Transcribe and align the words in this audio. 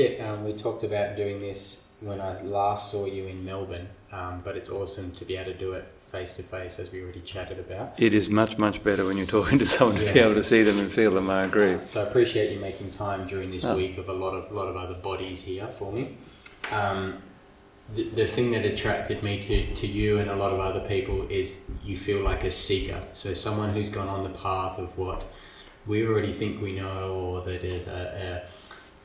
Kit, 0.00 0.18
um, 0.22 0.44
we 0.44 0.54
talked 0.54 0.82
about 0.82 1.14
doing 1.14 1.42
this 1.42 1.88
when 2.00 2.22
I 2.22 2.40
last 2.40 2.90
saw 2.90 3.04
you 3.04 3.26
in 3.26 3.44
Melbourne, 3.44 3.86
um, 4.10 4.40
but 4.42 4.56
it's 4.56 4.70
awesome 4.70 5.12
to 5.12 5.26
be 5.26 5.36
able 5.36 5.52
to 5.52 5.58
do 5.58 5.72
it 5.74 5.84
face 6.10 6.32
to 6.36 6.42
face, 6.42 6.78
as 6.78 6.90
we 6.90 7.02
already 7.02 7.20
chatted 7.20 7.58
about. 7.58 7.92
It 8.00 8.14
is 8.14 8.30
much, 8.30 8.56
much 8.56 8.82
better 8.82 9.04
when 9.04 9.18
you're 9.18 9.26
talking 9.26 9.58
to 9.58 9.66
someone 9.66 9.98
to 10.00 10.10
be 10.10 10.18
able 10.20 10.36
to 10.36 10.42
see 10.42 10.62
them 10.62 10.78
and 10.78 10.90
feel 10.90 11.10
them. 11.10 11.28
I 11.28 11.44
agree. 11.44 11.76
So 11.86 12.02
I 12.02 12.08
appreciate 12.08 12.50
you 12.50 12.58
making 12.60 12.92
time 12.92 13.26
during 13.26 13.50
this 13.50 13.62
Oh. 13.66 13.76
week 13.76 13.98
of 13.98 14.08
a 14.08 14.12
lot 14.14 14.32
of 14.32 14.50
lot 14.50 14.68
of 14.68 14.76
other 14.76 14.94
bodies 14.94 15.42
here 15.42 15.66
for 15.66 15.92
me. 15.92 16.16
Um, 16.72 17.18
the, 17.94 18.04
the 18.08 18.26
thing 18.26 18.52
that 18.52 18.64
attracted 18.64 19.22
me 19.22 19.42
to, 19.42 19.74
to 19.74 19.86
you 19.86 20.16
and 20.18 20.30
a 20.30 20.36
lot 20.36 20.50
of 20.52 20.60
other 20.60 20.80
people 20.88 21.28
is 21.28 21.68
you 21.84 21.96
feel 21.98 22.22
like 22.22 22.42
a 22.44 22.50
seeker. 22.50 23.02
So 23.12 23.34
someone 23.34 23.74
who's 23.74 23.90
gone 23.90 24.08
on 24.08 24.22
the 24.24 24.36
path 24.38 24.78
of 24.78 24.96
what 24.96 25.24
we 25.86 26.06
already 26.06 26.32
think 26.32 26.62
we 26.62 26.72
know, 26.72 27.12
or 27.12 27.42
that 27.42 27.64
is 27.64 27.86
a, 27.86 28.42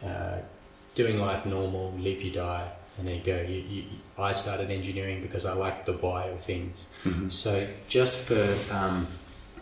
a, 0.01 0.07
uh, 0.07 0.37
doing 0.95 1.19
life 1.19 1.45
normal, 1.45 1.93
live 1.99 2.21
you 2.21 2.31
die, 2.31 2.67
and 2.97 3.07
there 3.07 3.15
you 3.15 3.21
go. 3.21 3.41
You, 3.41 3.55
you, 3.69 3.83
I 4.17 4.31
started 4.31 4.71
engineering 4.71 5.21
because 5.21 5.45
I 5.45 5.53
like 5.53 5.85
the 5.85 5.93
why 5.93 6.25
of 6.27 6.41
things. 6.41 6.89
Mhm. 7.03 7.31
So 7.31 7.67
just 7.87 8.17
for 8.17 8.55
um, 8.71 9.07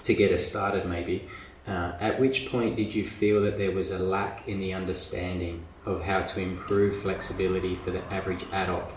to 0.03 0.13
get 0.13 0.31
us 0.31 0.45
started, 0.45 0.85
maybe. 0.85 1.27
Uh, 1.67 1.93
at 1.99 2.19
which 2.19 2.47
point 2.47 2.75
did 2.75 2.93
you 2.93 3.05
feel 3.05 3.41
that 3.41 3.57
there 3.57 3.71
was 3.71 3.89
a 3.89 3.97
lack 3.97 4.47
in 4.47 4.59
the 4.59 4.73
understanding 4.73 5.63
of 5.85 6.03
how 6.03 6.21
to 6.21 6.39
improve 6.39 6.95
flexibility 6.95 7.75
for 7.75 7.91
the 7.91 8.03
average 8.13 8.43
adult 8.51 8.91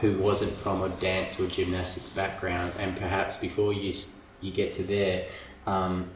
who 0.00 0.16
wasn't 0.18 0.52
from 0.52 0.82
a 0.82 0.88
dance 0.88 1.38
or 1.40 1.46
gymnastics 1.48 2.10
background? 2.10 2.72
And 2.78 2.96
perhaps 2.96 3.36
before 3.36 3.72
you 3.72 3.92
you 4.40 4.52
get 4.52 4.72
to 4.72 4.82
there, 4.82 5.26
um, 5.66 6.10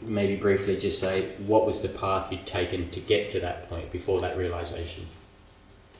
maybe 0.00 0.36
briefly 0.36 0.76
just 0.76 0.98
say 0.98 1.26
what 1.46 1.66
was 1.66 1.82
the 1.82 1.88
path 1.88 2.32
you'd 2.32 2.46
taken 2.46 2.88
to 2.90 3.00
get 3.00 3.28
to 3.30 3.40
that 3.40 3.68
point 3.68 3.92
before 3.92 4.20
that 4.20 4.36
realization. 4.36 5.04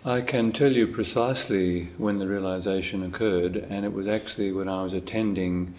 I 0.05 0.23
can 0.23 0.53
tell 0.53 0.73
you 0.73 0.87
precisely 0.87 1.91
when 1.99 2.19
the 2.19 2.27
realization 2.27 3.03
occurred, 3.03 3.57
and 3.57 3.85
it 3.85 3.93
was 3.93 4.09
actually 4.09 4.51
when 4.51 4.69
I 4.69 4.83
was 4.83 4.95
attending 4.95 5.75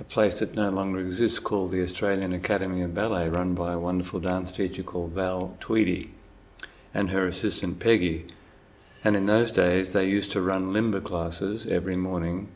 a 0.00 0.04
place 0.04 0.40
that 0.40 0.54
no 0.54 0.70
longer 0.70 0.98
exists 0.98 1.38
called 1.38 1.70
the 1.70 1.82
Australian 1.82 2.32
Academy 2.32 2.82
of 2.82 2.94
Ballet, 2.94 3.28
run 3.28 3.54
by 3.54 3.72
a 3.72 3.78
wonderful 3.78 4.18
dance 4.18 4.50
teacher 4.50 4.82
called 4.82 5.12
Val 5.12 5.56
Tweedy 5.60 6.12
and 6.92 7.10
her 7.10 7.28
assistant 7.28 7.78
Peggy. 7.78 8.26
And 9.04 9.16
in 9.16 9.26
those 9.26 9.52
days, 9.52 9.92
they 9.92 10.08
used 10.08 10.32
to 10.32 10.40
run 10.40 10.72
limber 10.72 11.00
classes 11.00 11.66
every 11.66 11.96
morning, 11.96 12.48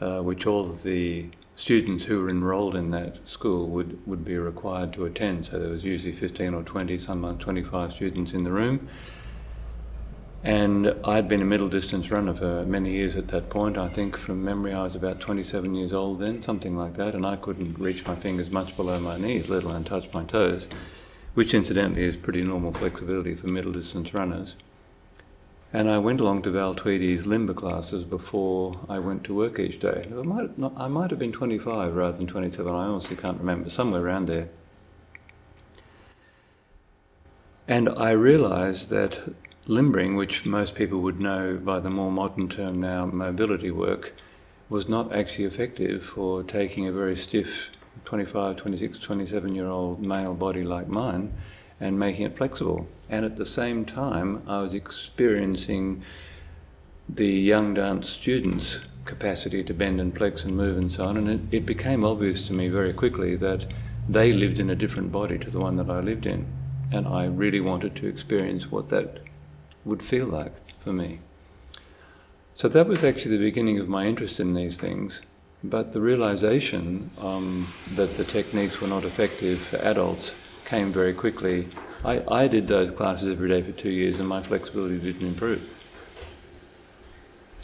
uh, 0.00 0.20
which 0.20 0.46
all 0.46 0.68
of 0.68 0.82
the 0.82 1.28
students 1.58 2.04
who 2.04 2.20
were 2.22 2.30
enrolled 2.30 2.76
in 2.76 2.92
that 2.92 3.18
school 3.28 3.66
would, 3.66 3.98
would 4.06 4.24
be 4.24 4.38
required 4.38 4.92
to 4.92 5.04
attend. 5.04 5.44
So 5.44 5.58
there 5.58 5.70
was 5.70 5.82
usually 5.82 6.12
15 6.12 6.54
or 6.54 6.62
20, 6.62 6.96
sometimes 6.98 7.42
25 7.42 7.92
students 7.92 8.32
in 8.32 8.44
the 8.44 8.52
room. 8.52 8.88
And 10.44 10.94
I'd 11.02 11.26
been 11.26 11.42
a 11.42 11.44
middle 11.44 11.68
distance 11.68 12.12
runner 12.12 12.32
for 12.32 12.64
many 12.64 12.92
years 12.92 13.16
at 13.16 13.26
that 13.28 13.50
point. 13.50 13.76
I 13.76 13.88
think 13.88 14.16
from 14.16 14.44
memory 14.44 14.72
I 14.72 14.84
was 14.84 14.94
about 14.94 15.18
27 15.18 15.74
years 15.74 15.92
old 15.92 16.20
then, 16.20 16.42
something 16.42 16.76
like 16.76 16.94
that, 16.94 17.16
and 17.16 17.26
I 17.26 17.34
couldn't 17.34 17.76
reach 17.76 18.06
my 18.06 18.14
fingers 18.14 18.52
much 18.52 18.76
below 18.76 19.00
my 19.00 19.18
knees, 19.18 19.48
let 19.48 19.64
alone 19.64 19.82
touch 19.82 20.12
my 20.12 20.22
toes, 20.22 20.68
which 21.34 21.54
incidentally 21.54 22.04
is 22.04 22.14
pretty 22.14 22.42
normal 22.42 22.72
flexibility 22.72 23.34
for 23.34 23.48
middle 23.48 23.72
distance 23.72 24.14
runners. 24.14 24.54
And 25.72 25.90
I 25.90 25.98
went 25.98 26.20
along 26.20 26.42
to 26.42 26.50
Val 26.50 26.74
Tweedy's 26.74 27.26
limber 27.26 27.52
classes 27.52 28.04
before 28.04 28.80
I 28.88 28.98
went 28.98 29.24
to 29.24 29.34
work 29.34 29.58
each 29.58 29.78
day. 29.78 30.08
I 30.10 30.22
might, 30.22 30.56
not, 30.56 30.72
I 30.76 30.88
might 30.88 31.10
have 31.10 31.18
been 31.18 31.32
25 31.32 31.94
rather 31.94 32.16
than 32.16 32.26
27, 32.26 32.72
I 32.72 32.86
honestly 32.86 33.16
can't 33.16 33.38
remember, 33.38 33.68
somewhere 33.68 34.00
around 34.00 34.26
there. 34.26 34.48
And 37.66 37.90
I 37.90 38.12
realised 38.12 38.88
that 38.88 39.20
limbering, 39.66 40.16
which 40.16 40.46
most 40.46 40.74
people 40.74 41.00
would 41.00 41.20
know 41.20 41.58
by 41.62 41.80
the 41.80 41.90
more 41.90 42.10
modern 42.10 42.48
term 42.48 42.80
now, 42.80 43.04
mobility 43.04 43.70
work, 43.70 44.14
was 44.70 44.88
not 44.88 45.14
actually 45.14 45.44
effective 45.44 46.02
for 46.02 46.42
taking 46.42 46.88
a 46.88 46.92
very 46.92 47.14
stiff 47.14 47.70
25, 48.06 48.56
26, 48.56 49.00
27 49.00 49.54
year 49.54 49.68
old 49.68 50.00
male 50.00 50.32
body 50.32 50.62
like 50.62 50.88
mine 50.88 51.34
and 51.80 51.98
making 51.98 52.26
it 52.26 52.36
flexible. 52.36 52.86
And 53.08 53.24
at 53.24 53.36
the 53.36 53.46
same 53.46 53.84
time, 53.84 54.42
I 54.46 54.60
was 54.60 54.74
experiencing 54.74 56.02
the 57.08 57.28
young 57.28 57.74
dance 57.74 58.08
students' 58.08 58.80
capacity 59.04 59.64
to 59.64 59.72
bend 59.72 60.00
and 60.00 60.14
flex 60.14 60.44
and 60.44 60.56
move 60.56 60.76
and 60.76 60.92
so 60.92 61.04
on. 61.04 61.16
And 61.16 61.30
it, 61.30 61.40
it 61.50 61.66
became 61.66 62.04
obvious 62.04 62.46
to 62.48 62.52
me 62.52 62.68
very 62.68 62.92
quickly 62.92 63.36
that 63.36 63.66
they 64.08 64.32
lived 64.32 64.58
in 64.58 64.70
a 64.70 64.76
different 64.76 65.10
body 65.12 65.38
to 65.38 65.50
the 65.50 65.60
one 65.60 65.76
that 65.76 65.90
I 65.90 66.00
lived 66.00 66.26
in. 66.26 66.46
And 66.92 67.06
I 67.06 67.24
really 67.26 67.60
wanted 67.60 67.96
to 67.96 68.06
experience 68.06 68.70
what 68.70 68.88
that 68.90 69.20
would 69.84 70.02
feel 70.02 70.26
like 70.26 70.52
for 70.70 70.92
me. 70.92 71.20
So 72.56 72.68
that 72.68 72.88
was 72.88 73.04
actually 73.04 73.36
the 73.36 73.44
beginning 73.44 73.78
of 73.78 73.88
my 73.88 74.06
interest 74.06 74.40
in 74.40 74.54
these 74.54 74.76
things. 74.76 75.22
But 75.62 75.92
the 75.92 76.00
realization 76.00 77.10
um, 77.20 77.72
that 77.94 78.16
the 78.16 78.24
techniques 78.24 78.80
were 78.80 78.88
not 78.88 79.04
effective 79.04 79.60
for 79.60 79.76
adults 79.78 80.34
came 80.68 80.92
very 80.92 81.14
quickly. 81.14 81.66
I, 82.04 82.22
I 82.30 82.46
did 82.46 82.66
those 82.66 82.92
classes 82.92 83.32
every 83.32 83.48
day 83.48 83.62
for 83.62 83.72
two 83.72 83.90
years 83.90 84.18
and 84.18 84.28
my 84.28 84.42
flexibility 84.42 84.98
didn't 84.98 85.26
improve. 85.26 85.66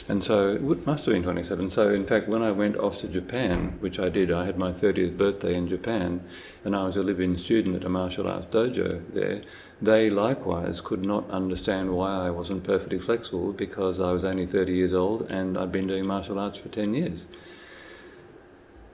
And 0.09 0.25
so 0.25 0.55
it 0.55 0.87
must 0.87 1.05
have 1.05 1.15
been 1.15 1.23
27. 1.23 1.71
So, 1.71 1.91
in 1.91 2.07
fact, 2.07 2.29
when 2.29 2.43
I 2.43 2.51
went 2.51 2.77
off 2.77 2.99
to 2.99 3.09
Japan, 3.09 3.77
which 3.81 3.99
I 3.99 4.09
did, 4.09 4.33
I 4.33 4.45
had 4.45 4.59
my 4.59 4.73
30th 4.73 5.17
birthday 5.17 5.55
in 5.55 5.69
Japan, 5.69 6.23
and 6.63 6.77
I 6.77 6.85
was 6.85 6.97
a 6.97 7.03
live 7.03 7.21
in 7.21 7.39
student 7.39 7.77
at 7.77 7.85
a 7.85 7.89
martial 7.89 8.27
arts 8.27 8.47
dojo 8.47 9.03
there. 9.13 9.43
They 9.81 10.11
likewise 10.11 10.81
could 10.81 11.05
not 11.05 11.29
understand 11.31 11.95
why 11.95 12.27
I 12.27 12.31
wasn't 12.31 12.65
perfectly 12.65 12.99
flexible 12.99 13.53
because 13.53 14.01
I 14.01 14.13
was 14.13 14.25
only 14.25 14.47
30 14.47 14.73
years 14.73 14.93
old 14.93 15.31
and 15.31 15.59
I'd 15.59 15.73
been 15.73 15.87
doing 15.87 16.07
martial 16.07 16.39
arts 16.39 16.59
for 16.59 16.69
10 16.69 16.95
years. 16.95 17.27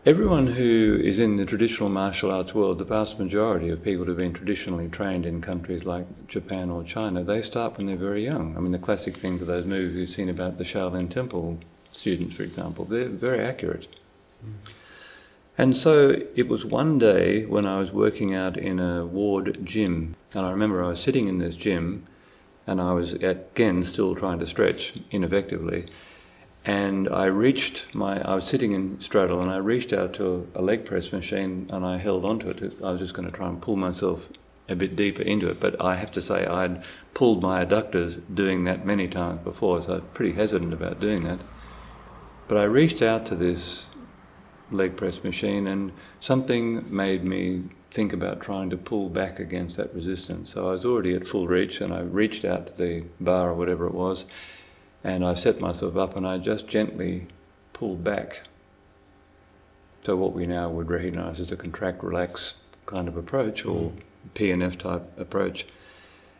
Everyone 0.06 0.46
who 0.46 0.98
is 1.04 1.18
in 1.18 1.36
the 1.36 1.44
traditional 1.44 1.90
martial 1.90 2.30
arts 2.30 2.54
world, 2.54 2.78
the 2.78 2.86
vast 2.86 3.18
majority 3.18 3.68
of 3.68 3.84
people 3.84 4.06
who've 4.06 4.16
been 4.16 4.32
traditionally 4.32 4.88
trained 4.88 5.26
in 5.26 5.42
countries 5.42 5.84
like 5.84 6.26
Japan 6.26 6.70
or 6.70 6.82
China, 6.82 7.22
they 7.22 7.42
start 7.42 7.76
when 7.76 7.86
they're 7.86 7.96
very 7.96 8.24
young. 8.24 8.56
I 8.56 8.60
mean, 8.60 8.72
the 8.72 8.78
classic 8.78 9.14
things 9.14 9.42
are 9.42 9.44
those 9.44 9.66
movies 9.66 9.94
you've 9.98 10.08
seen 10.08 10.30
about 10.30 10.56
the 10.56 10.64
Shaolin 10.64 11.10
Temple 11.10 11.58
students, 11.92 12.34
for 12.34 12.44
example. 12.44 12.86
They're 12.86 13.10
very 13.10 13.44
accurate. 13.44 13.88
And 15.58 15.76
so 15.76 16.16
it 16.34 16.48
was 16.48 16.64
one 16.64 16.98
day 16.98 17.44
when 17.44 17.66
I 17.66 17.78
was 17.78 17.92
working 17.92 18.34
out 18.34 18.56
in 18.56 18.80
a 18.80 19.04
ward 19.04 19.60
gym, 19.64 20.16
and 20.32 20.46
I 20.46 20.50
remember 20.50 20.82
I 20.82 20.88
was 20.88 21.00
sitting 21.02 21.28
in 21.28 21.36
this 21.36 21.56
gym, 21.56 22.06
and 22.66 22.80
I 22.80 22.94
was 22.94 23.12
again 23.12 23.84
still 23.84 24.14
trying 24.14 24.38
to 24.38 24.46
stretch 24.46 24.94
ineffectively. 25.10 25.84
And 26.64 27.08
I 27.08 27.26
reached 27.26 27.94
my, 27.94 28.20
I 28.20 28.34
was 28.34 28.44
sitting 28.44 28.72
in 28.72 29.00
straddle 29.00 29.40
and 29.40 29.50
I 29.50 29.56
reached 29.56 29.92
out 29.92 30.12
to 30.14 30.46
a 30.54 30.60
leg 30.60 30.84
press 30.84 31.10
machine 31.10 31.68
and 31.72 31.86
I 31.86 31.96
held 31.96 32.24
onto 32.24 32.48
it. 32.48 32.82
I 32.82 32.92
was 32.92 33.00
just 33.00 33.14
going 33.14 33.30
to 33.30 33.34
try 33.34 33.48
and 33.48 33.60
pull 33.60 33.76
myself 33.76 34.28
a 34.68 34.76
bit 34.76 34.94
deeper 34.94 35.22
into 35.22 35.48
it. 35.48 35.58
But 35.58 35.80
I 35.80 35.96
have 35.96 36.12
to 36.12 36.20
say, 36.20 36.46
I'd 36.46 36.82
pulled 37.14 37.42
my 37.42 37.64
adductors 37.64 38.20
doing 38.34 38.64
that 38.64 38.84
many 38.84 39.08
times 39.08 39.40
before, 39.42 39.80
so 39.80 39.92
I 39.92 39.94
was 39.96 40.04
pretty 40.14 40.32
hesitant 40.32 40.72
about 40.72 41.00
doing 41.00 41.24
that. 41.24 41.40
But 42.46 42.58
I 42.58 42.64
reached 42.64 43.00
out 43.00 43.24
to 43.26 43.34
this 43.34 43.86
leg 44.70 44.96
press 44.96 45.24
machine 45.24 45.66
and 45.66 45.92
something 46.20 46.84
made 46.94 47.24
me 47.24 47.64
think 47.90 48.12
about 48.12 48.40
trying 48.40 48.70
to 48.70 48.76
pull 48.76 49.08
back 49.08 49.40
against 49.40 49.76
that 49.76 49.92
resistance. 49.94 50.52
So 50.52 50.68
I 50.68 50.72
was 50.72 50.84
already 50.84 51.14
at 51.14 51.26
full 51.26 51.48
reach 51.48 51.80
and 51.80 51.92
I 51.92 52.00
reached 52.00 52.44
out 52.44 52.68
to 52.68 52.72
the 52.74 53.04
bar 53.18 53.50
or 53.50 53.54
whatever 53.54 53.86
it 53.86 53.94
was 53.94 54.26
and 55.02 55.24
I 55.24 55.34
set 55.34 55.60
myself 55.60 55.96
up 55.96 56.16
and 56.16 56.26
I 56.26 56.38
just 56.38 56.68
gently 56.68 57.26
pulled 57.72 58.04
back. 58.04 58.42
So 60.04 60.16
what 60.16 60.32
we 60.32 60.46
now 60.46 60.68
would 60.70 60.90
recognise 60.90 61.40
as 61.40 61.52
a 61.52 61.56
contract 61.56 62.02
relax 62.02 62.56
kind 62.86 63.08
of 63.08 63.16
approach 63.16 63.64
or 63.64 63.90
mm. 63.90 64.00
PNF 64.34 64.78
type 64.78 65.18
approach. 65.18 65.66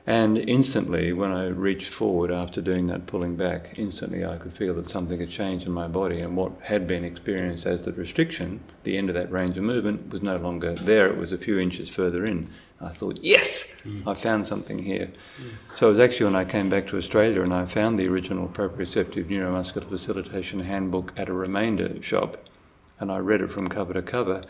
And 0.07 0.39
instantly, 0.39 1.13
when 1.13 1.31
I 1.31 1.47
reached 1.47 1.93
forward 1.93 2.31
after 2.33 2.61
doing 2.61 2.87
that 2.87 3.07
pulling 3.07 3.37
back, 3.37 3.75
instantly 3.77 4.25
I 4.25 4.39
could 4.39 4.55
feel 4.55 4.75
that 4.75 4.89
something 4.89 5.21
had 5.21 5.31
changed 5.31 5.67
in 5.67 5.73
my 5.73 5.89
body, 5.89 6.21
and 6.21 6.37
what 6.37 6.53
had 6.63 6.87
been 6.87 7.05
experienced 7.05 7.67
as 7.67 7.85
the 7.85 7.93
restriction, 7.93 8.61
the 8.83 8.97
end 8.97 9.11
of 9.11 9.15
that 9.15 9.31
range 9.31 9.59
of 9.59 9.63
movement, 9.63 10.11
was 10.11 10.23
no 10.23 10.37
longer 10.39 10.73
there. 10.73 11.07
It 11.09 11.19
was 11.19 11.33
a 11.33 11.39
few 11.39 11.59
inches 11.59 11.91
further 11.91 12.25
in. 12.25 12.49
I 12.81 12.89
thought, 12.89 13.19
yes, 13.23 13.71
hmm, 13.83 14.09
I 14.09 14.15
found 14.15 14.47
something 14.47 14.79
here. 14.79 15.11
So 15.77 15.89
it 15.89 15.91
was 15.91 15.99
actually 15.99 16.27
when 16.27 16.37
I 16.37 16.45
came 16.47 16.71
back 16.71 16.87
to 16.89 16.97
Australia 16.97 17.43
and 17.43 17.53
I 17.53 17.67
found 17.67 17.99
the 17.99 18.09
original 18.09 18.49
proprioceptive 18.49 19.27
neuromuscular 19.27 19.89
facilitation 19.89 20.61
handbook 20.61 21.13
at 21.17 21.29
a 21.29 21.33
remainder 21.35 22.03
shop, 22.03 22.39
and 22.99 23.13
I 23.13 23.19
read 23.19 23.43
it 23.43 23.51
from 23.51 23.69
cover 23.69 23.93
to 23.93 24.03
cover. 24.03 24.45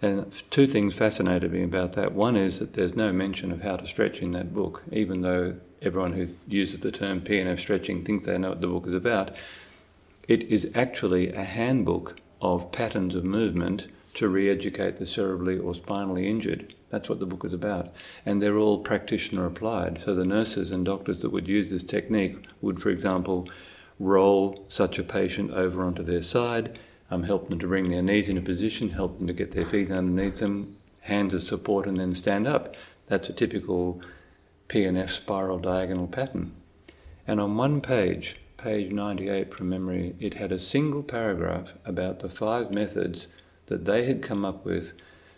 And 0.00 0.30
two 0.50 0.66
things 0.66 0.94
fascinated 0.94 1.52
me 1.52 1.62
about 1.62 1.94
that. 1.94 2.12
One 2.12 2.36
is 2.36 2.58
that 2.58 2.74
there's 2.74 2.94
no 2.94 3.12
mention 3.12 3.52
of 3.52 3.62
how 3.62 3.76
to 3.76 3.86
stretch 3.86 4.20
in 4.20 4.32
that 4.32 4.54
book, 4.54 4.82
even 4.92 5.22
though 5.22 5.56
everyone 5.82 6.12
who 6.12 6.26
uses 6.46 6.80
the 6.80 6.92
term 6.92 7.20
PNF 7.20 7.58
stretching 7.58 8.04
thinks 8.04 8.24
they 8.24 8.38
know 8.38 8.50
what 8.50 8.60
the 8.60 8.66
book 8.66 8.86
is 8.86 8.94
about. 8.94 9.34
It 10.28 10.42
is 10.44 10.70
actually 10.74 11.32
a 11.32 11.44
handbook 11.44 12.16
of 12.40 12.72
patterns 12.72 13.14
of 13.14 13.24
movement 13.24 13.86
to 14.16 14.28
re 14.28 14.48
educate 14.48 14.96
the 14.96 15.04
cerebrally 15.04 15.62
or 15.62 15.74
spinally 15.74 16.26
injured. 16.26 16.74
That's 16.88 17.08
what 17.08 17.20
the 17.20 17.26
book 17.26 17.44
is 17.44 17.52
about. 17.52 17.92
And 18.24 18.40
they're 18.40 18.56
all 18.56 18.78
practitioner 18.78 19.44
applied. 19.44 20.00
So 20.04 20.14
the 20.14 20.24
nurses 20.24 20.70
and 20.70 20.86
doctors 20.86 21.20
that 21.20 21.30
would 21.30 21.46
use 21.46 21.70
this 21.70 21.82
technique 21.82 22.46
would, 22.62 22.80
for 22.80 22.88
example, 22.88 23.48
roll 23.98 24.64
such 24.68 24.98
a 24.98 25.04
patient 25.04 25.50
over 25.50 25.84
onto 25.84 26.02
their 26.02 26.22
side, 26.22 26.78
um, 27.10 27.24
help 27.24 27.48
them 27.48 27.58
to 27.58 27.66
bring 27.66 27.90
their 27.90 28.02
knees 28.02 28.30
into 28.30 28.40
position, 28.40 28.88
help 28.88 29.18
them 29.18 29.26
to 29.26 29.34
get 29.34 29.50
their 29.50 29.66
feet 29.66 29.90
underneath 29.90 30.38
them, 30.38 30.76
hands 31.00 31.34
as 31.34 31.46
support, 31.46 31.86
and 31.86 32.00
then 32.00 32.14
stand 32.14 32.46
up. 32.46 32.74
That's 33.08 33.28
a 33.28 33.34
typical 33.34 34.00
PNF 34.68 35.10
spiral 35.10 35.58
diagonal 35.58 36.06
pattern. 36.06 36.52
And 37.26 37.38
on 37.38 37.56
one 37.56 37.82
page, 37.82 38.36
page 38.56 38.92
98 38.92 39.52
from 39.52 39.68
memory, 39.68 40.16
it 40.18 40.34
had 40.34 40.52
a 40.52 40.58
single 40.58 41.02
paragraph 41.02 41.74
about 41.84 42.20
the 42.20 42.30
five 42.30 42.70
methods 42.70 43.28
that 43.66 43.84
they 43.84 44.04
had 44.04 44.22
come 44.22 44.44
up 44.44 44.64
with 44.64 44.92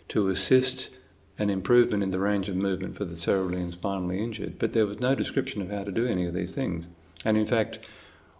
to 0.09 0.29
assist 0.29 0.89
an 1.37 1.49
improvement 1.49 2.03
in 2.03 2.11
the 2.11 2.19
range 2.19 2.49
of 2.49 2.55
movement 2.55 2.97
for 2.97 3.05
the 3.05 3.15
cerebrally 3.15 3.61
and 3.61 3.73
spinally 3.73 4.21
injured. 4.21 4.59
But 4.59 4.73
there 4.73 4.85
was 4.85 4.99
no 4.99 5.15
description 5.15 5.61
of 5.61 5.71
how 5.71 5.83
to 5.83 5.91
do 5.91 6.05
any 6.05 6.25
of 6.25 6.33
these 6.33 6.53
things. 6.53 6.85
And 7.23 7.37
in 7.37 7.45
fact, 7.45 7.79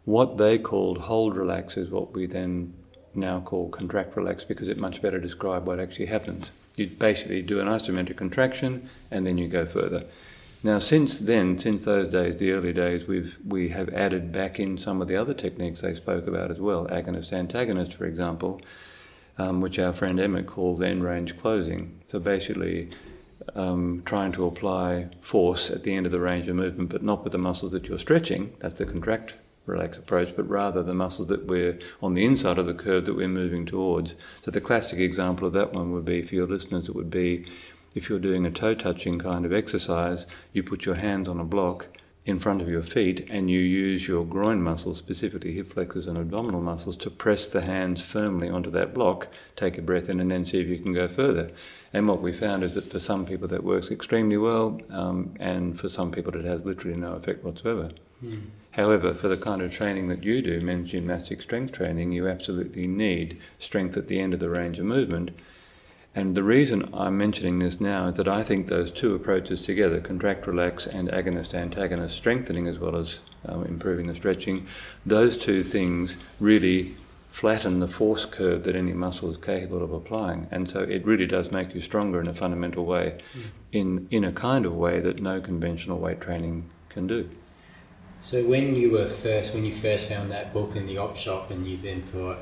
what 0.05 0.37
they 0.37 0.57
called 0.57 0.97
hold 0.97 1.35
relax 1.35 1.77
is 1.77 1.89
what 1.89 2.13
we 2.13 2.25
then 2.25 2.73
now 3.13 3.39
call 3.39 3.69
contract 3.69 4.15
relax 4.15 4.43
because 4.43 4.67
it 4.67 4.77
much 4.77 5.01
better 5.01 5.19
describes 5.19 5.65
what 5.65 5.79
actually 5.79 6.07
happens. 6.07 6.51
You 6.75 6.87
basically 6.87 7.41
do 7.41 7.59
an 7.59 7.67
isometric 7.67 8.17
contraction 8.17 8.89
and 9.11 9.25
then 9.25 9.37
you 9.37 9.47
go 9.47 9.65
further. 9.65 10.05
Now, 10.61 10.79
since 10.79 11.19
then, 11.19 11.57
since 11.57 11.85
those 11.85 12.11
days, 12.11 12.37
the 12.37 12.51
early 12.51 12.73
days, 12.73 13.07
we've 13.07 13.37
we 13.47 13.69
have 13.69 13.89
added 13.89 14.33
back 14.33 14.59
in 14.59 14.77
some 14.77 15.01
of 15.01 15.07
the 15.07 15.15
other 15.15 15.33
techniques 15.33 15.79
they 15.81 15.95
spoke 15.95 16.27
about 16.27 16.51
as 16.51 16.59
well, 16.59 16.85
agonist 16.87 17.31
antagonist, 17.31 17.93
for 17.93 18.05
example, 18.05 18.61
um, 19.39 19.61
which 19.61 19.79
our 19.79 19.93
friend 19.93 20.19
Emmet 20.19 20.45
calls 20.45 20.81
end 20.81 21.03
range 21.03 21.37
closing. 21.37 21.99
So 22.05 22.19
basically, 22.19 22.89
um, 23.55 24.03
trying 24.05 24.33
to 24.33 24.45
apply 24.45 25.09
force 25.21 25.71
at 25.71 25.83
the 25.83 25.95
end 25.95 26.05
of 26.05 26.11
the 26.11 26.19
range 26.19 26.47
of 26.47 26.55
movement, 26.55 26.89
but 26.89 27.01
not 27.01 27.23
with 27.23 27.31
the 27.31 27.39
muscles 27.39 27.71
that 27.71 27.85
you're 27.87 27.97
stretching. 27.97 28.53
That's 28.59 28.77
the 28.77 28.85
contract 28.85 29.33
relax 29.65 29.97
approach, 29.97 30.35
but 30.35 30.49
rather 30.49 30.83
the 30.83 30.93
muscles 30.93 31.29
that 31.29 31.47
we're 31.47 31.79
on 32.01 32.15
the 32.15 32.25
inside 32.25 32.57
of 32.57 32.65
the 32.65 32.73
curve 32.73 33.05
that 33.05 33.15
we're 33.15 33.27
moving 33.27 33.65
towards. 33.65 34.15
So 34.41 34.51
the 34.51 34.61
classic 34.61 34.99
example 34.99 35.47
of 35.47 35.53
that 35.53 35.73
one 35.73 35.91
would 35.93 36.05
be 36.05 36.21
for 36.23 36.35
your 36.35 36.47
listeners, 36.47 36.89
it 36.89 36.95
would 36.95 37.11
be 37.11 37.45
if 37.95 38.09
you're 38.09 38.19
doing 38.19 38.45
a 38.45 38.51
toe 38.51 38.75
touching 38.75 39.19
kind 39.19 39.45
of 39.45 39.53
exercise, 39.53 40.27
you 40.53 40.63
put 40.63 40.85
your 40.85 40.95
hands 40.95 41.27
on 41.27 41.39
a 41.39 41.43
block 41.43 41.87
in 42.25 42.37
front 42.37 42.61
of 42.61 42.69
your 42.69 42.83
feet 42.83 43.27
and 43.29 43.49
you 43.49 43.59
use 43.59 44.07
your 44.07 44.25
groin 44.25 44.61
muscles, 44.61 44.97
specifically 44.97 45.53
hip 45.53 45.71
flexors 45.71 46.07
and 46.07 46.17
abdominal 46.17 46.61
muscles, 46.61 46.97
to 46.97 47.09
press 47.09 47.47
the 47.47 47.61
hands 47.61 48.01
firmly 48.01 48.49
onto 48.49 48.69
that 48.69 48.93
block, 48.93 49.27
take 49.55 49.77
a 49.77 49.81
breath 49.81 50.09
in, 50.09 50.19
and 50.19 50.29
then 50.29 50.45
see 50.45 50.59
if 50.59 50.67
you 50.67 50.77
can 50.77 50.93
go 50.93 51.07
further. 51.07 51.51
And 51.93 52.07
what 52.07 52.21
we 52.21 52.31
found 52.31 52.63
is 52.63 52.75
that 52.75 52.83
for 52.83 52.99
some 52.99 53.25
people 53.25 53.47
that 53.47 53.63
works 53.63 53.89
extremely 53.89 54.37
well, 54.37 54.79
um, 54.91 55.33
and 55.39 55.79
for 55.79 55.89
some 55.89 56.11
people 56.11 56.35
it 56.35 56.45
has 56.45 56.65
literally 56.65 56.97
no 56.97 57.13
effect 57.13 57.43
whatsoever. 57.43 57.91
Mm. 58.23 58.47
However, 58.71 59.13
for 59.13 59.27
the 59.27 59.37
kind 59.37 59.61
of 59.61 59.73
training 59.73 60.09
that 60.09 60.23
you 60.23 60.41
do, 60.41 60.61
men's 60.61 60.91
gymnastic 60.91 61.41
strength 61.41 61.73
training, 61.73 62.11
you 62.11 62.27
absolutely 62.27 62.85
need 62.85 63.39
strength 63.57 63.97
at 63.97 64.07
the 64.07 64.19
end 64.19 64.33
of 64.33 64.39
the 64.39 64.49
range 64.49 64.77
of 64.77 64.85
movement 64.85 65.31
and 66.19 66.35
the 66.35 66.43
reason 66.43 66.89
I'm 66.93 67.17
mentioning 67.17 67.59
this 67.59 67.79
now 67.79 68.07
is 68.07 68.15
that 68.15 68.27
I 68.27 68.43
think 68.43 68.67
those 68.67 68.91
two 68.91 69.15
approaches 69.15 69.61
together, 69.61 70.01
contract 70.01 70.45
relax 70.47 70.85
and 70.85 71.09
agonist 71.09 71.53
antagonist 71.53 72.17
strengthening 72.17 72.67
as 72.67 72.77
well 72.77 72.97
as 72.97 73.21
um, 73.45 73.63
improving 73.63 74.07
the 74.07 74.15
stretching, 74.15 74.67
those 75.05 75.37
two 75.37 75.63
things 75.63 76.17
really 76.41 76.93
flatten 77.29 77.79
the 77.79 77.87
force 77.87 78.25
curve 78.25 78.63
that 78.63 78.75
any 78.75 78.91
muscle 78.91 79.31
is 79.31 79.37
capable 79.37 79.81
of 79.81 79.93
applying. 79.93 80.47
And 80.51 80.69
so 80.69 80.81
it 80.81 81.05
really 81.05 81.25
does 81.25 81.53
make 81.53 81.73
you 81.73 81.81
stronger 81.81 82.19
in 82.19 82.27
a 82.27 82.33
fundamental 82.33 82.85
way, 82.85 83.19
mm. 83.33 83.43
in, 83.71 84.07
in 84.11 84.25
a 84.25 84.33
kind 84.33 84.65
of 84.65 84.75
way 84.75 84.99
that 84.99 85.21
no 85.21 85.39
conventional 85.39 85.99
weight 85.99 86.19
training 86.19 86.69
can 86.89 87.07
do. 87.07 87.29
So 88.19 88.45
when 88.45 88.75
you 88.75 88.91
were 88.91 89.07
first, 89.07 89.53
when 89.53 89.63
you 89.63 89.71
first 89.71 90.09
found 90.09 90.31
that 90.31 90.51
book 90.51 90.75
in 90.75 90.85
the 90.85 90.97
op 90.97 91.15
shop 91.15 91.49
and 91.49 91.65
you 91.65 91.77
then 91.77 92.01
thought, 92.01 92.39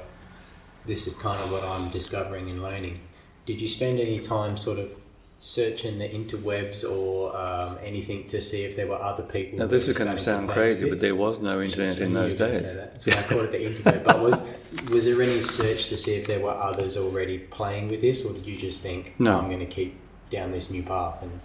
this 0.88 1.06
is 1.06 1.16
kind 1.16 1.40
of 1.44 1.52
what 1.52 1.64
I'm 1.64 1.90
discovering 1.90 2.50
and 2.50 2.64
learning, 2.64 3.02
did 3.48 3.62
you 3.62 3.68
spend 3.68 4.00
any 4.00 4.20
time 4.20 4.58
sort 4.58 4.78
of 4.78 4.92
searching 5.40 5.98
the 6.00 6.10
interwebs 6.10 6.84
or 6.84 7.36
um, 7.36 7.78
anything 7.84 8.28
to 8.28 8.42
see 8.42 8.64
if 8.64 8.76
there 8.76 8.88
were 8.88 9.02
other 9.02 9.24
people? 9.24 9.58
Now, 9.60 9.68
this 9.68 9.88
is 9.88 9.98
going 9.98 10.16
to 10.16 10.22
sound 10.22 10.50
crazy, 10.50 10.88
but 10.90 11.00
there 11.00 11.16
was 11.16 11.40
no 11.40 11.62
internet 11.62 12.00
in 12.00 12.14
those 12.14 12.38
days. 12.38 12.76
That's 12.76 13.08
why 13.08 13.14
I 13.14 13.24
called 13.24 13.46
it 13.46 13.52
the 13.52 13.66
internet. 13.66 14.06
But 14.06 14.20
was 14.20 14.46
was 14.92 15.06
there 15.06 15.22
any 15.22 15.42
search 15.42 15.88
to 15.90 15.98
see 15.98 16.16
if 16.16 16.28
there 16.28 16.42
were 16.42 16.52
others 16.52 16.98
already 16.98 17.40
playing 17.40 17.88
with 17.88 18.02
this, 18.02 18.26
or 18.26 18.34
did 18.34 18.46
you 18.46 18.58
just 18.58 18.84
think, 18.84 19.16
no, 19.18 19.40
I'm 19.40 19.48
going 19.48 19.60
to 19.60 19.66
keep 19.66 19.96
down 20.30 20.52
this 20.52 20.70
new 20.70 20.84
path 20.84 21.24
and 21.24 21.40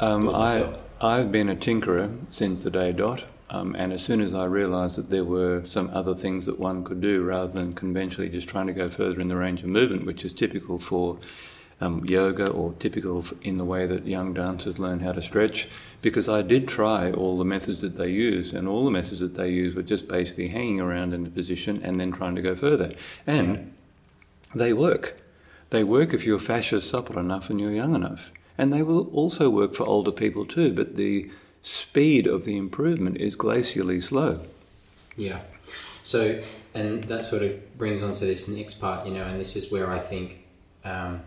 um, 0.00 0.28
I 0.34 0.74
I've 1.00 1.30
been 1.30 1.48
a 1.48 1.54
tinkerer 1.54 2.18
since 2.32 2.64
the 2.64 2.70
day 2.70 2.92
dot. 2.92 3.24
Um, 3.50 3.74
and 3.76 3.92
as 3.92 4.02
soon 4.02 4.20
as 4.20 4.34
I 4.34 4.46
realised 4.46 4.96
that 4.96 5.10
there 5.10 5.24
were 5.24 5.62
some 5.64 5.90
other 5.92 6.14
things 6.14 6.46
that 6.46 6.58
one 6.58 6.82
could 6.82 7.00
do 7.00 7.22
rather 7.22 7.52
than 7.52 7.74
conventionally 7.74 8.30
just 8.30 8.48
trying 8.48 8.66
to 8.66 8.72
go 8.72 8.88
further 8.88 9.20
in 9.20 9.28
the 9.28 9.36
range 9.36 9.60
of 9.60 9.68
movement, 9.68 10.06
which 10.06 10.24
is 10.24 10.32
typical 10.32 10.78
for 10.78 11.18
um, 11.80 12.04
yoga 12.06 12.48
or 12.50 12.72
typical 12.74 13.24
in 13.42 13.58
the 13.58 13.64
way 13.64 13.86
that 13.86 14.06
young 14.06 14.32
dancers 14.32 14.78
learn 14.78 15.00
how 15.00 15.12
to 15.12 15.22
stretch, 15.22 15.68
because 16.02 16.28
I 16.28 16.42
did 16.42 16.66
try 16.68 17.10
all 17.10 17.36
the 17.36 17.44
methods 17.44 17.80
that 17.82 17.96
they 17.98 18.08
use, 18.08 18.52
and 18.52 18.66
all 18.66 18.84
the 18.84 18.90
methods 18.90 19.20
that 19.20 19.34
they 19.34 19.50
use 19.50 19.74
were 19.74 19.82
just 19.82 20.08
basically 20.08 20.48
hanging 20.48 20.80
around 20.80 21.12
in 21.12 21.26
a 21.26 21.30
position 21.30 21.80
and 21.82 22.00
then 22.00 22.12
trying 22.12 22.36
to 22.36 22.42
go 22.42 22.54
further. 22.54 22.92
And 23.26 23.72
they 24.54 24.72
work. 24.72 25.20
They 25.70 25.84
work 25.84 26.14
if 26.14 26.24
your 26.24 26.38
fascia 26.38 26.76
is 26.76 26.88
supple 26.88 27.18
enough 27.18 27.50
and 27.50 27.60
you're 27.60 27.72
young 27.72 27.94
enough. 27.94 28.32
And 28.56 28.72
they 28.72 28.82
will 28.82 29.08
also 29.08 29.50
work 29.50 29.74
for 29.74 29.84
older 29.84 30.12
people 30.12 30.46
too, 30.46 30.72
but 30.72 30.94
the 30.94 31.30
speed 31.64 32.26
of 32.26 32.44
the 32.44 32.58
improvement 32.58 33.16
is 33.16 33.34
glacially 33.34 34.02
slow. 34.02 34.38
Yeah. 35.16 35.40
So, 36.02 36.42
and 36.74 37.04
that 37.04 37.24
sort 37.24 37.42
of 37.42 37.78
brings 37.78 38.02
on 38.02 38.12
to 38.14 38.26
this 38.26 38.46
next 38.46 38.74
part, 38.74 39.06
you 39.06 39.14
know, 39.14 39.24
and 39.24 39.40
this 39.40 39.56
is 39.56 39.72
where 39.72 39.90
I 39.90 39.98
think 39.98 40.44
um, 40.84 41.22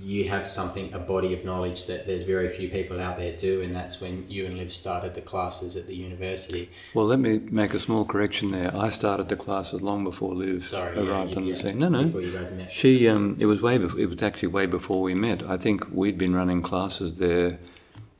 you 0.00 0.28
have 0.28 0.46
something, 0.46 0.92
a 0.92 1.00
body 1.00 1.34
of 1.34 1.44
knowledge 1.44 1.86
that 1.86 2.06
there's 2.06 2.22
very 2.22 2.48
few 2.48 2.68
people 2.68 3.00
out 3.00 3.18
there 3.18 3.36
do, 3.36 3.62
and 3.62 3.74
that's 3.74 4.00
when 4.00 4.24
you 4.30 4.46
and 4.46 4.56
Liv 4.56 4.72
started 4.72 5.14
the 5.14 5.20
classes 5.20 5.74
at 5.74 5.88
the 5.88 5.96
university. 5.96 6.70
Well, 6.94 7.06
let 7.06 7.18
me 7.18 7.40
make 7.40 7.74
a 7.74 7.80
small 7.80 8.04
correction 8.04 8.52
there. 8.52 8.76
I 8.76 8.90
started 8.90 9.28
the 9.28 9.36
classes 9.36 9.82
long 9.82 10.04
before 10.04 10.34
Liv 10.36 10.64
Sorry, 10.64 10.96
arrived 10.96 11.32
yeah, 11.32 11.36
on 11.36 11.46
yeah, 11.46 11.54
the 11.54 11.60
scene. 11.60 11.78
No, 11.80 11.88
no. 11.88 12.04
Before 12.04 12.20
you 12.20 12.30
guys 12.30 12.52
met. 12.52 12.70
She, 12.70 13.08
um, 13.08 13.36
it 13.40 13.46
was 13.46 13.60
way 13.60 13.78
before, 13.78 13.98
it 13.98 14.08
was 14.08 14.22
actually 14.22 14.48
way 14.48 14.66
before 14.66 15.02
we 15.02 15.16
met. 15.16 15.42
I 15.42 15.56
think 15.56 15.90
we'd 15.90 16.16
been 16.16 16.34
running 16.34 16.62
classes 16.62 17.18
there 17.18 17.58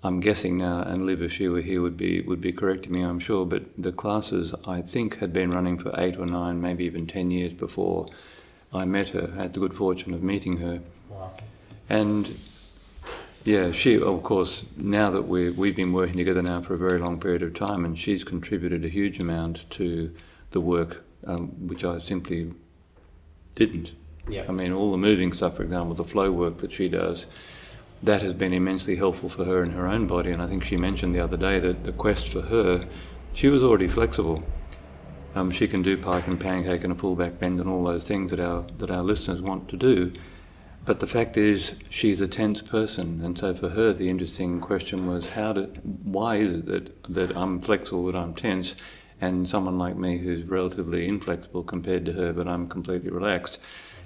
I'm 0.05 0.21
guessing 0.21 0.59
now, 0.59 0.83
and 0.83 1.07
Liv, 1.07 1.23
if 1.23 1.33
she 1.33 1.49
were 1.49 1.63
here, 1.63 1.81
would 1.81 1.97
be 1.97 2.21
would 2.21 2.43
be 2.43 2.53
correcting 2.53 2.93
me, 2.93 3.01
I'm 3.01 3.19
sure. 3.19 3.47
But 3.47 3.65
the 3.79 3.91
classes, 3.91 4.55
I 4.67 4.83
think, 4.83 5.19
had 5.19 5.33
been 5.33 5.51
running 5.51 5.79
for 5.79 5.99
eight 5.99 6.19
or 6.19 6.27
nine, 6.27 6.61
maybe 6.61 6.85
even 6.85 7.07
ten 7.07 7.31
years 7.31 7.55
before 7.55 8.09
I 8.71 8.85
met 8.85 9.09
her. 9.11 9.31
I 9.33 9.43
had 9.43 9.55
the 9.55 9.61
good 9.61 9.75
fortune 9.75 10.13
of 10.13 10.23
meeting 10.23 10.59
her, 10.59 10.81
wow. 11.09 11.33
and 11.89 12.31
yeah, 13.45 13.73
she, 13.73 13.99
of 13.99 14.23
course, 14.23 14.67
now 14.77 15.11
that 15.11 15.23
we 15.23 15.51
we've 15.51 15.75
been 15.75 15.95
working 15.95 16.19
together 16.19 16.43
now 16.43 16.61
for 16.61 16.75
a 16.75 16.79
very 16.79 16.99
long 16.99 17.19
period 17.19 17.43
of 17.43 17.55
time, 17.55 17.87
and 17.87 17.99
she's 17.99 18.25
contributed 18.25 18.85
a 18.85 18.89
huge 18.91 19.19
amount 19.19 19.69
to 19.71 20.15
the 20.51 20.61
work, 20.61 21.03
um, 21.27 21.49
which 21.67 21.83
I 21.83 21.99
simply 21.99 22.53
didn't. 23.55 23.93
Yeah. 24.29 24.45
I 24.49 24.53
mean, 24.53 24.71
all 24.73 24.91
the 24.91 24.99
moving 24.99 25.33
stuff, 25.33 25.57
for 25.57 25.63
example, 25.63 25.95
the 25.95 26.05
flow 26.05 26.31
work 26.31 26.59
that 26.59 26.73
she 26.73 26.89
does 26.89 27.27
that 28.05 28.23
has 28.23 28.35
been 28.35 28.53
immensely 28.53 28.97
helpful 28.97 29.29
for 29.29 29.45
her 29.45 29.63
in 29.63 29.71
her 29.71 29.87
own 29.87 30.07
body. 30.07 30.31
And 30.31 30.43
I 30.43 30.47
think 30.47 30.65
she 30.65 30.77
mentioned 30.77 31.15
the 31.15 31.21
other 31.21 31.37
day 31.37 31.59
that 31.59 31.85
the 31.85 31.93
quest 31.93 32.29
for 32.29 32.43
her, 32.43 32.87
she 33.33 33.49
was 33.49 33.63
already 33.63 33.89
flexible. 33.89 34.43
Um, 35.35 35.51
she 35.51 35.67
can 35.67 35.83
do 35.83 35.97
pike 35.97 36.27
and 36.27 36.39
pancake 36.39 36.85
and 36.85 36.93
a 36.93 36.97
full 36.97 37.17
back 37.17 37.41
bend 37.41 37.61
and 37.61 37.69
all 37.69 37.83
those 37.83 38.07
things 38.07 38.31
that 38.31 38.41
our 38.41 38.65
that 38.79 38.91
our 38.91 39.03
listeners 39.03 39.41
want 39.41 39.69
to 39.71 39.77
do. 39.77 40.13
But 40.85 41.01
the 41.01 41.07
fact 41.07 41.39
is, 41.39 41.73
she's 41.89 42.21
a 42.21 42.29
tense 42.29 42.61
person, 42.61 43.23
and 43.25 43.39
so 43.39 43.55
for 43.55 43.71
her, 43.71 43.95
the 43.95 44.11
interesting 44.11 44.61
question 44.61 45.07
was, 45.07 45.31
how 45.31 45.55
did, 45.55 45.81
why 46.05 46.37
is 46.37 46.53
it 46.53 46.67
that 46.67 47.03
that 47.09 47.37
I'm 47.37 47.61
flexible 47.61 48.05
but 48.05 48.15
I'm 48.15 48.35
tense, 48.35 48.77
and 49.21 49.49
someone 49.49 49.79
like 49.79 49.97
me 49.97 50.19
who's 50.19 50.43
relatively 50.45 51.09
inflexible 51.09 51.65
compared 51.65 52.05
to 52.05 52.13
her, 52.13 52.33
but 52.33 52.47
I'm 52.47 52.69
completely 52.69 53.11
relaxed. 53.11 53.59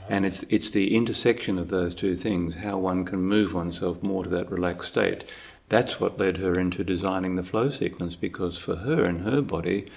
And 0.08 0.24
it's, 0.24 0.44
it's 0.48 0.70
the 0.70 0.96
intersection 0.96 1.58
of 1.58 1.68
those 1.68 1.94
two 1.94 2.16
things, 2.16 2.56
how 2.56 2.78
one 2.78 3.04
can 3.04 3.20
move 3.20 3.54
oneself 3.54 4.02
more 4.02 4.24
to 4.24 4.30
that 4.30 4.50
relaxed 4.50 4.92
state. 4.92 5.24
That's 5.68 6.00
what 6.00 6.18
led 6.18 6.38
her 6.38 6.58
into 6.58 6.82
designing 6.82 7.36
the 7.36 7.42
flow 7.42 7.70
sequence 7.70 8.16
because 8.16 8.56
for 8.56 8.76
her 8.76 9.04
and 9.04 9.20
her 9.22 9.42
body, 9.42 9.90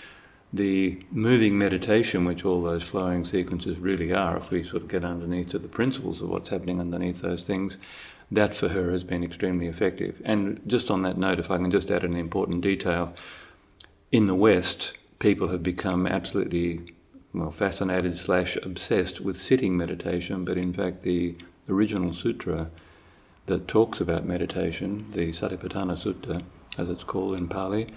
the 0.54 1.02
moving 1.12 1.58
meditation, 1.58 2.26
which 2.26 2.44
all 2.44 2.62
those 2.62 2.84
flowing 2.84 3.24
sequences 3.24 3.78
really 3.78 4.14
are, 4.14 4.38
if 4.38 4.52
we 4.52 4.64
sort 4.64 4.84
of 4.84 4.90
get 4.90 5.06
underneath 5.06 5.50
to 5.50 5.60
the 5.60 5.70
principles 5.70 6.20
of 6.20 6.30
what's 6.30 6.50
happening 6.50 6.82
underneath 6.82 7.22
those 7.22 7.46
things, 7.46 7.78
that 8.32 8.54
for 8.54 8.68
her 8.70 8.92
has 8.92 9.04
been 9.04 9.24
extremely 9.24 9.68
effective. 9.68 10.22
And 10.26 10.62
just 10.68 10.92
on 10.92 11.04
that 11.04 11.18
note, 11.18 11.40
if 11.40 11.52
I 11.52 11.58
can 11.58 11.72
just 11.72 11.90
add 11.90 12.04
an 12.04 12.18
important 12.18 12.62
detail, 12.62 13.14
in 14.12 14.26
the 14.26 14.36
West, 14.36 14.94
people 15.20 15.48
have 15.50 15.64
become 15.64 16.06
absolutely 16.06 16.94
well, 17.34 17.52
fascinated 17.52 18.18
slash 18.18 18.58
obsessed 18.58 19.22
with 19.22 19.38
sitting 19.38 19.78
meditation, 19.78 20.44
but 20.44 20.58
in 20.58 20.74
fact, 20.74 21.02
the 21.02 21.36
original 21.70 22.14
sutra 22.14 22.70
that 23.46 23.68
talks 23.68 24.02
about 24.02 24.26
meditation, 24.26 25.06
the 25.12 25.30
Satipatthana 25.30 25.98
Sutta, 25.98 26.44
as 26.78 26.90
it's 26.90 27.04
called 27.04 27.38
in 27.38 27.48
Pali, 27.48 27.88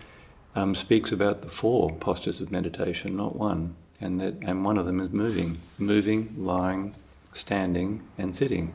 um, 0.55 0.75
speaks 0.75 1.13
about 1.13 1.43
the 1.43 1.49
four 1.49 1.91
postures 1.97 2.41
of 2.41 2.51
meditation, 2.51 3.17
not 3.17 3.37
one. 3.37 3.75
And, 4.01 4.21
that, 4.21 4.35
and 4.43 4.65
one 4.65 4.79
of 4.79 4.87
them 4.87 5.01
is 5.01 5.11
moving, 5.11 5.59
moving, 5.79 6.35
lying, 6.37 6.95
standing, 7.33 8.03
and 8.19 8.35
sitting. 8.35 8.75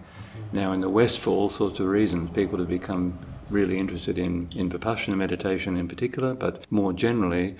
Now, 0.51 0.71
in 0.71 0.81
the 0.81 0.89
West, 0.89 1.19
for 1.19 1.31
all 1.31 1.49
sorts 1.49 1.79
of 1.79 1.87
reasons, 1.87 2.31
people 2.31 2.59
have 2.59 2.69
become 2.69 3.17
really 3.49 3.77
interested 3.77 4.17
in, 4.17 4.49
in 4.55 4.69
Vipassana 4.69 5.17
meditation 5.17 5.75
in 5.75 5.87
particular, 5.87 6.33
but 6.33 6.69
more 6.71 6.93
generally, 6.93 7.55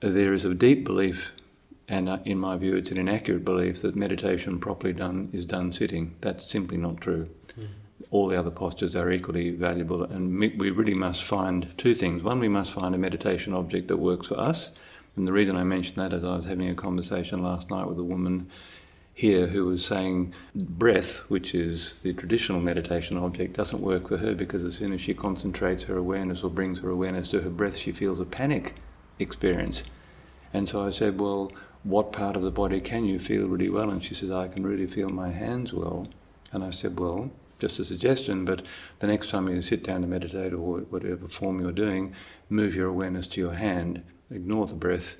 there 0.00 0.34
is 0.34 0.44
a 0.44 0.54
deep 0.54 0.84
belief, 0.84 1.32
and 1.88 2.08
uh, 2.08 2.18
in 2.24 2.38
my 2.38 2.56
view, 2.56 2.74
it's 2.76 2.90
an 2.90 2.98
inaccurate 2.98 3.44
belief, 3.44 3.82
that 3.82 3.94
meditation 3.94 4.58
properly 4.58 4.92
done 4.92 5.28
is 5.32 5.44
done 5.44 5.72
sitting. 5.72 6.16
That's 6.20 6.50
simply 6.50 6.76
not 6.76 7.00
true. 7.00 7.28
Mm. 7.58 7.68
All 8.10 8.28
the 8.28 8.38
other 8.38 8.50
postures 8.50 8.96
are 8.96 9.10
equally 9.10 9.50
valuable, 9.50 10.02
and 10.04 10.38
we 10.38 10.70
really 10.70 10.94
must 10.94 11.22
find 11.22 11.68
two 11.78 11.94
things. 11.94 12.22
One, 12.22 12.40
we 12.40 12.48
must 12.48 12.72
find 12.72 12.94
a 12.94 12.98
meditation 12.98 13.52
object 13.52 13.88
that 13.88 13.98
works 13.98 14.28
for 14.28 14.38
us. 14.38 14.72
And 15.16 15.26
the 15.26 15.32
reason 15.32 15.56
I 15.56 15.64
mention 15.64 15.96
that 15.96 16.12
is 16.12 16.24
I 16.24 16.36
was 16.36 16.46
having 16.46 16.68
a 16.68 16.74
conversation 16.74 17.42
last 17.42 17.70
night 17.70 17.86
with 17.88 17.98
a 17.98 18.04
woman 18.04 18.50
here 19.14 19.46
who 19.46 19.64
was 19.64 19.84
saying 19.84 20.34
breath, 20.54 21.18
which 21.30 21.54
is 21.54 21.94
the 22.02 22.12
traditional 22.12 22.60
meditation 22.60 23.16
object, 23.16 23.56
doesn't 23.56 23.80
work 23.80 24.08
for 24.08 24.18
her 24.18 24.34
because 24.34 24.62
as 24.62 24.74
soon 24.74 24.92
as 24.92 25.00
she 25.00 25.14
concentrates 25.14 25.84
her 25.84 25.96
awareness 25.96 26.42
or 26.42 26.50
brings 26.50 26.80
her 26.80 26.90
awareness 26.90 27.28
to 27.28 27.40
her 27.40 27.48
breath, 27.48 27.76
she 27.76 27.92
feels 27.92 28.20
a 28.20 28.26
panic 28.26 28.74
experience. 29.18 29.84
And 30.52 30.68
so 30.68 30.86
I 30.86 30.90
said, 30.90 31.18
Well, 31.18 31.50
what 31.86 32.12
part 32.12 32.34
of 32.34 32.42
the 32.42 32.50
body 32.50 32.80
can 32.80 33.04
you 33.04 33.18
feel 33.18 33.46
really 33.46 33.68
well? 33.68 33.90
And 33.90 34.02
she 34.02 34.14
says, 34.14 34.30
I 34.30 34.48
can 34.48 34.66
really 34.66 34.88
feel 34.88 35.08
my 35.08 35.30
hands 35.30 35.72
well. 35.72 36.08
And 36.52 36.64
I 36.64 36.70
said, 36.70 36.98
Well, 36.98 37.30
just 37.58 37.78
a 37.78 37.84
suggestion, 37.84 38.44
but 38.44 38.62
the 38.98 39.06
next 39.06 39.30
time 39.30 39.48
you 39.48 39.62
sit 39.62 39.84
down 39.84 40.02
to 40.02 40.06
meditate 40.06 40.52
or 40.52 40.80
whatever 40.80 41.28
form 41.28 41.60
you're 41.60 41.72
doing, 41.72 42.12
move 42.50 42.74
your 42.74 42.88
awareness 42.88 43.26
to 43.28 43.40
your 43.40 43.54
hand, 43.54 44.02
ignore 44.30 44.66
the 44.66 44.74
breath, 44.74 45.16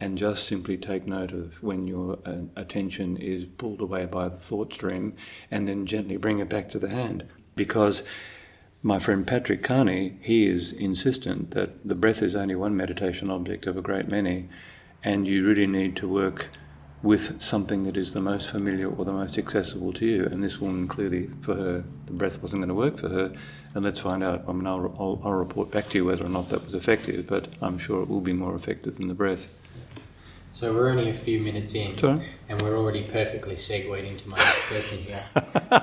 and 0.00 0.16
just 0.16 0.46
simply 0.46 0.76
take 0.76 1.06
note 1.06 1.32
of 1.32 1.62
when 1.62 1.88
your 1.88 2.18
uh, 2.24 2.36
attention 2.54 3.16
is 3.16 3.44
pulled 3.44 3.80
away 3.80 4.06
by 4.06 4.28
the 4.28 4.36
thought 4.36 4.72
stream 4.72 5.14
and 5.50 5.66
then 5.66 5.86
gently 5.86 6.16
bring 6.16 6.38
it 6.38 6.48
back 6.48 6.70
to 6.70 6.78
the 6.78 6.88
hand. 6.88 7.24
Because 7.56 8.02
my 8.82 8.98
friend 8.98 9.26
Patrick 9.26 9.62
Carney, 9.62 10.18
he 10.20 10.46
is 10.46 10.72
insistent 10.72 11.50
that 11.50 11.86
the 11.86 11.94
breath 11.94 12.22
is 12.22 12.36
only 12.36 12.54
one 12.54 12.76
meditation 12.76 13.30
object 13.30 13.66
of 13.66 13.76
a 13.76 13.82
great 13.82 14.08
many, 14.08 14.48
and 15.02 15.26
you 15.26 15.46
really 15.46 15.66
need 15.66 15.96
to 15.96 16.08
work 16.08 16.48
with 17.02 17.40
something 17.40 17.84
that 17.84 17.96
is 17.96 18.14
the 18.14 18.20
most 18.20 18.50
familiar 18.50 18.88
or 18.88 19.04
the 19.04 19.12
most 19.12 19.38
accessible 19.38 19.92
to 19.92 20.06
you. 20.06 20.24
And 20.26 20.42
this 20.42 20.60
woman 20.60 20.88
clearly, 20.88 21.28
for 21.40 21.54
her, 21.54 21.84
the 22.06 22.12
breath 22.12 22.42
wasn't 22.42 22.62
going 22.62 22.68
to 22.68 22.74
work 22.74 22.98
for 22.98 23.08
her. 23.08 23.32
And 23.74 23.84
let's 23.84 24.00
find 24.00 24.24
out. 24.24 24.44
I 24.48 24.52
mean, 24.52 24.66
I'll, 24.66 24.94
I'll, 24.98 25.20
I'll 25.22 25.32
report 25.32 25.70
back 25.70 25.86
to 25.90 25.98
you 25.98 26.04
whether 26.04 26.24
or 26.24 26.30
not 26.30 26.48
that 26.48 26.64
was 26.64 26.74
effective, 26.74 27.26
but 27.28 27.48
I'm 27.60 27.78
sure 27.78 28.02
it 28.02 28.08
will 28.08 28.20
be 28.20 28.32
more 28.32 28.54
effective 28.54 28.96
than 28.96 29.08
the 29.08 29.14
breath. 29.14 29.48
So 30.56 30.72
we're 30.72 30.88
only 30.88 31.10
a 31.10 31.12
few 31.12 31.38
minutes 31.38 31.74
in, 31.74 31.98
Sorry? 31.98 32.22
and 32.48 32.62
we're 32.62 32.78
already 32.78 33.02
perfectly 33.02 33.56
segued 33.56 34.04
into 34.04 34.26
my 34.26 34.38
next 34.38 34.68
question 34.68 34.98
here. 35.00 35.22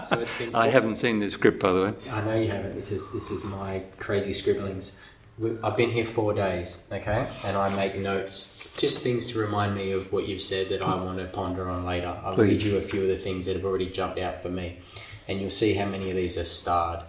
So 0.05 0.19
it's 0.19 0.35
been. 0.39 0.55
I 0.55 0.69
haven't 0.69 0.95
seen 0.95 1.19
this 1.19 1.33
script, 1.33 1.59
by 1.59 1.71
the 1.71 1.81
way. 1.83 1.93
I 2.09 2.21
know 2.21 2.35
you 2.35 2.47
haven't. 2.47 2.73
This 2.73 2.91
is 2.91 3.11
this 3.11 3.29
is 3.29 3.45
my 3.45 3.83
crazy 3.99 4.33
scribblings. 4.33 4.99
I've 5.63 5.77
been 5.77 5.91
here 5.91 6.05
four 6.05 6.33
days, 6.33 6.87
okay, 6.91 7.27
and 7.45 7.55
I 7.55 7.75
make 7.75 7.97
notes, 7.97 8.33
just 8.77 9.03
things 9.03 9.25
to 9.27 9.39
remind 9.39 9.75
me 9.75 9.91
of 9.91 10.11
what 10.11 10.27
you've 10.27 10.41
said 10.41 10.69
that 10.69 10.81
I 10.81 10.95
want 10.95 11.19
to 11.19 11.25
ponder 11.25 11.69
on 11.69 11.85
later. 11.85 12.17
I'll 12.23 12.35
Please. 12.35 12.63
read 12.63 12.63
you 12.63 12.77
a 12.77 12.81
few 12.81 13.01
of 13.03 13.07
the 13.07 13.15
things 13.15 13.45
that 13.45 13.55
have 13.55 13.65
already 13.65 13.89
jumped 13.89 14.19
out 14.19 14.41
for 14.41 14.49
me, 14.49 14.79
and 15.27 15.39
you'll 15.39 15.49
see 15.49 15.73
how 15.73 15.85
many 15.85 16.09
of 16.09 16.15
these 16.15 16.37
are 16.37 16.45
starred. 16.45 17.03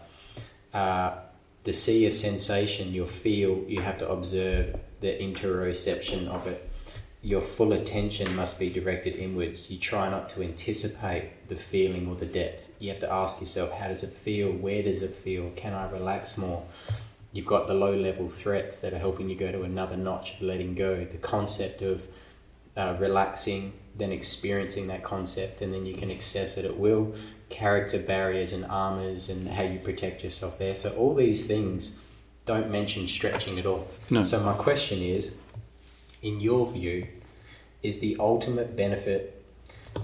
Uh, 0.72 1.16
the 1.64 1.72
sea 1.72 2.06
of 2.06 2.14
sensation, 2.14 2.92
you'll 2.92 3.06
feel, 3.06 3.64
you 3.66 3.80
have 3.80 3.98
to 3.98 4.08
observe 4.08 4.78
the 5.00 5.08
interoception 5.08 6.28
of 6.28 6.46
it 6.46 6.70
your 7.24 7.40
full 7.40 7.72
attention 7.72 8.36
must 8.36 8.58
be 8.58 8.68
directed 8.68 9.16
inwards. 9.16 9.70
You 9.70 9.78
try 9.78 10.10
not 10.10 10.28
to 10.30 10.42
anticipate 10.42 11.48
the 11.48 11.56
feeling 11.56 12.06
or 12.06 12.16
the 12.16 12.26
depth. 12.26 12.70
You 12.78 12.90
have 12.90 12.98
to 12.98 13.10
ask 13.10 13.40
yourself, 13.40 13.72
how 13.72 13.88
does 13.88 14.02
it 14.02 14.10
feel? 14.10 14.52
Where 14.52 14.82
does 14.82 15.00
it 15.00 15.14
feel? 15.14 15.50
Can 15.56 15.72
I 15.72 15.90
relax 15.90 16.36
more? 16.36 16.64
You've 17.34 17.46
got 17.46 17.66
the 17.66 17.74
low 17.74 17.94
level 17.94 18.30
threats 18.30 18.78
that 18.78 18.94
are 18.94 18.98
helping 18.98 19.28
you 19.28 19.36
go 19.36 19.52
to 19.52 19.62
another 19.62 19.96
notch 19.96 20.34
of 20.34 20.42
letting 20.42 20.74
go. 20.74 21.04
The 21.04 21.18
concept 21.18 21.82
of 21.82 22.06
uh, 22.76 22.96
relaxing, 22.98 23.74
then 23.94 24.12
experiencing 24.12 24.86
that 24.86 25.02
concept, 25.02 25.60
and 25.60 25.74
then 25.74 25.84
you 25.84 25.94
can 25.94 26.10
access 26.10 26.56
it 26.56 26.64
at 26.64 26.78
will. 26.78 27.14
Character 27.50 27.98
barriers 27.98 28.52
and 28.52 28.64
armors, 28.64 29.28
and 29.28 29.48
how 29.48 29.64
you 29.64 29.78
protect 29.78 30.24
yourself 30.24 30.58
there. 30.58 30.74
So, 30.74 30.94
all 30.96 31.14
these 31.14 31.46
things 31.46 31.98
don't 32.46 32.70
mention 32.70 33.06
stretching 33.06 33.58
at 33.58 33.66
all. 33.66 33.88
No. 34.10 34.22
So, 34.22 34.40
my 34.40 34.54
question 34.54 35.02
is 35.02 35.36
in 36.24 36.40
your 36.40 36.66
view, 36.66 37.06
is 37.82 38.00
the 38.00 38.16
ultimate 38.18 38.74
benefit 38.74 39.44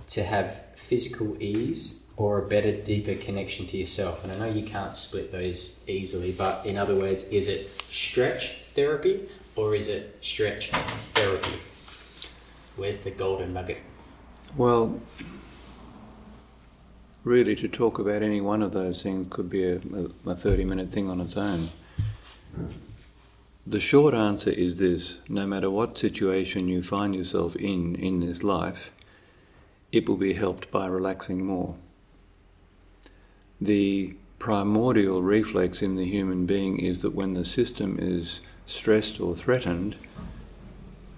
to 0.07 0.23
have 0.23 0.63
physical 0.77 1.41
ease 1.43 2.00
or 2.21 2.39
a 2.39 2.43
better, 2.47 2.71
deeper 2.71 3.15
connection 3.15 3.67
to 3.67 3.79
yourself? 3.79 4.23
And 4.23 4.31
I 4.31 4.37
know 4.39 4.53
you 4.53 4.63
can't 4.63 4.95
split 4.95 5.33
those 5.33 5.83
easily, 5.89 6.33
but 6.33 6.67
in 6.67 6.77
other 6.77 6.95
words, 6.95 7.23
is 7.31 7.49
it 7.49 7.71
stretch 7.89 8.59
therapy 8.59 9.27
or 9.57 9.75
is 9.75 9.89
it 9.89 10.19
stretch 10.21 10.71
therapy? 10.71 11.57
Where's 12.77 13.05
the 13.05 13.11
golden 13.11 13.55
nugget? 13.55 13.79
Well, 14.55 15.01
really, 17.25 17.57
to 17.57 17.69
talk 17.69 17.99
about 17.99 18.23
any 18.23 18.43
one 18.43 18.61
of 18.61 18.73
those 18.73 19.03
things 19.03 19.29
could 19.31 19.49
be 19.49 19.65
a, 19.65 19.81
a 20.27 20.35
30 20.35 20.65
minute 20.67 20.91
thing 20.93 21.09
on 21.09 21.23
its 21.23 21.39
own. 21.39 21.69
The 23.67 23.81
short 23.81 24.13
answer 24.13 24.51
is 24.51 24.79
this 24.79 25.17
no 25.27 25.47
matter 25.47 25.71
what 25.71 25.97
situation 25.97 26.69
you 26.69 26.83
find 26.83 27.15
yourself 27.15 27.57
in 27.57 27.95
in 27.95 28.21
this 28.21 28.43
life, 28.43 28.91
it 29.91 30.07
will 30.07 30.19
be 30.19 30.35
helped 30.35 30.71
by 30.71 30.87
relaxing 30.87 31.47
more. 31.47 31.77
The 33.61 34.15
primordial 34.39 35.23
reflex 35.23 35.83
in 35.83 35.97
the 35.97 36.07
human 36.07 36.47
being 36.47 36.79
is 36.79 37.03
that 37.03 37.15
when 37.15 37.35
the 37.35 37.45
system 37.45 37.99
is 38.01 38.41
stressed 38.67 39.21
or 39.21 39.35
threatened, 39.35 39.97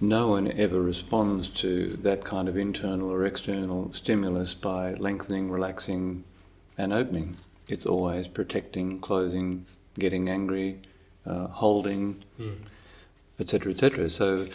no 0.00 0.28
one 0.28 0.50
ever 0.50 0.82
responds 0.82 1.49
to 1.49 1.87
that 2.02 2.25
kind 2.25 2.49
of 2.49 2.56
internal 2.56 3.08
or 3.08 3.25
external 3.25 3.92
stimulus 3.92 4.54
by 4.54 4.94
lengthening, 4.94 5.49
relaxing, 5.49 6.25
and 6.76 6.92
opening. 6.92 7.37
It's 7.68 7.87
always 7.87 8.26
protecting, 8.26 8.99
closing, 8.99 9.64
getting 9.96 10.28
angry, 10.28 10.80
uh, 11.25 11.46
holding, 11.46 12.25
etc., 13.38 13.72
mm. 13.72 13.75
etc. 13.76 14.04
Et 14.06 14.11
so, 14.11 14.49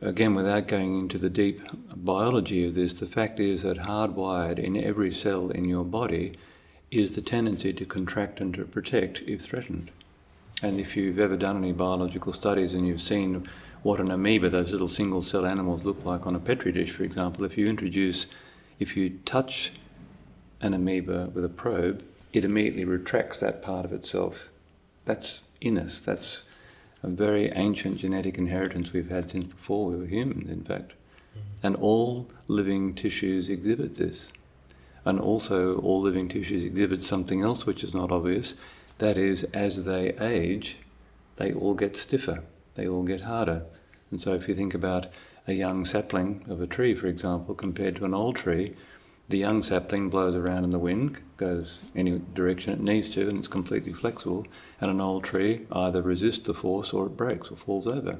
again, 0.00 0.34
without 0.34 0.66
going 0.68 1.00
into 1.00 1.18
the 1.18 1.28
deep 1.28 1.60
biology 1.94 2.66
of 2.66 2.74
this, 2.74 2.98
the 2.98 3.06
fact 3.06 3.38
is 3.38 3.62
that 3.64 3.76
hardwired 3.76 4.58
in 4.58 4.82
every 4.82 5.12
cell 5.12 5.50
in 5.50 5.66
your 5.66 5.84
body 5.84 6.38
is 6.92 7.14
the 7.14 7.22
tendency 7.22 7.72
to 7.72 7.84
contract 7.86 8.40
and 8.40 8.52
to 8.54 8.64
protect 8.64 9.22
if 9.22 9.40
threatened. 9.40 9.90
And 10.62 10.78
if 10.78 10.96
you've 10.96 11.18
ever 11.18 11.36
done 11.36 11.56
any 11.56 11.72
biological 11.72 12.32
studies 12.32 12.74
and 12.74 12.86
you've 12.86 13.00
seen 13.00 13.48
what 13.82 13.98
an 13.98 14.10
amoeba, 14.10 14.50
those 14.50 14.70
little 14.70 14.88
single 14.88 15.22
cell 15.22 15.46
animals, 15.46 15.84
look 15.84 16.04
like 16.04 16.26
on 16.26 16.36
a 16.36 16.38
petri 16.38 16.70
dish, 16.70 16.92
for 16.92 17.02
example, 17.02 17.44
if 17.44 17.58
you 17.58 17.66
introduce, 17.66 18.26
if 18.78 18.96
you 18.96 19.18
touch 19.24 19.72
an 20.60 20.74
amoeba 20.74 21.30
with 21.34 21.44
a 21.44 21.48
probe, 21.48 22.04
it 22.32 22.44
immediately 22.44 22.84
retracts 22.84 23.40
that 23.40 23.62
part 23.62 23.84
of 23.84 23.92
itself. 23.92 24.50
That's 25.04 25.42
in 25.60 25.78
us. 25.78 25.98
That's 25.98 26.44
a 27.02 27.08
very 27.08 27.50
ancient 27.52 27.98
genetic 27.98 28.38
inheritance 28.38 28.92
we've 28.92 29.10
had 29.10 29.30
since 29.30 29.46
before 29.46 29.86
we 29.86 29.96
were 29.96 30.06
humans, 30.06 30.50
in 30.50 30.62
fact. 30.62 30.92
Mm-hmm. 30.92 31.66
And 31.66 31.76
all 31.76 32.28
living 32.46 32.94
tissues 32.94 33.50
exhibit 33.50 33.96
this. 33.96 34.32
And 35.04 35.18
also, 35.18 35.76
all 35.78 36.00
living 36.00 36.28
tissues 36.28 36.64
exhibit 36.64 37.02
something 37.02 37.42
else 37.42 37.66
which 37.66 37.82
is 37.82 37.92
not 37.92 38.12
obvious. 38.12 38.54
That 38.98 39.18
is, 39.18 39.44
as 39.44 39.84
they 39.84 40.14
age, 40.18 40.76
they 41.36 41.52
all 41.52 41.74
get 41.74 41.96
stiffer, 41.96 42.44
they 42.76 42.86
all 42.86 43.02
get 43.02 43.22
harder. 43.22 43.64
And 44.10 44.20
so, 44.20 44.32
if 44.32 44.48
you 44.48 44.54
think 44.54 44.74
about 44.74 45.08
a 45.48 45.54
young 45.54 45.84
sapling 45.84 46.44
of 46.48 46.60
a 46.60 46.66
tree, 46.66 46.94
for 46.94 47.08
example, 47.08 47.54
compared 47.54 47.96
to 47.96 48.04
an 48.04 48.14
old 48.14 48.36
tree, 48.36 48.74
the 49.28 49.38
young 49.38 49.62
sapling 49.62 50.10
blows 50.10 50.34
around 50.34 50.64
in 50.64 50.70
the 50.70 50.78
wind, 50.78 51.18
goes 51.36 51.80
any 51.96 52.20
direction 52.34 52.72
it 52.72 52.80
needs 52.80 53.08
to, 53.10 53.28
and 53.28 53.38
it's 53.38 53.48
completely 53.48 53.92
flexible. 53.92 54.46
And 54.80 54.90
an 54.90 55.00
old 55.00 55.24
tree 55.24 55.66
either 55.72 56.02
resists 56.02 56.46
the 56.46 56.54
force 56.54 56.92
or 56.92 57.06
it 57.06 57.16
breaks 57.16 57.50
or 57.50 57.56
falls 57.56 57.86
over. 57.86 58.18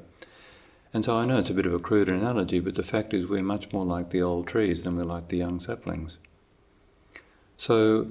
And 0.93 1.03
so 1.03 1.15
I 1.15 1.25
know 1.25 1.37
it's 1.37 1.49
a 1.49 1.53
bit 1.53 1.65
of 1.65 1.73
a 1.73 1.79
crude 1.79 2.09
analogy, 2.09 2.59
but 2.59 2.75
the 2.75 2.83
fact 2.83 3.13
is 3.13 3.27
we're 3.27 3.43
much 3.43 3.71
more 3.71 3.85
like 3.85 4.09
the 4.09 4.21
old 4.21 4.47
trees 4.47 4.83
than 4.83 4.95
we're 4.95 5.03
like 5.03 5.27
the 5.29 5.37
young 5.37 5.59
saplings. 5.59 6.17
So 7.57 8.09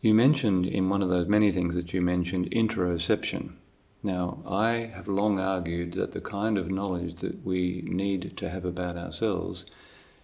you 0.00 0.14
mentioned 0.14 0.66
in 0.66 0.88
one 0.88 1.02
of 1.02 1.08
those 1.08 1.28
many 1.28 1.52
things 1.52 1.74
that 1.74 1.92
you 1.92 2.00
mentioned 2.00 2.50
interoception. 2.50 3.52
Now, 4.02 4.42
I 4.48 4.90
have 4.92 5.06
long 5.06 5.38
argued 5.38 5.92
that 5.92 6.10
the 6.10 6.20
kind 6.20 6.58
of 6.58 6.70
knowledge 6.70 7.20
that 7.20 7.44
we 7.44 7.82
need 7.86 8.36
to 8.36 8.50
have 8.50 8.64
about 8.64 8.96
ourselves 8.96 9.64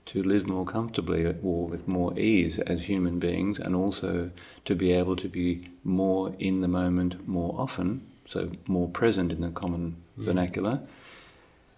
to 0.07 0.23
live 0.23 0.47
more 0.47 0.64
comfortably 0.64 1.26
or 1.42 1.66
with 1.66 1.87
more 1.87 2.18
ease 2.18 2.59
as 2.61 2.83
human 2.83 3.18
beings, 3.18 3.59
and 3.59 3.76
also 3.76 4.30
to 4.64 4.75
be 4.75 4.90
able 4.90 5.14
to 5.16 5.28
be 5.28 5.71
more 5.85 6.35
in 6.38 6.61
the 6.61 6.68
moment 6.68 7.28
more 7.28 7.54
often, 7.59 8.04
so 8.26 8.50
more 8.66 8.88
present 8.88 9.30
in 9.30 9.42
the 9.42 9.50
common 9.50 9.97
mm. 10.18 10.25
vernacular. 10.25 10.80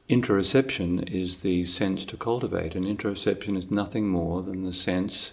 Interoception 0.09 1.11
is 1.13 1.43
the 1.43 1.65
sense 1.65 2.05
to 2.05 2.17
cultivate, 2.17 2.75
and 2.75 2.87
interoception 2.87 3.59
is 3.59 3.71
nothing 3.71 4.09
more 4.09 4.43
than 4.43 4.65
the 4.65 4.73
sense, 4.73 5.33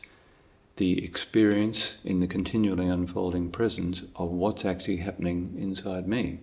the 0.78 1.04
experience 1.04 1.98
in 2.04 2.20
the 2.20 2.28
continually 2.28 2.88
unfolding 2.88 3.52
presence 3.52 4.04
of 4.16 4.30
what's 4.30 4.66
actually 4.66 4.98
happening 4.98 5.56
inside 5.58 6.08
me 6.08 6.40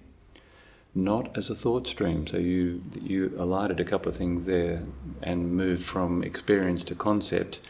not 0.95 1.37
as 1.37 1.51
a 1.51 1.55
thought 1.55 1.87
stream. 1.87 2.27
So 2.27 2.37
you 2.37 2.83
you 3.01 3.35
alighted 3.39 3.81
a 3.81 3.85
couple 3.85 4.11
of 4.11 4.17
things 4.17 4.47
there 4.47 4.83
and 5.23 5.53
moved 5.53 5.85
from 5.85 6.23
experience 6.23 6.85
to 6.85 6.95
concept. 6.95 7.61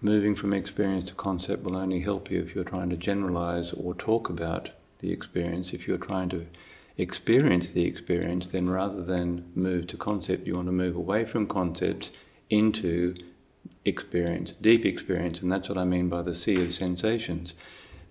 Moving 0.00 0.34
from 0.34 0.52
experience 0.52 1.08
to 1.08 1.14
concept 1.14 1.62
will 1.62 1.76
only 1.76 2.00
help 2.00 2.30
you 2.30 2.40
if 2.40 2.54
you're 2.54 2.64
trying 2.64 2.90
to 2.90 2.96
generalize 2.96 3.72
or 3.72 3.94
talk 3.94 4.28
about 4.28 4.70
the 4.98 5.12
experience. 5.12 5.72
If 5.72 5.86
you're 5.86 5.96
trying 5.96 6.28
to 6.30 6.46
experience 6.98 7.72
the 7.72 7.84
experience, 7.84 8.48
then 8.48 8.68
rather 8.68 9.02
than 9.02 9.50
move 9.54 9.86
to 9.88 9.96
concept, 9.96 10.46
you 10.46 10.56
want 10.56 10.66
to 10.68 10.72
move 10.72 10.96
away 10.96 11.24
from 11.24 11.46
concepts 11.46 12.10
into 12.50 13.14
experience, 13.84 14.52
deep 14.52 14.84
experience, 14.84 15.40
and 15.40 15.50
that's 15.50 15.68
what 15.68 15.78
I 15.78 15.84
mean 15.84 16.08
by 16.08 16.22
the 16.22 16.34
sea 16.34 16.62
of 16.62 16.74
sensations. 16.74 17.54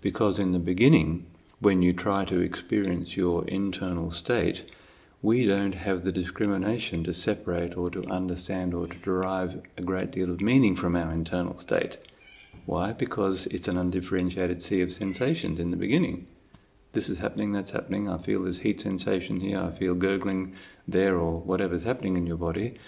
Because 0.02 0.40
in 0.40 0.52
the 0.52 0.60
beginning, 0.60 1.26
when 1.60 1.82
you 1.82 1.94
try 1.94 2.26
to 2.26 2.40
experience 2.40 3.16
your 3.16 3.48
internal 3.48 4.12
state, 4.12 4.66
we 5.22 5.46
don't 5.46 5.76
have 5.76 6.04
the 6.04 6.12
discrimination 6.12 7.04
to 7.04 7.14
separate 7.14 7.78
or 7.78 7.90
to 7.92 8.04
understand 8.06 8.74
or 8.74 8.88
to 8.88 8.98
derive 8.98 9.62
a 9.78 9.82
great 9.82 10.12
deal 10.12 10.32
of 10.32 10.42
meaning 10.42 10.76
from 10.76 10.96
our 10.96 11.12
internal 11.12 11.60
state. 11.60 11.98
Why? 12.66 12.94
Because 12.94 13.46
it's 13.48 13.68
an 13.68 13.78
undifferentiated 13.78 14.62
sea 14.62 14.82
of 14.82 14.92
sensations 14.92 15.60
in 15.60 15.70
the 15.70 15.78
beginning. 15.78 16.26
This 16.94 17.10
is 17.10 17.20
happening, 17.20 17.54
that's 17.54 17.72
happening, 17.72 18.10
I 18.10 18.18
feel 18.18 18.44
this 18.44 18.60
heat 18.60 18.82
sensation 18.82 19.40
here, 19.40 19.62
I 19.62 19.72
feel 19.72 19.94
gurgling 19.94 20.56
there, 20.88 21.18
or 21.18 21.40
whatever's 21.40 21.84
happening 21.84 22.18
in 22.18 22.28
your 22.28 22.38
body. 22.38 22.80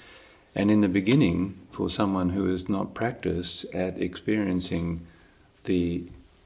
And 0.55 0.69
in 0.69 0.81
the 0.81 0.89
beginning, 0.89 1.57
for 1.71 1.89
someone 1.89 2.29
who 2.29 2.47
has 2.47 2.69
not 2.69 2.93
practiced 2.93 3.65
at 3.73 3.99
experiencing 3.99 5.05
the 5.63 6.03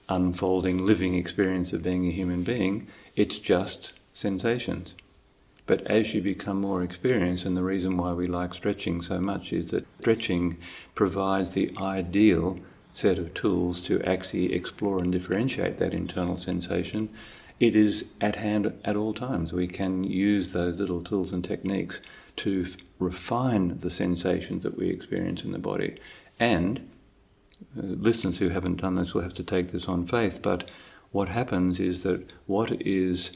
unfolding, 0.07 0.85
living 0.85 1.15
experience 1.15 1.73
of 1.73 1.83
being 1.83 2.07
a 2.07 2.11
human 2.11 2.43
being, 2.43 2.87
it's 3.15 3.39
just 3.39 3.93
sensations. 4.13 4.95
But 5.65 5.85
as 5.87 6.13
you 6.13 6.21
become 6.21 6.61
more 6.61 6.81
experienced, 6.81 7.45
and 7.45 7.57
the 7.57 7.63
reason 7.63 7.97
why 7.97 8.13
we 8.13 8.25
like 8.25 8.53
stretching 8.53 9.01
so 9.01 9.19
much 9.19 9.51
is 9.51 9.71
that 9.71 9.85
stretching 9.99 10.57
provides 10.95 11.51
the 11.51 11.73
ideal 11.77 12.57
set 12.93 13.17
of 13.17 13.33
tools 13.33 13.81
to 13.81 14.01
actually 14.03 14.53
explore 14.53 14.99
and 14.99 15.11
differentiate 15.11 15.77
that 15.77 15.93
internal 15.93 16.37
sensation. 16.37 17.09
It 17.59 17.75
is 17.75 18.05
at 18.21 18.37
hand 18.37 18.71
at 18.85 18.95
all 18.95 19.13
times. 19.13 19.51
We 19.51 19.67
can 19.67 20.05
use 20.05 20.53
those 20.53 20.79
little 20.79 21.03
tools 21.03 21.33
and 21.33 21.43
techniques 21.43 21.99
to 22.37 22.65
refine 22.99 23.79
the 23.79 23.89
sensations 23.89 24.63
that 24.63 24.77
we 24.77 24.89
experience 24.89 25.43
in 25.43 25.51
the 25.51 25.59
body. 25.59 25.95
And 26.39 26.89
uh, 27.77 27.81
listeners 27.81 28.37
who 28.37 28.49
haven't 28.49 28.81
done 28.81 28.93
this 28.93 29.13
will 29.13 29.21
have 29.21 29.33
to 29.35 29.43
take 29.43 29.71
this 29.71 29.87
on 29.87 30.05
faith, 30.05 30.41
but 30.41 30.69
what 31.11 31.29
happens 31.29 31.79
is 31.79 32.03
that 32.03 32.29
what 32.45 32.81
is 32.81 33.31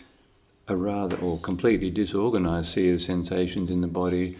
a 0.67 0.75
rather 0.75 1.17
or 1.17 1.39
completely 1.39 1.89
disorganized 1.89 2.71
sea 2.71 2.91
of 2.91 3.01
sensations 3.01 3.69
in 3.69 3.81
the 3.81 3.87
body 3.87 4.37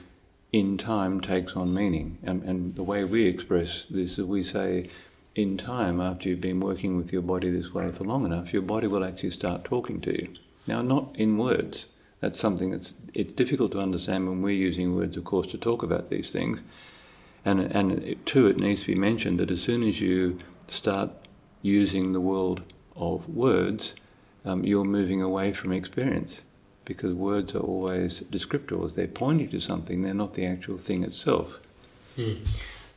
in 0.51 0.77
time 0.77 1.21
takes 1.21 1.53
on 1.53 1.73
meaning. 1.73 2.17
And, 2.23 2.43
and 2.43 2.75
the 2.75 2.83
way 2.83 3.03
we 3.03 3.25
express 3.25 3.85
this 3.85 4.19
is 4.19 4.25
we 4.25 4.43
say, 4.43 4.89
in 5.33 5.57
time, 5.57 6.01
after 6.01 6.27
you've 6.27 6.41
been 6.41 6.59
working 6.59 6.97
with 6.97 7.13
your 7.13 7.21
body 7.21 7.49
this 7.49 7.73
way 7.73 7.91
for 7.91 8.03
long 8.03 8.25
enough, 8.25 8.51
your 8.51 8.61
body 8.61 8.87
will 8.87 9.03
actually 9.03 9.31
start 9.31 9.63
talking 9.63 10.01
to 10.01 10.11
you. 10.11 10.33
Now, 10.67 10.81
not 10.81 11.15
in 11.15 11.37
words. 11.37 11.87
That's 12.21 12.39
something 12.39 12.71
that's 12.71 12.93
it's 13.13 13.33
difficult 13.33 13.71
to 13.73 13.79
understand 13.79 14.29
when 14.29 14.41
we're 14.41 14.51
using 14.51 14.95
words, 14.95 15.17
of 15.17 15.25
course, 15.25 15.47
to 15.47 15.57
talk 15.57 15.83
about 15.83 16.09
these 16.09 16.31
things. 16.31 16.61
And, 17.43 17.59
and 17.59 18.15
too, 18.25 18.47
it 18.47 18.57
needs 18.57 18.81
to 18.81 18.87
be 18.87 18.95
mentioned 18.95 19.39
that 19.39 19.49
as 19.49 19.61
soon 19.61 19.83
as 19.83 19.99
you 19.99 20.39
start 20.67 21.09
using 21.63 22.13
the 22.13 22.21
world 22.21 22.61
of 22.95 23.27
words, 23.27 23.95
um, 24.45 24.63
you're 24.63 24.85
moving 24.85 25.21
away 25.21 25.51
from 25.51 25.71
experience 25.71 26.43
because 26.85 27.13
words 27.13 27.55
are 27.55 27.59
always 27.59 28.21
descriptors. 28.21 28.95
They're 28.95 29.07
pointing 29.07 29.49
to 29.49 29.59
something, 29.59 30.01
they're 30.01 30.13
not 30.13 30.33
the 30.33 30.45
actual 30.45 30.77
thing 30.77 31.03
itself. 31.03 31.59
Mm. 32.17 32.47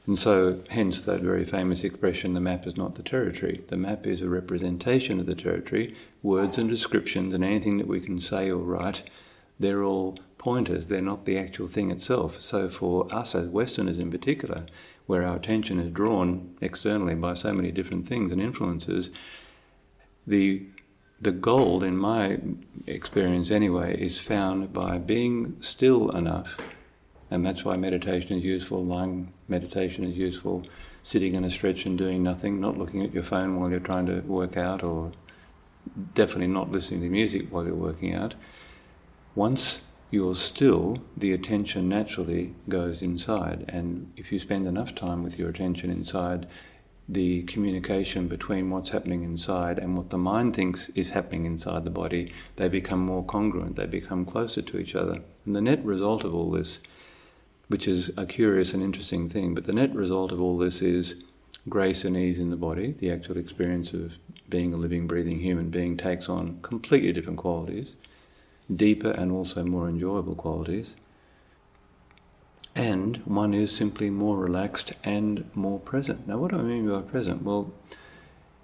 And 0.07 0.19
so, 0.19 0.61
hence 0.69 1.03
that 1.05 1.23
very 1.23 1.45
famous 1.45 1.83
expression 1.83 2.35
the 2.35 2.41
map 2.41 2.67
is 2.67 2.77
not 2.77 2.95
the 2.95 3.03
territory. 3.03 3.65
The 3.69 3.77
map 3.79 4.07
is 4.07 4.21
a 4.21 4.29
representation 4.29 5.19
of 5.19 5.25
the 5.25 5.35
territory. 5.35 5.95
Words 6.23 6.59
and 6.59 6.69
descriptions 6.69 7.33
and 7.33 7.43
anything 7.43 7.79
that 7.79 7.87
we 7.87 8.01
can 8.01 8.21
say 8.21 8.51
or 8.51 8.59
write, 8.59 9.03
they're 9.59 9.83
all 9.83 10.19
pointers, 10.37 10.89
they're 10.89 11.01
not 11.01 11.25
the 11.25 11.39
actual 11.39 11.69
thing 11.69 11.91
itself. 11.91 12.41
So, 12.43 12.69
for 12.69 13.13
us 13.15 13.35
as 13.35 13.49
Westerners 13.49 13.99
in 13.99 14.11
particular, 14.11 14.67
where 15.07 15.25
our 15.25 15.37
attention 15.37 15.79
is 15.79 15.91
drawn 15.91 16.55
externally 16.61 17.15
by 17.15 17.33
so 17.33 17.55
many 17.55 17.71
different 17.71 18.07
things 18.07 18.31
and 18.31 18.43
influences, 18.43 19.11
the 20.27 20.67
the 21.21 21.33
gold, 21.33 21.83
in 21.83 21.97
my 21.97 22.39
experience 22.87 23.51
anyway, 23.51 23.97
is 23.99 24.21
found 24.21 24.73
by 24.75 24.99
being 24.99 25.57
still 25.61 26.11
enough, 26.11 26.59
and 27.31 27.47
that's 27.47 27.65
why 27.65 27.77
meditation 27.77 28.37
is 28.37 28.45
useful, 28.45 28.85
lying 28.85 29.33
meditation 29.49 30.05
is 30.05 30.17
useful, 30.17 30.65
sitting 31.03 31.35
in 31.35 31.45
a 31.45 31.51
stretch 31.51 31.87
and 31.87 31.99
doing 31.99 32.23
nothing, 32.23 32.61
not 32.61 32.79
looking 32.79 33.03
at 33.03 33.13
your 33.13 33.23
phone 33.23 33.59
while 33.59 33.71
you're 33.71 33.81
trying 33.81 34.07
to 34.07 34.21
work 34.21 34.57
out, 34.57 34.83
or 34.83 35.13
definitely 36.15 36.47
not 36.47 36.71
listening 36.71 37.01
to 37.03 37.09
music 37.09 37.47
while 37.51 37.65
you're 37.65 37.75
working 37.75 38.15
out. 38.15 38.35
Once 39.35 39.81
you're 40.11 40.35
still, 40.35 40.99
the 41.17 41.33
attention 41.33 41.89
naturally 41.89 42.55
goes 42.69 43.03
inside. 43.03 43.65
And 43.69 44.13
if 44.17 44.31
you 44.31 44.39
spend 44.39 44.67
enough 44.67 44.95
time 44.95 45.23
with 45.23 45.39
your 45.39 45.51
attention 45.51 45.91
inside, 45.91 46.47
the 47.09 47.43
communication 47.43 48.29
between 48.29 48.71
what's 48.71 48.91
happening 48.91 49.25
inside 49.25 49.79
and 49.79 49.97
what 49.97 50.11
the 50.11 50.17
mind 50.17 50.55
thinks 50.57 50.89
is 50.91 51.11
happening 51.11 51.45
inside 51.45 51.85
the 51.85 51.91
body, 51.91 52.33
they 52.57 52.69
become 52.69 53.01
more 53.01 53.25
congruent, 53.25 53.77
they 53.77 53.87
become 53.87 54.25
closer 54.25 54.63
to 54.63 54.79
each 54.79 54.95
other. 54.95 55.21
And 55.45 55.55
the 55.55 55.61
net 55.61 55.85
result 55.85 56.25
of 56.25 56.35
all 56.35 56.51
this, 56.51 56.81
which 57.69 57.89
is 57.89 58.11
a 58.17 58.27
curious 58.27 58.75
and 58.75 58.83
interesting 58.83 59.29
thing, 59.29 59.55
but 59.55 59.65
the 59.65 59.73
net 59.73 59.95
result 59.95 60.33
of 60.33 60.41
all 60.41 60.59
this 60.59 60.83
is 60.83 61.17
grace 61.69 62.05
and 62.05 62.17
ease 62.17 62.39
in 62.39 62.51
the 62.51 62.57
body. 62.57 62.93
The 62.93 63.11
actual 63.11 63.39
experience 63.39 63.93
of 63.93 64.15
being 64.49 64.75
a 64.75 64.77
living, 64.77 65.07
breathing 65.07 65.41
human 65.41 65.71
being 65.71 65.97
takes 65.97 66.29
on 66.29 66.59
completely 66.63 67.13
different 67.13 67.39
qualities 67.39 67.97
deeper 68.75 69.11
and 69.11 69.31
also 69.31 69.65
more 69.65 69.89
enjoyable 69.89 70.35
qualities. 70.35 70.97
And 72.75 73.19
one 73.19 73.55
is 73.55 73.71
simply 73.71 74.11
more 74.11 74.39
relaxed 74.39 74.95
and 75.05 75.49
more 75.55 75.79
present. 75.79 76.27
Now, 76.27 76.39
what 76.39 76.51
do 76.51 76.59
I 76.59 76.63
mean 76.63 76.89
by 76.89 77.03
present? 77.03 77.43
Well, 77.43 77.73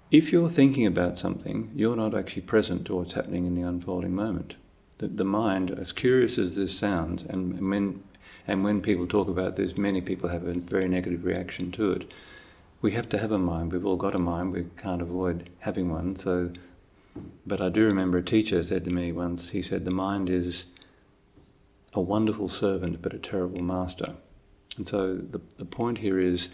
if 0.09 0.33
you're 0.33 0.49
thinking 0.49 0.85
about 0.85 1.17
something, 1.17 1.71
you're 1.73 1.95
not 1.95 2.13
actually 2.13 2.41
present 2.41 2.85
to 2.85 2.95
what's 2.95 3.13
happening 3.13 3.45
in 3.45 3.55
the 3.55 3.61
unfolding 3.61 4.13
moment. 4.13 4.55
The, 4.97 5.07
the 5.07 5.23
mind, 5.23 5.71
as 5.71 5.93
curious 5.93 6.37
as 6.37 6.57
this 6.57 6.77
sounds, 6.77 7.23
and 7.23 7.69
when, 7.69 8.03
and 8.47 8.63
when 8.63 8.81
people 8.81 9.07
talk 9.07 9.27
about 9.27 9.55
this, 9.55 9.77
many 9.77 10.01
people 10.01 10.29
have 10.29 10.45
a 10.45 10.53
very 10.53 10.87
negative 10.87 11.23
reaction 11.23 11.71
to 11.73 11.91
it. 11.91 12.11
We 12.81 12.91
have 12.91 13.09
to 13.09 13.17
have 13.17 13.31
a 13.31 13.37
mind. 13.37 13.73
We've 13.73 13.85
all 13.85 13.95
got 13.95 14.15
a 14.15 14.19
mind. 14.19 14.53
We 14.53 14.65
can't 14.77 15.01
avoid 15.01 15.49
having 15.59 15.91
one. 15.91 16.15
So 16.15 16.51
but 17.45 17.61
I 17.61 17.69
do 17.69 17.85
remember 17.85 18.17
a 18.19 18.23
teacher 18.23 18.63
said 18.63 18.85
to 18.85 18.91
me 18.91 19.11
once, 19.11 19.49
he 19.49 19.61
said, 19.61 19.85
the 19.85 19.91
mind 19.91 20.29
is 20.29 20.65
a 21.93 22.01
wonderful 22.01 22.47
servant 22.47 23.01
but 23.01 23.13
a 23.13 23.19
terrible 23.19 23.61
master. 23.61 24.13
And 24.77 24.87
so 24.87 25.15
the, 25.15 25.41
the 25.57 25.65
point 25.65 25.97
here 25.97 26.19
is, 26.19 26.49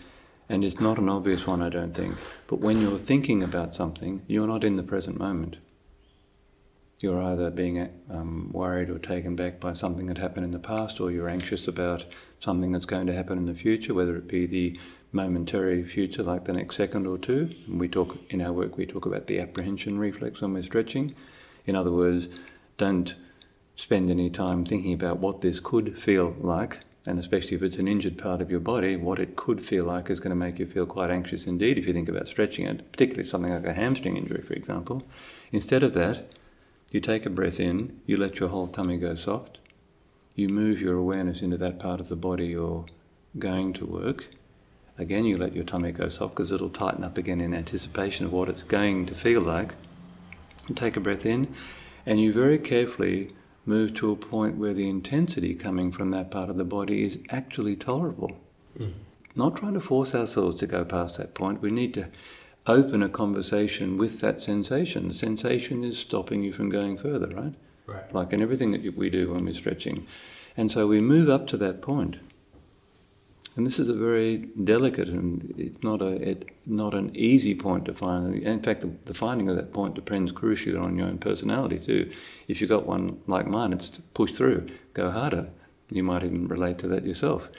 and 0.50 0.64
it's 0.64 0.80
not 0.80 0.98
an 0.98 1.10
obvious 1.10 1.46
one, 1.46 1.62
I 1.62 1.70
don't 1.70 1.94
think, 1.94 2.16
but 2.48 2.60
when 2.60 2.82
you're 2.82 2.98
thinking 2.98 3.44
about 3.44 3.76
something, 3.76 4.24
you're 4.28 4.48
not 4.48 4.64
in 4.64 4.76
the 4.76 4.84
present 4.84 5.20
moment. 5.20 5.58
You're 7.00 7.22
either 7.22 7.52
being 7.52 7.90
um, 8.10 8.50
worried 8.52 8.90
or 8.90 8.98
taken 8.98 9.36
back 9.36 9.60
by 9.60 9.74
something 9.74 10.08
that 10.08 10.18
happened 10.18 10.46
in 10.46 10.52
the 10.52 10.60
past, 10.60 11.00
or 11.00 11.12
you're 11.12 11.30
anxious 11.30 11.68
about 11.68 12.06
something 12.40 12.72
that's 12.72 12.86
going 12.86 13.06
to 13.08 13.14
happen 13.14 13.38
in 13.38 13.46
the 13.46 13.54
future, 13.54 13.94
whether 13.94 14.16
it 14.16 14.28
be 14.28 14.48
the 14.48 14.80
momentary 15.12 15.84
future, 15.84 16.24
like 16.24 16.46
the 16.46 16.54
next 16.54 16.76
second 16.76 17.06
or 17.06 17.20
two. 17.20 17.54
And 17.68 17.80
we 17.80 17.88
talk 17.88 18.18
in 18.32 18.42
our 18.42 18.52
work, 18.52 18.78
we 18.78 18.88
talk 18.88 19.06
about 19.06 19.28
the 19.28 19.40
apprehension 19.40 20.00
reflex 20.00 20.42
when 20.42 20.54
we're 20.54 20.64
stretching. 20.64 21.14
In 21.68 21.76
other 21.76 21.92
words, 21.92 22.30
don't 22.78 23.14
spend 23.76 24.10
any 24.10 24.30
time 24.32 24.66
thinking 24.66 24.94
about 24.94 25.20
what 25.20 25.42
this 25.42 25.60
could 25.60 26.00
feel 26.00 26.36
like, 26.40 26.80
and 27.06 27.20
especially 27.20 27.56
if 27.56 27.62
it's 27.62 27.78
an 27.78 27.88
injured 27.88 28.18
part 28.18 28.42
of 28.42 28.50
your 28.50 28.60
body, 28.60 28.96
what 28.96 29.20
it 29.20 29.36
could 29.36 29.62
feel 29.64 29.86
like 29.86 30.10
is 30.10 30.20
going 30.20 30.32
to 30.32 30.36
make 30.36 30.58
you 30.58 30.66
feel 30.66 30.88
quite 30.88 31.12
anxious 31.12 31.46
indeed 31.46 31.78
if 31.78 31.86
you 31.86 31.94
think 31.94 32.10
about 32.10 32.28
stretching 32.28 32.66
it, 32.66 32.92
particularly 32.92 33.28
something 33.28 33.54
like 33.54 33.66
a 33.66 33.74
hamstring 33.74 34.18
injury, 34.18 34.42
for 34.42 34.54
example. 34.54 35.04
Instead 35.52 35.84
of 35.84 35.94
that, 35.94 36.34
you 36.92 37.00
take 37.00 37.26
a 37.26 37.30
breath 37.30 37.60
in, 37.60 38.00
you 38.06 38.18
let 38.18 38.40
your 38.40 38.50
whole 38.50 38.68
tummy 38.68 38.98
go 38.98 39.16
soft, 39.16 39.58
you 40.36 40.50
move 40.50 40.80
your 40.82 40.96
awareness 40.96 41.42
into 41.42 41.58
that 41.58 41.80
part 41.80 42.00
of 42.00 42.10
the 42.10 42.16
body 42.16 42.48
you're 42.48 42.86
going 43.40 43.74
to 43.74 43.86
work, 43.86 44.28
Again, 45.00 45.26
you 45.26 45.38
let 45.38 45.54
your 45.54 45.64
tummy 45.64 45.92
go 45.92 46.10
soft 46.10 46.34
because 46.34 46.52
it'll 46.52 46.70
tighten 46.70 47.04
up 47.04 47.18
again 47.18 47.40
in 47.40 47.54
anticipation 47.54 48.26
of 48.26 48.34
what 48.34 48.50
it's 48.50 48.64
going 48.64 49.06
to 49.06 49.14
feel 49.14 49.42
like. 49.42 49.76
You 50.68 50.74
take 50.74 50.98
a 50.98 51.00
breath 51.00 51.26
in, 51.26 51.54
and 52.06 52.20
you 52.20 52.34
very 52.34 52.58
carefully 52.58 53.34
move 53.66 53.94
to 53.96 54.12
a 54.12 54.16
point 54.16 54.58
where 54.58 54.74
the 54.74 54.90
intensity 54.90 55.54
coming 55.54 55.92
from 55.92 56.10
that 56.12 56.32
part 56.32 56.50
of 56.50 56.58
the 56.58 56.64
body 56.64 57.04
is 57.04 57.20
actually 57.30 57.76
tolerable. 57.76 58.40
Mm. 58.80 58.94
Not 59.36 59.58
trying 59.58 59.76
to 59.76 59.80
force 59.80 60.16
ourselves 60.16 60.60
to 60.60 60.68
go 60.68 60.84
past 60.84 61.18
that 61.18 61.36
point. 61.36 61.62
We 61.62 61.70
need 61.70 61.94
to 61.94 62.08
open 62.68 63.02
a 63.02 63.10
conversation 63.10 63.98
with 63.98 64.20
that 64.20 64.42
sensation. 64.42 65.08
The 65.08 65.14
sensation 65.14 65.84
is 65.84 65.98
stopping 65.98 66.44
you 66.44 66.52
from 66.52 66.70
going 66.70 66.98
further, 66.98 67.28
right? 67.28 67.54
Right. 67.86 68.14
Like 68.14 68.34
in 68.34 68.42
everything 68.42 68.72
that 68.72 68.98
we 68.98 69.10
do 69.10 69.34
when 69.34 69.46
we're 69.46 69.54
stretching. 69.54 70.06
And 70.58 70.72
so 70.72 70.88
we 70.88 71.02
move 71.02 71.30
up 71.30 71.48
to 71.48 71.58
that 71.58 71.82
point. 71.82 72.18
And 73.56 73.66
this 73.66 73.80
is 73.80 73.90
a 73.90 73.94
very 73.94 74.38
delicate 74.38 75.10
and 75.10 75.54
it's 75.58 75.82
not 75.82 76.02
a 76.02 76.30
it, 76.30 76.52
not 76.68 76.94
an 76.94 77.16
easy 77.16 77.56
point 77.56 77.86
to 77.86 77.94
find. 77.94 78.36
In 78.36 78.62
fact, 78.62 78.82
the, 78.82 78.92
the, 79.06 79.16
finding 79.16 79.50
of 79.50 79.56
that 79.56 79.74
point 79.74 79.96
depends 79.96 80.32
crucially 80.32 80.80
on 80.80 80.96
your 80.96 81.08
own 81.08 81.18
personality 81.18 81.80
too. 81.80 82.12
If 82.48 82.62
you've 82.62 82.70
got 82.70 82.86
one 82.86 83.20
like 83.26 83.48
mine, 83.48 83.74
it's 83.74 83.98
push 84.14 84.32
through, 84.34 84.68
go 84.94 85.10
harder. 85.10 85.50
You 85.90 86.04
might 86.04 86.24
even 86.24 86.48
relate 86.48 86.78
to 86.80 86.88
that 86.90 87.04
yourself. 87.04 87.50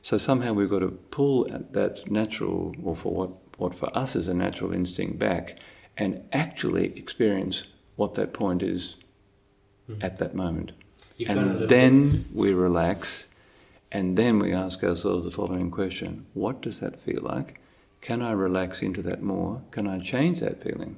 So 0.00 0.16
somehow 0.16 0.52
we've 0.52 0.70
got 0.70 0.80
to 0.80 0.88
pull 1.10 1.52
at 1.52 1.74
that 1.74 2.10
natural, 2.10 2.74
or 2.82 2.96
for 2.96 3.12
what, 3.14 3.30
what 3.58 3.74
for 3.74 3.96
us 3.96 4.16
is 4.16 4.28
a 4.28 4.34
natural 4.34 4.72
instinct 4.72 5.18
back, 5.18 5.58
and 5.96 6.22
actually 6.32 6.96
experience 6.98 7.64
what 7.96 8.14
that 8.14 8.32
point 8.32 8.62
is 8.62 8.96
mm. 9.88 10.02
at 10.02 10.16
that 10.16 10.34
moment. 10.34 10.72
You've 11.16 11.30
and 11.30 11.68
then 11.68 12.24
we 12.32 12.52
relax 12.52 13.28
and 13.92 14.16
then 14.16 14.38
we 14.38 14.54
ask 14.54 14.82
ourselves 14.82 15.24
the 15.24 15.30
following 15.30 15.70
question 15.70 16.24
What 16.32 16.62
does 16.62 16.80
that 16.80 16.98
feel 16.98 17.20
like? 17.22 17.60
Can 18.00 18.22
I 18.22 18.32
relax 18.32 18.82
into 18.82 19.02
that 19.02 19.22
more? 19.22 19.62
Can 19.70 19.86
I 19.86 20.00
change 20.00 20.40
that 20.40 20.62
feeling? 20.62 20.96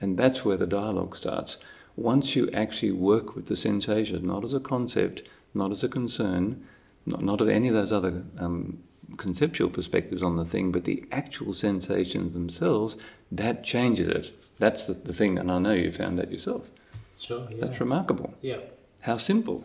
And 0.00 0.16
that's 0.16 0.44
where 0.44 0.58
the 0.58 0.66
dialogue 0.66 1.16
starts. 1.16 1.56
Once 1.96 2.36
you 2.36 2.48
actually 2.52 2.92
work 2.92 3.34
with 3.34 3.46
the 3.46 3.56
sensation, 3.56 4.24
not 4.24 4.44
as 4.44 4.54
a 4.54 4.60
concept, 4.60 5.24
not 5.54 5.72
as 5.72 5.82
a 5.82 5.88
concern, 5.88 6.64
not, 7.04 7.24
not 7.24 7.40
of 7.40 7.48
any 7.48 7.66
of 7.66 7.74
those 7.74 7.92
other 7.92 8.22
um, 8.38 8.78
conceptual 9.16 9.70
perspectives 9.70 10.22
on 10.22 10.36
the 10.36 10.44
thing, 10.44 10.70
but 10.70 10.84
the 10.84 11.04
actual 11.10 11.52
sensations 11.52 12.34
themselves, 12.34 12.96
that 13.32 13.64
changes 13.64 14.08
it. 14.08 14.32
That's 14.58 14.86
the, 14.86 14.94
the 14.94 15.12
thing, 15.12 15.38
and 15.38 15.50
I 15.50 15.58
know 15.58 15.72
you 15.72 15.92
found 15.92 16.18
that 16.18 16.30
yourself. 16.30 16.70
Sure, 17.18 17.48
yeah. 17.50 17.56
That's 17.60 17.80
remarkable. 17.80 18.34
Yeah. 18.42 18.58
How 19.02 19.16
simple. 19.16 19.64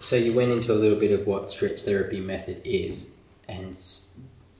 So 0.00 0.16
you 0.16 0.32
went 0.32 0.52
into 0.52 0.72
a 0.72 0.76
little 0.76 0.98
bit 0.98 1.12
of 1.12 1.26
what 1.26 1.50
stretch 1.50 1.82
therapy 1.82 2.20
method 2.20 2.60
is, 2.64 3.14
and 3.48 3.78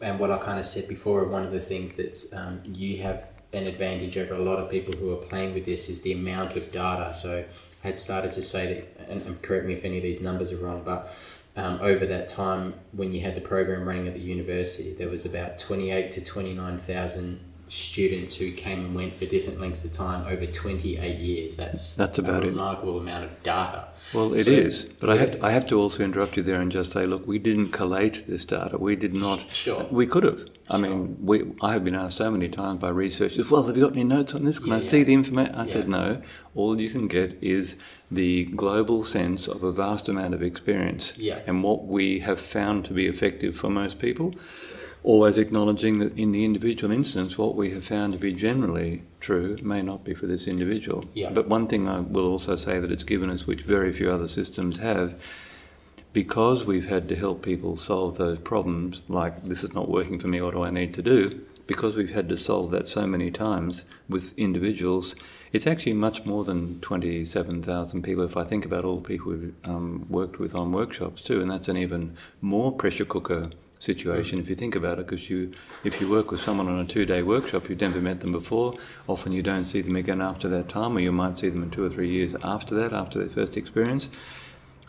and 0.00 0.18
what 0.18 0.30
I 0.30 0.38
kind 0.38 0.58
of 0.58 0.64
said 0.64 0.88
before. 0.88 1.24
One 1.24 1.44
of 1.44 1.52
the 1.52 1.60
things 1.60 1.94
that 1.94 2.16
um, 2.32 2.62
you 2.64 3.02
have 3.02 3.28
an 3.52 3.66
advantage 3.66 4.16
over 4.16 4.34
a 4.34 4.38
lot 4.38 4.58
of 4.58 4.70
people 4.70 4.94
who 4.94 5.12
are 5.12 5.16
playing 5.16 5.54
with 5.54 5.64
this 5.64 5.88
is 5.88 6.02
the 6.02 6.12
amount 6.12 6.56
of 6.56 6.70
data. 6.70 7.14
So 7.14 7.44
I 7.84 7.86
had 7.86 7.98
started 7.98 8.32
to 8.32 8.42
say 8.42 8.86
that, 8.98 9.10
and, 9.10 9.20
and 9.26 9.42
correct 9.42 9.66
me 9.66 9.74
if 9.74 9.84
any 9.84 9.96
of 9.96 10.02
these 10.02 10.20
numbers 10.20 10.52
are 10.52 10.56
wrong, 10.56 10.82
but 10.84 11.12
um, 11.58 11.80
over 11.82 12.06
that 12.06 12.28
time 12.28 12.74
when 12.92 13.12
you 13.12 13.20
had 13.20 13.34
the 13.34 13.40
program 13.40 13.86
running 13.86 14.06
at 14.06 14.14
the 14.14 14.20
university, 14.20 14.94
there 14.94 15.08
was 15.08 15.26
about 15.26 15.58
twenty 15.58 15.90
eight 15.90 16.12
to 16.12 16.24
twenty 16.24 16.54
nine 16.54 16.78
thousand 16.78 17.40
students 17.68 18.36
who 18.36 18.50
came 18.52 18.80
and 18.80 18.94
went 18.94 19.12
for 19.12 19.26
different 19.26 19.60
lengths 19.60 19.84
of 19.84 19.92
time 19.92 20.26
over 20.26 20.46
28 20.46 21.18
years. 21.18 21.56
That's, 21.56 21.94
That's 21.94 22.18
about 22.18 22.42
a 22.42 22.46
remarkable 22.46 22.96
it. 22.96 23.02
amount 23.02 23.24
of 23.24 23.42
data. 23.42 23.88
Well, 24.14 24.32
it 24.32 24.44
so, 24.44 24.50
is, 24.50 24.84
but 24.84 25.08
yeah. 25.08 25.14
I, 25.14 25.16
have 25.18 25.30
to, 25.32 25.44
I 25.44 25.50
have 25.50 25.66
to 25.66 25.78
also 25.78 26.02
interrupt 26.02 26.36
you 26.36 26.42
there 26.42 26.60
and 26.60 26.72
just 26.72 26.92
say, 26.92 27.04
look, 27.04 27.26
we 27.26 27.38
didn't 27.38 27.70
collate 27.70 28.26
this 28.26 28.44
data. 28.44 28.78
We 28.78 28.96
did 28.96 29.12
not. 29.12 29.44
Sure. 29.52 29.86
We 29.90 30.06
could 30.06 30.24
have. 30.24 30.48
I 30.70 30.78
sure. 30.78 30.88
mean, 30.88 31.18
we, 31.20 31.52
I 31.60 31.72
have 31.72 31.84
been 31.84 31.94
asked 31.94 32.16
so 32.16 32.30
many 32.30 32.48
times 32.48 32.80
by 32.80 32.88
researchers, 32.88 33.50
well, 33.50 33.64
have 33.64 33.76
you 33.76 33.84
got 33.84 33.92
any 33.92 34.04
notes 34.04 34.34
on 34.34 34.44
this? 34.44 34.58
Can 34.58 34.68
yeah, 34.68 34.78
I 34.78 34.80
see 34.80 35.02
the 35.02 35.12
information? 35.12 35.54
I 35.54 35.66
said, 35.66 35.88
no. 35.88 36.22
All 36.54 36.80
you 36.80 36.88
can 36.90 37.06
get 37.06 37.36
is 37.42 37.76
the 38.10 38.46
global 38.46 39.04
sense 39.04 39.46
of 39.46 39.62
a 39.62 39.72
vast 39.72 40.08
amount 40.08 40.32
of 40.32 40.42
experience 40.42 41.12
and 41.46 41.62
what 41.62 41.86
we 41.86 42.20
have 42.20 42.40
found 42.40 42.86
to 42.86 42.94
be 42.94 43.06
effective 43.06 43.54
for 43.54 43.68
most 43.68 43.98
people 43.98 44.34
always 45.02 45.38
acknowledging 45.38 45.98
that 45.98 46.16
in 46.18 46.32
the 46.32 46.44
individual 46.44 46.92
instance, 46.92 47.38
what 47.38 47.54
we 47.54 47.70
have 47.70 47.84
found 47.84 48.12
to 48.12 48.18
be 48.18 48.32
generally 48.32 49.02
true 49.20 49.56
may 49.62 49.82
not 49.82 50.04
be 50.04 50.14
for 50.14 50.26
this 50.26 50.46
individual. 50.46 51.04
Yeah. 51.14 51.30
But 51.30 51.48
one 51.48 51.66
thing 51.66 51.88
I 51.88 52.00
will 52.00 52.26
also 52.26 52.56
say 52.56 52.78
that 52.78 52.92
it's 52.92 53.04
given 53.04 53.30
us, 53.30 53.46
which 53.46 53.62
very 53.62 53.92
few 53.92 54.10
other 54.10 54.28
systems 54.28 54.78
have, 54.78 55.22
because 56.12 56.64
we've 56.64 56.88
had 56.88 57.08
to 57.08 57.16
help 57.16 57.42
people 57.42 57.76
solve 57.76 58.18
those 58.18 58.38
problems, 58.38 59.02
like 59.08 59.42
this 59.42 59.62
is 59.62 59.74
not 59.74 59.88
working 59.88 60.18
for 60.18 60.28
me, 60.28 60.40
what 60.40 60.54
do 60.54 60.62
I 60.62 60.70
need 60.70 60.94
to 60.94 61.02
do? 61.02 61.44
Because 61.66 61.96
we've 61.96 62.14
had 62.14 62.28
to 62.30 62.36
solve 62.36 62.70
that 62.70 62.88
so 62.88 63.06
many 63.06 63.30
times 63.30 63.84
with 64.08 64.36
individuals, 64.38 65.14
it's 65.52 65.66
actually 65.66 65.92
much 65.92 66.24
more 66.24 66.44
than 66.44 66.80
27,000 66.80 68.02
people 68.02 68.24
if 68.24 68.36
I 68.36 68.44
think 68.44 68.64
about 68.64 68.84
all 68.84 68.96
the 68.96 69.08
people 69.08 69.32
we've 69.32 69.54
um, 69.64 70.06
worked 70.08 70.38
with 70.38 70.54
on 70.54 70.72
workshops 70.72 71.22
too, 71.22 71.40
and 71.40 71.50
that's 71.50 71.68
an 71.68 71.76
even 71.76 72.16
more 72.40 72.72
pressure 72.72 73.04
cooker 73.04 73.50
situation 73.78 74.40
if 74.40 74.48
you 74.48 74.54
think 74.54 74.74
about 74.74 74.98
it 74.98 75.06
because 75.06 75.30
you 75.30 75.52
if 75.84 76.00
you 76.00 76.10
work 76.10 76.30
with 76.30 76.40
someone 76.40 76.68
on 76.68 76.80
a 76.80 76.84
two-day 76.84 77.22
workshop 77.22 77.68
you've 77.68 77.80
never 77.80 78.00
met 78.00 78.20
them 78.20 78.32
before 78.32 78.76
often 79.08 79.30
you 79.30 79.42
don't 79.42 79.66
see 79.66 79.80
them 79.80 79.94
again 79.94 80.20
after 80.20 80.48
that 80.48 80.68
time 80.68 80.96
or 80.96 81.00
you 81.00 81.12
might 81.12 81.38
see 81.38 81.48
them 81.48 81.62
in 81.62 81.70
two 81.70 81.84
or 81.84 81.90
three 81.90 82.12
years 82.12 82.34
after 82.42 82.74
that 82.74 82.92
after 82.92 83.18
their 83.18 83.28
first 83.28 83.56
experience. 83.56 84.08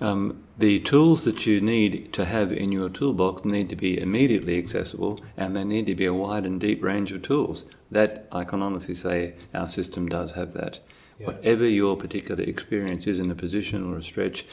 Um, 0.02 0.44
the 0.58 0.80
tools 0.80 1.26
that 1.26 1.46
you 1.46 1.60
need 1.60 2.14
to 2.14 2.24
have 2.24 2.54
in 2.54 2.72
your 2.72 2.88
toolbox 2.88 3.44
need 3.44 3.70
to 3.70 3.76
be 3.76 4.00
immediately 4.00 4.58
accessible 4.58 5.20
and 5.36 5.56
they 5.56 5.66
need 5.66 5.88
to 5.88 5.96
be 5.96 6.06
a 6.06 6.14
wide 6.14 6.46
and 6.46 6.60
deep 6.60 6.82
range 6.82 7.12
of 7.12 7.22
tools. 7.22 7.66
That 7.92 8.28
I 8.32 8.46
can 8.46 8.62
honestly 8.62 8.96
say 8.96 9.34
our 9.54 9.68
system 9.68 10.08
does 10.08 10.32
have 10.34 10.54
that. 10.54 10.80
Yeah. 11.20 11.28
whatever 11.28 11.68
your 11.68 11.98
particular 11.98 12.42
experience 12.44 13.06
is 13.06 13.20
in 13.20 13.30
a 13.30 13.36
position 13.36 13.84
or 13.84 13.98
a 13.98 14.02
stretch 14.02 14.46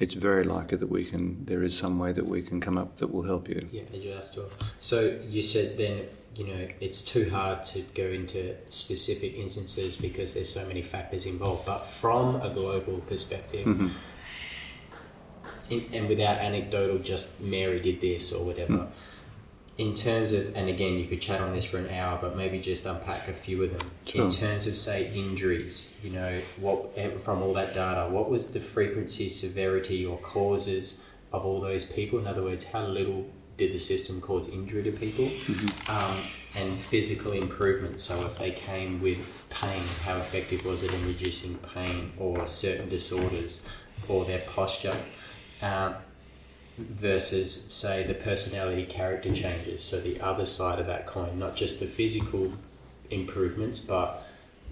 it's 0.00 0.14
very 0.14 0.44
likely 0.44 0.78
that 0.78 0.88
we 0.88 1.04
can 1.04 1.44
there 1.44 1.62
is 1.62 1.76
some 1.76 1.98
way 1.98 2.12
that 2.12 2.26
we 2.26 2.42
can 2.42 2.60
come 2.60 2.76
up 2.76 2.96
that 2.96 3.12
will 3.12 3.22
help 3.22 3.48
you. 3.48 3.68
Yeah, 3.70 3.82
adjust 3.92 4.34
to 4.34 4.46
it. 4.46 4.52
So 4.80 5.20
you 5.28 5.42
said 5.42 5.78
then 5.78 6.06
you 6.34 6.46
know 6.46 6.68
it's 6.80 7.02
too 7.02 7.28
hard 7.30 7.62
to 7.64 7.82
go 7.94 8.04
into 8.04 8.56
specific 8.66 9.34
instances 9.34 9.96
because 9.96 10.34
there's 10.34 10.52
so 10.52 10.66
many 10.66 10.82
factors 10.82 11.26
involved. 11.26 11.66
But 11.66 11.84
from 11.84 12.40
a 12.40 12.50
global 12.50 12.98
perspective. 13.00 13.66
Mm-hmm. 13.66 13.88
In, 15.68 15.84
and 15.92 16.08
without 16.08 16.38
anecdotal, 16.38 16.98
just 16.98 17.40
Mary 17.40 17.78
did 17.78 18.00
this 18.00 18.32
or 18.32 18.44
whatever. 18.44 18.72
Mm 18.72 18.88
in 19.80 19.94
terms 19.94 20.32
of, 20.32 20.54
and 20.54 20.68
again, 20.68 20.98
you 20.98 21.06
could 21.06 21.22
chat 21.22 21.40
on 21.40 21.54
this 21.54 21.64
for 21.64 21.78
an 21.78 21.88
hour, 21.88 22.18
but 22.20 22.36
maybe 22.36 22.58
just 22.58 22.84
unpack 22.84 23.28
a 23.28 23.32
few 23.32 23.62
of 23.62 23.70
them. 23.78 23.90
Sure. 24.04 24.24
In 24.26 24.30
terms 24.30 24.66
of, 24.66 24.76
say, 24.76 25.10
injuries, 25.14 25.98
you 26.04 26.10
know, 26.10 26.38
what 26.58 26.90
eh, 26.96 27.16
from 27.16 27.40
all 27.40 27.54
that 27.54 27.72
data, 27.72 28.06
what 28.10 28.28
was 28.28 28.52
the 28.52 28.60
frequency, 28.60 29.30
severity, 29.30 30.04
or 30.04 30.18
causes 30.18 31.02
of 31.32 31.46
all 31.46 31.62
those 31.62 31.82
people? 31.82 32.18
In 32.18 32.26
other 32.26 32.42
words, 32.42 32.64
how 32.64 32.82
little 32.82 33.24
did 33.56 33.72
the 33.72 33.78
system 33.78 34.20
cause 34.20 34.50
injury 34.50 34.82
to 34.82 34.92
people? 34.92 35.24
Mm-hmm. 35.24 35.90
Um, 35.90 36.18
and 36.54 36.76
physical 36.76 37.32
improvement. 37.32 38.00
So, 38.00 38.22
if 38.26 38.36
they 38.36 38.50
came 38.50 39.00
with 39.00 39.18
pain, 39.48 39.82
how 40.04 40.18
effective 40.18 40.66
was 40.66 40.82
it 40.82 40.92
in 40.92 41.06
reducing 41.06 41.56
pain 41.56 42.12
or 42.18 42.46
certain 42.46 42.90
disorders 42.90 43.64
or 44.08 44.26
their 44.26 44.40
posture? 44.40 44.96
Um, 45.62 45.94
versus 46.78 47.72
say 47.72 48.02
the 48.02 48.14
personality 48.14 48.84
character 48.84 49.32
changes. 49.34 49.82
So 49.82 50.00
the 50.00 50.20
other 50.20 50.46
side 50.46 50.78
of 50.78 50.86
that 50.86 51.06
coin 51.06 51.38
not 51.38 51.56
just 51.56 51.80
the 51.80 51.86
physical 51.86 52.52
improvements 53.10 53.78
but 53.78 54.22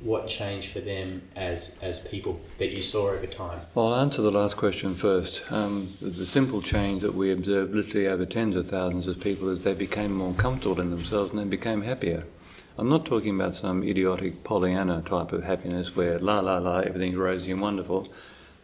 what 0.01 0.29
changed 0.29 0.71
for 0.71 0.81
them 0.81 1.23
as 1.35 1.77
as 1.83 1.99
people 1.99 2.41
that 2.59 2.75
you 2.75 2.83
saw 2.83 3.11
over 3.11 3.27
time? 3.27 3.61
Well 3.75 3.93
i'll 3.93 4.01
answer 4.01 4.23
the 4.23 4.31
last 4.31 4.57
question 4.57 4.95
first. 4.95 5.45
Um, 5.51 5.89
the, 6.01 6.11
the 6.11 6.27
simple 6.27 6.63
change 6.63 7.03
that 7.03 7.15
we 7.15 7.33
observed 7.33 7.75
literally 7.75 8.07
over 8.07 8.25
tens 8.25 8.57
of 8.57 8.69
thousands 8.69 9.09
of 9.09 9.21
people 9.21 9.49
is 9.49 9.65
they 9.65 9.75
became 9.75 10.13
more 10.13 10.35
comfortable 10.35 10.81
in 10.81 10.91
themselves 10.91 11.33
and 11.33 11.41
they 11.41 11.45
became 11.45 11.83
happier. 11.83 12.25
I'm 12.79 12.89
not 12.89 13.07
talking 13.07 13.35
about 13.35 13.57
some 13.57 13.83
idiotic 13.83 14.45
Pollyanna 14.45 15.03
type 15.03 15.33
of 15.33 15.43
happiness 15.43 15.97
where 15.97 16.19
la 16.21 16.39
la 16.41 16.59
la 16.59 16.79
everything's 16.79 17.17
rosy 17.17 17.51
and 17.51 17.61
wonderful. 17.61 18.09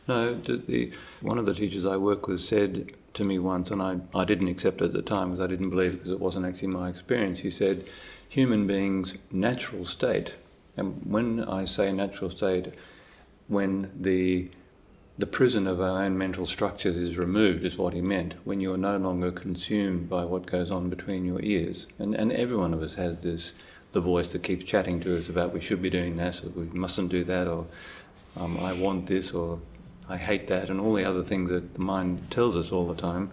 No, 0.07 0.35
the, 0.35 0.93
one 1.21 1.39
of 1.39 1.47
the 1.47 1.55
teachers 1.55 1.85
I 1.85 1.97
work 1.97 2.29
with 2.29 2.41
said 2.41 2.93
to 3.15 3.25
me 3.25 3.39
once, 3.39 3.71
and 3.71 3.81
I, 3.81 3.99
I 4.15 4.25
didn't 4.25 4.49
accept 4.49 4.81
it 4.81 4.87
at 4.87 4.93
the 4.93 5.03
time 5.03 5.31
because 5.31 5.45
I 5.45 5.47
didn't 5.47 5.71
believe 5.71 5.95
it 5.95 5.97
because 5.99 6.11
it 6.11 6.21
wasn't 6.21 6.47
actually 6.47 6.69
my 6.69 6.89
experience. 6.89 7.41
He 7.41 7.51
said, 7.51 7.85
human 8.29 8.67
beings' 8.67 9.15
natural 9.31 9.85
state, 9.85 10.35
and 10.77 11.01
when 11.05 11.45
I 11.45 11.65
say 11.65 11.93
natural 11.93 12.31
state, 12.31 12.75
when 13.49 13.91
the 13.99 14.51
the 15.17 15.27
prison 15.27 15.69
of 15.69 15.81
our 15.81 16.03
own 16.03 16.19
mental 16.19 16.45
structures 16.45 16.97
is 16.97 17.17
removed, 17.17 17.65
is 17.65 17.79
what 17.79 17.95
he 17.95 18.01
meant. 18.01 18.35
When 18.43 18.59
you 18.59 18.73
are 18.75 18.77
no 18.77 18.97
longer 18.97 19.31
consumed 19.31 20.09
by 20.09 20.25
what 20.25 20.47
goes 20.47 20.73
on 20.73 20.91
between 20.91 21.25
your 21.25 21.41
ears, 21.43 21.87
and 21.99 22.15
and 22.15 22.33
every 22.33 22.57
one 22.57 22.75
of 22.75 22.83
us 22.83 22.97
has 22.97 23.23
this 23.23 23.55
the 23.93 24.01
voice 24.01 24.33
that 24.33 24.43
keeps 24.43 24.65
chatting 24.65 24.99
to 25.01 25.17
us 25.17 25.29
about 25.29 25.55
we 25.55 25.61
should 25.61 25.81
be 25.81 25.89
doing 25.89 26.17
this 26.17 26.43
or 26.43 26.49
we 26.49 26.65
mustn't 26.77 27.11
do 27.11 27.23
that 27.23 27.47
or 27.47 27.65
um, 28.39 28.59
I 28.59 28.73
want 28.73 29.07
this 29.07 29.33
or 29.33 29.61
I 30.09 30.17
hate 30.19 30.47
that, 30.49 30.69
and 30.69 30.81
all 30.81 30.95
the 30.95 31.05
other 31.05 31.23
things 31.23 31.51
that 31.51 31.75
the 31.75 31.81
mind 31.81 32.31
tells 32.31 32.57
us 32.57 32.71
all 32.71 32.87
the 32.87 32.95
time. 32.95 33.31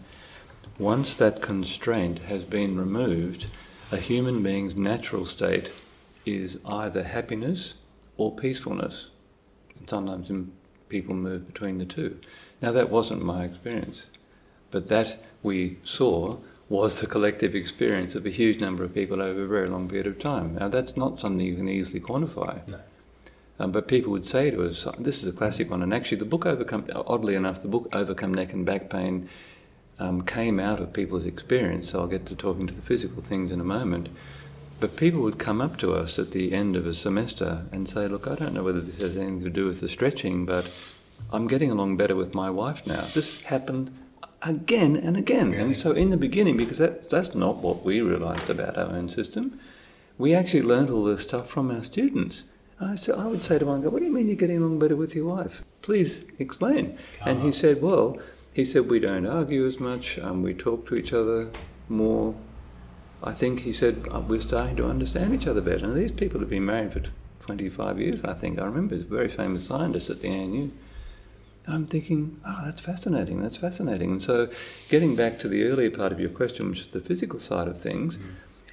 once 0.79 1.15
that 1.15 1.41
constraint 1.41 2.19
has 2.19 2.43
been 2.43 2.75
removed, 2.77 3.45
a 3.91 3.97
human 3.97 4.41
being's 4.41 4.75
natural 4.75 5.25
state 5.25 5.71
is 6.25 6.57
either 6.65 7.03
happiness 7.03 7.75
or 8.17 8.36
peacefulness. 8.36 9.10
And 9.77 9.89
sometimes 9.89 10.31
people 10.89 11.13
move 11.13 11.45
between 11.45 11.77
the 11.77 11.86
two. 11.86 12.19
Now, 12.62 12.71
that 12.71 12.89
wasn't 12.89 13.23
my 13.23 13.43
experience, 13.43 14.07
but 14.71 14.88
that 14.88 15.21
we 15.43 15.77
saw 15.84 16.38
was 16.69 16.99
the 17.01 17.07
collective 17.07 17.53
experience 17.53 18.15
of 18.15 18.25
a 18.25 18.29
huge 18.29 18.60
number 18.60 18.84
of 18.84 18.93
people 18.93 19.21
over 19.21 19.43
a 19.43 19.47
very 19.47 19.67
long 19.67 19.89
period 19.89 20.07
of 20.07 20.19
time. 20.19 20.55
Now, 20.55 20.69
that's 20.69 20.95
not 20.95 21.19
something 21.19 21.45
you 21.45 21.55
can 21.55 21.67
easily 21.67 21.99
quantify. 21.99 22.67
No. 22.69 22.79
Um, 23.62 23.71
but 23.71 23.88
people 23.88 24.12
would 24.12 24.26
say 24.26 24.50
to 24.50 24.67
us, 24.67 24.88
this 24.97 25.21
is 25.21 25.28
a 25.28 25.32
classic 25.32 25.69
one, 25.69 25.84
and 25.84 25.93
actually, 25.93 26.17
the 26.17 26.26
book 26.26 26.47
Overcome, 26.47 26.88
oddly 27.06 27.36
enough, 27.36 27.62
the 27.62 27.67
book 27.67 27.88
Overcome 27.93 28.34
Neck 28.34 28.54
and 28.54 28.65
Back 28.65 28.89
Pain 28.89 29.30
um, 30.00 30.24
came 30.24 30.60
out 30.60 30.80
of 30.80 30.93
people's 30.93 31.26
experience, 31.26 31.91
so 31.91 32.00
I'll 32.00 32.08
get 32.08 32.26
to 32.26 32.36
talking 32.36 32.65
to 32.65 32.74
the 32.74 32.82
physical 32.82 33.21
things 33.21 33.52
in 33.52 33.62
a 33.62 33.63
moment. 33.63 34.10
But 34.80 34.97
people 34.97 35.21
would 35.21 35.38
come 35.38 35.62
up 35.62 35.78
to 35.78 35.93
us 35.93 36.17
at 36.17 36.32
the 36.32 36.54
end 36.54 36.76
of 36.76 36.88
a 36.88 36.93
semester 36.95 37.67
and 37.71 37.88
say, 37.88 38.08
Look, 38.08 38.28
I 38.28 38.34
don't 38.34 38.56
know 38.56 38.63
whether 38.63 38.82
this 38.82 39.00
has 39.00 39.15
anything 39.15 39.43
to 39.43 39.50
do 39.52 39.67
with 39.67 39.80
the 39.80 39.89
stretching, 39.89 40.43
but 40.47 40.74
I'm 41.32 41.45
getting 41.45 41.69
along 41.69 41.97
better 41.97 42.15
with 42.15 42.34
my 42.34 42.50
wife 42.50 42.88
now. 42.88 43.02
This 43.13 43.41
happened 43.41 43.95
again 44.41 44.95
and 44.95 45.15
again. 45.15 45.52
Really? 45.52 45.62
And 45.62 45.76
so, 45.76 45.91
in 45.91 46.10
the 46.10 46.17
beginning, 46.17 46.58
because 46.58 46.80
that, 46.80 47.12
that's 47.12 47.36
not 47.36 47.58
what 47.58 47.86
we 47.86 48.02
realized 48.02 48.50
about 48.50 48.76
our 48.76 48.88
own 48.88 49.08
system, 49.08 49.60
we 50.17 50.34
actually 50.34 50.63
learned 50.63 50.89
all 50.89 51.04
this 51.04 51.21
stuff 51.21 51.47
from 51.47 51.69
our 51.69 51.84
students. 51.84 52.45
I, 52.81 52.95
so 52.95 53.13
I 53.13 53.25
would 53.27 53.43
say 53.43 53.59
to 53.59 53.65
one 53.65 53.81
guy, 53.81 53.89
What 53.89 53.99
do 53.99 54.05
you 54.05 54.13
mean 54.13 54.27
you're 54.27 54.35
getting 54.35 54.57
along 54.57 54.79
better 54.79 54.95
with 54.95 55.15
your 55.15 55.25
wife? 55.25 55.63
Please 55.81 56.25
explain. 56.39 56.97
Come 57.19 57.27
and 57.27 57.39
on. 57.39 57.45
he 57.45 57.51
said, 57.51 57.81
Well, 57.81 58.17
he 58.53 58.65
said, 58.65 58.89
We 58.89 58.99
don't 58.99 59.27
argue 59.27 59.67
as 59.67 59.79
much, 59.79 60.17
um, 60.19 60.41
we 60.41 60.53
talk 60.53 60.87
to 60.87 60.95
each 60.95 61.13
other 61.13 61.51
more. 61.87 62.33
I 63.23 63.33
think 63.33 63.61
he 63.61 63.71
said, 63.71 64.07
uh, 64.11 64.19
We're 64.19 64.41
starting 64.41 64.75
to 64.77 64.87
understand 64.87 65.33
each 65.35 65.47
other 65.47 65.61
better. 65.61 65.85
And 65.85 65.95
these 65.95 66.11
people 66.11 66.39
have 66.39 66.49
been 66.49 66.65
married 66.65 66.93
for 66.93 67.03
25 67.41 67.99
years, 67.99 68.23
I 68.23 68.33
think. 68.33 68.59
I 68.59 68.65
remember 68.65 68.95
a 68.95 68.99
very 68.99 69.29
famous 69.29 69.65
scientist 69.65 70.09
at 70.09 70.21
the 70.21 70.29
ANU. 70.29 70.71
I'm 71.67 71.85
thinking, 71.85 72.41
oh, 72.43 72.61
that's 72.65 72.81
fascinating, 72.81 73.39
that's 73.39 73.57
fascinating. 73.57 74.11
And 74.13 74.21
so, 74.21 74.49
getting 74.89 75.15
back 75.15 75.37
to 75.39 75.47
the 75.47 75.65
earlier 75.65 75.91
part 75.91 76.11
of 76.11 76.19
your 76.19 76.31
question, 76.31 76.69
which 76.71 76.81
is 76.81 76.87
the 76.87 76.99
physical 76.99 77.39
side 77.39 77.67
of 77.67 77.77
things, 77.77 78.17
mm. 78.17 78.23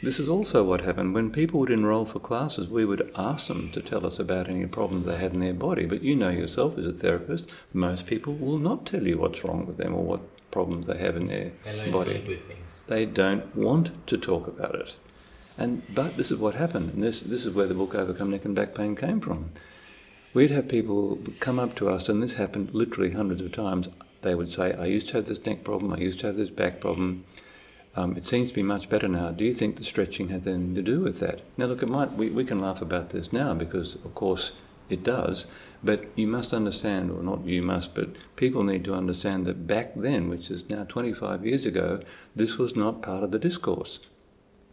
This 0.03 0.21
is 0.21 0.29
also 0.29 0.63
what 0.65 0.83
happened. 0.83 1.15
When 1.15 1.31
people 1.31 1.61
would 1.61 1.71
enroll 1.71 2.05
for 2.05 2.21
classes, 2.21 2.69
we 2.69 2.85
would 2.85 3.11
ask 3.17 3.49
them 3.49 3.71
to 3.73 3.81
tell 3.81 4.07
us 4.07 4.19
about 4.19 4.49
any 4.49 4.67
problems 4.67 5.07
they 5.07 5.17
had 5.17 5.33
in 5.33 5.41
their 5.41 5.55
body. 5.55 5.87
But 5.87 6.03
you 6.03 6.15
know 6.15 6.31
yourself 6.31 6.79
as 6.79 6.87
a 6.87 6.93
therapist, 6.93 7.49
most 7.73 8.07
people 8.07 8.35
will 8.35 8.59
not 8.59 8.87
tell 8.87 9.07
you 9.07 9.19
what's 9.19 9.43
wrong 9.45 9.67
with 9.67 9.77
them 9.77 9.95
or 9.95 10.05
what 10.05 10.51
problems 10.51 10.87
they 10.87 10.99
have 10.99 11.17
in 11.17 11.27
their 11.27 11.53
they 11.63 11.91
body. 11.91 12.25
with 12.27 12.47
things. 12.47 12.85
They 12.87 13.07
don't 13.07 13.55
want 13.57 14.07
to 14.07 14.17
talk 14.17 14.47
about 14.47 14.75
it. 14.75 14.95
And 15.57 15.83
but 15.93 16.17
this 16.17 16.31
is 16.31 16.39
what 16.39 16.55
happened, 16.55 16.95
and 16.95 17.03
this 17.03 17.21
this 17.21 17.45
is 17.45 17.55
where 17.55 17.67
the 17.67 17.75
book 17.75 17.95
Overcome 17.95 18.31
Neck 18.31 18.45
and 18.45 18.55
Back 18.55 18.75
Pain 18.75 18.95
came 18.95 19.21
from. 19.21 19.51
We'd 20.33 20.53
have 20.53 20.69
people 20.69 21.19
come 21.41 21.59
up 21.59 21.75
to 21.77 21.89
us, 21.89 22.09
and 22.09 22.23
this 22.23 22.35
happened 22.35 22.71
literally 22.73 23.11
hundreds 23.11 23.43
of 23.43 23.51
times. 23.51 23.89
They 24.23 24.35
would 24.35 24.53
say, 24.53 24.73
I 24.75 24.85
used 24.87 25.09
to 25.09 25.15
have 25.15 25.27
this 25.27 25.45
neck 25.45 25.65
problem, 25.65 25.93
I 25.93 25.99
used 25.99 26.21
to 26.21 26.27
have 26.27 26.37
this 26.37 26.51
back 26.51 26.81
problem. 26.81 27.25
Um, 27.99 28.17
it 28.17 28.25
seems 28.25 28.51
to 28.51 28.55
be 28.55 28.63
much 28.63 28.89
better 28.89 29.09
now. 29.09 29.33
Do 29.33 29.45
you 29.45 29.53
think 29.53 29.75
the 29.75 29.83
stretching 29.83 30.29
has 30.29 30.47
anything 30.47 30.77
to 30.77 30.83
do 30.83 31.01
with 31.01 31.19
that? 31.19 31.41
Now, 31.57 31.67
look, 31.67 31.83
it 31.83 31.89
might, 31.89 32.13
we, 32.13 32.31
we 32.31 32.45
can 32.45 32.61
laugh 32.61 32.81
about 32.81 33.11
this 33.11 33.33
now 33.33 33.55
because, 33.55 33.97
of 33.97 34.15
course, 34.15 34.53
it 34.89 35.03
does. 35.03 35.49
But 35.83 36.05
you 36.15 36.29
must 36.29 36.53
understand, 36.53 37.11
or 37.11 37.25
not 37.25 37.45
you 37.45 37.61
must, 37.61 37.97
but 37.97 38.11
people 38.37 38.63
need 38.63 38.85
to 38.85 38.95
understand 38.95 39.47
that 39.47 39.67
back 39.67 39.95
then, 39.97 40.29
which 40.29 40.49
is 40.49 40.71
now 40.71 40.85
25 40.85 41.45
years 41.45 41.67
ago, 41.67 42.01
this 42.37 42.57
was 42.57 42.77
not 42.77 43.03
part 43.03 43.25
of 43.25 43.33
the 43.33 43.39
discourse. 43.41 43.99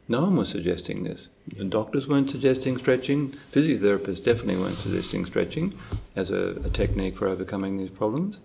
No 0.07 0.21
one 0.21 0.35
was 0.35 0.49
suggesting 0.49 1.03
this. 1.03 1.29
The 1.47 1.63
doctors 1.63 2.07
weren't 2.07 2.29
suggesting 2.29 2.77
stretching. 2.77 3.29
Physiotherapists 3.29 4.23
definitely 4.23 4.57
weren't 4.57 4.75
suggesting 4.75 5.25
stretching 5.25 5.73
as 6.15 6.29
a, 6.29 6.61
a, 6.63 6.69
technique 6.69 7.17
for 7.17 7.27
overcoming 7.27 7.77
these 7.77 7.89
problems. 7.89 8.37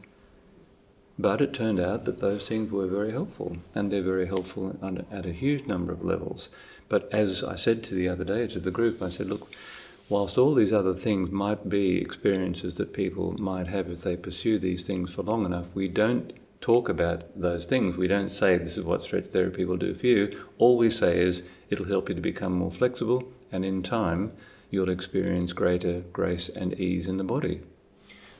But 1.21 1.43
it 1.43 1.53
turned 1.53 1.79
out 1.79 2.07
that 2.07 2.21
those 2.21 2.49
things 2.49 2.73
were 2.73 2.87
very 2.87 3.13
helpful, 3.13 3.59
and 3.75 3.93
they're 3.93 4.01
very 4.01 4.25
helpful 4.25 4.75
at 5.13 5.27
a 5.27 5.33
huge 5.33 5.67
number 5.67 5.93
of 5.93 6.03
levels. 6.03 6.49
But 6.89 7.13
as 7.13 7.45
I 7.45 7.57
said 7.57 7.85
to 7.85 7.95
the 7.95 8.09
other 8.09 8.25
day 8.25 8.47
to 8.47 8.59
the 8.59 8.71
group, 8.71 9.03
I 9.03 9.11
said, 9.11 9.27
look, 9.27 9.53
whilst 10.09 10.39
all 10.39 10.55
these 10.55 10.73
other 10.73 10.95
things 10.95 11.31
might 11.31 11.69
be 11.69 11.99
experiences 11.99 12.77
that 12.77 12.95
people 12.95 13.33
might 13.33 13.67
have 13.67 13.91
if 13.91 14.01
they 14.01 14.17
pursue 14.17 14.59
these 14.59 14.87
things 14.87 15.13
for 15.13 15.23
long 15.23 15.45
enough, 15.45 15.67
we 15.75 15.89
don't 15.89 16.33
talk 16.63 16.89
about 16.89 17.25
those 17.39 17.67
things. 17.67 17.99
We 17.99 18.09
don't 18.09 18.33
say 18.33 18.57
this 18.57 18.79
is 18.79 18.85
what 18.85 19.03
stretch 19.03 19.27
therapy 19.27 19.67
will 19.67 19.77
do 19.77 19.93
for 19.93 20.07
you. 20.07 20.43
All 20.57 20.79
we 20.79 20.91
say 20.91 21.19
is 21.19 21.43
it'll 21.69 21.85
help 21.85 22.09
you 22.09 22.15
to 22.15 22.23
become 22.23 22.55
more 22.55 22.71
flexible, 22.71 23.31
and 23.53 23.63
in 23.63 23.83
time, 23.83 24.33
you'll 24.71 24.89
experience 24.89 25.53
greater 25.53 26.01
grace 26.15 26.49
and 26.49 26.81
ease 26.81 27.07
in 27.07 27.19
the 27.19 27.25
body. 27.25 27.61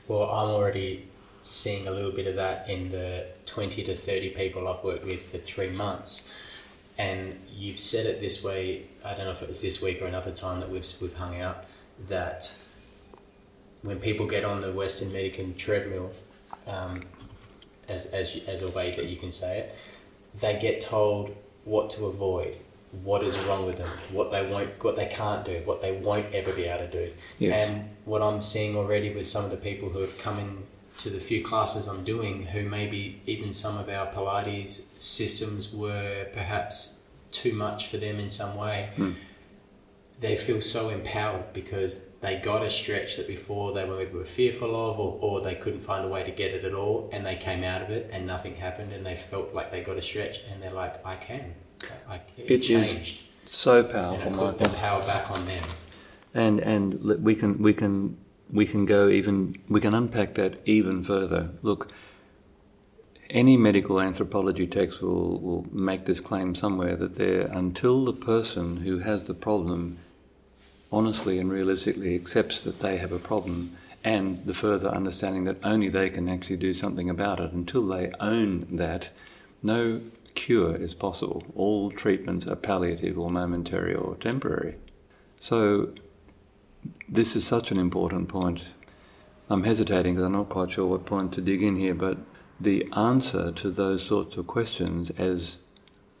Well, 0.07 0.23
I'm 0.23 0.49
already 0.49 1.10
seeing 1.41 1.87
a 1.87 1.91
little 1.91 2.11
bit 2.11 2.27
of 2.27 2.35
that 2.35 2.69
in 2.69 2.89
the 2.89 3.25
20 3.47 3.83
to 3.83 3.95
30 3.95 4.29
people 4.29 4.67
I've 4.67 4.83
worked 4.83 5.05
with 5.05 5.23
for 5.31 5.37
three 5.37 5.69
months. 5.69 6.31
And 6.97 7.39
you've 7.51 7.79
said 7.79 8.05
it 8.05 8.19
this 8.19 8.43
way, 8.43 8.85
I 9.03 9.15
don't 9.15 9.25
know 9.25 9.31
if 9.31 9.41
it 9.41 9.47
was 9.47 9.61
this 9.61 9.81
week 9.81 10.01
or 10.01 10.05
another 10.05 10.31
time 10.31 10.59
that 10.59 10.69
we've, 10.69 10.87
we've 11.01 11.15
hung 11.15 11.41
out, 11.41 11.65
that 12.07 12.53
when 13.81 13.99
people 13.99 14.27
get 14.27 14.45
on 14.45 14.61
the 14.61 14.71
Western 14.71 15.09
Medican 15.09 15.57
treadmill, 15.57 16.11
um, 16.67 17.01
as, 17.87 18.05
as, 18.07 18.39
as 18.47 18.61
a 18.61 18.69
way 18.69 18.91
that 18.91 19.05
you 19.05 19.17
can 19.17 19.31
say 19.31 19.59
it, 19.59 19.75
they 20.39 20.59
get 20.59 20.79
told 20.79 21.35
what 21.65 21.89
to 21.91 22.05
avoid, 22.05 22.55
what 23.03 23.23
is 23.23 23.37
wrong 23.39 23.65
with 23.65 23.77
them, 23.77 23.89
what 24.11 24.31
they 24.31 24.45
won't, 24.45 24.83
what 24.83 24.95
they 24.95 25.07
can't 25.07 25.43
do, 25.43 25.61
what 25.65 25.81
they 25.81 25.93
won't 25.93 26.31
ever 26.33 26.51
be 26.53 26.65
able 26.65 26.85
to 26.85 26.91
do. 26.91 27.13
Yes. 27.39 27.67
And 27.67 27.89
what 28.05 28.21
I'm 28.21 28.41
seeing 28.41 28.75
already 28.75 29.11
with 29.13 29.27
some 29.27 29.43
of 29.43 29.51
the 29.51 29.57
people 29.57 29.89
who 29.89 29.99
have 29.99 30.17
come 30.19 30.37
in 30.39 30.63
to 30.97 31.09
the 31.09 31.19
few 31.19 31.43
classes 31.43 31.87
I'm 31.87 32.03
doing, 32.03 32.47
who 32.47 32.67
maybe 32.69 33.21
even 33.25 33.51
some 33.51 33.77
of 33.77 33.89
our 33.89 34.07
Pilates 34.11 34.81
systems 34.99 35.73
were 35.73 36.27
perhaps 36.33 37.01
too 37.31 37.53
much 37.53 37.87
for 37.87 37.97
them 37.97 38.19
in 38.19 38.29
some 38.29 38.57
way. 38.57 38.89
Mm 38.97 39.15
they 40.21 40.35
feel 40.35 40.61
so 40.61 40.89
empowered 40.89 41.51
because 41.51 42.05
they 42.21 42.35
got 42.35 42.61
a 42.61 42.69
stretch 42.69 43.17
that 43.17 43.27
before 43.27 43.73
they 43.73 43.83
were, 43.83 44.05
were 44.13 44.23
fearful 44.23 44.69
of 44.69 44.99
or, 44.99 45.17
or 45.19 45.41
they 45.41 45.55
couldn't 45.55 45.81
find 45.81 46.05
a 46.05 46.07
way 46.07 46.23
to 46.23 46.31
get 46.31 46.51
it 46.51 46.63
at 46.63 46.73
all 46.75 47.09
and 47.11 47.25
they 47.25 47.35
came 47.35 47.63
out 47.63 47.81
of 47.81 47.89
it 47.89 48.07
and 48.13 48.25
nothing 48.25 48.55
happened 48.55 48.93
and 48.93 49.03
they 49.03 49.15
felt 49.15 49.53
like 49.53 49.71
they 49.71 49.81
got 49.81 49.97
a 49.97 50.01
stretch 50.01 50.41
and 50.49 50.61
they're 50.61 50.71
like 50.71 51.03
I 51.05 51.15
can. 51.15 51.55
I, 52.07 52.21
it, 52.37 52.51
it 52.51 52.59
changed. 52.59 53.23
so 53.45 53.83
powerful 53.83 54.27
and 54.27 54.35
put 54.35 54.59
the 54.59 54.69
power 54.77 55.03
back 55.07 55.31
on 55.31 55.43
them. 55.47 55.63
And 56.35 56.59
and 56.59 57.03
we 57.23 57.33
can 57.33 57.57
we 57.57 57.73
can 57.73 58.15
we 58.51 58.65
can 58.65 58.85
go 58.85 59.09
even 59.09 59.57
we 59.69 59.79
can 59.79 59.93
unpack 59.93 60.35
that 60.35 60.55
even 60.65 61.03
further 61.03 61.49
look 61.61 61.91
any 63.29 63.55
medical 63.55 64.01
anthropology 64.01 64.67
text 64.67 65.01
will, 65.01 65.39
will 65.39 65.65
make 65.71 66.05
this 66.05 66.19
claim 66.19 66.53
somewhere 66.53 66.95
that 66.97 67.15
there 67.15 67.47
until 67.47 68.03
the 68.03 68.13
person 68.13 68.77
who 68.77 68.99
has 68.99 69.23
the 69.23 69.33
problem 69.33 69.97
honestly 70.91 71.39
and 71.39 71.49
realistically 71.49 72.13
accepts 72.13 72.63
that 72.63 72.79
they 72.79 72.97
have 72.97 73.11
a 73.11 73.19
problem 73.19 73.75
and 74.03 74.45
the 74.45 74.53
further 74.53 74.89
understanding 74.89 75.43
that 75.45 75.57
only 75.63 75.89
they 75.89 76.09
can 76.09 76.27
actually 76.27 76.57
do 76.57 76.73
something 76.73 77.09
about 77.09 77.39
it. 77.39 77.51
Until 77.51 77.85
they 77.87 78.11
own 78.19 78.67
that, 78.71 79.11
no 79.61 80.01
cure 80.33 80.75
is 80.75 80.93
possible. 80.93 81.43
All 81.55 81.91
treatments 81.91 82.47
are 82.47 82.55
palliative 82.55 83.17
or 83.17 83.29
momentary 83.29 83.93
or 83.93 84.15
temporary. 84.15 84.75
So, 85.39 85.93
this 87.07 87.35
is 87.35 87.45
such 87.45 87.71
an 87.71 87.77
important 87.77 88.29
point. 88.29 88.65
I'm 89.49 89.63
hesitating 89.63 90.13
because 90.15 90.25
I'm 90.25 90.31
not 90.31 90.49
quite 90.49 90.71
sure 90.71 90.87
what 90.87 91.05
point 91.05 91.33
to 91.33 91.41
dig 91.41 91.61
in 91.61 91.75
here, 91.75 91.93
but 91.93 92.17
the 92.59 92.87
answer 92.95 93.51
to 93.51 93.69
those 93.69 94.03
sorts 94.03 94.37
of 94.37 94.47
questions, 94.47 95.09
as 95.11 95.57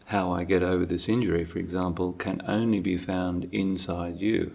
how 0.05 0.31
I 0.31 0.43
get 0.43 0.63
over 0.63 0.85
this 0.85 1.07
injury, 1.07 1.45
for 1.45 1.59
example, 1.59 2.13
can 2.13 2.41
only 2.47 2.79
be 2.79 2.97
found 2.97 3.47
inside 3.53 4.19
you. 4.19 4.53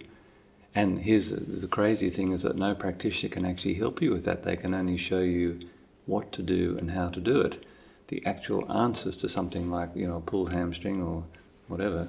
And 0.74 0.98
here's 0.98 1.30
the, 1.30 1.40
the 1.40 1.66
crazy 1.68 2.10
thing 2.10 2.32
is 2.32 2.42
that 2.42 2.56
no 2.56 2.74
practitioner 2.74 3.32
can 3.32 3.46
actually 3.46 3.74
help 3.74 4.02
you 4.02 4.10
with 4.10 4.26
that. 4.26 4.42
They 4.42 4.56
can 4.56 4.74
only 4.74 4.98
show 4.98 5.20
you 5.20 5.60
what 6.04 6.32
to 6.32 6.42
do 6.42 6.76
and 6.78 6.90
how 6.90 7.08
to 7.08 7.20
do 7.20 7.40
it. 7.40 7.64
The 8.08 8.24
actual 8.26 8.70
answers 8.70 9.16
to 9.18 9.28
something 9.28 9.70
like, 9.70 9.90
you 9.94 10.06
know, 10.06 10.22
pull 10.26 10.46
hamstring 10.46 11.02
or 11.02 11.24
whatever, 11.68 12.08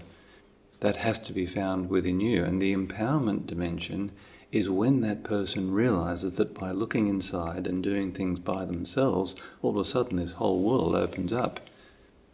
that 0.79 0.97
has 0.97 1.19
to 1.19 1.33
be 1.33 1.45
found 1.45 1.89
within 1.89 2.19
you. 2.19 2.43
And 2.43 2.61
the 2.61 2.75
empowerment 2.75 3.47
dimension 3.47 4.11
is 4.51 4.69
when 4.69 5.01
that 5.01 5.23
person 5.23 5.71
realizes 5.71 6.37
that 6.37 6.53
by 6.53 6.71
looking 6.71 7.07
inside 7.07 7.67
and 7.67 7.83
doing 7.83 8.11
things 8.11 8.39
by 8.39 8.65
themselves, 8.65 9.35
all 9.61 9.71
of 9.71 9.77
a 9.77 9.85
sudden 9.85 10.17
this 10.17 10.33
whole 10.33 10.61
world 10.61 10.95
opens 10.95 11.33
up 11.33 11.59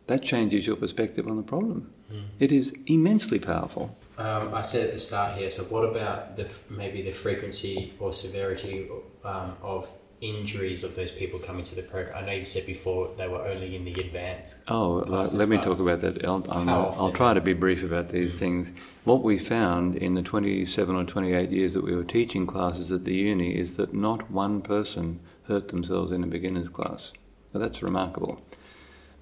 that 0.08 0.22
changes 0.22 0.68
your 0.68 0.76
perspective 0.76 1.28
on 1.28 1.38
the 1.38 1.44
problem. 1.44 1.92
Mm. 2.12 2.26
It 2.40 2.52
is 2.52 2.74
immensely 2.88 3.40
powerful. 3.40 3.98
Um, 4.18 4.54
I 4.54 4.62
said 4.62 4.88
at 4.88 4.94
the 4.94 5.00
start 5.00 5.38
here. 5.38 5.50
So, 5.50 5.64
what 5.64 5.82
about 5.82 6.36
the 6.36 6.52
maybe 6.70 7.02
the 7.02 7.12
frequency 7.12 7.94
or 8.00 8.14
severity 8.14 8.88
um, 9.24 9.56
of 9.62 9.90
injuries 10.24 10.84
of 10.84 10.96
those 10.96 11.12
people 11.12 11.40
coming 11.40 11.64
to 11.66 11.76
the 11.76 11.82
program? 11.82 12.16
I 12.16 12.26
know 12.26 12.32
you 12.32 12.46
said 12.46 12.66
before 12.66 13.12
they 13.18 13.28
were 13.28 13.46
only 13.46 13.76
in 13.76 13.86
the 13.86 13.94
advanced. 13.94 14.58
Oh, 14.68 15.00
uh, 15.00 15.06
classes, 15.06 15.34
let 15.34 15.50
me 15.50 15.58
talk 15.58 15.80
about 15.80 16.02
that. 16.02 16.26
I'll, 16.26 16.46
I'll, 16.50 16.96
I'll 16.98 17.12
try 17.12 17.34
to 17.34 17.42
be 17.42 17.54
brief 17.54 17.84
about 17.84 18.10
these 18.10 18.40
things. 18.40 18.72
What 19.04 19.24
we 19.24 19.38
found 19.38 19.96
in 19.98 20.14
the 20.14 20.22
27 20.22 20.96
or 20.96 21.04
28 21.04 21.52
years 21.52 21.74
that 21.74 21.84
we 21.84 21.96
were 21.96 22.04
teaching 22.04 22.48
classes 22.48 22.92
at 22.92 23.04
the 23.04 23.14
uni 23.14 23.58
is 23.58 23.78
that 23.78 23.94
not 23.94 24.32
one 24.32 24.62
person 24.62 25.20
hurt 25.48 25.68
themselves 25.68 26.12
in 26.12 26.24
a 26.24 26.28
beginner's 26.28 26.70
class. 26.70 27.12
Now, 27.54 27.60
that's 27.60 27.84
remarkable. 27.84 28.42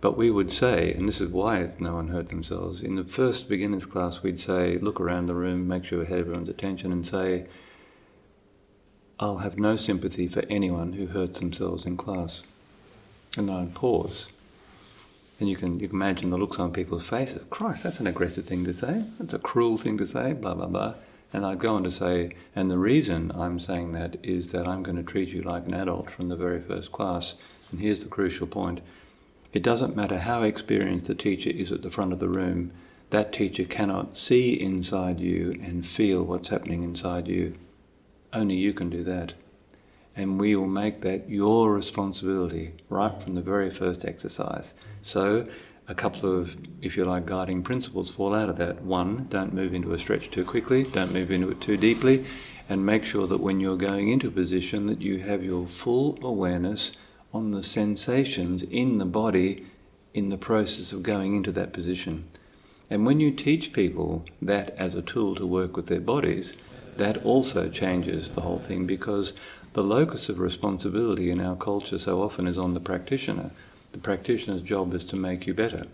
But 0.02 0.18
we 0.18 0.32
would 0.32 0.52
say, 0.52 0.94
and 0.94 1.08
this 1.08 1.22
is 1.22 1.30
why 1.30 1.70
no 1.78 1.94
one 1.94 2.08
hurt 2.08 2.30
themselves, 2.30 2.82
in 2.82 2.96
the 2.96 3.04
first 3.04 3.48
beginner's 3.48 3.86
class, 3.86 4.24
we'd 4.24 4.40
say, 4.40 4.80
look 4.80 5.00
around 5.00 5.28
the 5.28 5.36
room, 5.36 5.68
make 5.68 5.86
sure 5.86 6.00
we 6.00 6.08
had 6.08 6.20
everyone's 6.20 6.50
attention, 6.50 6.92
and 6.92 7.06
say, 7.06 7.46
I'll 9.22 9.38
have 9.38 9.60
no 9.60 9.78
sympathy 9.78 10.28
for 10.28 10.44
anyone 10.50 10.94
who 10.94 11.06
hurts 11.06 11.40
themselves 11.40 11.86
in 11.86 11.96
class. 11.96 12.42
And 13.38 13.48
then 13.48 13.56
I'd 13.56 13.76
pause. 13.76 14.28
And 15.40 15.48
you 15.48 15.56
can, 15.56 15.80
you 15.80 15.88
can 15.88 15.96
imagine 15.96 16.32
the 16.32 16.40
looks 16.40 16.58
on 16.58 16.74
people's 16.74 17.08
faces. 17.08 17.44
Christ, 17.52 17.84
that's 17.84 18.00
an 18.00 18.08
aggressive 18.08 18.46
thing 18.46 18.66
to 18.66 18.74
say. 18.74 19.04
That's 19.20 19.36
a 19.36 19.40
cruel 19.40 19.78
thing 19.78 20.00
to 20.00 20.08
say, 20.08 20.34
blah, 20.34 20.56
blah, 20.56 20.66
blah. 20.66 20.96
And 21.32 21.46
I'd 21.46 21.60
go 21.60 21.76
on 21.76 21.84
to 21.84 21.92
say, 21.92 22.34
and 22.56 22.70
the 22.70 22.80
reason 22.80 23.32
I'm 23.36 23.60
saying 23.60 23.92
that 23.94 24.18
is 24.24 24.52
that 24.54 24.68
I'm 24.68 24.82
going 24.82 24.98
to 24.98 25.04
treat 25.04 25.30
you 25.30 25.44
like 25.44 25.68
an 25.68 25.76
adult 25.76 26.10
from 26.10 26.30
the 26.30 26.36
very 26.36 26.60
first 26.60 26.92
class. 26.92 27.36
And 27.72 27.80
here's 27.80 28.02
the 28.02 28.10
crucial 28.10 28.48
point 28.48 28.82
it 29.54 29.62
doesn't 29.62 29.96
matter 29.96 30.18
how 30.18 30.42
experienced 30.42 31.08
the 31.08 31.16
teacher 31.16 31.50
is 31.52 31.72
at 31.72 31.84
the 31.84 31.92
front 31.92 32.12
of 32.12 32.20
the 32.20 32.30
room, 32.30 32.72
that 33.12 33.34
teacher 33.34 33.66
cannot 33.66 34.18
see 34.18 34.54
inside 34.54 35.20
you 35.20 35.60
and 35.62 35.86
feel 35.86 36.24
what's 36.24 36.50
happening 36.50 36.84
inside 36.84 37.28
you. 37.28 37.56
Only 38.34 38.56
you 38.56 38.74
can 38.74 38.89
do 38.89 39.04
that. 39.04 39.34
And 40.15 40.39
we 40.39 40.56
will 40.56 40.67
make 40.67 41.02
that 41.02 41.30
your 41.30 41.74
responsibility 41.74 42.74
right 42.89 43.22
from 43.22 43.36
the 43.36 43.41
very 43.41 43.70
first 43.70 44.06
exercise. 44.06 44.74
So, 45.02 45.48
a 45.88 45.96
couple 45.96 46.39
of, 46.39 46.56
if 46.82 46.96
you 46.96 47.06
like, 47.06 47.26
guiding 47.26 47.63
principles 47.63 48.12
fall 48.12 48.34
out 48.34 48.50
of 48.50 48.58
that. 48.58 48.82
One, 48.82 49.28
don't 49.30 49.54
move 49.54 49.74
into 49.74 49.94
a 49.94 50.00
stretch 50.00 50.30
too 50.30 50.46
quickly, 50.46 50.84
don't 50.84 51.12
move 51.12 51.32
into 51.32 51.50
it 51.50 51.60
too 51.60 51.76
deeply, 51.76 52.26
and 52.70 52.86
make 52.86 53.04
sure 53.04 53.28
that 53.28 53.39
when 53.39 53.60
you're 53.60 53.78
going 53.78 54.10
into 54.10 54.28
a 54.28 54.32
position 54.32 54.86
that 54.86 55.02
you 55.02 55.20
have 55.20 55.44
your 55.44 55.67
full 55.67 56.17
awareness 56.22 56.94
on 57.34 57.52
the 57.52 57.63
sensations 57.63 58.63
in 58.63 58.98
the 58.98 59.06
body 59.06 59.65
in 60.13 60.30
the 60.30 60.38
process 60.38 60.91
of 60.91 61.04
going 61.04 61.36
into 61.36 61.52
that 61.52 61.74
position. 61.74 62.28
And 62.89 63.06
when 63.06 63.20
you 63.20 63.32
teach 63.32 63.72
people 63.72 64.26
that 64.41 64.72
as 64.72 64.96
a 64.96 65.02
tool 65.02 65.36
to 65.36 65.46
work 65.46 65.78
with 65.78 65.88
their 65.88 66.02
bodies, 66.02 66.56
that 67.02 67.26
also 67.26 67.68
changes 67.68 68.30
the 68.30 68.42
whole 68.42 68.60
thing 68.60 68.86
because 68.86 69.34
the 69.74 69.84
locus 69.84 70.30
of 70.30 70.38
responsibility 70.38 71.32
in 71.32 71.42
our 71.42 71.56
culture 71.56 71.98
so 71.98 72.22
often 72.22 72.46
is 72.46 72.60
on 72.60 72.76
the 72.76 72.80
practitioner. 72.80 73.50
The 73.94 73.98
practitioner's 73.98 74.62
job 74.62 74.94
is 74.94 75.04
to 75.06 75.16
make 75.16 75.48
you 75.48 75.56
better. 75.56 75.88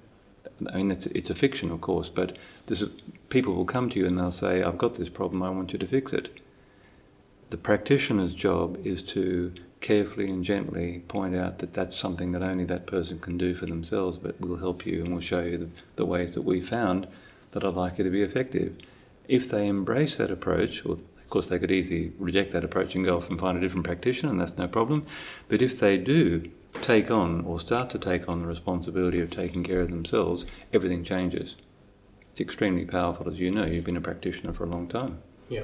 I 0.70 0.78
mean, 0.78 0.92
it's, 0.92 1.06
it's 1.08 1.30
a 1.30 1.36
fiction, 1.36 1.72
of 1.72 1.80
course, 1.80 2.10
but 2.10 2.36
this 2.66 2.82
is, 2.82 2.90
people 3.30 3.54
will 3.54 3.66
come 3.66 3.90
to 3.90 4.00
you 4.00 4.06
and 4.06 4.20
they'll 4.20 4.32
say, 4.32 4.62
I've 4.62 4.78
got 4.78 4.96
this 4.96 5.08
problem, 5.08 5.42
I 5.42 5.50
want 5.50 5.72
you 5.72 5.80
to 5.80 5.88
fix 5.88 6.12
it. 6.12 6.42
The 7.52 7.58
practitioner's 7.58 8.34
job 8.34 8.78
is 8.86 9.02
to 9.04 9.54
carefully 9.80 10.30
and 10.30 10.44
gently 10.44 11.04
point 11.08 11.38
out 11.38 11.60
that 11.60 11.72
that's 11.72 11.96
something 11.96 12.34
that 12.34 12.42
only 12.42 12.66
that 12.66 12.86
person 12.86 13.20
can 13.20 13.38
do 13.38 13.54
for 13.54 13.66
themselves, 13.66 14.18
but 14.18 14.42
we'll 14.42 14.58
help 14.58 14.86
you 14.86 15.06
and 15.06 15.14
we'll 15.14 15.22
show 15.22 15.42
you 15.42 15.58
the, 15.58 15.70
the 15.96 16.06
ways 16.06 16.34
that 16.34 16.42
we 16.42 16.60
found 16.60 17.08
that 17.52 17.64
are 17.64 17.72
likely 17.72 18.04
to 18.04 18.10
be 18.10 18.24
effective. 18.24 18.76
If 19.28 19.50
they 19.50 19.68
embrace 19.68 20.18
that 20.18 20.32
approach, 20.32 20.86
of 20.86 21.02
course, 21.30 21.50
they 21.50 21.60
could 21.60 21.72
easily 21.72 22.14
reject 22.18 22.52
that 22.52 22.64
approach 22.64 22.96
and 22.96 23.04
go 23.04 23.18
off 23.18 23.30
and 23.30 23.40
find 23.40 23.58
a 23.58 23.62
different 23.62 23.86
practitioner, 23.86 24.32
and 24.32 24.40
that's 24.40 24.58
no 24.58 24.68
problem. 24.68 25.06
But 25.50 25.62
if 25.62 25.80
they 25.80 25.98
do 25.98 26.50
take 26.82 27.12
on 27.12 27.42
or 27.42 27.60
start 27.60 27.90
to 27.90 28.00
take 28.00 28.30
on 28.30 28.42
the 28.42 28.48
responsibility 28.48 29.20
of 29.20 29.30
taking 29.30 29.64
care 29.64 29.82
of 29.82 29.90
themselves, 29.90 30.46
everything 30.72 31.04
changes. 31.04 31.58
It's 32.32 32.40
extremely 32.40 32.86
powerful, 32.86 33.28
as 33.28 33.40
you 33.40 33.52
know. 33.52 33.66
You've 33.66 33.86
been 33.86 33.98
a 33.98 34.02
practitioner 34.02 34.54
for 34.54 34.64
a 34.64 34.68
long 34.68 34.88
time. 34.88 35.20
Yeah. 35.50 35.64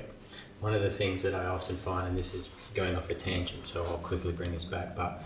One 0.59 0.73
of 0.73 0.81
the 0.81 0.89
things 0.89 1.21
that 1.23 1.35
I 1.35 1.45
often 1.45 1.77
find, 1.77 2.07
and 2.07 2.17
this 2.17 2.33
is 2.33 2.49
going 2.73 2.95
off 2.95 3.09
a 3.09 3.13
tangent, 3.13 3.67
so 3.67 3.83
I'll 3.85 3.97
quickly 3.97 4.31
bring 4.31 4.51
this 4.51 4.65
back, 4.65 4.95
but 4.95 5.23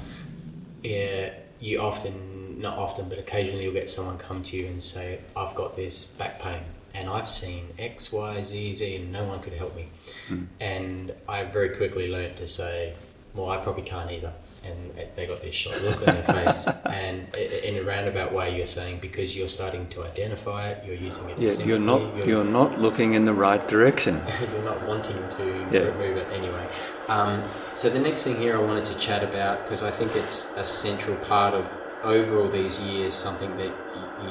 yeah, 0.83 1.33
you 1.59 1.79
often, 1.79 2.59
not 2.59 2.77
often, 2.77 3.07
but 3.07 3.17
occasionally 3.17 3.63
you'll 3.63 3.73
get 3.73 3.89
someone 3.89 4.17
come 4.17 4.43
to 4.43 4.57
you 4.57 4.67
and 4.67 4.81
say, 4.81 5.19
I've 5.35 5.55
got 5.55 5.75
this 5.75 6.05
back 6.05 6.39
pain 6.39 6.61
and 6.93 7.09
I've 7.09 7.29
seen 7.29 7.67
X, 7.77 8.11
Y, 8.11 8.41
Z, 8.41 8.73
Z, 8.73 8.95
and 8.95 9.11
no 9.11 9.23
one 9.25 9.39
could 9.39 9.53
help 9.53 9.75
me. 9.75 9.87
Mm. 10.29 10.47
And 10.59 11.13
I 11.27 11.43
very 11.43 11.69
quickly 11.69 12.09
learned 12.09 12.35
to 12.37 12.47
say, 12.47 12.93
well, 13.33 13.49
I 13.49 13.57
probably 13.57 13.83
can't 13.83 14.11
either. 14.11 14.33
And 14.65 14.91
they 15.15 15.27
got 15.27 15.41
this 15.41 15.53
short 15.55 15.81
look 15.83 15.99
on 16.07 16.15
their 16.15 16.23
face. 16.45 16.67
And 16.85 17.33
in 17.35 17.77
a 17.77 17.83
roundabout 17.83 18.33
way, 18.33 18.57
you're 18.57 18.65
saying 18.65 18.99
because 18.99 19.35
you're 19.37 19.47
starting 19.47 19.87
to 19.89 20.03
identify 20.03 20.69
it, 20.69 20.83
you're 20.85 20.95
using 20.95 21.29
it. 21.29 21.37
Yeah, 21.37 21.49
as 21.49 21.65
you're 21.65 21.79
not 21.79 22.25
you're 22.25 22.43
not 22.43 22.79
looking 22.79 23.13
in 23.13 23.23
the 23.23 23.33
right 23.33 23.65
direction. 23.67 24.21
you're 24.51 24.63
not 24.63 24.85
wanting 24.87 25.15
to 25.37 25.67
Yeah. 25.71 25.83
remove 25.83 26.17
it 26.17 26.27
anyway. 26.33 26.65
Um, 27.07 27.43
so 27.73 27.89
the 27.89 27.99
next 27.99 28.23
thing 28.23 28.35
here 28.37 28.57
I 28.57 28.61
wanted 28.61 28.85
to 28.85 28.97
chat 28.97 29.23
about 29.23 29.63
because 29.63 29.83
I 29.83 29.91
think 29.91 30.15
it's 30.15 30.51
a 30.57 30.65
central 30.65 31.15
part 31.17 31.53
of 31.53 31.71
over 32.03 32.39
all 32.39 32.49
these 32.49 32.79
years 32.79 33.13
something 33.13 33.55
that 33.57 33.73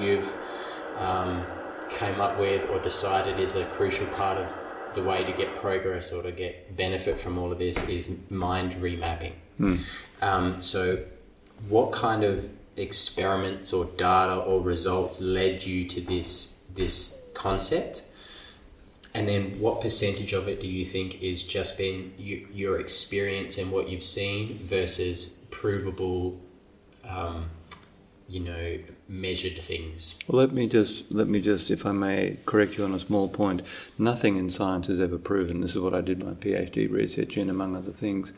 you've 0.01 0.31
um, 0.99 1.45
came 1.91 2.21
up 2.21 2.39
with 2.39 2.69
or 2.71 2.79
decided 2.81 3.39
is 3.39 3.55
a 3.55 3.65
crucial 3.67 4.07
part 4.09 4.39
of 4.39 4.67
the 4.95 5.03
way 5.03 5.23
to 5.25 5.33
get 5.33 5.55
progress 5.55 6.11
or 6.11 6.23
to 6.23 6.33
get 6.33 6.77
benefit 6.77 7.19
from 7.19 7.39
all 7.39 7.53
of 7.53 7.59
this 7.59 7.77
is 7.89 8.17
mind 8.31 8.73
remapping. 8.75 9.33
Hmm. 9.59 9.77
Um, 10.21 10.63
so, 10.63 11.05
what 11.69 11.93
kind 11.93 12.25
of 12.25 12.49
experiments 12.77 13.73
or 13.73 13.85
data 13.85 14.37
or 14.37 14.61
results 14.61 15.21
led 15.21 15.65
you 15.65 15.87
to 15.87 16.01
this 16.01 16.61
this 16.75 17.23
concept? 17.35 18.03
And 19.15 19.29
then, 19.29 19.61
what 19.61 19.81
percentage 19.81 20.33
of 20.33 20.49
it 20.49 20.61
do 20.61 20.67
you 20.67 20.85
think 20.85 21.23
is 21.23 21.43
just 21.43 21.79
been 21.79 22.13
you, 22.19 22.49
your 22.53 22.81
experience 22.81 23.57
and 23.59 23.71
what 23.71 23.89
you've 23.89 24.05
seen 24.05 24.55
versus 24.59 25.43
provable, 25.51 26.39
um, 27.09 27.51
you 28.29 28.41
know, 28.41 28.79
measured 29.09 29.59
things? 29.59 30.19
Well, 30.27 30.39
let 30.39 30.53
me 30.53 30.69
just 30.69 31.13
let 31.13 31.29
me 31.29 31.41
just, 31.41 31.71
if 31.71 31.87
I 31.87 31.93
may, 31.93 32.39
correct 32.47 32.77
you 32.77 32.85
on 32.85 32.95
a 32.95 32.99
small 32.99 33.29
point. 33.29 33.63
Nothing 33.99 34.37
in 34.37 34.51
science 34.51 34.89
is 34.89 35.01
ever 35.01 35.19
proven. 35.19 35.61
This 35.61 35.73
is 35.73 35.79
what 35.79 35.95
I 35.95 36.01
did 36.01 36.25
my 36.25 36.33
PhD 36.33 36.91
research 36.91 37.37
in, 37.37 37.51
among 37.51 37.77
other 37.77 37.93
things. 37.93 38.33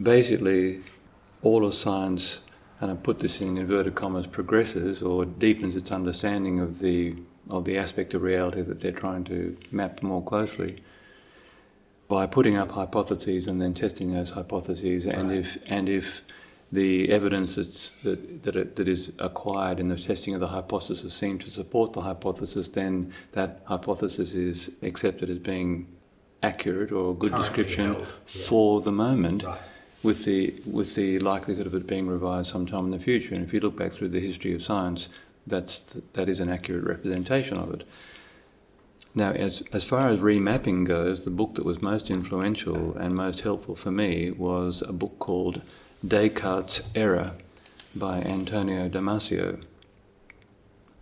Basically, 0.00 0.80
all 1.42 1.64
of 1.66 1.74
science, 1.74 2.40
and 2.80 2.90
I 2.90 2.94
put 2.94 3.18
this 3.18 3.40
in 3.40 3.56
inverted 3.56 3.94
commas, 3.94 4.26
progresses 4.26 5.02
or 5.02 5.24
deepens 5.24 5.76
its 5.76 5.92
understanding 5.92 6.60
of 6.60 6.78
the 6.78 7.16
of 7.50 7.64
the 7.64 7.76
aspect 7.76 8.14
of 8.14 8.22
reality 8.22 8.62
that 8.62 8.80
they're 8.80 8.92
trying 8.92 9.24
to 9.24 9.56
map 9.70 10.02
more 10.02 10.22
closely 10.22 10.82
by 12.08 12.26
putting 12.26 12.56
up 12.56 12.70
hypotheses 12.70 13.46
and 13.46 13.60
then 13.60 13.74
testing 13.74 14.12
those 14.12 14.30
hypotheses. 14.30 15.06
And 15.06 15.32
if 15.32 15.58
and 15.66 15.88
if 15.88 16.22
the 16.72 17.10
evidence 17.12 17.56
that's, 17.56 17.92
that 18.02 18.42
that, 18.42 18.56
it, 18.56 18.76
that 18.76 18.88
is 18.88 19.12
acquired 19.18 19.78
in 19.78 19.88
the 19.88 19.96
testing 19.96 20.34
of 20.34 20.40
the 20.40 20.48
hypothesis 20.48 21.12
seems 21.12 21.44
to 21.44 21.50
support 21.50 21.92
the 21.92 22.00
hypothesis, 22.00 22.68
then 22.70 23.12
that 23.32 23.60
hypothesis 23.66 24.32
is 24.34 24.70
accepted 24.82 25.28
as 25.28 25.38
being 25.38 25.86
accurate 26.42 26.90
or 26.90 27.10
a 27.12 27.14
good 27.14 27.30
Currently 27.30 27.48
description 27.48 27.94
held, 27.94 28.06
yeah. 28.06 28.42
for 28.46 28.80
the 28.80 28.90
moment 28.92 29.44
Right. 29.44 29.58
with 30.02 30.24
the 30.24 30.54
with 30.70 30.94
the 30.94 31.18
likelihood 31.18 31.66
of 31.66 31.74
it 31.74 31.86
being 31.86 32.06
revised 32.08 32.50
sometime 32.50 32.86
in 32.86 32.90
the 32.90 32.98
future. 32.98 33.34
And 33.34 33.44
if 33.44 33.52
you 33.52 33.60
look 33.60 33.76
back 33.76 33.92
through 33.92 34.08
the 34.08 34.20
history 34.20 34.54
of 34.54 34.62
science, 34.62 35.08
that's 35.46 36.00
that 36.14 36.28
is 36.28 36.40
an 36.40 36.48
accurate 36.48 36.84
representation 36.84 37.58
of 37.58 37.72
it. 37.74 37.86
Now, 39.14 39.32
as 39.32 39.62
as 39.72 39.84
far 39.84 40.08
as 40.08 40.18
remapping 40.20 40.86
goes, 40.86 41.24
the 41.24 41.30
book 41.30 41.54
that 41.56 41.64
was 41.66 41.82
most 41.82 42.10
influential 42.10 42.96
and 42.96 43.14
most 43.14 43.40
helpful 43.42 43.76
for 43.76 43.90
me 43.90 44.30
was 44.30 44.80
a 44.82 44.92
book 44.92 45.18
called 45.18 45.60
Descartes' 46.06 46.80
Error 46.96 47.32
by 47.94 48.18
Antonio 48.22 48.88
Damasio. 48.88 49.62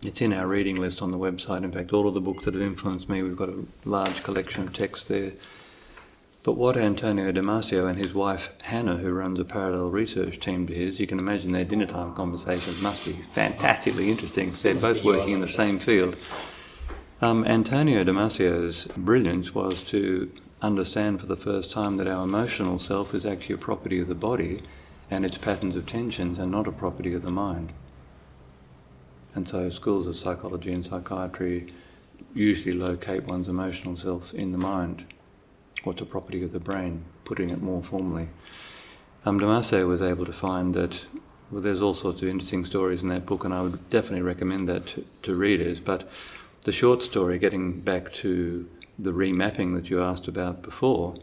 It's 0.03 0.21
in 0.21 0.35
our 0.35 0.47
reading 0.47 0.77
list 0.77 1.01
on 1.01 1.11
the 1.11 1.17
website. 1.17 1.65
In 1.65 1.73
fact, 1.73 1.95
all 1.95 2.07
of 2.07 2.13
the 2.13 2.21
books 2.21 2.45
that 2.45 2.53
have 2.53 2.63
influenced 2.63 3.09
me, 3.09 3.23
we've 3.23 3.37
got 3.37 3.49
a 3.49 3.65
large 3.87 4.23
collection 4.23 4.65
of 4.65 4.75
texts 4.75 5.09
there. 5.09 5.33
But 6.43 6.53
what 6.53 6.77
Antonio 6.77 7.33
Damasio 7.33 7.89
and 7.89 7.99
his 7.99 8.13
wife 8.13 8.51
Hanna, 8.61 8.99
who 8.99 9.11
runs 9.11 9.41
a 9.41 9.45
parallel 9.45 9.89
research 9.89 10.39
team 10.39 10.67
to 10.67 10.75
his, 10.75 11.01
you 11.01 11.07
can 11.07 11.19
imagine 11.19 11.53
their 11.53 11.65
dinner 11.65 11.87
time 11.87 12.15
conversations 12.15 12.83
must 12.83 13.07
be 13.07 13.13
fantastically 13.13 14.11
interesting. 14.11 14.51
They're 14.63 14.75
both 14.75 15.03
working 15.03 15.33
in 15.33 15.41
the 15.41 15.49
same 15.49 15.79
field. 15.79 16.15
Um, 17.23 17.47
Antonio 17.47 18.05
Damasio's 18.05 18.87
brilliance 18.99 19.55
was 19.55 19.81
to 19.85 20.31
understand 20.61 21.21
for 21.21 21.27
the 21.27 21.37
first 21.37 21.71
time 21.71 21.97
that 21.97 22.07
our 22.07 22.25
emotional 22.25 22.79
self 22.79 23.15
is 23.15 23.25
actually 23.25 23.55
a 23.55 23.59
property 23.59 23.99
of 23.99 24.07
the 24.07 24.15
body 24.15 24.63
and 25.11 25.25
its 25.25 25.37
patterns 25.37 25.77
of 25.77 25.87
tensions 25.87 26.39
are 26.39 26.47
not 26.47 26.69
a 26.69 26.73
property 26.73 27.15
of 27.15 27.23
the 27.23 27.31
mind. 27.31 27.73
And 29.35 29.49
so 29.49 29.71
schools 29.71 30.07
of 30.07 30.17
psychology 30.17 30.73
and 30.73 30.85
psychiatry 30.85 31.73
usually 32.35 32.75
locate 32.75 33.25
one's 33.25 33.49
emotional 33.49 33.97
self 33.97 34.33
in 34.35 34.53
the 34.53 34.59
mind. 34.59 35.05
What's 35.85 36.01
a 36.01 36.07
property 36.07 36.43
of 36.43 36.53
the 36.53 36.61
brain, 36.61 37.05
putting 37.25 37.51
it 37.51 37.63
more 37.63 37.83
formally. 37.83 38.29
um, 39.25 39.41
Damasio 39.41 39.87
was 39.87 40.03
able 40.03 40.27
to 40.27 40.33
find 40.33 40.75
that 40.75 41.05
well, 41.51 41.61
there's 41.61 41.83
all 41.83 41.95
sorts 41.95 42.23
of 42.23 42.29
interesting 42.29 42.65
stories 42.65 43.03
in 43.03 43.09
that 43.09 43.27
book, 43.27 43.45
and 43.45 43.53
I 43.53 43.63
would 43.63 43.91
definitely 43.91 44.23
recommend 44.23 44.69
that 44.69 44.87
to, 44.89 45.05
to 45.23 45.35
readers. 45.35 45.81
But 45.81 46.09
the 46.63 46.73
short 46.73 47.03
story, 47.03 47.39
getting 47.39 47.81
back 47.81 48.13
to 48.15 48.69
the 48.99 49.13
remapping 49.13 49.75
that 49.75 49.91
you 49.91 50.01
asked 50.01 50.29
about 50.29 50.63
before, 50.63 51.17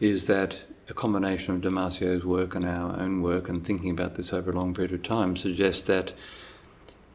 is 0.00 0.26
that 0.26 0.60
a 0.88 0.94
combination 0.94 1.54
of 1.54 1.60
Damasio's 1.60 2.24
work 2.24 2.54
and 2.54 2.64
our 2.64 2.98
own 2.98 3.22
work, 3.22 3.48
and 3.48 3.64
thinking 3.64 3.90
about 3.90 4.16
this 4.16 4.32
over 4.32 4.50
a 4.50 4.54
long 4.54 4.74
period 4.74 4.92
of 4.92 5.02
time, 5.02 5.36
suggests 5.36 5.82
that 5.82 6.12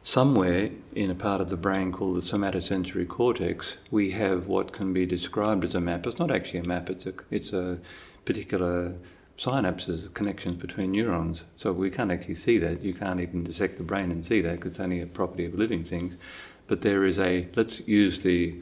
somewhere 0.02 0.70
in 0.94 1.10
a 1.10 1.14
part 1.14 1.40
of 1.40 1.50
the 1.50 1.56
brain 1.56 1.92
called 1.92 2.16
the 2.16 2.20
somatosensory 2.20 3.06
cortex, 3.06 3.78
we 3.90 4.10
have 4.12 4.46
what 4.46 4.72
can 4.72 4.92
be 4.92 5.04
described 5.04 5.64
as 5.64 5.74
a 5.74 5.80
map. 5.80 6.06
It's 6.06 6.18
not 6.18 6.30
actually 6.30 6.60
a 6.60 6.64
map, 6.64 6.88
it's 6.88 7.06
a, 7.06 7.12
it's 7.30 7.52
a 7.52 7.78
particular 8.24 8.94
synapses, 9.36 10.12
connections 10.14 10.60
between 10.60 10.92
neurons. 10.92 11.44
So 11.56 11.72
we 11.72 11.90
can't 11.90 12.10
actually 12.10 12.34
see 12.34 12.58
that. 12.58 12.82
You 12.82 12.92
can't 12.94 13.20
even 13.20 13.44
dissect 13.44 13.76
the 13.76 13.84
brain 13.84 14.10
and 14.10 14.24
see 14.24 14.40
that 14.40 14.56
because 14.56 14.72
it's 14.72 14.80
only 14.80 15.00
a 15.00 15.06
property 15.06 15.44
of 15.44 15.54
living 15.54 15.84
things. 15.84 16.16
But 16.66 16.80
there 16.80 17.04
is 17.04 17.18
a, 17.18 17.46
let's 17.54 17.80
use 17.86 18.22
the 18.22 18.56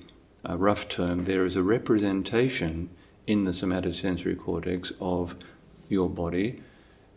uh, 0.48 0.56
rough 0.56 0.88
term, 0.88 1.24
there 1.24 1.44
is 1.44 1.56
a 1.56 1.62
representation 1.62 2.90
in 3.26 3.42
the 3.42 3.50
somatosensory 3.50 4.38
cortex 4.38 4.92
of 5.00 5.34
your 5.88 6.08
body, 6.08 6.62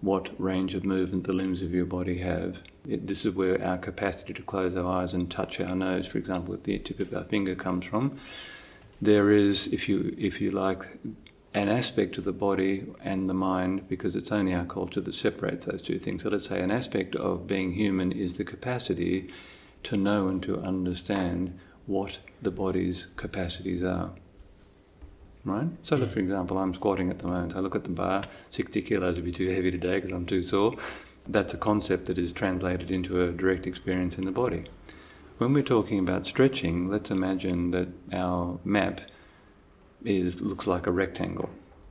what 0.02 0.30
range 0.40 0.76
of 0.76 0.84
movement 0.86 1.26
the 1.26 1.34
limbs 1.34 1.62
of 1.62 1.74
your 1.74 1.86
body 1.86 2.20
have. 2.20 2.60
It, 2.88 3.08
this 3.08 3.26
is 3.26 3.36
where 3.36 3.64
our 3.64 3.78
capacity 3.78 4.34
to 4.34 4.42
close 4.42 4.76
our 4.76 5.02
eyes 5.02 5.14
and 5.14 5.30
touch 5.30 5.60
our 5.60 5.76
nose, 5.76 6.08
for 6.08 6.18
example, 6.18 6.52
with 6.52 6.64
the 6.64 6.80
tip 6.80 7.00
of 7.00 7.14
our 7.14 7.26
finger 7.26 7.56
comes 7.56 7.86
from. 7.86 8.18
There 9.02 9.30
is, 9.32 9.68
if 9.68 9.88
you 9.88 10.16
if 10.18 10.42
you 10.42 10.52
like, 10.52 10.84
an 11.54 11.68
aspect 11.68 12.18
of 12.18 12.26
the 12.26 12.34
body 12.34 12.86
and 13.04 13.30
the 13.30 13.34
mind, 13.34 13.88
because 13.88 14.16
it's 14.16 14.32
only 14.32 14.54
our 14.54 14.66
culture 14.66 15.02
that 15.02 15.14
separates 15.14 15.66
those 15.66 15.82
two 15.82 15.98
things. 16.00 16.24
So 16.24 16.30
let's 16.30 16.48
say 16.48 16.62
an 16.62 16.72
aspect 16.72 17.16
of 17.16 17.48
being 17.48 17.74
human 17.74 18.12
is 18.12 18.38
the 18.38 18.44
capacity 18.44 19.30
to 19.84 19.98
know 19.98 20.28
and 20.28 20.44
to 20.44 20.60
understand 20.60 21.58
what 21.88 22.20
the 22.42 22.52
body's 22.52 23.08
capacities 23.16 23.84
are. 23.84 24.12
Right? 25.46 25.68
So, 25.84 25.96
yeah. 25.96 26.06
for 26.06 26.20
example, 26.20 26.58
I'm 26.58 26.74
squatting 26.74 27.10
at 27.10 27.20
the 27.20 27.28
moment. 27.28 27.56
I 27.56 27.60
look 27.60 27.76
at 27.76 27.86
the 27.86 27.90
bar, 27.90 28.24
60 28.50 28.82
kilos 28.82 29.16
would 29.16 29.26
be 29.26 29.32
too 29.32 29.50
heavy 29.50 29.72
today 29.72 29.96
because 29.96 30.12
I'm 30.12 30.26
too 30.26 30.44
sore. 30.44 30.76
That's 31.28 31.54
a 31.54 31.58
concept 31.58 32.06
that 32.06 32.18
is 32.18 32.34
translated 32.34 32.92
into 32.92 33.22
a 33.22 33.32
direct 33.32 33.66
experience 33.68 34.18
in 34.18 34.26
the 34.26 34.32
body. 34.32 34.66
When 35.38 35.54
we're 35.54 35.64
talking 35.64 36.00
about 36.00 36.26
stretching, 36.26 36.90
let's 36.90 37.12
imagine 37.12 37.72
that 37.72 37.88
our 38.12 38.60
map 38.66 39.02
is 40.04 40.42
looks 40.42 40.68
like 40.68 40.88
a 40.88 40.92
rectangle, 40.92 41.50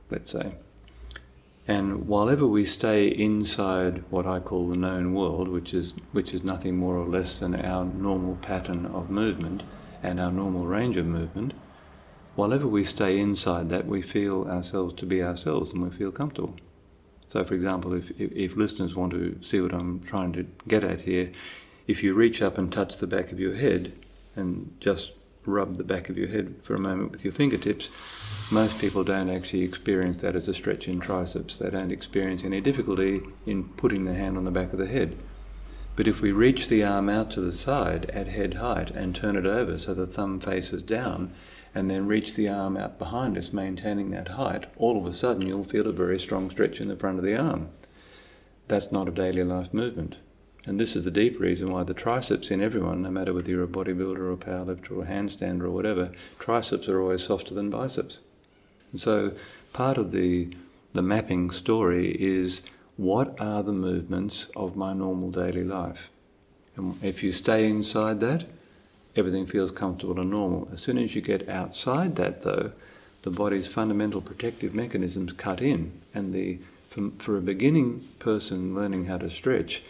let's 0.09 0.31
say. 0.31 0.53
And 1.67 2.07
while 2.07 2.29
ever 2.29 2.47
we 2.47 2.65
stay 2.65 3.07
inside 3.07 4.03
what 4.09 4.25
I 4.25 4.39
call 4.39 4.69
the 4.69 4.75
known 4.75 5.13
world, 5.13 5.47
which 5.47 5.73
is 5.73 5.93
which 6.11 6.33
is 6.33 6.43
nothing 6.43 6.77
more 6.77 6.95
or 6.95 7.07
less 7.07 7.39
than 7.39 7.55
our 7.55 7.85
normal 7.85 8.35
pattern 8.35 8.87
of 8.87 9.09
movement 9.09 9.63
and 10.01 10.19
our 10.19 10.31
normal 10.31 10.65
range 10.65 10.97
of 10.97 11.05
movement, 11.05 11.53
while 12.39 12.53
ever 12.53 12.67
we 12.67 12.85
stay 12.85 13.19
inside 13.19 13.67
that, 13.67 13.85
we 13.85 14.01
feel 14.01 14.47
ourselves 14.47 14.93
to 14.93 15.05
be 15.05 15.21
ourselves 15.21 15.73
and 15.73 15.83
we 15.83 15.89
feel 15.89 16.09
comfortable. 16.09 16.55
So, 17.27 17.43
for 17.43 17.53
example, 17.53 17.93
if, 17.93 18.11
if, 18.11 18.31
if 18.31 18.55
listeners 18.55 18.95
want 18.95 19.11
to 19.11 19.37
see 19.41 19.59
what 19.59 19.73
I'm 19.73 20.01
trying 20.03 20.31
to 20.33 20.47
get 20.65 20.85
at 20.85 21.01
here, 21.01 21.33
if 21.85 22.01
you 22.01 22.13
reach 22.13 22.41
up 22.41 22.57
and 22.57 22.71
touch 22.71 22.95
the 22.95 23.07
back 23.07 23.33
of 23.33 23.41
your 23.41 23.55
head 23.55 23.91
and 24.37 24.73
just 24.79 25.11
rub 25.45 25.75
the 25.75 25.83
back 25.83 26.07
of 26.07 26.17
your 26.17 26.29
head 26.29 26.55
for 26.61 26.75
a 26.75 26.79
moment 26.79 27.11
with 27.11 27.25
your 27.25 27.33
fingertips, 27.33 27.89
most 28.51 28.79
people 28.79 29.03
don't 29.03 29.29
actually 29.29 29.63
experience 29.63 30.21
that 30.21 30.37
as 30.37 30.47
a 30.47 30.53
stretch 30.53 30.87
in 30.87 31.01
triceps. 31.01 31.57
They 31.57 31.69
don't 31.69 31.91
experience 31.91 32.45
any 32.45 32.61
difficulty 32.61 33.21
in 33.45 33.65
putting 33.65 34.05
the 34.05 34.13
hand 34.13 34.37
on 34.37 34.45
the 34.45 34.51
back 34.51 34.71
of 34.71 34.79
the 34.79 34.87
head. 34.87 35.17
But 35.97 36.07
if 36.07 36.21
we 36.21 36.31
reach 36.31 36.69
the 36.69 36.85
arm 36.85 37.09
out 37.09 37.31
to 37.31 37.41
the 37.41 37.51
side 37.51 38.09
at 38.11 38.27
head 38.27 38.53
height 38.53 38.91
and 38.91 39.13
turn 39.13 39.35
it 39.35 39.45
over 39.45 39.77
so 39.77 39.93
the 39.93 40.07
thumb 40.07 40.39
faces 40.39 40.81
down, 40.81 41.33
and 41.79 41.89
then 41.89 42.07
reach 42.07 42.33
the 42.33 42.49
arm 42.49 42.75
out 42.75 42.99
behind 42.99 43.37
us, 43.37 43.53
maintaining 43.53 44.11
that 44.11 44.27
height, 44.27 44.65
all 44.77 44.97
of 44.97 45.05
a 45.05 45.13
sudden 45.13 45.47
you'll 45.47 45.63
feel 45.63 45.87
a 45.87 45.93
very 45.93 46.19
strong 46.19 46.49
stretch 46.51 46.81
in 46.81 46.89
the 46.89 46.95
front 46.97 47.17
of 47.17 47.23
the 47.23 47.37
arm. 47.37 47.69
That's 48.67 48.91
not 48.91 49.07
a 49.07 49.11
daily 49.11 49.45
life 49.45 49.73
movement. 49.73 50.17
And 50.65 50.77
this 50.77 50.93
is 50.93 51.05
the 51.05 51.11
deep 51.11 51.39
reason 51.39 51.71
why 51.71 51.83
the 51.83 51.93
triceps 51.93 52.51
in 52.51 52.61
everyone, 52.61 53.01
no 53.01 53.09
matter 53.09 53.33
whether 53.33 53.49
you're 53.49 53.63
a 53.63 53.67
bodybuilder 53.67 54.17
or 54.17 54.33
a 54.33 54.37
powerlifter 54.37 54.91
or 54.91 55.03
a 55.03 55.07
handstander 55.07 55.63
or 55.63 55.71
whatever, 55.71 56.11
triceps 56.37 56.89
are 56.89 56.99
always 56.99 57.23
softer 57.23 57.53
than 57.53 57.69
biceps. 57.69 58.19
And 58.91 58.99
so 58.99 59.31
part 59.71 59.97
of 59.97 60.11
the, 60.11 60.53
the 60.91 61.01
mapping 61.01 61.49
story 61.49 62.11
is 62.19 62.61
what 62.97 63.39
are 63.39 63.63
the 63.63 63.71
movements 63.71 64.49
of 64.53 64.75
my 64.75 64.91
normal 64.91 65.31
daily 65.31 65.63
life? 65.63 66.11
And 66.75 67.01
if 67.01 67.23
you 67.23 67.31
stay 67.31 67.69
inside 67.69 68.19
that, 68.19 68.43
everything 69.15 69.45
feels 69.45 69.71
comfortable 69.71 70.19
and 70.19 70.29
normal. 70.29 70.69
As 70.71 70.81
soon 70.81 70.97
as 70.97 71.15
you 71.15 71.21
get 71.21 71.49
outside 71.49 72.15
that, 72.15 72.43
though, 72.43 72.71
the 73.21 73.31
body's 73.31 73.67
fundamental 73.67 74.21
protective 74.21 74.73
mechanisms 74.73 75.33
cut 75.33 75.61
in, 75.61 75.91
and 76.13 76.33
the 76.33 76.59
for, 76.89 77.11
for 77.19 77.37
a 77.37 77.41
beginning 77.41 78.01
person 78.17 78.73
learning 78.73 79.05
how 79.05 79.17
to 79.17 79.29
stretch, 79.29 79.83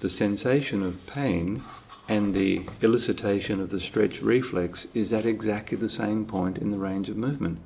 the 0.00 0.10
sensation 0.10 0.82
of 0.82 1.06
pain 1.06 1.62
and 2.08 2.34
the 2.34 2.60
elicitation 2.80 3.60
of 3.60 3.70
the 3.70 3.80
stretch 3.80 4.20
reflex 4.20 4.86
is 4.94 5.12
at 5.12 5.26
exactly 5.26 5.76
the 5.76 5.88
same 5.88 6.24
point 6.26 6.58
in 6.58 6.70
the 6.70 6.78
range 6.78 7.08
of 7.08 7.16
movement. 7.16 7.58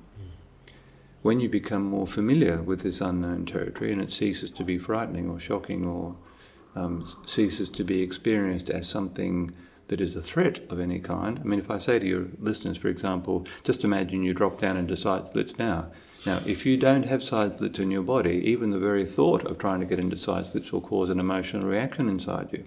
When 1.23 1.41
you 1.41 1.49
become 1.49 1.83
more 1.83 2.07
familiar 2.07 2.63
with 2.63 2.83
this 2.83 3.01
unknown 3.01 3.47
territory 3.47 3.93
and 3.93 4.01
it 4.01 4.13
ceases 4.13 4.51
to 4.53 4.65
be 4.65 4.79
frightening 4.79 5.29
or 5.29 5.41
shocking 5.41 5.85
or 5.85 6.15
um, 6.77 7.13
ceases 7.27 7.69
to 7.71 7.85
be 7.85 8.01
experienced 8.01 8.71
as 8.71 8.89
something 8.89 9.53
that 9.89 10.01
is 10.01 10.15
a 10.15 10.23
threat 10.23 10.61
of 10.71 10.81
any 10.81 11.01
kind. 11.01 11.39
I 11.39 11.43
mean, 11.43 11.59
if 11.59 11.71
I 11.71 11.79
say 11.79 11.99
to 11.99 12.07
your 12.07 12.27
listeners, 12.39 12.79
for 12.79 12.89
example, 12.89 13.47
just 13.65 13.85
imagine 13.85 14.23
you 14.23 14.35
drop 14.35 14.59
down 14.59 14.77
into 14.77 14.97
side 14.97 15.27
splits 15.27 15.59
now. 15.59 15.87
Now, 16.27 16.41
if 16.47 16.67
you 16.67 16.77
don't 16.77 17.07
have 17.07 17.23
side 17.23 17.55
splits 17.55 17.79
in 17.79 17.91
your 17.91 18.03
body, 18.03 18.43
even 18.45 18.71
the 18.71 18.79
very 18.79 19.07
thought 19.07 19.47
of 19.47 19.59
trying 19.59 19.81
to 19.81 19.87
get 19.87 19.99
into 19.99 20.17
side 20.17 20.47
splits 20.47 20.73
will 20.73 20.81
cause 20.81 21.11
an 21.11 21.21
emotional 21.21 21.67
reaction 21.67 22.09
inside 22.09 22.49
you. 22.53 22.65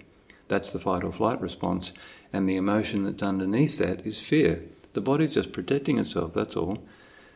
That's 0.48 0.72
the 0.72 0.80
fight 0.80 1.04
or 1.04 1.12
flight 1.12 1.40
response. 1.40 1.92
And 2.32 2.48
the 2.48 2.56
emotion 2.56 3.04
that's 3.04 3.22
underneath 3.22 3.78
that 3.78 4.06
is 4.06 4.20
fear. 4.20 4.62
The 4.94 5.00
body's 5.00 5.34
just 5.34 5.52
protecting 5.52 5.98
itself, 5.98 6.32
that's 6.32 6.56
all. 6.56 6.82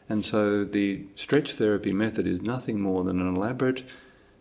And 0.09 0.25
so 0.25 0.65
the 0.65 1.07
stretch 1.17 1.55
therapy 1.55 1.93
method 1.93 2.27
is 2.27 2.43
nothing 2.43 2.81
more 2.81 3.05
than 3.05 3.21
an 3.21 3.35
elaborate, 3.35 3.85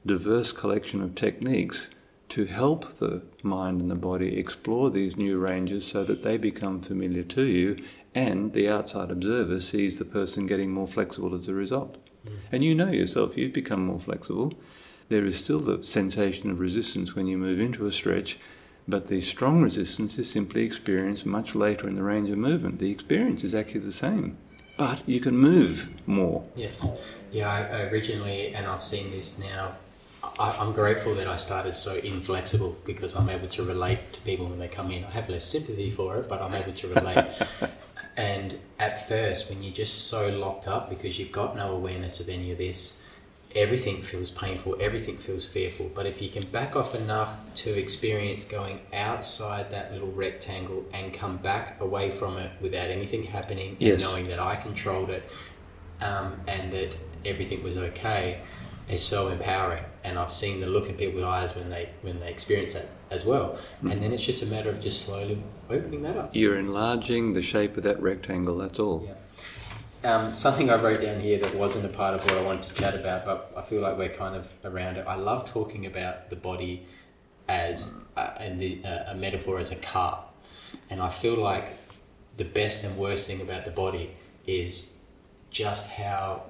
diverse 0.06 0.52
collection 0.52 1.02
of 1.02 1.16
techniques 1.16 1.90
to 2.30 2.46
help 2.46 2.98
the 2.98 3.22
mind 3.44 3.82
and 3.82 3.92
the 3.92 3.96
body 3.96 4.38
explore 4.38 4.90
these 4.90 5.16
new 5.16 5.38
ranges 5.38 5.86
so 5.86 6.04
that 6.04 6.24
they 6.24 6.38
become 6.38 6.82
familiar 6.82 7.24
to 7.24 7.44
you 7.44 7.78
and 8.16 8.54
the 8.54 8.70
outside 8.70 9.12
observer 9.12 9.60
sees 9.60 10.00
the 10.00 10.06
person 10.06 10.48
getting 10.48 10.72
more 10.72 10.88
flexible 10.88 11.36
as 11.36 11.48
a 11.48 11.54
result. 11.54 11.98
Mm. 12.26 12.32
And 12.52 12.64
you 12.64 12.74
know 12.74 12.90
yourself, 12.90 13.38
you've 13.38 13.54
become 13.54 13.86
more 13.86 14.00
flexible. 14.00 14.54
There 15.10 15.26
is 15.26 15.38
still 15.38 15.60
the 15.60 15.84
sensation 15.84 16.50
of 16.50 16.60
resistance 16.60 17.14
when 17.14 17.28
you 17.28 17.38
move 17.38 17.60
into 17.60 17.86
a 17.86 17.92
stretch, 17.92 18.40
but 18.88 19.08
the 19.08 19.22
strong 19.22 19.62
resistance 19.62 20.18
is 20.18 20.30
simply 20.30 20.64
experienced 20.64 21.26
much 21.26 21.56
later 21.56 21.88
in 21.88 21.96
the 21.96 22.04
range 22.04 22.30
of 22.30 22.38
movement. 22.38 22.80
The 22.80 22.90
experience 22.90 23.44
is 23.44 23.54
actually 23.54 23.82
the 23.82 23.92
same, 23.92 24.38
but 24.78 25.08
you 25.08 25.20
can 25.20 25.38
move 25.38 25.90
more. 26.06 26.48
Yes. 26.56 26.86
Yeah, 27.32 27.50
I, 27.50 27.82
originally, 27.90 28.56
and 28.56 28.66
I've 28.66 28.84
seen 28.84 29.12
this 29.12 29.40
now 29.40 29.76
I, 30.40 30.62
am 30.62 30.72
grateful 30.74 31.14
that 31.16 31.28
I 31.28 31.36
started 31.36 31.76
so 31.76 31.96
inflexible 31.96 32.78
because 32.86 33.16
I'm 33.16 33.30
able 33.30 33.48
to 33.48 33.64
relate 33.64 34.14
to 34.14 34.22
people 34.22 34.48
when 34.48 34.60
they 34.60 34.68
come 34.68 34.92
in. 34.92 35.04
I 35.04 35.12
have 35.12 35.30
less 35.30 35.46
sympathy 35.46 35.90
for 35.90 36.18
it, 36.18 36.28
but 36.28 36.42
I'm 36.42 36.54
able 36.54 36.74
to 36.74 36.88
relate. 36.88 37.42
And 38.18 38.58
at 38.80 39.08
first, 39.08 39.50
when 39.50 39.62
you're 39.62 39.74
just 39.74 40.08
so 40.08 40.30
locked 40.30 40.68
up 40.68 40.90
because 40.90 41.20
you've 41.20 41.32
got 41.32 41.56
no 41.56 41.72
awareness 41.72 42.20
of 42.20 42.30
any 42.30 42.52
of 42.52 42.58
this, 42.58 43.02
everything 43.54 44.02
feels 44.02 44.32
painful, 44.32 44.78
everything 44.80 45.18
feels 45.18 45.46
fearful. 45.46 45.92
But 45.94 46.06
if 46.06 46.22
you 46.22 46.30
can 46.30 46.46
back 46.46 46.76
off 46.76 46.96
enough 46.96 47.54
to 47.56 47.78
experience 47.78 48.46
going 48.46 48.82
outside 48.94 49.70
that 49.72 49.92
little 49.92 50.12
rectangle 50.12 50.86
and 50.94 51.14
come 51.14 51.38
back 51.38 51.80
away 51.82 52.12
from 52.12 52.38
it 52.38 52.52
without 52.62 52.90
anything 52.90 53.24
happening 53.24 53.76
yes. 53.80 53.94
and 53.94 54.02
knowing 54.02 54.28
that 54.28 54.40
I 54.40 54.56
controlled 54.56 55.10
it 55.10 55.30
um, 56.02 56.40
and 56.48 56.72
that 56.72 56.98
everything 57.26 57.64
was 57.64 57.78
okay, 57.78 58.42
is 58.90 59.04
so 59.04 59.30
empowering. 59.30 59.84
And 60.06 60.20
I've 60.20 60.32
seen 60.32 60.62
the 60.62 60.68
look 60.68 60.88
in 60.88 60.96
people's 60.96 61.24
eyes 61.24 61.56
when 61.56 61.70
they 61.70 61.90
when 62.04 62.20
they 62.20 62.30
experience 62.30 62.74
that 62.74 62.88
as 63.10 63.26
well. 63.26 63.58
Mm. 63.84 63.92
And 63.92 64.04
then 64.04 64.14
it's 64.14 64.24
just 64.24 64.44
a 64.44 64.46
matter 64.46 64.70
of 64.70 64.80
just 64.80 65.06
slowly 65.06 65.42
opening 65.70 66.04
that 66.04 66.16
up. 66.16 66.36
You're 66.36 66.60
enlarging 66.60 67.34
the 67.34 67.42
shape 67.42 67.76
of 67.76 67.84
that 67.84 68.00
rectangle, 68.02 68.58
that's 68.58 68.80
all. 68.80 69.04
Yeah. 69.08 69.16
Um, 70.06 70.36
something 70.36 70.70
I 70.70 70.76
wrote 70.76 71.02
down 71.02 71.20
here 71.20 71.40
that 71.40 71.56
wasn't 71.56 71.86
a 71.86 71.90
part 71.90 72.14
of 72.14 72.24
what 72.26 72.38
I 72.38 72.44
wanted 72.44 72.70
to 72.70 72.74
chat 72.76 72.94
about, 72.94 73.26
but 73.26 73.52
I 73.58 73.64
feel 73.64 73.82
like 73.82 73.98
we're 73.98 74.10
kind 74.10 74.36
of 74.36 74.48
around 74.64 74.98
it. 74.98 75.06
I 75.08 75.16
love 75.16 75.46
talking 75.46 75.88
about 75.88 76.30
the 76.30 76.36
body 76.36 76.86
as 77.48 77.92
a, 78.16 78.40
and 78.40 78.62
the, 78.62 78.86
uh, 78.86 79.14
a 79.14 79.16
metaphor 79.16 79.58
as 79.58 79.72
a 79.72 79.76
car, 79.78 80.24
and 80.92 81.02
I 81.02 81.10
feel 81.10 81.38
like 81.38 81.74
the 82.38 82.46
best 82.46 82.84
and 82.84 82.96
worst 82.98 83.28
thing 83.28 83.42
about 83.42 83.66
the 83.66 83.72
body 83.72 84.12
is 84.46 85.02
just 85.50 85.90
how 85.90 86.44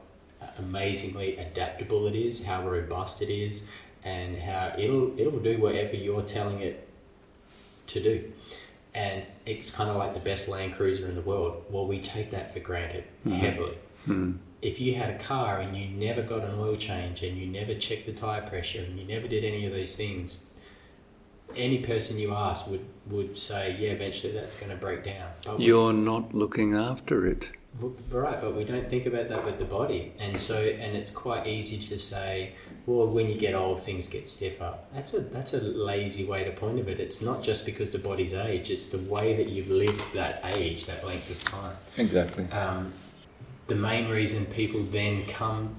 amazingly 0.57 1.37
adaptable 1.37 2.07
it 2.07 2.15
is, 2.15 2.43
how 2.45 2.67
robust 2.67 3.21
it 3.21 3.29
is, 3.29 3.69
and 4.03 4.37
how 4.37 4.73
it'll 4.77 5.19
it'll 5.19 5.39
do 5.39 5.57
whatever 5.59 5.95
you're 5.95 6.21
telling 6.21 6.61
it 6.61 6.87
to 7.87 8.01
do. 8.01 8.31
And 8.93 9.25
it's 9.45 9.69
kind 9.75 9.89
of 9.89 9.97
like 9.97 10.13
the 10.13 10.21
best 10.21 10.47
Land 10.47 10.75
Cruiser 10.75 11.07
in 11.07 11.15
the 11.15 11.21
world. 11.21 11.65
Well, 11.69 11.85
we 11.85 11.99
take 11.99 12.31
that 12.31 12.53
for 12.53 12.59
granted 12.59 13.03
mm-hmm. 13.25 13.33
heavily. 13.33 13.77
Mm-hmm. 14.07 14.37
If 14.61 14.79
you 14.79 14.95
had 14.95 15.09
a 15.09 15.17
car 15.17 15.59
and 15.59 15.77
you 15.77 15.87
never 15.89 16.21
got 16.21 16.43
an 16.43 16.57
oil 16.57 16.77
change 16.77 17.21
and 17.21 17.37
you 17.37 17.45
never 17.45 17.75
checked 17.75 18.05
the 18.05 18.13
tire 18.13 18.41
pressure 18.41 18.79
and 18.79 18.97
you 18.97 19.05
never 19.05 19.27
did 19.27 19.43
any 19.43 19.65
of 19.65 19.73
those 19.73 19.95
things, 19.95 20.39
any 21.55 21.79
person 21.79 22.17
you 22.17 22.33
ask 22.33 22.67
would, 22.69 22.85
would 23.07 23.37
say, 23.37 23.75
yeah, 23.79 23.89
eventually 23.89 24.33
that's 24.33 24.55
going 24.55 24.71
to 24.71 24.77
break 24.77 25.03
down. 25.03 25.29
But 25.45 25.59
You're 25.59 25.93
not 25.93 26.33
looking 26.33 26.75
after 26.75 27.27
it. 27.27 27.51
Right, 27.79 28.39
but 28.39 28.55
we 28.55 28.61
don't 28.61 28.87
think 28.87 29.05
about 29.05 29.27
that 29.29 29.43
with 29.43 29.57
the 29.57 29.65
body. 29.65 30.13
And 30.19 30.39
so, 30.39 30.55
and 30.55 30.95
it's 30.95 31.11
quite 31.11 31.45
easy 31.45 31.77
to 31.87 31.99
say, 31.99 32.53
well, 32.85 33.07
when 33.07 33.27
you 33.27 33.35
get 33.35 33.53
old, 33.53 33.81
things 33.81 34.07
get 34.07 34.29
stiffer. 34.29 34.75
That's 34.93 35.13
a, 35.13 35.19
that's 35.19 35.53
a 35.53 35.59
lazy 35.59 36.23
way 36.23 36.45
to 36.45 36.51
point 36.51 36.79
of 36.79 36.87
it. 36.87 37.01
It's 37.01 37.21
not 37.21 37.43
just 37.43 37.65
because 37.65 37.89
the 37.89 37.99
body's 37.99 38.33
age, 38.33 38.69
it's 38.69 38.87
the 38.87 38.99
way 38.99 39.33
that 39.33 39.49
you've 39.49 39.69
lived 39.69 40.13
that 40.13 40.41
age, 40.45 40.85
that 40.85 41.05
length 41.05 41.29
of 41.31 41.43
time. 41.51 41.75
Exactly. 41.97 42.45
Um, 42.51 42.93
the 43.67 43.75
main 43.75 44.09
reason 44.09 44.45
people 44.45 44.83
then 44.83 45.25
come 45.25 45.75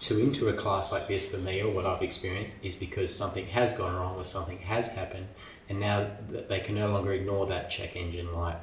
to 0.00 0.18
into 0.20 0.48
a 0.48 0.52
class 0.52 0.92
like 0.92 1.08
this 1.08 1.30
for 1.30 1.38
me 1.38 1.60
or 1.60 1.70
what 1.72 1.84
I've 1.84 2.02
experienced 2.02 2.56
is 2.62 2.76
because 2.76 3.14
something 3.14 3.46
has 3.46 3.72
gone 3.72 3.94
wrong 3.94 4.16
or 4.16 4.24
something 4.24 4.58
has 4.58 4.88
happened 4.88 5.26
and 5.68 5.80
now 5.80 6.08
they 6.48 6.60
can 6.60 6.76
no 6.76 6.88
longer 6.88 7.12
ignore 7.12 7.46
that 7.46 7.68
check 7.68 7.96
engine 7.96 8.32
light. 8.32 8.56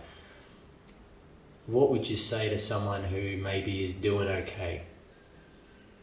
What 1.67 1.89
would 1.91 2.07
you 2.07 2.15
say 2.15 2.49
to 2.49 2.59
someone 2.59 3.03
who 3.05 3.37
maybe 3.37 3.83
is 3.83 3.93
doing 3.93 4.27
okay? 4.27 4.83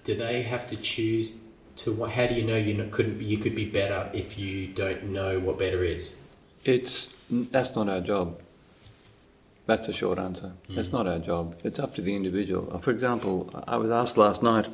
Do 0.05 0.15
they 0.15 0.43
have 0.43 0.67
to 0.69 0.77
choose 0.77 1.39
to 1.77 2.05
how 2.05 2.27
do 2.27 2.35
you 2.35 2.45
know 2.45 2.57
you 2.57 2.89
couldn't 2.91 3.21
you 3.21 3.39
could 3.39 3.55
be 3.55 3.65
better 3.65 4.11
if 4.13 4.39
you 4.39 4.67
don't 4.67 5.05
know 5.05 5.39
what 5.39 5.59
better 5.59 5.85
is? 5.85 6.21
It's 6.65 7.09
that's 7.31 7.75
not 7.75 7.89
our 7.89 8.01
job. 8.01 8.41
That's 9.67 9.87
the 9.87 9.93
short 9.93 10.19
answer. 10.19 10.53
Mm. 10.69 10.79
It's 10.79 10.91
not 10.91 11.07
our 11.07 11.21
job. 11.21 11.57
It's 11.63 11.79
up 11.79 11.95
to 11.95 12.03
the 12.03 12.15
individual. 12.17 12.69
Uh, 12.73 12.79
for 12.79 12.91
example, 12.91 13.49
I 13.69 13.77
was 13.77 13.91
asked 13.91 14.17
last 14.17 14.43
night 14.43 14.67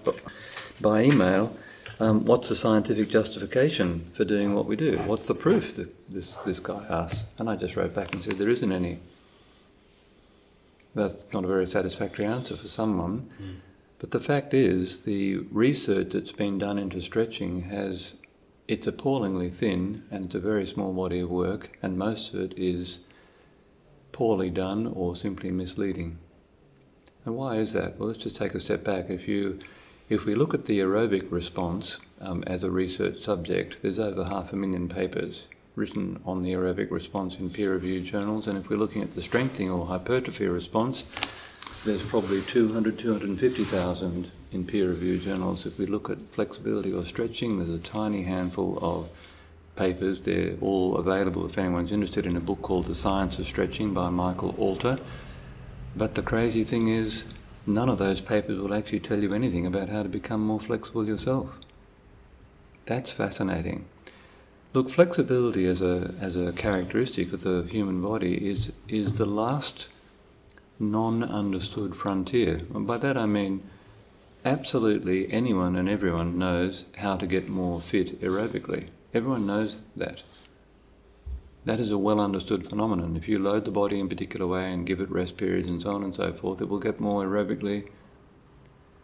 by 0.80 1.02
email, 1.02 1.54
um, 2.00 2.24
what's 2.24 2.48
the 2.48 2.56
scientific 2.56 3.10
justification 3.10 4.00
for 4.14 4.24
doing 4.24 4.54
what 4.54 4.64
we 4.64 4.76
do? 4.76 4.96
What's 4.98 5.26
the 5.26 5.34
proof 5.34 5.76
that 5.76 5.94
this, 6.08 6.38
this 6.38 6.58
guy 6.58 6.84
asked? 6.88 7.22
And 7.38 7.50
I 7.50 7.56
just 7.56 7.76
wrote 7.76 7.94
back 7.94 8.14
and 8.14 8.22
said, 8.22 8.38
there 8.38 8.48
isn't 8.48 8.72
any. 8.72 9.00
That's 10.94 11.26
not 11.32 11.44
a 11.44 11.48
very 11.48 11.66
satisfactory 11.66 12.24
answer 12.24 12.56
for 12.56 12.68
someone. 12.68 13.30
Mm. 13.40 13.56
But 13.98 14.12
the 14.12 14.20
fact 14.20 14.54
is, 14.54 15.02
the 15.02 15.38
research 15.50 16.10
that's 16.10 16.32
been 16.32 16.58
done 16.58 16.78
into 16.78 17.00
stretching 17.00 17.62
has, 17.62 18.14
it's 18.68 18.86
appallingly 18.86 19.50
thin 19.50 20.04
and 20.10 20.26
it's 20.26 20.34
a 20.34 20.40
very 20.40 20.66
small 20.66 20.92
body 20.92 21.20
of 21.20 21.30
work, 21.30 21.76
and 21.82 21.98
most 21.98 22.32
of 22.32 22.40
it 22.40 22.54
is 22.56 23.00
poorly 24.12 24.50
done 24.50 24.86
or 24.86 25.16
simply 25.16 25.50
misleading. 25.50 26.18
And 27.24 27.36
why 27.36 27.56
is 27.56 27.72
that? 27.72 27.98
Well, 27.98 28.08
let's 28.08 28.22
just 28.22 28.36
take 28.36 28.54
a 28.54 28.60
step 28.60 28.84
back. 28.84 29.10
If 29.10 29.26
you, 29.26 29.58
if 30.08 30.24
we 30.24 30.34
look 30.34 30.54
at 30.54 30.64
the 30.64 30.80
aerobic 30.80 31.30
response 31.30 31.98
um, 32.20 32.44
as 32.46 32.62
a 32.62 32.70
research 32.70 33.18
subject, 33.20 33.78
there's 33.82 33.98
over 33.98 34.24
half 34.24 34.52
a 34.52 34.56
million 34.56 34.88
papers 34.88 35.44
written 35.78 36.20
on 36.26 36.42
the 36.42 36.52
aerobic 36.52 36.90
response 36.90 37.36
in 37.36 37.48
peer-reviewed 37.48 38.04
journals. 38.04 38.46
And 38.46 38.58
if 38.58 38.68
we're 38.68 38.76
looking 38.76 39.00
at 39.00 39.14
the 39.14 39.22
strengthening 39.22 39.70
or 39.70 39.86
hypertrophy 39.86 40.46
response, 40.46 41.04
there's 41.84 42.02
probably 42.02 42.42
200, 42.42 42.98
250,000 42.98 44.30
in 44.52 44.64
peer-reviewed 44.66 45.22
journals. 45.22 45.64
If 45.64 45.78
we 45.78 45.86
look 45.86 46.10
at 46.10 46.18
flexibility 46.32 46.92
or 46.92 47.04
stretching, 47.04 47.58
there's 47.58 47.70
a 47.70 47.78
tiny 47.78 48.24
handful 48.24 48.78
of 48.82 49.08
papers. 49.76 50.24
They're 50.24 50.56
all 50.60 50.96
available 50.96 51.46
if 51.46 51.56
anyone's 51.56 51.92
interested 51.92 52.26
in 52.26 52.36
a 52.36 52.40
book 52.40 52.60
called 52.62 52.86
The 52.86 52.94
Science 52.94 53.38
of 53.38 53.46
Stretching 53.46 53.94
by 53.94 54.10
Michael 54.10 54.54
Alter. 54.58 54.98
But 55.96 56.16
the 56.16 56.22
crazy 56.22 56.64
thing 56.64 56.88
is, 56.88 57.24
none 57.66 57.88
of 57.88 57.98
those 57.98 58.20
papers 58.20 58.58
will 58.58 58.74
actually 58.74 59.00
tell 59.00 59.20
you 59.20 59.32
anything 59.32 59.66
about 59.66 59.88
how 59.88 60.02
to 60.02 60.08
become 60.08 60.40
more 60.40 60.60
flexible 60.60 61.06
yourself. 61.06 61.60
That's 62.86 63.12
fascinating. 63.12 63.84
Look, 64.74 64.90
flexibility 64.90 65.66
as 65.66 65.80
a, 65.80 66.14
as 66.20 66.36
a 66.36 66.52
characteristic 66.52 67.32
of 67.32 67.40
the 67.42 67.62
human 67.62 68.02
body 68.02 68.50
is, 68.50 68.70
is 68.86 69.16
the 69.16 69.24
last 69.24 69.88
non 70.78 71.22
understood 71.22 71.96
frontier. 71.96 72.60
And 72.74 72.86
by 72.86 72.98
that 72.98 73.16
I 73.16 73.26
mean 73.26 73.62
absolutely 74.44 75.32
anyone 75.32 75.74
and 75.74 75.88
everyone 75.88 76.38
knows 76.38 76.84
how 76.98 77.16
to 77.16 77.26
get 77.26 77.48
more 77.48 77.80
fit 77.80 78.20
aerobically. 78.20 78.88
Everyone 79.14 79.46
knows 79.46 79.80
that. 79.96 80.22
That 81.64 81.80
is 81.80 81.90
a 81.90 81.98
well 81.98 82.20
understood 82.20 82.66
phenomenon. 82.66 83.16
If 83.16 83.26
you 83.26 83.38
load 83.38 83.64
the 83.64 83.70
body 83.70 83.98
in 83.98 84.06
a 84.06 84.08
particular 84.08 84.46
way 84.46 84.72
and 84.72 84.86
give 84.86 85.00
it 85.00 85.10
rest 85.10 85.36
periods 85.38 85.68
and 85.68 85.82
so 85.82 85.90
on 85.90 86.04
and 86.04 86.14
so 86.14 86.32
forth, 86.32 86.60
it 86.60 86.68
will 86.68 86.78
get 86.78 87.00
more 87.00 87.24
aerobically 87.24 87.88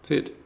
fit. 0.03 0.37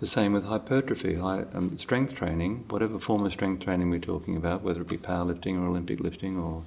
The 0.00 0.06
same 0.06 0.32
with 0.32 0.44
hypertrophy, 0.44 1.14
high, 1.14 1.44
um, 1.54 1.78
strength 1.78 2.14
training, 2.14 2.64
whatever 2.68 2.98
form 2.98 3.24
of 3.24 3.32
strength 3.32 3.64
training 3.64 3.90
we're 3.90 4.00
talking 4.00 4.36
about, 4.36 4.62
whether 4.62 4.80
it 4.80 4.88
be 4.88 4.98
powerlifting 4.98 5.56
or 5.56 5.68
Olympic 5.68 6.00
lifting 6.00 6.36
or 6.36 6.64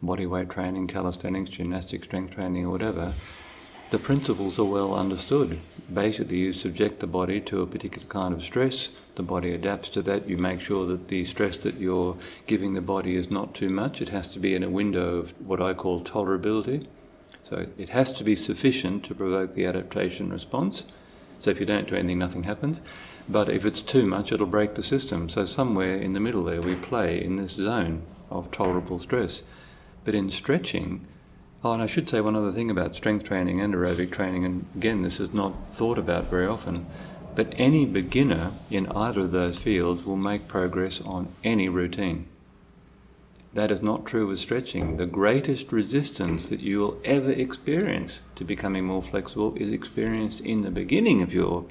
body 0.00 0.26
weight 0.26 0.48
training, 0.48 0.86
calisthenics, 0.86 1.50
gymnastic 1.50 2.04
strength 2.04 2.34
training, 2.34 2.64
or 2.64 2.70
whatever, 2.70 3.14
the 3.90 3.98
principles 3.98 4.58
are 4.58 4.64
well 4.64 4.94
understood. 4.94 5.58
Basically, 5.92 6.38
you 6.38 6.52
subject 6.52 7.00
the 7.00 7.06
body 7.06 7.40
to 7.42 7.62
a 7.62 7.66
particular 7.66 8.06
kind 8.08 8.32
of 8.32 8.42
stress, 8.42 8.88
the 9.16 9.22
body 9.22 9.52
adapts 9.52 9.88
to 9.90 10.02
that, 10.02 10.28
you 10.28 10.38
make 10.38 10.60
sure 10.60 10.86
that 10.86 11.08
the 11.08 11.24
stress 11.24 11.58
that 11.58 11.74
you're 11.74 12.16
giving 12.46 12.74
the 12.74 12.80
body 12.80 13.16
is 13.16 13.30
not 13.30 13.54
too 13.54 13.68
much. 13.68 14.00
It 14.00 14.08
has 14.08 14.28
to 14.28 14.38
be 14.38 14.54
in 14.54 14.62
a 14.62 14.70
window 14.70 15.16
of 15.16 15.34
what 15.46 15.60
I 15.60 15.74
call 15.74 16.02
tolerability. 16.02 16.86
So 17.42 17.66
it 17.76 17.90
has 17.90 18.10
to 18.12 18.24
be 18.24 18.34
sufficient 18.34 19.04
to 19.04 19.14
provoke 19.14 19.54
the 19.54 19.66
adaptation 19.66 20.30
response. 20.32 20.84
So 21.42 21.50
if 21.50 21.60
you 21.60 21.66
don't 21.66 21.88
do 21.88 21.96
anything, 21.96 22.18
nothing 22.18 22.44
happens. 22.44 22.80
But 23.28 23.48
if 23.48 23.64
it's 23.64 23.80
too 23.80 24.06
much, 24.06 24.32
it'll 24.32 24.46
break 24.46 24.74
the 24.74 24.82
system. 24.82 25.28
So 25.28 25.44
somewhere 25.44 25.96
in 25.96 26.12
the 26.12 26.20
middle 26.20 26.44
there, 26.44 26.62
we 26.62 26.74
play 26.74 27.22
in 27.22 27.36
this 27.36 27.52
zone 27.52 28.02
of 28.30 28.50
tolerable 28.50 28.98
stress. 28.98 29.42
But 30.04 30.14
in 30.14 30.30
stretching, 30.30 31.06
Oh, 31.64 31.72
and 31.72 31.82
I 31.82 31.86
should 31.86 32.08
say 32.08 32.20
one 32.20 32.34
other 32.34 32.50
thing 32.50 32.72
about 32.72 32.96
strength 32.96 33.24
training 33.24 33.60
and 33.60 33.72
aerobic 33.72 34.10
training, 34.10 34.44
and 34.44 34.66
again, 34.74 35.02
this 35.02 35.20
is 35.20 35.32
not 35.32 35.54
thought 35.70 35.96
about 35.96 36.26
very 36.26 36.46
often, 36.46 36.86
but 37.36 37.54
any 37.56 37.86
beginner 37.86 38.50
in 38.68 38.88
either 38.88 39.20
of 39.20 39.30
those 39.30 39.58
fields 39.58 40.04
will 40.04 40.16
make 40.16 40.48
progress 40.48 41.00
on 41.02 41.28
any 41.44 41.68
routine. 41.68 42.26
That 43.54 43.70
is 43.70 43.82
not 43.82 44.06
true 44.06 44.26
with 44.26 44.38
stretching. 44.38 44.96
The 44.96 45.06
greatest 45.06 45.72
resistance 45.72 46.48
that 46.48 46.60
you 46.60 46.80
will 46.80 47.00
ever 47.04 47.30
experience 47.30 48.22
to 48.36 48.44
becoming 48.44 48.84
more 48.84 49.02
flexible 49.02 49.54
is 49.56 49.70
experienced 49.70 50.40
in 50.40 50.62
the 50.62 50.70
beginning 50.70 51.20
of 51.20 51.34
your 51.34 51.66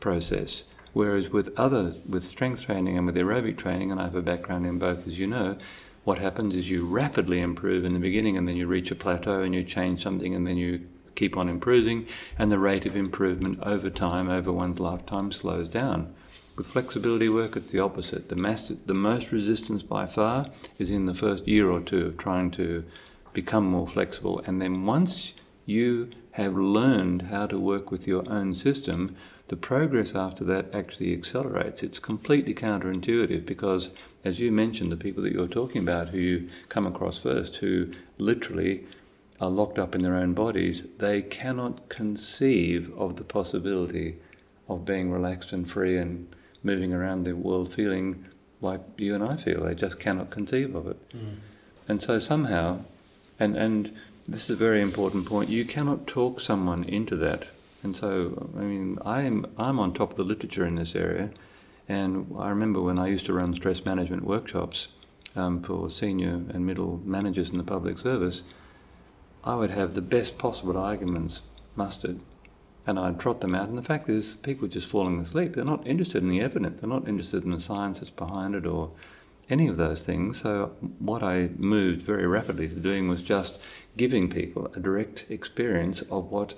process. 0.00 0.64
Whereas 0.94 1.30
with 1.30 1.52
other, 1.58 1.94
with 2.08 2.24
strength 2.24 2.62
training 2.62 2.96
and 2.96 3.06
with 3.06 3.14
aerobic 3.14 3.58
training, 3.58 3.92
and 3.92 4.00
I 4.00 4.04
have 4.04 4.14
a 4.14 4.22
background 4.22 4.66
in 4.66 4.78
both, 4.78 5.06
as 5.06 5.18
you 5.18 5.26
know, 5.26 5.58
what 6.04 6.18
happens 6.18 6.54
is 6.54 6.70
you 6.70 6.86
rapidly 6.86 7.40
improve 7.40 7.84
in 7.84 7.92
the 7.92 7.98
beginning 7.98 8.38
and 8.38 8.48
then 8.48 8.56
you 8.56 8.66
reach 8.66 8.90
a 8.90 8.94
plateau 8.94 9.42
and 9.42 9.54
you 9.54 9.62
change 9.62 10.02
something 10.02 10.34
and 10.34 10.46
then 10.46 10.56
you 10.56 10.86
keep 11.14 11.36
on 11.36 11.50
improving 11.50 12.06
and 12.38 12.50
the 12.50 12.58
rate 12.58 12.86
of 12.86 12.96
improvement 12.96 13.58
over 13.62 13.90
time, 13.90 14.30
over 14.30 14.50
one's 14.50 14.80
lifetime, 14.80 15.30
slows 15.30 15.68
down. 15.68 16.14
With 16.56 16.66
flexibility 16.66 17.28
work, 17.28 17.56
it's 17.56 17.70
the 17.70 17.80
opposite. 17.80 18.28
The, 18.28 18.36
master, 18.36 18.76
the 18.84 18.94
most 18.94 19.32
resistance 19.32 19.82
by 19.82 20.06
far 20.06 20.50
is 20.78 20.90
in 20.90 21.06
the 21.06 21.14
first 21.14 21.48
year 21.48 21.70
or 21.70 21.80
two 21.80 22.06
of 22.06 22.18
trying 22.18 22.50
to 22.52 22.84
become 23.32 23.64
more 23.64 23.86
flexible. 23.86 24.42
And 24.46 24.60
then 24.60 24.84
once 24.84 25.32
you 25.64 26.10
have 26.32 26.54
learned 26.54 27.22
how 27.22 27.46
to 27.46 27.58
work 27.58 27.90
with 27.90 28.06
your 28.06 28.28
own 28.30 28.54
system, 28.54 29.16
the 29.48 29.56
progress 29.56 30.14
after 30.14 30.44
that 30.44 30.72
actually 30.74 31.12
accelerates. 31.12 31.82
It's 31.82 31.98
completely 31.98 32.54
counterintuitive 32.54 33.46
because, 33.46 33.90
as 34.24 34.38
you 34.38 34.52
mentioned, 34.52 34.92
the 34.92 34.96
people 34.96 35.22
that 35.22 35.32
you're 35.32 35.48
talking 35.48 35.82
about 35.82 36.10
who 36.10 36.18
you 36.18 36.50
come 36.68 36.86
across 36.86 37.18
first, 37.18 37.56
who 37.56 37.90
literally 38.18 38.86
are 39.40 39.50
locked 39.50 39.78
up 39.78 39.94
in 39.94 40.02
their 40.02 40.16
own 40.16 40.34
bodies, 40.34 40.84
they 40.98 41.22
cannot 41.22 41.88
conceive 41.88 42.92
of 42.96 43.16
the 43.16 43.24
possibility 43.24 44.18
of 44.68 44.84
being 44.84 45.10
relaxed 45.10 45.52
and 45.52 45.68
free 45.68 45.96
and 45.96 46.28
moving 46.62 46.92
around 46.92 47.24
the 47.24 47.34
world 47.34 47.72
feeling 47.72 48.26
like 48.60 48.80
you 48.96 49.14
and 49.14 49.24
I 49.24 49.36
feel. 49.36 49.64
They 49.64 49.74
just 49.74 49.98
cannot 49.98 50.30
conceive 50.30 50.74
of 50.74 50.86
it. 50.86 51.10
Mm. 51.10 51.36
And 51.88 52.02
so 52.02 52.18
somehow, 52.18 52.84
and, 53.38 53.56
and 53.56 53.96
this 54.28 54.44
is 54.44 54.50
a 54.50 54.56
very 54.56 54.82
important 54.82 55.26
point, 55.26 55.48
you 55.48 55.64
cannot 55.64 56.06
talk 56.06 56.40
someone 56.40 56.84
into 56.84 57.16
that 57.16 57.46
and 57.82 57.96
so, 57.96 58.50
I 58.56 58.60
mean, 58.60 58.98
I'm, 59.04 59.46
I'm 59.56 59.78
on 59.78 59.92
top 59.92 60.10
of 60.10 60.16
the 60.16 60.24
literature 60.24 60.66
in 60.66 60.74
this 60.74 60.94
area. 60.94 61.30
And 61.88 62.34
I 62.38 62.50
remember 62.50 62.80
when 62.80 62.98
I 62.98 63.08
used 63.08 63.26
to 63.26 63.32
run 63.32 63.54
stress 63.54 63.84
management 63.84 64.24
workshops 64.24 64.88
um, 65.34 65.62
for 65.62 65.90
senior 65.90 66.42
and 66.50 66.66
middle 66.66 67.00
managers 67.04 67.50
in 67.50 67.58
the 67.58 67.64
public 67.64 67.98
service, 67.98 68.42
I 69.42 69.54
would 69.54 69.70
have 69.70 69.94
the 69.94 70.02
best 70.02 70.36
possible 70.36 70.76
arguments 70.76 71.42
mustered 71.74 72.20
and 72.86 72.98
I'd 72.98 73.20
trot 73.20 73.40
them 73.40 73.54
out. 73.54 73.68
And 73.68 73.78
the 73.78 73.82
fact 73.82 74.08
is, 74.08 74.34
people 74.36 74.66
are 74.66 74.68
just 74.68 74.88
falling 74.88 75.20
asleep. 75.20 75.54
They're 75.54 75.64
not 75.64 75.86
interested 75.86 76.22
in 76.22 76.28
the 76.28 76.40
evidence. 76.40 76.80
They're 76.80 76.88
not 76.88 77.08
interested 77.08 77.44
in 77.44 77.50
the 77.50 77.60
science 77.60 78.00
that's 78.00 78.10
behind 78.10 78.54
it 78.54 78.66
or 78.66 78.90
any 79.48 79.66
of 79.68 79.76
those 79.76 80.04
things. 80.04 80.40
So 80.40 80.72
what 80.98 81.22
I 81.22 81.50
moved 81.56 82.02
very 82.02 82.26
rapidly 82.26 82.68
to 82.68 82.76
doing 82.76 83.08
was 83.08 83.22
just 83.22 83.60
giving 83.96 84.30
people 84.30 84.70
a 84.74 84.80
direct 84.80 85.26
experience 85.28 86.02
of 86.02 86.30
what 86.30 86.54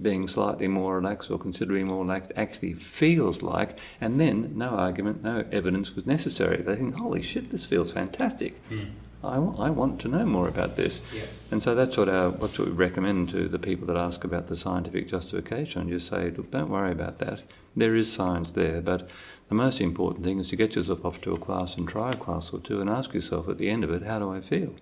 being 0.00 0.28
slightly 0.28 0.68
more 0.68 0.96
relaxed 0.96 1.30
or 1.30 1.38
considerably 1.38 1.84
more 1.84 2.04
relaxed 2.04 2.32
actually 2.36 2.74
feels 2.74 3.42
like, 3.42 3.78
and 4.00 4.20
then 4.20 4.52
no 4.56 4.70
argument, 4.70 5.22
no 5.22 5.44
evidence 5.50 5.94
was 5.94 6.06
necessary. 6.06 6.62
They 6.62 6.76
think, 6.76 6.94
holy 6.94 7.22
shit, 7.22 7.50
this 7.50 7.64
feels 7.64 7.92
fantastic. 7.92 8.60
Mm. 8.70 8.90
I, 9.24 9.36
I 9.36 9.70
want 9.70 10.00
to 10.00 10.08
know 10.08 10.24
more 10.24 10.48
about 10.48 10.76
this. 10.76 11.02
Yeah. 11.14 11.22
And 11.50 11.62
so 11.62 11.74
that's 11.74 11.96
what, 11.96 12.08
our, 12.08 12.30
what 12.30 12.58
we 12.58 12.66
recommend 12.66 13.28
to 13.30 13.48
the 13.48 13.58
people 13.58 13.86
that 13.86 13.96
ask 13.96 14.24
about 14.24 14.48
the 14.48 14.56
scientific 14.56 15.08
justification. 15.08 15.88
You 15.88 16.00
say, 16.00 16.30
look, 16.30 16.50
don't 16.50 16.70
worry 16.70 16.92
about 16.92 17.18
that. 17.18 17.42
There 17.76 17.94
is 17.94 18.12
science 18.12 18.50
there, 18.50 18.80
but 18.80 19.08
the 19.48 19.54
most 19.54 19.80
important 19.80 20.24
thing 20.24 20.38
is 20.40 20.48
to 20.50 20.56
get 20.56 20.74
yourself 20.74 21.04
off 21.04 21.20
to 21.22 21.32
a 21.32 21.38
class 21.38 21.76
and 21.76 21.88
try 21.88 22.12
a 22.12 22.16
class 22.16 22.50
or 22.52 22.60
two 22.60 22.80
and 22.80 22.90
ask 22.90 23.14
yourself 23.14 23.48
at 23.48 23.58
the 23.58 23.70
end 23.70 23.84
of 23.84 23.90
it, 23.90 24.02
how 24.02 24.18
do 24.18 24.30
I 24.30 24.40
feel? 24.40 24.74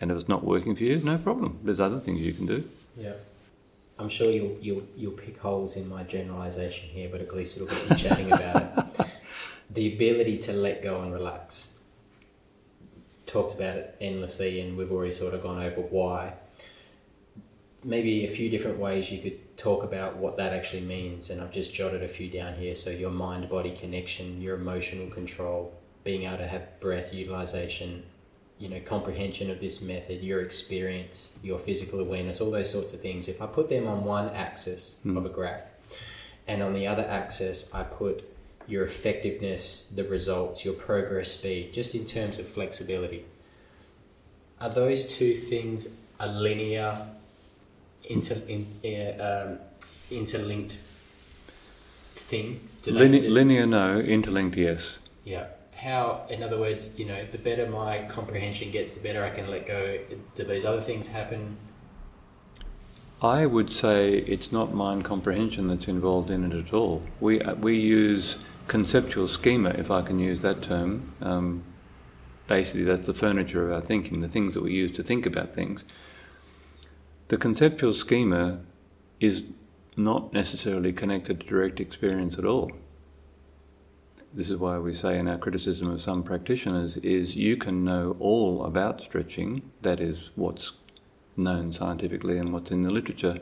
And 0.00 0.10
if 0.10 0.16
it's 0.16 0.28
not 0.28 0.44
working 0.44 0.74
for 0.74 0.82
you, 0.82 0.98
no 0.98 1.18
problem. 1.18 1.58
There's 1.62 1.80
other 1.80 2.00
things 2.00 2.20
you 2.20 2.32
can 2.32 2.46
do. 2.46 2.64
Yeah. 2.96 3.14
I'm 3.98 4.08
sure 4.08 4.30
you'll 4.30 4.56
you'll 4.60 4.82
you'll 4.96 5.12
pick 5.12 5.38
holes 5.38 5.76
in 5.76 5.88
my 5.88 6.02
generalisation 6.02 6.88
here, 6.88 7.08
but 7.08 7.20
at 7.20 7.32
least 7.34 7.56
it'll 7.56 7.68
get 7.68 7.90
you 7.90 7.96
chatting 7.96 8.32
about 8.32 9.00
it. 9.00 9.06
The 9.70 9.94
ability 9.94 10.38
to 10.38 10.52
let 10.52 10.82
go 10.82 11.00
and 11.00 11.12
relax. 11.12 11.73
Talked 13.34 13.54
about 13.54 13.76
it 13.76 13.96
endlessly, 14.00 14.60
and 14.60 14.76
we've 14.76 14.92
already 14.92 15.10
sort 15.10 15.34
of 15.34 15.42
gone 15.42 15.60
over 15.60 15.80
why. 15.80 16.34
Maybe 17.82 18.24
a 18.24 18.28
few 18.28 18.48
different 18.48 18.78
ways 18.78 19.10
you 19.10 19.20
could 19.20 19.56
talk 19.56 19.82
about 19.82 20.18
what 20.18 20.36
that 20.36 20.52
actually 20.52 20.82
means, 20.82 21.30
and 21.30 21.40
I've 21.40 21.50
just 21.50 21.74
jotted 21.74 22.04
a 22.04 22.08
few 22.08 22.30
down 22.30 22.54
here. 22.54 22.76
So 22.76 22.90
your 22.90 23.10
mind 23.10 23.48
body 23.48 23.72
connection, 23.72 24.40
your 24.40 24.54
emotional 24.54 25.10
control, 25.10 25.74
being 26.04 26.22
able 26.22 26.38
to 26.38 26.46
have 26.46 26.78
breath 26.78 27.12
utilization, 27.12 28.04
you 28.60 28.68
know 28.68 28.78
comprehension 28.78 29.50
of 29.50 29.60
this 29.60 29.82
method 29.82 30.22
your 30.22 30.40
experience 30.40 31.36
your 31.42 31.58
physical 31.58 31.98
awareness 31.98 32.40
all 32.40 32.52
those 32.52 32.70
sorts 32.70 32.92
of 32.92 33.00
things 33.00 33.26
if 33.26 33.42
i 33.42 33.46
put 33.46 33.68
them 33.68 33.88
on 33.88 34.04
one 34.04 34.28
axis 34.28 35.00
mm. 35.04 35.16
of 35.18 35.26
a 35.26 35.28
graph 35.28 35.64
and 36.46 36.62
on 36.62 36.72
the 36.72 36.86
other 36.86 37.04
axis 37.08 37.68
i 37.74 37.82
put 37.82 38.22
your 38.66 38.82
effectiveness 38.84 39.92
the 39.94 40.04
results 40.04 40.64
your 40.64 40.74
progress 40.74 41.32
speed 41.32 41.72
just 41.72 41.94
in 41.94 42.04
terms 42.04 42.38
of 42.38 42.48
flexibility 42.48 43.24
are 44.60 44.70
those 44.70 45.06
two 45.06 45.34
things 45.34 45.98
a 46.20 46.26
linear 46.26 47.06
inter, 48.04 48.36
in, 48.48 48.66
uh, 48.84 49.48
um, 49.50 49.58
interlinked 50.10 50.72
thing 52.14 52.60
Line- 52.86 53.34
linear 53.34 53.66
no 53.66 53.98
interlinked 53.98 54.56
yes 54.56 54.98
yeah 55.24 55.46
how, 55.76 56.22
in 56.30 56.42
other 56.42 56.58
words, 56.58 56.98
you 56.98 57.04
know, 57.04 57.24
the 57.30 57.38
better 57.38 57.68
my 57.68 58.04
comprehension 58.04 58.70
gets, 58.70 58.94
the 58.94 59.02
better 59.02 59.24
I 59.24 59.30
can 59.30 59.48
let 59.48 59.66
go. 59.66 59.98
Do 60.34 60.44
those 60.44 60.64
other 60.64 60.80
things 60.80 61.08
happen? 61.08 61.56
I 63.20 63.46
would 63.46 63.70
say 63.70 64.18
it's 64.18 64.52
not 64.52 64.74
mind 64.74 65.04
comprehension 65.04 65.68
that's 65.68 65.88
involved 65.88 66.30
in 66.30 66.50
it 66.50 66.56
at 66.56 66.72
all. 66.72 67.02
We 67.20 67.40
uh, 67.40 67.54
we 67.54 67.76
use 67.78 68.36
conceptual 68.66 69.28
schema, 69.28 69.70
if 69.70 69.90
I 69.90 70.02
can 70.02 70.18
use 70.18 70.42
that 70.42 70.62
term. 70.62 71.12
Um, 71.20 71.64
basically, 72.46 72.84
that's 72.84 73.06
the 73.06 73.14
furniture 73.14 73.66
of 73.66 73.72
our 73.72 73.80
thinking, 73.80 74.20
the 74.20 74.28
things 74.28 74.54
that 74.54 74.62
we 74.62 74.72
use 74.72 74.92
to 74.92 75.02
think 75.02 75.26
about 75.26 75.52
things. 75.52 75.84
The 77.28 77.36
conceptual 77.36 77.92
schema 77.92 78.60
is 79.20 79.44
not 79.96 80.32
necessarily 80.32 80.92
connected 80.92 81.40
to 81.40 81.46
direct 81.46 81.80
experience 81.80 82.36
at 82.36 82.44
all 82.44 82.70
this 84.34 84.50
is 84.50 84.56
why 84.56 84.78
we 84.78 84.94
say 84.94 85.18
in 85.18 85.28
our 85.28 85.38
criticism 85.38 85.88
of 85.88 86.00
some 86.00 86.22
practitioners 86.22 86.96
is 86.98 87.36
you 87.36 87.56
can 87.56 87.84
know 87.84 88.16
all 88.18 88.64
about 88.64 89.00
stretching, 89.00 89.62
that 89.82 90.00
is 90.00 90.30
what's 90.34 90.72
known 91.36 91.72
scientifically 91.72 92.38
and 92.38 92.52
what's 92.52 92.72
in 92.72 92.82
the 92.82 92.90
literature. 92.90 93.38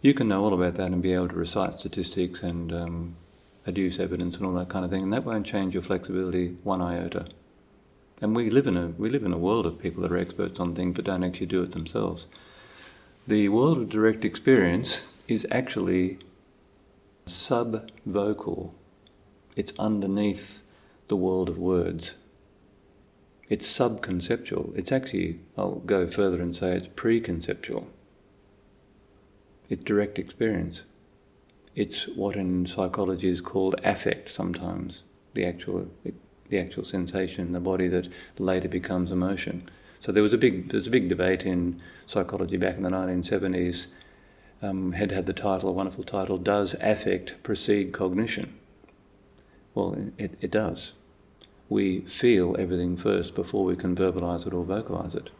You 0.00 0.14
can 0.14 0.28
know 0.28 0.44
all 0.44 0.54
about 0.54 0.74
that 0.76 0.90
and 0.90 1.02
be 1.02 1.12
able 1.12 1.28
to 1.28 1.34
recite 1.34 1.78
statistics 1.78 2.42
and 2.42 2.72
um, 2.72 3.16
adduce 3.66 3.98
evidence 3.98 4.36
and 4.36 4.46
all 4.46 4.54
that 4.54 4.68
kind 4.68 4.84
of 4.84 4.90
thing, 4.90 5.04
and 5.04 5.12
that 5.12 5.24
won't 5.24 5.46
change 5.46 5.74
your 5.74 5.82
flexibility 5.82 6.56
one 6.62 6.80
iota. 6.80 7.26
And 8.20 8.36
we 8.36 8.50
live 8.50 8.66
in 8.66 8.76
a 8.76 8.88
we 8.88 9.08
live 9.08 9.24
in 9.24 9.32
a 9.32 9.38
world 9.38 9.66
of 9.66 9.78
people 9.78 10.02
that 10.02 10.12
are 10.12 10.18
experts 10.18 10.60
on 10.60 10.74
things 10.74 10.96
but 10.96 11.04
don't 11.04 11.24
actually 11.24 11.46
do 11.46 11.62
it 11.62 11.72
themselves. 11.72 12.26
The 13.26 13.48
world 13.48 13.78
of 13.78 13.88
direct 13.88 14.24
experience 14.24 15.02
is 15.28 15.46
actually 15.50 16.18
sub-vocal 17.26 18.74
it's 19.54 19.72
underneath 19.78 20.62
the 21.08 21.16
world 21.16 21.48
of 21.48 21.58
words. 21.58 22.16
It's 23.48 23.70
subconceptual. 23.70 24.76
It's 24.76 24.90
actually, 24.90 25.40
I'll 25.58 25.76
go 25.76 26.06
further 26.06 26.40
and 26.40 26.56
say 26.56 26.72
it's 26.72 26.88
preconceptual. 26.88 27.86
It's 29.68 29.84
direct 29.84 30.18
experience. 30.18 30.84
It's 31.74 32.06
what 32.08 32.36
in 32.36 32.66
psychology 32.66 33.28
is 33.28 33.40
called 33.40 33.76
affect 33.82 34.28
sometimes, 34.28 35.02
the 35.34 35.46
actual, 35.46 35.88
the 36.48 36.58
actual 36.58 36.84
sensation 36.84 37.46
in 37.46 37.52
the 37.52 37.60
body 37.60 37.88
that 37.88 38.08
later 38.38 38.68
becomes 38.68 39.10
emotion. 39.10 39.68
So 40.00 40.12
there 40.12 40.22
was 40.22 40.32
a 40.32 40.38
big, 40.38 40.68
there 40.68 40.78
was 40.78 40.86
a 40.86 40.90
big 40.90 41.08
debate 41.08 41.46
in 41.46 41.80
psychology 42.06 42.56
back 42.56 42.76
in 42.76 42.82
the 42.82 42.90
1970s. 42.90 43.86
Um, 44.60 44.92
had 44.92 45.10
had 45.10 45.26
the 45.26 45.32
title, 45.32 45.70
a 45.70 45.72
wonderful 45.72 46.04
title, 46.04 46.38
Does 46.38 46.76
Affect 46.80 47.42
Precede 47.42 47.92
Cognition? 47.92 48.54
Well, 49.74 49.96
it, 50.18 50.36
it 50.40 50.50
does. 50.50 50.92
We 51.68 52.00
feel 52.02 52.54
everything 52.58 52.96
first 52.96 53.34
before 53.34 53.64
we 53.64 53.76
can 53.76 53.96
verbalize 53.96 54.46
it 54.46 54.52
or 54.52 54.64
vocalize 54.64 55.14
it. 55.14 55.30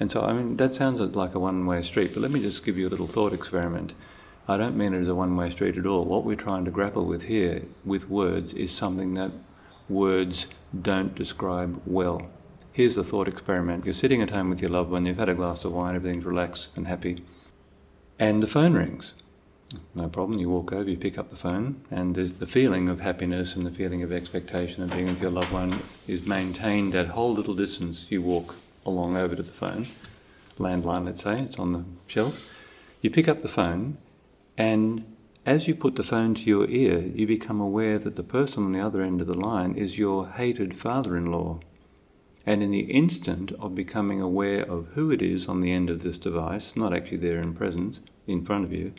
And 0.00 0.10
so, 0.10 0.22
I 0.22 0.32
mean, 0.32 0.56
that 0.56 0.74
sounds 0.74 1.00
like 1.00 1.34
a 1.34 1.38
one 1.38 1.66
way 1.66 1.82
street, 1.82 2.12
but 2.14 2.22
let 2.22 2.30
me 2.30 2.40
just 2.40 2.64
give 2.64 2.78
you 2.78 2.88
a 2.88 2.90
little 2.90 3.06
thought 3.06 3.32
experiment. 3.32 3.92
I 4.48 4.56
don't 4.56 4.76
mean 4.76 4.94
it 4.94 5.02
as 5.02 5.08
a 5.08 5.14
one 5.14 5.36
way 5.36 5.50
street 5.50 5.76
at 5.76 5.86
all. 5.86 6.04
What 6.04 6.24
we're 6.24 6.36
trying 6.36 6.64
to 6.66 6.70
grapple 6.70 7.04
with 7.04 7.24
here, 7.24 7.62
with 7.84 8.08
words, 8.08 8.54
is 8.54 8.70
something 8.70 9.14
that 9.14 9.32
words 9.88 10.46
don't 10.82 11.14
describe 11.14 11.80
well. 11.84 12.28
Here's 12.72 12.94
the 12.94 13.04
thought 13.04 13.26
experiment. 13.26 13.84
You're 13.84 13.94
sitting 13.94 14.22
at 14.22 14.30
home 14.30 14.50
with 14.50 14.60
your 14.60 14.70
loved 14.70 14.90
one, 14.90 15.06
you've 15.06 15.18
had 15.18 15.28
a 15.28 15.34
glass 15.34 15.64
of 15.64 15.72
wine, 15.72 15.96
everything's 15.96 16.24
relaxed 16.24 16.68
and 16.76 16.86
happy, 16.86 17.24
and 18.18 18.42
the 18.42 18.46
phone 18.46 18.74
rings. 18.74 19.14
No 19.94 20.08
problem. 20.08 20.38
You 20.38 20.48
walk 20.48 20.72
over, 20.72 20.88
you 20.88 20.96
pick 20.96 21.18
up 21.18 21.30
the 21.30 21.36
phone, 21.36 21.80
and 21.90 22.14
there's 22.14 22.34
the 22.34 22.46
feeling 22.46 22.88
of 22.88 23.00
happiness 23.00 23.56
and 23.56 23.66
the 23.66 23.70
feeling 23.70 24.02
of 24.02 24.12
expectation 24.12 24.82
of 24.82 24.92
being 24.92 25.06
with 25.06 25.20
your 25.20 25.30
loved 25.30 25.50
one 25.50 25.80
is 26.06 26.24
maintained 26.26 26.92
that 26.92 27.08
whole 27.08 27.34
little 27.34 27.54
distance 27.54 28.06
you 28.10 28.22
walk 28.22 28.54
along 28.84 29.16
over 29.16 29.34
to 29.34 29.42
the 29.42 29.50
phone, 29.50 29.86
landline, 30.58 31.04
let's 31.04 31.22
say, 31.22 31.40
it's 31.40 31.58
on 31.58 31.72
the 31.72 31.84
shelf. 32.06 32.62
You 33.00 33.10
pick 33.10 33.26
up 33.26 33.42
the 33.42 33.48
phone, 33.48 33.98
and 34.56 35.16
as 35.46 35.68
you 35.68 35.74
put 35.76 35.94
the 35.94 36.02
phone 36.02 36.34
to 36.34 36.42
your 36.42 36.68
ear, 36.68 36.98
you 36.98 37.26
become 37.26 37.60
aware 37.60 38.00
that 38.00 38.16
the 38.16 38.24
person 38.24 38.64
on 38.64 38.72
the 38.72 38.80
other 38.80 39.00
end 39.00 39.20
of 39.20 39.28
the 39.28 39.38
line 39.38 39.76
is 39.76 39.96
your 39.98 40.28
hated 40.28 40.74
father 40.74 41.16
in 41.16 41.26
law. 41.26 41.60
And 42.44 42.62
in 42.62 42.70
the 42.70 42.90
instant 42.90 43.52
of 43.60 43.74
becoming 43.74 44.20
aware 44.20 44.62
of 44.62 44.88
who 44.94 45.10
it 45.10 45.22
is 45.22 45.46
on 45.46 45.60
the 45.60 45.70
end 45.70 45.88
of 45.88 46.02
this 46.02 46.18
device, 46.18 46.74
not 46.74 46.92
actually 46.92 47.18
there 47.18 47.38
in 47.38 47.54
presence, 47.54 48.00
in 48.26 48.44
front 48.44 48.64
of 48.64 48.72
you, 48.72 48.92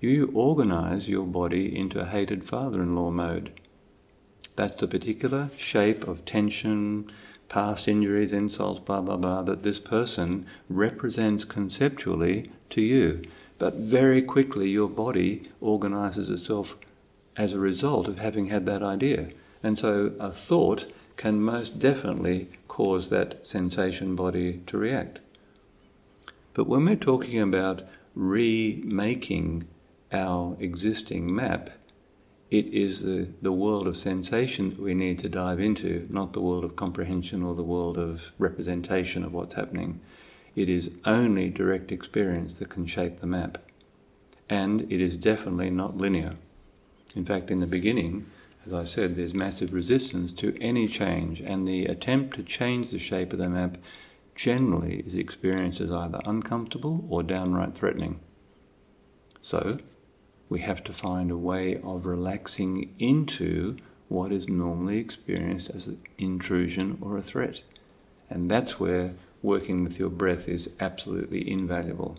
you 0.00 0.30
organize 0.34 1.08
your 1.08 1.26
body 1.26 1.74
into 1.74 2.00
a 2.00 2.04
hated 2.04 2.44
father 2.44 2.82
in 2.82 2.94
law 2.94 3.10
mode. 3.10 3.58
That's 4.54 4.74
the 4.74 4.88
particular 4.88 5.50
shape 5.56 6.06
of 6.06 6.24
tension, 6.24 7.10
past 7.48 7.88
injuries, 7.88 8.32
insults, 8.32 8.80
blah, 8.80 9.00
blah, 9.00 9.16
blah, 9.16 9.42
that 9.42 9.62
this 9.62 9.78
person 9.78 10.46
represents 10.68 11.44
conceptually 11.44 12.50
to 12.70 12.82
you. 12.82 13.22
But 13.58 13.74
very 13.74 14.22
quickly, 14.22 14.68
your 14.68 14.88
body 14.88 15.50
organizes 15.60 16.28
itself 16.30 16.76
as 17.36 17.52
a 17.52 17.58
result 17.58 18.08
of 18.08 18.18
having 18.18 18.46
had 18.46 18.66
that 18.66 18.82
idea. 18.82 19.28
And 19.62 19.78
so 19.78 20.12
a 20.20 20.30
thought 20.30 20.86
can 21.16 21.40
most 21.40 21.78
definitely 21.78 22.48
cause 22.68 23.08
that 23.10 23.46
sensation 23.46 24.14
body 24.14 24.60
to 24.66 24.76
react. 24.76 25.20
But 26.54 26.66
when 26.66 26.84
we're 26.84 26.96
talking 26.96 27.40
about 27.40 27.82
remaking 28.14 29.66
our 30.12 30.56
existing 30.60 31.34
map, 31.34 31.70
it 32.50 32.66
is 32.66 33.02
the, 33.02 33.28
the 33.42 33.52
world 33.52 33.86
of 33.86 33.96
sensation 33.96 34.70
that 34.70 34.80
we 34.80 34.94
need 34.94 35.18
to 35.18 35.28
dive 35.28 35.60
into, 35.60 36.06
not 36.10 36.32
the 36.32 36.40
world 36.40 36.64
of 36.64 36.76
comprehension 36.76 37.42
or 37.42 37.54
the 37.54 37.62
world 37.62 37.98
of 37.98 38.32
representation 38.38 39.24
of 39.24 39.32
what's 39.32 39.54
happening. 39.54 40.00
It 40.56 40.68
is 40.68 40.90
only 41.04 41.50
direct 41.50 41.92
experience 41.92 42.58
that 42.58 42.70
can 42.70 42.86
shape 42.86 43.20
the 43.20 43.26
map. 43.26 43.58
And 44.48 44.90
it 44.90 45.00
is 45.00 45.16
definitely 45.16 45.70
not 45.70 45.98
linear. 45.98 46.36
In 47.14 47.24
fact, 47.24 47.50
in 47.50 47.60
the 47.60 47.66
beginning, 47.66 48.26
as 48.64 48.72
I 48.74 48.84
said, 48.84 49.14
there's 49.14 49.34
massive 49.34 49.72
resistance 49.72 50.32
to 50.32 50.56
any 50.60 50.88
change, 50.88 51.40
and 51.40 51.66
the 51.66 51.84
attempt 51.86 52.34
to 52.36 52.42
change 52.42 52.90
the 52.90 52.98
shape 52.98 53.32
of 53.32 53.38
the 53.38 53.48
map 53.48 53.78
generally 54.34 55.04
is 55.06 55.14
experienced 55.14 55.80
as 55.80 55.92
either 55.92 56.20
uncomfortable 56.24 57.04
or 57.08 57.22
downright 57.22 57.74
threatening. 57.74 58.20
So, 59.40 59.78
We 60.48 60.60
have 60.60 60.84
to 60.84 60.92
find 60.92 61.30
a 61.30 61.36
way 61.36 61.80
of 61.82 62.06
relaxing 62.06 62.94
into 62.98 63.76
what 64.08 64.30
is 64.30 64.48
normally 64.48 64.98
experienced 64.98 65.70
as 65.70 65.88
an 65.88 66.00
intrusion 66.18 66.98
or 67.00 67.16
a 67.16 67.22
threat. 67.22 67.62
And 68.30 68.48
that's 68.48 68.78
where 68.78 69.14
working 69.46 69.84
with 69.84 69.98
your 69.98 70.10
breath 70.10 70.48
is 70.48 70.68
absolutely 70.80 71.48
invaluable. 71.48 72.18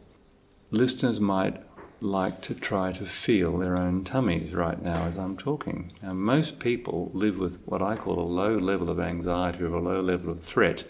Listeners 0.72 1.20
might 1.20 1.62
like 2.00 2.42
to 2.42 2.56
try 2.56 2.92
to 2.94 3.06
feel 3.06 3.58
their 3.58 3.78
own 3.78 4.04
tummies 4.04 4.54
right 4.54 4.82
now 4.82 5.04
as 5.04 5.18
I'm 5.18 5.36
talking. 5.36 5.92
Now, 6.02 6.14
most 6.14 6.60
people 6.60 7.12
live 7.14 7.38
with 7.38 7.60
what 7.66 7.82
I 7.82 7.98
call 7.98 8.20
a 8.20 8.22
low 8.22 8.58
level 8.58 8.90
of 8.90 9.00
anxiety 9.00 9.64
or 9.64 9.76
a 9.76 9.82
low 9.82 10.00
level 10.00 10.30
of 10.30 10.42
threat 10.42 10.86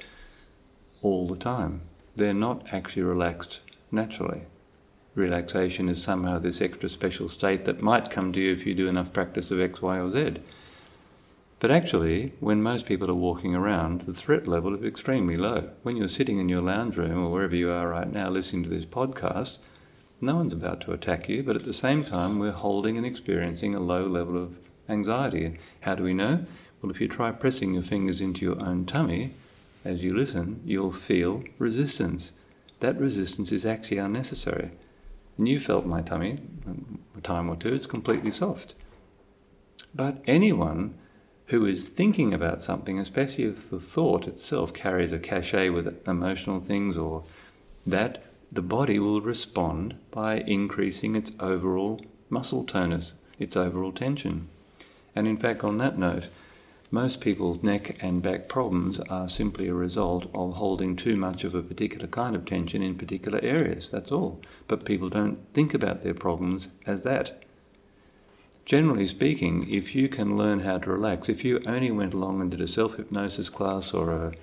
all 1.01 1.27
the 1.27 1.37
time. 1.37 1.81
They're 2.15 2.33
not 2.33 2.65
actually 2.71 3.03
relaxed 3.03 3.61
naturally. 3.91 4.41
Relaxation 5.15 5.89
is 5.89 6.03
somehow 6.03 6.37
this 6.37 6.61
extra 6.61 6.89
special 6.89 7.29
state 7.29 7.65
that 7.65 7.81
might 7.81 8.11
come 8.11 8.31
to 8.33 8.39
you 8.39 8.51
if 8.51 8.65
you 8.65 8.75
do 8.75 8.87
enough 8.87 9.11
practice 9.11 9.49
of 9.49 9.59
X, 9.59 9.81
Y, 9.81 9.99
or 9.99 10.11
Z. 10.11 10.37
But 11.59 11.71
actually, 11.71 12.33
when 12.39 12.61
most 12.61 12.85
people 12.85 13.09
are 13.09 13.15
walking 13.15 13.55
around, 13.55 14.01
the 14.01 14.13
threat 14.13 14.47
level 14.47 14.75
is 14.75 14.83
extremely 14.83 15.35
low. 15.35 15.71
When 15.81 15.97
you're 15.97 16.07
sitting 16.07 16.37
in 16.37 16.49
your 16.49 16.61
lounge 16.61 16.97
room 16.97 17.23
or 17.23 17.31
wherever 17.31 17.55
you 17.55 17.71
are 17.71 17.87
right 17.87 18.11
now 18.11 18.29
listening 18.29 18.63
to 18.63 18.69
this 18.69 18.85
podcast, 18.85 19.57
no 20.21 20.35
one's 20.35 20.53
about 20.53 20.81
to 20.81 20.93
attack 20.93 21.27
you, 21.27 21.41
but 21.41 21.55
at 21.55 21.63
the 21.63 21.73
same 21.73 22.03
time, 22.03 22.37
we're 22.37 22.51
holding 22.51 22.95
and 22.95 23.05
experiencing 23.05 23.73
a 23.73 23.79
low 23.79 24.05
level 24.05 24.37
of 24.37 24.59
anxiety. 24.87 25.45
And 25.45 25.57
how 25.81 25.95
do 25.95 26.03
we 26.03 26.13
know? 26.13 26.45
Well, 26.81 26.91
if 26.91 27.01
you 27.01 27.07
try 27.07 27.31
pressing 27.31 27.73
your 27.73 27.83
fingers 27.83 28.21
into 28.21 28.45
your 28.45 28.61
own 28.61 28.85
tummy 28.85 29.33
as 29.83 30.03
you 30.03 30.15
listen, 30.15 30.61
you'll 30.63 30.91
feel 30.91 31.43
resistance. 31.57 32.33
That 32.81 32.99
resistance 32.99 33.51
is 33.51 33.65
actually 33.65 33.97
unnecessary. 33.97 34.71
And 35.39 35.47
you 35.47 35.59
felt 35.59 35.87
my 35.87 36.01
tummy 36.01 36.39
a 37.17 37.21
time 37.21 37.49
or 37.49 37.55
two, 37.55 37.73
it's 37.73 37.87
completely 37.87 38.29
soft. 38.29 38.75
But 39.95 40.21
anyone 40.27 40.93
who 41.47 41.65
is 41.65 41.87
thinking 41.87 42.33
about 42.33 42.61
something, 42.61 42.99
especially 42.99 43.45
if 43.45 43.69
the 43.69 43.79
thought 43.79 44.27
itself 44.27 44.73
carries 44.73 45.11
a 45.11 45.19
cachet 45.19 45.69
with 45.69 46.07
emotional 46.07 46.59
things 46.59 46.97
or 46.97 47.23
that, 47.85 48.23
the 48.51 48.61
body 48.61 48.99
will 48.99 49.21
respond 49.21 49.95
by 50.11 50.39
increasing 50.39 51.15
its 51.15 51.31
overall 51.39 52.01
muscle 52.29 52.63
tonus, 52.63 53.15
its 53.39 53.55
overall 53.57 53.91
tension. 53.91 54.47
And 55.15 55.27
in 55.27 55.37
fact, 55.37 55.63
on 55.63 55.77
that 55.77 55.97
note, 55.97 56.27
most 56.91 57.19
people's 57.19 57.63
neck 57.63 57.97
and 58.01 58.21
back 58.21 58.47
problems 58.47 58.99
are 59.01 59.27
simply 59.27 59.67
a 59.67 59.73
result 59.73 60.29
of 60.33 60.53
holding 60.53 60.95
too 60.95 61.17
much 61.17 61.43
of 61.43 61.53
a 61.53 61.61
particular 61.61 62.07
kind 62.07 62.35
of 62.35 62.45
tension 62.45 62.81
in 62.81 62.95
particular 62.95 63.39
areas, 63.41 63.91
that's 63.91 64.11
all. 64.11 64.41
But 64.67 64.85
people 64.85 65.09
don't 65.09 65.39
think 65.53 65.73
about 65.73 66.01
their 66.01 66.13
problems 66.13 66.69
as 66.85 67.01
that. 67.01 67.43
Generally 68.67 69.07
speaking, 69.07 69.65
if 69.69 69.95
you 69.95 70.09
can 70.09 70.35
learn 70.35 70.59
how 70.59 70.77
to 70.77 70.89
relax, 70.89 71.29
if 71.29 71.45
you 71.45 71.61
only 71.65 71.89
went 71.89 72.13
along 72.13 72.41
and 72.41 72.51
did 72.51 72.59
a 72.59 72.67
self 72.67 72.97
hypnosis 72.97 73.47
class 73.47 73.93
or 73.93 74.11
a, 74.11 74.33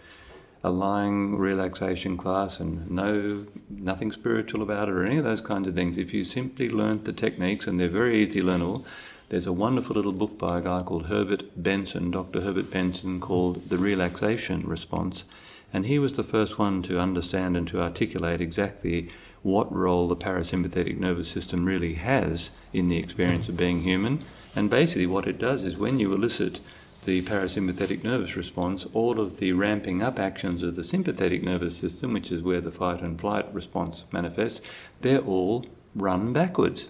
a 0.62 0.70
lying 0.70 1.37
relaxation 1.37 2.16
class 2.16 2.59
and 2.59 2.91
no 2.91 3.45
nothing 3.68 4.11
spiritual 4.11 4.62
about 4.62 4.89
it 4.89 4.93
or 4.93 5.05
any 5.05 5.18
of 5.18 5.25
those 5.25 5.43
kinds 5.43 5.68
of 5.68 5.75
things, 5.75 5.99
if 5.99 6.14
you 6.14 6.25
simply 6.25 6.70
learnt 6.70 7.05
the 7.05 7.12
techniques 7.12 7.66
and 7.66 7.79
they're 7.79 7.87
very 7.87 8.16
easy 8.16 8.41
learnable, 8.41 8.87
there's 9.29 9.47
a 9.47 9.53
wonderful 9.53 9.95
little 9.95 10.11
book 10.11 10.39
by 10.39 10.57
a 10.57 10.62
guy 10.62 10.81
called 10.81 11.05
Herbert 11.05 11.62
Benson, 11.62 12.11
Dr. 12.11 12.41
Herbert 12.41 12.70
Benson, 12.70 13.20
called 13.20 13.68
The 13.68 13.77
Relaxation 13.77 14.66
Response. 14.66 15.27
And 15.70 15.85
he 15.85 15.99
was 15.99 16.14
the 16.14 16.22
first 16.22 16.59
one 16.59 16.83
to 16.85 16.99
understand 16.99 17.59
and 17.59 17.68
to 17.68 17.83
articulate 17.83 18.41
exactly 18.41 19.11
what 19.45 19.72
role 19.72 20.09
the 20.09 20.16
parasympathetic 20.16 20.99
nervous 20.99 21.28
system 21.28 21.66
really 21.66 21.95
has 21.95 22.51
in 22.72 22.88
the 22.88 22.97
experience 22.97 23.47
of 23.49 23.57
being 23.57 23.82
human. 23.82 24.24
And 24.57 24.70
basically, 24.70 25.07
what 25.07 25.28
it 25.28 25.38
does 25.38 25.64
is 25.64 25.76
when 25.76 25.99
you 25.99 26.14
elicit 26.14 26.61
the 27.05 27.20
parasympathetic 27.22 28.03
nervous 28.03 28.36
response, 28.36 28.86
all 28.95 29.20
of 29.20 29.36
the 29.36 29.53
ramping 29.53 30.03
up 30.03 30.18
actions 30.18 30.62
of 30.62 30.76
the 30.76 30.82
sympathetic 30.82 31.42
nervous 31.42 31.76
system, 31.76 32.14
which 32.14 32.32
is 32.32 32.42
where 32.42 32.62
the 32.62 32.70
fight 32.70 33.03
and 33.03 33.20
flight 33.20 33.53
response 33.53 34.05
manifests, 34.11 34.62
they're 35.03 35.20
all 35.20 35.66
run 35.95 36.32
backwards. 36.32 36.88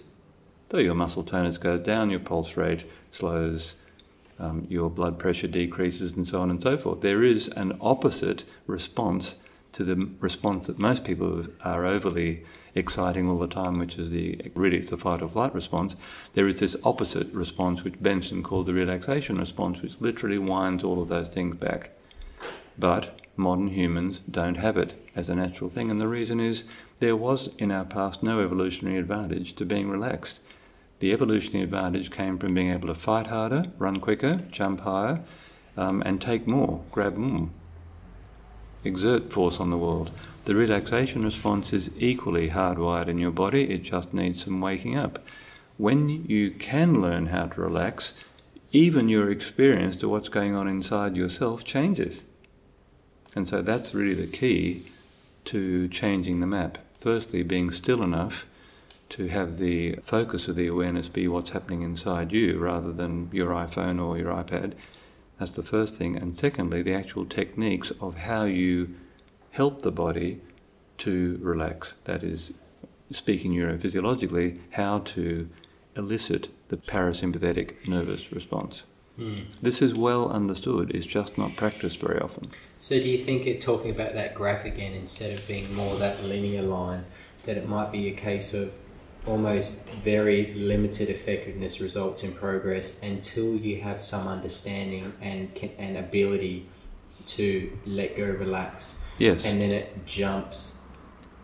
So 0.71 0.77
your 0.77 0.95
muscle 0.95 1.23
tonus 1.23 1.57
goes 1.57 1.81
down, 1.81 2.09
your 2.09 2.21
pulse 2.21 2.55
rate 2.55 2.85
slows, 3.11 3.75
um, 4.39 4.65
your 4.69 4.89
blood 4.89 5.19
pressure 5.19 5.47
decreases, 5.47 6.15
and 6.15 6.25
so 6.25 6.39
on 6.39 6.49
and 6.49 6.61
so 6.61 6.77
forth. 6.77 7.01
There 7.01 7.21
is 7.21 7.49
an 7.49 7.77
opposite 7.81 8.45
response 8.65 9.35
to 9.75 9.83
the 9.83 10.09
response 10.21 10.67
that 10.67 10.79
most 10.79 11.03
people 11.03 11.45
are 11.65 11.85
overly 11.85 12.45
exciting 12.75 13.29
all 13.29 13.37
the 13.37 13.47
time, 13.47 13.77
which 13.77 13.97
is 13.97 14.09
the 14.09 14.39
really 14.55 14.77
it's 14.77 14.89
the 14.89 14.97
fight 14.97 15.21
or 15.21 15.27
flight 15.27 15.53
response. 15.53 15.97
There 16.31 16.47
is 16.47 16.61
this 16.61 16.77
opposite 16.85 17.27
response, 17.33 17.83
which 17.83 18.01
Benson 18.01 18.41
called 18.41 18.67
the 18.67 18.73
relaxation 18.73 19.37
response, 19.37 19.81
which 19.81 19.99
literally 19.99 20.37
winds 20.37 20.81
all 20.81 21.01
of 21.01 21.09
those 21.09 21.27
things 21.33 21.57
back. 21.57 21.89
But 22.79 23.19
modern 23.35 23.67
humans 23.67 24.21
don't 24.31 24.55
have 24.55 24.77
it 24.77 24.93
as 25.13 25.27
a 25.27 25.35
natural 25.35 25.69
thing, 25.69 25.91
and 25.91 25.99
the 25.99 26.07
reason 26.07 26.39
is 26.39 26.63
there 26.99 27.17
was 27.17 27.49
in 27.57 27.69
our 27.69 27.85
past 27.85 28.23
no 28.23 28.39
evolutionary 28.39 28.97
advantage 28.97 29.55
to 29.55 29.65
being 29.65 29.89
relaxed. 29.89 30.39
The 30.99 31.11
evolutionary 31.11 31.65
advantage 31.65 32.11
came 32.11 32.37
from 32.37 32.53
being 32.53 32.69
able 32.69 32.87
to 32.87 32.95
fight 32.95 33.27
harder, 33.27 33.65
run 33.77 33.99
quicker, 33.99 34.35
jump 34.51 34.79
higher, 34.81 35.19
um, 35.75 36.01
and 36.05 36.21
take 36.21 36.47
more, 36.47 36.81
grab 36.91 37.17
more 37.17 37.49
exert 38.85 39.31
force 39.31 39.59
on 39.59 39.69
the 39.69 39.77
world. 39.77 40.11
The 40.45 40.55
relaxation 40.55 41.23
response 41.23 41.73
is 41.73 41.89
equally 41.97 42.49
hardwired 42.49 43.07
in 43.07 43.17
your 43.17 43.31
body, 43.31 43.69
it 43.69 43.83
just 43.83 44.13
needs 44.13 44.43
some 44.43 44.61
waking 44.61 44.95
up. 44.95 45.19
When 45.77 46.09
you 46.09 46.51
can 46.51 47.01
learn 47.01 47.27
how 47.27 47.47
to 47.47 47.61
relax, 47.61 48.13
even 48.71 49.09
your 49.09 49.31
experience 49.31 49.95
to 49.97 50.09
what's 50.09 50.29
going 50.29 50.55
on 50.55 50.67
inside 50.67 51.15
yourself 51.15 51.63
changes. 51.63 52.25
And 53.35 53.47
so 53.47 53.61
that's 53.61 53.93
really 53.93 54.13
the 54.13 54.27
key 54.27 54.83
to 55.45 55.87
changing 55.89 56.39
the 56.39 56.47
map. 56.47 56.77
Firstly, 56.99 57.43
being 57.43 57.71
still 57.71 58.01
enough 58.01 58.45
to 59.09 59.27
have 59.27 59.57
the 59.57 59.95
focus 60.03 60.47
of 60.47 60.55
the 60.55 60.67
awareness 60.67 61.09
be 61.09 61.27
what's 61.27 61.51
happening 61.51 61.83
inside 61.83 62.31
you 62.31 62.57
rather 62.57 62.91
than 62.91 63.29
your 63.31 63.51
iPhone 63.51 64.03
or 64.03 64.17
your 64.17 64.33
iPad. 64.33 64.73
That's 65.39 65.51
the 65.51 65.63
first 65.63 65.95
thing. 65.95 66.15
And 66.15 66.35
secondly, 66.35 66.81
the 66.81 66.93
actual 66.93 67.25
techniques 67.25 67.91
of 67.99 68.17
how 68.17 68.43
you 68.43 68.95
help 69.51 69.81
the 69.81 69.91
body 69.91 70.41
to 70.99 71.39
relax. 71.41 71.93
That 72.05 72.23
is, 72.23 72.53
speaking 73.11 73.53
neurophysiologically, 73.53 74.59
how 74.71 74.99
to 74.99 75.49
elicit 75.95 76.49
the 76.67 76.77
parasympathetic 76.77 77.87
nervous 77.87 78.31
response. 78.31 78.83
Mm. 79.19 79.45
This 79.61 79.81
is 79.81 79.93
well 79.93 80.29
understood, 80.29 80.91
it's 80.93 81.05
just 81.05 81.37
not 81.37 81.55
practiced 81.55 82.01
very 82.01 82.19
often. 82.19 82.51
So, 82.79 82.99
do 82.99 83.07
you 83.07 83.17
think 83.17 83.47
it 83.47 83.61
talking 83.61 83.91
about 83.91 84.13
that 84.13 84.35
graph 84.35 84.65
again 84.65 84.93
instead 84.93 85.39
of 85.39 85.47
being 85.47 85.73
more 85.73 85.95
that 85.95 86.21
linear 86.23 86.61
line, 86.61 87.05
that 87.45 87.55
it 87.55 87.67
might 87.67 87.91
be 87.93 88.09
a 88.09 88.11
case 88.11 88.53
of 88.53 88.73
almost 89.27 89.87
very 90.03 90.53
limited 90.53 91.09
effectiveness 91.09 91.81
results 91.81 92.23
in 92.23 92.31
progress 92.33 93.01
until 93.01 93.55
you 93.55 93.81
have 93.81 94.01
some 94.01 94.27
understanding 94.27 95.13
and 95.21 95.53
can, 95.55 95.71
and 95.77 95.97
ability 95.97 96.67
to 97.25 97.75
let 97.85 98.15
go, 98.15 98.25
relax. 98.25 99.03
Yes. 99.17 99.45
And 99.45 99.61
then 99.61 99.71
it 99.71 100.05
jumps 100.05 100.79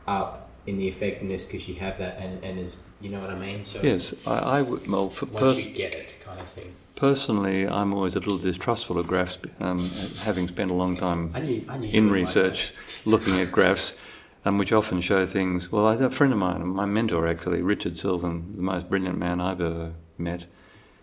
up 0.08 0.50
in 0.68 0.78
the 0.78 0.88
effectiveness 0.88 1.46
because 1.46 1.68
you 1.68 1.76
have 1.76 1.98
that 1.98 2.18
and, 2.20 2.44
and 2.44 2.60
is 2.60 2.78
you 3.00 3.10
know 3.10 3.20
what 3.20 3.32
I 3.32 3.36
mean. 3.36 3.66
So 3.66 3.80
yes, 3.82 4.14
I, 4.28 4.38
I 4.38 4.62
would 4.62 4.88
well 4.88 5.10
for 5.10 5.26
once 5.26 5.56
pers- 5.56 5.66
you 5.66 5.72
get 5.72 5.96
it 5.96 6.14
kind 6.24 6.40
of 6.40 6.48
thing. 6.48 6.74
Personally, 6.96 7.68
I'm 7.68 7.94
always 7.94 8.16
a 8.16 8.20
little 8.20 8.38
distrustful 8.38 9.00
of 9.00 9.08
graphs, 9.08 9.40
um, 9.60 9.90
having 10.20 10.48
spent 10.48 10.70
a 10.70 10.76
long 10.76 10.96
time 10.96 11.32
I 11.34 11.40
knew, 11.40 11.66
I 11.68 11.78
knew 11.78 11.90
in 11.90 12.12
research 12.12 12.74
like 12.98 13.06
looking 13.08 13.40
at 13.40 13.52
graphs 13.52 13.96
um, 14.46 14.58
which 14.58 14.72
often 14.72 15.02
show 15.02 15.26
things. 15.26 15.72
Well, 15.72 15.88
a 15.88 16.10
friend 16.10 16.34
of 16.34 16.40
mine, 16.40 16.66
my 16.68 16.86
mentor 16.86 17.28
actually, 17.28 17.62
Richard 17.62 17.98
Sylvan, 17.98 18.54
the 18.56 18.64
most 18.64 18.90
brilliant 18.90 19.18
man 19.18 19.40
I've 19.40 19.62
ever 19.62 19.94
met. 20.18 20.46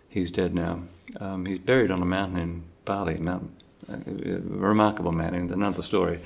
He's 0.09 0.31
dead 0.31 0.55
now. 0.55 0.83
Um, 1.21 1.47
he's 1.47 1.59
buried 1.59 1.91
on 1.91 2.03
a 2.03 2.07
mountain 2.07 2.39
in 2.39 2.63
Bali, 2.85 3.19
mountain, 3.19 3.53
a 3.89 4.41
remarkable 4.41 5.13
man, 5.13 5.35
and 5.35 5.51
another 5.51 5.83
story. 5.83 6.21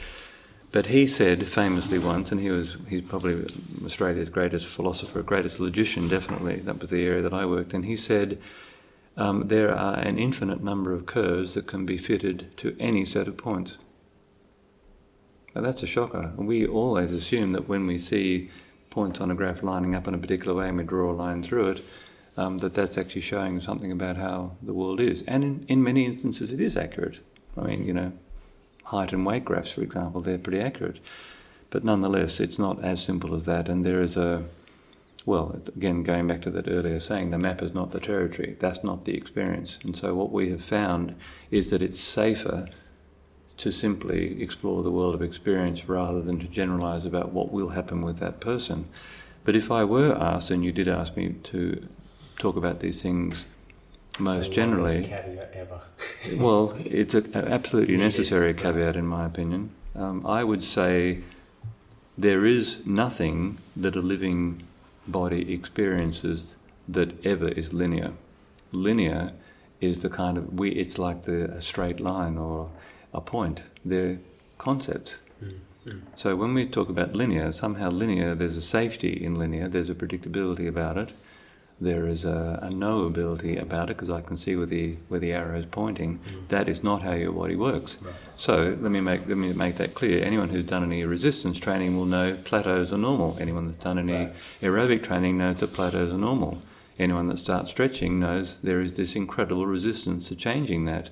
But 0.70 0.86
he 0.86 1.06
said 1.06 1.46
famously 1.46 1.98
once, 1.98 2.32
and 2.32 2.40
he 2.40 2.50
was 2.50 2.78
he's 2.88 3.02
probably 3.02 3.44
Australia's 3.84 4.30
greatest 4.30 4.66
philosopher, 4.66 5.22
greatest 5.22 5.60
logician, 5.60 6.08
definitely. 6.08 6.56
That 6.56 6.80
was 6.80 6.90
the 6.90 7.04
area 7.04 7.20
that 7.20 7.34
I 7.34 7.44
worked 7.44 7.74
in. 7.74 7.82
He 7.82 7.96
said, 7.96 8.38
um, 9.18 9.48
there 9.48 9.76
are 9.76 9.98
an 9.98 10.18
infinite 10.18 10.64
number 10.64 10.94
of 10.94 11.04
curves 11.04 11.52
that 11.54 11.66
can 11.66 11.84
be 11.84 11.98
fitted 11.98 12.56
to 12.56 12.74
any 12.80 13.04
set 13.04 13.28
of 13.28 13.36
points. 13.36 13.76
Now 15.54 15.60
that's 15.60 15.82
a 15.82 15.86
shocker. 15.86 16.32
We 16.36 16.66
always 16.66 17.12
assume 17.12 17.52
that 17.52 17.68
when 17.68 17.86
we 17.86 17.98
see 17.98 18.50
points 18.90 19.20
on 19.20 19.30
a 19.30 19.34
graph 19.34 19.62
lining 19.62 19.94
up 19.94 20.08
in 20.08 20.14
a 20.14 20.18
particular 20.18 20.54
way 20.54 20.68
and 20.68 20.78
we 20.78 20.84
draw 20.84 21.10
a 21.10 21.14
line 21.14 21.42
through 21.42 21.70
it, 21.70 21.84
um, 22.36 22.58
that 22.58 22.74
that's 22.74 22.96
actually 22.96 23.20
showing 23.20 23.60
something 23.60 23.92
about 23.92 24.16
how 24.16 24.52
the 24.62 24.72
world 24.72 25.00
is. 25.00 25.22
And 25.26 25.44
in, 25.44 25.64
in 25.68 25.82
many 25.82 26.06
instances, 26.06 26.52
it 26.52 26.60
is 26.60 26.76
accurate. 26.76 27.20
I 27.56 27.62
mean, 27.62 27.84
you 27.84 27.92
know, 27.92 28.12
height 28.84 29.12
and 29.12 29.26
weight 29.26 29.44
graphs, 29.44 29.72
for 29.72 29.82
example, 29.82 30.20
they're 30.20 30.38
pretty 30.38 30.60
accurate. 30.60 31.00
But 31.70 31.84
nonetheless, 31.84 32.40
it's 32.40 32.58
not 32.58 32.82
as 32.82 33.02
simple 33.02 33.34
as 33.34 33.44
that. 33.46 33.68
And 33.68 33.84
there 33.84 34.02
is 34.02 34.16
a, 34.16 34.44
well, 35.26 35.60
again, 35.76 36.02
going 36.02 36.26
back 36.26 36.42
to 36.42 36.50
that 36.50 36.68
earlier 36.68 37.00
saying, 37.00 37.30
the 37.30 37.38
map 37.38 37.62
is 37.62 37.74
not 37.74 37.90
the 37.90 38.00
territory. 38.00 38.56
That's 38.58 38.82
not 38.82 39.04
the 39.04 39.14
experience. 39.14 39.78
And 39.84 39.96
so, 39.96 40.14
what 40.14 40.32
we 40.32 40.50
have 40.50 40.64
found 40.64 41.14
is 41.50 41.70
that 41.70 41.82
it's 41.82 42.00
safer 42.00 42.68
to 43.58 43.70
simply 43.70 44.42
explore 44.42 44.82
the 44.82 44.90
world 44.90 45.14
of 45.14 45.22
experience 45.22 45.88
rather 45.88 46.20
than 46.22 46.38
to 46.40 46.46
generalize 46.46 47.04
about 47.04 47.32
what 47.32 47.52
will 47.52 47.70
happen 47.70 48.02
with 48.02 48.18
that 48.18 48.40
person. 48.40 48.86
But 49.44 49.56
if 49.56 49.70
I 49.70 49.84
were 49.84 50.14
asked, 50.14 50.50
and 50.50 50.64
you 50.64 50.72
did 50.72 50.88
ask 50.88 51.16
me 51.16 51.34
to 51.44 51.86
talk 52.38 52.56
about 52.56 52.80
these 52.80 53.02
things 53.02 53.46
most 54.18 54.46
So 54.46 54.52
generally, 54.52 55.02
caveat 55.04 55.50
ever. 55.54 55.80
well, 56.36 56.74
it's 56.84 57.14
an 57.14 57.34
absolutely 57.34 57.96
necessary 58.08 58.54
caveat, 58.54 58.96
in 58.96 59.06
my 59.06 59.26
opinion. 59.26 59.70
Um, 59.94 60.26
I 60.26 60.44
would 60.44 60.62
say 60.62 61.22
there 62.16 62.44
is 62.44 62.78
nothing 62.84 63.58
that 63.76 63.96
a 63.96 64.00
living 64.00 64.62
body 65.06 65.52
experiences 65.52 66.56
that 66.88 67.24
ever 67.24 67.48
is 67.48 67.72
linear. 67.72 68.12
Linear 68.70 69.32
is 69.80 70.02
the 70.02 70.10
kind 70.10 70.36
of 70.38 70.58
we. 70.58 70.70
It's 70.70 70.98
like 70.98 71.22
the 71.22 71.44
a 71.50 71.60
straight 71.60 72.00
line 72.00 72.38
or 72.38 72.70
a 73.12 73.20
point. 73.20 73.62
They're 73.84 74.18
concepts. 74.58 75.20
Mm, 75.42 75.52
mm. 75.86 76.00
So 76.16 76.36
when 76.36 76.54
we 76.54 76.66
talk 76.66 76.88
about 76.88 77.14
linear, 77.14 77.52
somehow 77.52 77.90
linear, 77.90 78.34
there's 78.34 78.56
a 78.56 78.62
safety 78.62 79.12
in 79.24 79.34
linear. 79.36 79.68
There's 79.68 79.90
a 79.90 79.94
predictability 79.94 80.68
about 80.68 80.96
it. 80.96 81.12
There 81.80 82.06
is 82.06 82.24
a, 82.24 82.60
a 82.62 82.68
knowability 82.68 83.60
about 83.60 83.90
it 83.90 83.96
because 83.96 84.08
I 84.10 84.20
can 84.20 84.36
see 84.36 84.54
where 84.54 84.66
the 84.66 84.94
where 85.08 85.18
the 85.18 85.32
arrow 85.32 85.58
is 85.58 85.66
pointing. 85.66 86.18
Mm. 86.18 86.48
That 86.48 86.68
is 86.68 86.84
not 86.84 87.02
how 87.02 87.12
your 87.14 87.32
body 87.32 87.56
works. 87.56 87.98
Right. 88.00 88.14
So 88.36 88.76
let 88.80 88.92
me 88.92 89.00
make 89.00 89.26
let 89.26 89.36
me 89.36 89.52
make 89.52 89.74
that 89.76 89.92
clear. 89.94 90.22
Anyone 90.24 90.48
who's 90.50 90.64
done 90.66 90.84
any 90.84 91.02
resistance 91.04 91.58
training 91.58 91.96
will 91.96 92.04
know 92.06 92.36
plateaus 92.44 92.92
are 92.92 92.98
normal. 92.98 93.36
Anyone 93.40 93.66
that's 93.66 93.82
done 93.82 93.98
any 93.98 94.12
Right. 94.12 94.32
aerobic 94.60 95.02
training 95.02 95.38
knows 95.38 95.58
that 95.58 95.72
plateaus 95.72 96.12
are 96.12 96.18
normal. 96.18 96.62
Anyone 97.00 97.26
that 97.28 97.38
starts 97.38 97.70
stretching 97.70 98.20
knows 98.20 98.58
there 98.62 98.80
is 98.80 98.96
this 98.96 99.16
incredible 99.16 99.66
resistance 99.66 100.28
to 100.28 100.36
changing 100.36 100.84
that. 100.84 101.10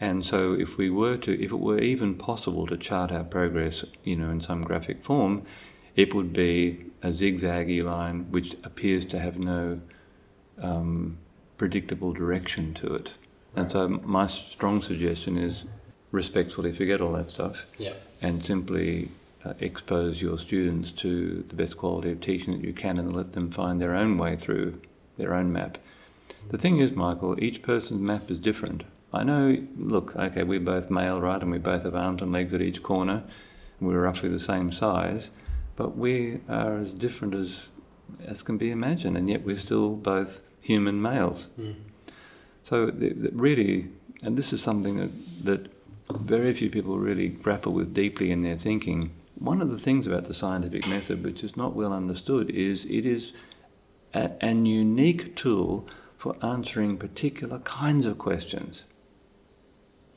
And 0.00 0.24
so, 0.24 0.52
if 0.52 0.76
we 0.76 0.90
were 0.90 1.16
to, 1.18 1.32
if 1.42 1.50
it 1.50 1.58
were 1.58 1.80
even 1.80 2.14
possible 2.14 2.66
to 2.68 2.76
chart 2.76 3.10
our 3.10 3.24
progress, 3.24 3.84
you 4.04 4.14
know, 4.16 4.30
in 4.30 4.40
some 4.40 4.62
graphic 4.62 5.02
form, 5.02 5.42
it 5.96 6.14
would 6.14 6.32
be 6.32 6.84
a 7.02 7.08
zigzaggy 7.08 7.82
line 7.82 8.30
which 8.30 8.54
appears 8.62 9.04
to 9.06 9.18
have 9.18 9.38
no 9.38 9.80
um, 10.62 11.18
predictable 11.56 12.12
direction 12.12 12.74
to 12.74 12.94
it. 12.94 13.14
And 13.56 13.70
so, 13.70 13.88
my 13.88 14.28
strong 14.28 14.82
suggestion 14.82 15.36
is 15.36 15.64
respectfully 16.12 16.72
forget 16.72 17.00
all 17.00 17.12
that 17.12 17.28
stuff 17.30 17.66
Yeah. 17.76 17.92
and 18.22 18.42
simply 18.44 19.08
uh, 19.44 19.54
expose 19.60 20.22
your 20.22 20.38
students 20.38 20.90
to 20.92 21.42
the 21.48 21.54
best 21.54 21.76
quality 21.76 22.10
of 22.12 22.20
teaching 22.20 22.54
that 22.54 22.64
you 22.66 22.72
can 22.72 22.98
and 22.98 23.14
let 23.14 23.32
them 23.32 23.50
find 23.50 23.80
their 23.80 23.94
own 23.94 24.16
way 24.16 24.36
through 24.36 24.80
their 25.18 25.34
own 25.34 25.52
map. 25.52 25.76
The 26.50 26.56
thing 26.58 26.78
is, 26.78 26.92
Michael, 26.92 27.42
each 27.42 27.62
person's 27.62 28.00
map 28.00 28.30
is 28.30 28.38
different. 28.38 28.84
I 29.12 29.24
know, 29.24 29.56
look, 29.76 30.14
okay, 30.16 30.42
we're 30.42 30.60
both 30.60 30.90
male, 30.90 31.20
right, 31.20 31.40
and 31.40 31.50
we 31.50 31.58
both 31.58 31.84
have 31.84 31.94
arms 31.94 32.20
and 32.20 32.30
legs 32.30 32.52
at 32.52 32.60
each 32.60 32.82
corner, 32.82 33.24
and 33.78 33.88
we're 33.88 34.02
roughly 34.02 34.28
the 34.28 34.38
same 34.38 34.70
size, 34.70 35.30
but 35.76 35.96
we 35.96 36.40
are 36.48 36.76
as 36.76 36.92
different 36.92 37.34
as, 37.34 37.70
as 38.24 38.42
can 38.42 38.58
be 38.58 38.70
imagined, 38.70 39.16
and 39.16 39.28
yet 39.28 39.44
we're 39.44 39.56
still 39.56 39.96
both 39.96 40.42
human 40.60 41.00
males. 41.00 41.48
Mm. 41.58 41.76
So, 42.64 42.86
the, 42.86 43.14
the 43.14 43.30
really, 43.32 43.88
and 44.22 44.36
this 44.36 44.52
is 44.52 44.62
something 44.62 44.96
that, 44.98 45.10
that 45.44 45.72
very 46.20 46.52
few 46.52 46.68
people 46.68 46.98
really 46.98 47.28
grapple 47.28 47.72
with 47.72 47.94
deeply 47.94 48.30
in 48.30 48.42
their 48.42 48.56
thinking. 48.56 49.14
One 49.36 49.62
of 49.62 49.70
the 49.70 49.78
things 49.78 50.06
about 50.06 50.26
the 50.26 50.34
scientific 50.34 50.86
method, 50.88 51.24
which 51.24 51.42
is 51.42 51.56
not 51.56 51.74
well 51.74 51.94
understood, 51.94 52.50
is 52.50 52.84
it 52.84 53.06
is 53.06 53.32
a, 54.12 54.32
an 54.44 54.66
unique 54.66 55.34
tool 55.36 55.86
for 56.16 56.36
answering 56.42 56.96
particular 56.96 57.60
kinds 57.60 58.04
of 58.04 58.18
questions. 58.18 58.84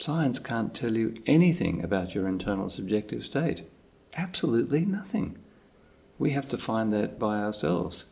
Science 0.02 0.40
can't 0.40 0.74
tell 0.74 0.98
you 0.98 1.22
anything 1.28 1.84
about 1.84 2.16
your 2.16 2.28
internal 2.28 2.70
subjective 2.70 3.24
state. 3.24 3.62
Absolutely 4.18 4.84
nothing. 4.84 5.38
We 6.18 6.32
have 6.32 6.50
to 6.50 6.58
find 6.58 6.92
that 6.92 7.20
by 7.20 7.38
ourselves. 7.38 8.06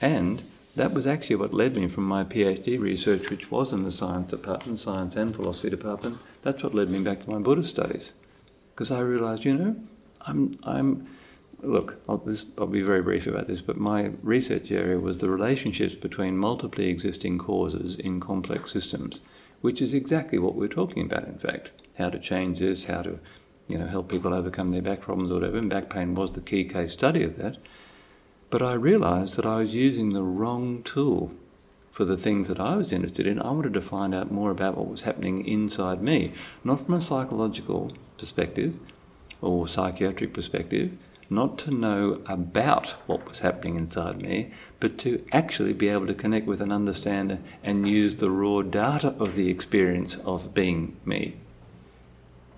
And 0.00 0.42
that 0.74 0.92
was 0.92 1.06
actually 1.06 1.36
what 1.36 1.54
led 1.54 1.76
me 1.76 1.86
from 1.86 2.08
my 2.08 2.24
PhD 2.24 2.76
research, 2.80 3.30
which 3.30 3.52
was 3.52 3.72
in 3.72 3.84
the 3.84 3.92
science 3.92 4.32
department, 4.32 4.80
science 4.80 5.14
and 5.14 5.32
philosophy 5.32 5.70
department. 5.70 6.18
That's 6.42 6.64
what 6.64 6.74
led 6.74 6.90
me 6.90 6.98
back 6.98 7.20
to 7.20 7.30
my 7.30 7.38
Buddhist 7.38 7.70
studies, 7.70 8.14
because 8.74 8.90
I 8.90 8.98
realised, 8.98 9.44
you 9.44 9.54
know, 9.54 9.76
I'm, 10.22 10.58
I'm. 10.64 11.06
Look, 11.60 12.02
I'll, 12.08 12.16
this, 12.18 12.46
I'll 12.58 12.66
be 12.66 12.82
very 12.82 13.02
brief 13.02 13.28
about 13.28 13.46
this, 13.46 13.62
but 13.62 13.76
my 13.76 14.10
research 14.24 14.72
area 14.72 14.98
was 14.98 15.18
the 15.18 15.30
relationships 15.30 15.94
between 15.94 16.36
multiply 16.36 16.86
existing 16.86 17.38
causes 17.38 17.94
in 17.94 18.18
complex 18.18 18.72
systems, 18.72 19.20
which 19.62 19.80
is 19.80 19.94
exactly 19.94 20.38
what 20.38 20.54
we're 20.54 20.68
talking 20.68 21.04
about. 21.04 21.26
In 21.26 21.38
fact, 21.38 21.70
how 21.96 22.10
to 22.10 22.18
change 22.18 22.58
this, 22.58 22.84
how 22.84 23.02
to, 23.02 23.18
you 23.68 23.78
know, 23.78 23.86
help 23.86 24.10
people 24.10 24.34
overcome 24.34 24.70
their 24.70 24.82
back 24.82 25.00
problems 25.00 25.30
or 25.30 25.34
whatever. 25.34 25.56
And 25.56 25.70
back 25.70 25.88
pain 25.88 26.14
was 26.14 26.32
the 26.32 26.40
key 26.40 26.64
case 26.64 26.92
study 26.92 27.22
of 27.22 27.38
that. 27.38 27.56
But 28.50 28.62
I 28.62 28.74
realised 28.74 29.36
that 29.36 29.46
I 29.46 29.56
was 29.56 29.74
using 29.74 30.12
the 30.12 30.22
wrong 30.22 30.82
tool 30.82 31.32
for 31.90 32.04
the 32.04 32.16
things 32.16 32.48
that 32.48 32.60
I 32.60 32.76
was 32.76 32.92
interested 32.92 33.26
in. 33.26 33.40
I 33.40 33.50
wanted 33.50 33.74
to 33.74 33.80
find 33.80 34.14
out 34.14 34.30
more 34.30 34.50
about 34.50 34.76
what 34.76 34.88
was 34.88 35.02
happening 35.02 35.46
inside 35.46 36.02
me, 36.02 36.32
not 36.64 36.84
from 36.84 36.94
a 36.94 37.00
psychological 37.00 37.92
perspective 38.18 38.74
or 39.40 39.68
psychiatric 39.68 40.32
perspective, 40.32 40.92
not 41.34 41.58
to 41.58 41.70
know 41.70 42.20
about 42.26 42.90
what 43.06 43.28
was 43.28 43.40
happening 43.40 43.76
inside 43.76 44.20
me, 44.20 44.50
but 44.80 44.98
to 44.98 45.24
actually 45.32 45.72
be 45.72 45.88
able 45.88 46.06
to 46.06 46.14
connect 46.14 46.46
with 46.46 46.60
and 46.60 46.72
understand 46.72 47.42
and 47.62 47.88
use 47.88 48.16
the 48.16 48.30
raw 48.30 48.62
data 48.62 49.14
of 49.18 49.36
the 49.36 49.48
experience 49.50 50.16
of 50.24 50.54
being 50.54 50.96
me. 51.04 51.34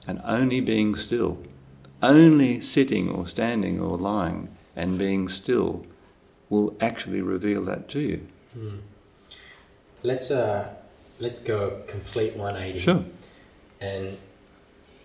And 0.07 0.21
only 0.25 0.61
being 0.61 0.95
still, 0.95 1.39
only 2.03 2.61
sitting 2.61 3.11
or 3.11 3.27
standing 3.27 3.81
or 3.81 3.97
lying 3.97 4.55
and 4.77 4.99
being 4.99 5.29
still 5.29 5.87
will 6.51 6.77
actually 6.81 7.23
reveal 7.23 7.65
that 7.65 7.89
to 7.91 8.01
you. 8.01 8.27
Mm. 8.57 8.81
Let's 10.03 10.31
uh, 10.31 10.75
let's 11.19 11.39
go 11.39 11.83
complete 11.87 12.37
180. 12.37 12.81
Sure. 12.81 13.05
And 13.81 14.17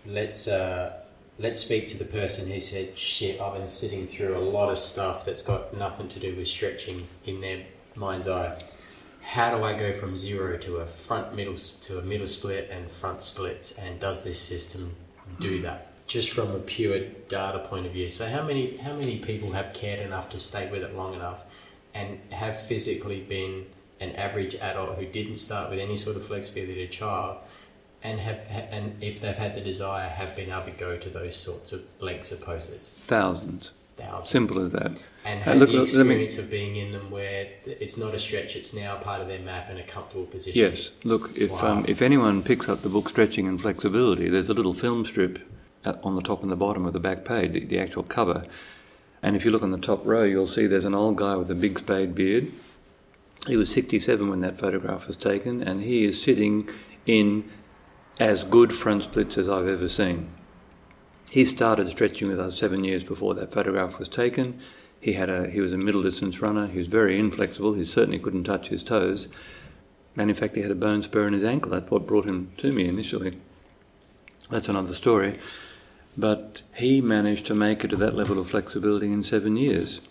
let's 0.06 0.48
uh, 0.48 0.99
let's 1.40 1.62
speak 1.62 1.88
to 1.88 1.98
the 1.98 2.06
person 2.06 2.52
who 2.52 2.60
said, 2.60 3.00
"Shit, 3.00 3.40
I've 3.40 3.54
been 3.54 3.68
sitting 3.68 4.06
through 4.06 4.38
a 4.38 4.40
lot 4.40 4.70
of 4.70 4.78
stuff 4.78 5.24
that's 5.26 5.42
got 5.42 5.76
nothing 5.76 6.10
to 6.10 6.20
do 6.20 6.36
with 6.36 6.48
stretching 6.48 7.08
in 7.26 7.42
their 7.42 7.64
mind's 7.96 8.28
eye. 8.28 8.62
How 9.22 9.56
do 9.56 9.64
I 9.64 9.78
go 9.78 9.94
from 9.94 10.16
zero 10.18 10.58
to 10.58 10.78
a 10.78 10.88
front 10.88 11.36
middle 11.36 11.56
to 11.56 12.00
a 12.00 12.02
middle 12.02 12.28
split 12.28 12.70
and 12.70 12.92
front 12.92 13.24
splits? 13.24 13.72
And 13.72 14.00
does 14.00 14.24
this 14.24 14.40
system 14.40 14.96
do 15.40 15.62
that?" 15.62 15.86
Just 16.08 16.32
from 16.32 16.52
a 16.56 16.60
pure 16.60 17.00
data 17.28 17.60
point 17.60 17.86
of 17.86 17.94
view. 17.94 18.10
So 18.10 18.28
how 18.28 18.44
many 18.44 18.78
how 18.78 18.94
many 18.94 19.20
people 19.20 19.52
have 19.52 19.74
cared 19.74 20.00
enough 20.00 20.30
to 20.32 20.40
stay 20.40 20.70
with 20.70 20.84
it 20.84 20.96
long 20.96 21.14
enough, 21.14 21.44
and 21.94 22.20
have 22.32 22.60
physically 22.60 23.22
been 23.22 23.66
an 24.00 24.16
average 24.16 24.56
adult 24.56 24.98
who 24.98 25.06
didn't 25.06 25.38
start 25.38 25.70
with 25.70 25.80
any 25.80 25.98
sort 25.98 26.16
of 26.16 26.26
flexibility 26.26 26.76
to 26.76 26.88
child, 26.88 27.38
and 28.04 28.20
have 28.20 28.40
and 28.50 29.02
if 29.02 29.20
they've 29.22 29.36
had 29.38 29.56
the 29.56 29.62
desire, 29.62 30.08
have 30.10 30.36
been 30.36 30.50
able 30.52 30.64
to 30.66 30.72
go 30.72 30.98
to 30.98 31.10
those 31.10 31.36
sorts 31.36 31.72
of 31.74 31.82
lengths 32.00 32.32
of 32.32 32.42
poses, 32.42 32.90
Thousands. 33.08 33.72
thousands, 33.98 34.30
Simple 34.30 34.60
as 34.64 34.72
that. 34.72 34.92
and 35.26 35.40
Uh, 35.42 35.44
have 35.44 35.58
look, 35.58 35.70
the 35.70 35.76
look, 35.76 35.94
me- 35.94 36.00
experience 36.02 36.38
of 36.38 36.50
being 36.50 36.76
in 36.78 36.92
them 36.92 37.12
where 37.12 37.48
it's 37.66 37.98
not 37.98 38.14
a 38.16 38.20
stretch; 38.20 38.56
it's 38.56 38.74
now 38.74 38.96
part 38.98 39.22
of 39.22 39.28
their 39.28 39.40
map 39.40 39.70
and 39.70 39.78
a 39.80 39.84
comfortable 39.84 40.26
position. 40.26 40.60
Yes. 40.60 40.92
Look, 41.04 41.32
if 41.38 41.52
um, 41.64 41.84
if 41.88 42.02
anyone 42.02 42.42
picks 42.44 42.70
up 42.70 42.82
the 42.82 42.90
book 42.90 43.10
Stretching 43.10 43.48
and 43.48 43.60
Flexibility, 43.60 44.30
there's 44.30 44.50
a 44.50 44.54
little 44.54 44.74
film 44.74 45.06
strip 45.06 45.40
at, 45.86 46.00
on 46.04 46.16
the 46.16 46.22
top 46.22 46.42
and 46.42 46.52
the 46.52 46.56
bottom 46.56 46.86
of 46.86 46.94
the 46.94 47.00
back 47.00 47.26
page, 47.26 47.52
the, 47.54 47.66
the 47.66 47.80
actual 47.80 48.04
cover. 48.04 48.46
And 49.22 49.36
if 49.36 49.44
you 49.44 49.52
look 49.52 49.64
on 49.64 49.72
the 49.72 49.78
top 49.78 50.06
row, 50.06 50.24
you'll 50.24 50.48
see 50.48 50.66
there's 50.66 50.86
an 50.86 50.96
old 50.96 51.18
guy 51.18 51.36
with 51.36 51.52
a 51.52 51.56
big 51.56 51.78
spade 51.80 52.16
beard. 52.16 52.54
He 53.48 53.58
was 53.58 53.70
67 53.70 54.30
when 54.30 54.40
that 54.40 54.58
photograph 54.58 55.08
was 55.08 55.18
taken, 55.18 55.62
and 55.62 55.82
he 55.84 56.06
is 56.06 56.22
sitting 56.22 56.70
in 57.06 57.44
as 58.20 58.44
good 58.44 58.74
front 58.74 59.04
splits 59.04 59.38
as 59.38 59.48
I've 59.48 59.68
ever 59.68 59.88
seen. 59.88 60.30
He 61.32 61.46
started 61.46 61.90
stretching 61.90 62.28
with 62.28 62.40
us 62.40 62.58
seven 62.58 62.84
years 62.84 63.04
before 63.04 63.36
that 63.36 63.52
photograph 63.52 64.00
was 64.00 64.10
taken. 64.10 64.60
He 65.00 65.14
had 65.14 65.30
a 65.30 65.50
he 65.50 65.62
was 65.62 65.72
a 65.72 65.78
middle 65.78 66.04
distance 66.04 66.42
runner. 66.42 66.68
He 66.68 66.80
was 66.80 66.88
very 66.88 67.18
inflexible. 67.18 67.74
He 67.74 67.86
certainly 67.86 68.20
couldn't 68.20 68.44
touch 68.44 68.68
his 68.68 68.84
toes, 68.84 69.30
and 70.18 70.30
in 70.30 70.36
fact, 70.36 70.56
he 70.56 70.62
had 70.62 70.72
a 70.72 70.76
bone 70.76 71.04
spur 71.04 71.28
in 71.28 71.34
his 71.34 71.44
ankle. 71.44 71.72
That's 71.72 71.90
what 71.90 72.08
brought 72.08 72.26
him 72.26 72.52
to 72.58 72.74
me 72.74 72.88
initially. 72.88 73.40
That's 74.50 74.68
another 74.68 74.94
story. 74.94 75.40
But 76.18 76.64
he 76.76 77.00
managed 77.00 77.46
to 77.46 77.56
make 77.56 77.84
it 77.84 77.90
to 77.90 77.96
that 77.98 78.16
level 78.16 78.40
of 78.40 78.50
flexibility 78.50 79.12
in 79.12 79.24
seven 79.24 79.56
years. 79.56 80.02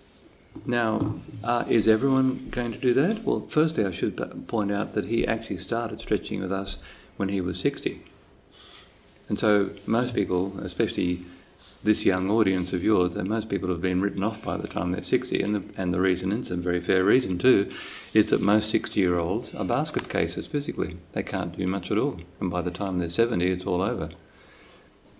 Now, 0.65 1.21
uh, 1.45 1.65
is 1.69 1.87
everyone 1.87 2.49
going 2.51 2.73
to 2.73 2.79
do 2.79 2.95
that? 2.95 3.25
Well, 3.25 3.47
firstly, 3.49 3.85
I 3.85 3.91
should 3.91 4.47
point 4.49 4.73
out 4.73 4.95
that 4.95 5.07
he 5.07 5.27
actually 5.27 5.59
started 5.59 6.01
stretching 6.01 6.41
with 6.41 6.53
us 6.53 6.79
when 7.19 7.29
he 7.29 7.41
was 7.41 7.61
60. 7.61 8.03
And 9.29 9.39
so 9.39 9.71
most 9.87 10.15
people, 10.15 10.59
especially 10.61 11.27
this 11.85 12.05
young 12.05 12.31
audience 12.31 12.73
of 12.73 12.83
yours, 12.83 13.15
and 13.15 13.29
most 13.29 13.49
people 13.49 13.69
have 13.69 13.81
been 13.81 14.01
written 14.01 14.25
off 14.25 14.43
by 14.43 14.57
the 14.57 14.67
time 14.67 14.91
they're 14.91 15.03
60, 15.03 15.41
and 15.43 15.55
the, 15.55 15.63
and 15.77 15.95
the 15.95 16.01
reason, 16.01 16.33
and 16.33 16.41
it's 16.41 16.51
a 16.51 16.57
very 16.57 16.81
fair 16.81 17.05
reason 17.05 17.39
too, 17.39 17.71
is 18.15 18.31
that 18.31 18.41
most 18.41 18.71
60 18.71 18.99
year 18.99 19.19
olds 19.19 19.55
are 19.55 19.65
basket 19.65 20.09
cases 20.09 20.47
physically. 20.47 20.97
They 21.13 21.23
can't 21.23 21.57
do 21.57 21.67
much 21.67 21.91
at 21.91 21.99
all, 21.99 22.21
and 22.41 22.51
by 22.51 22.63
the 22.63 22.71
time 22.71 22.99
they're 22.99 23.09
70, 23.09 23.49
it's 23.51 23.67
all 23.67 23.83
over. 23.83 24.11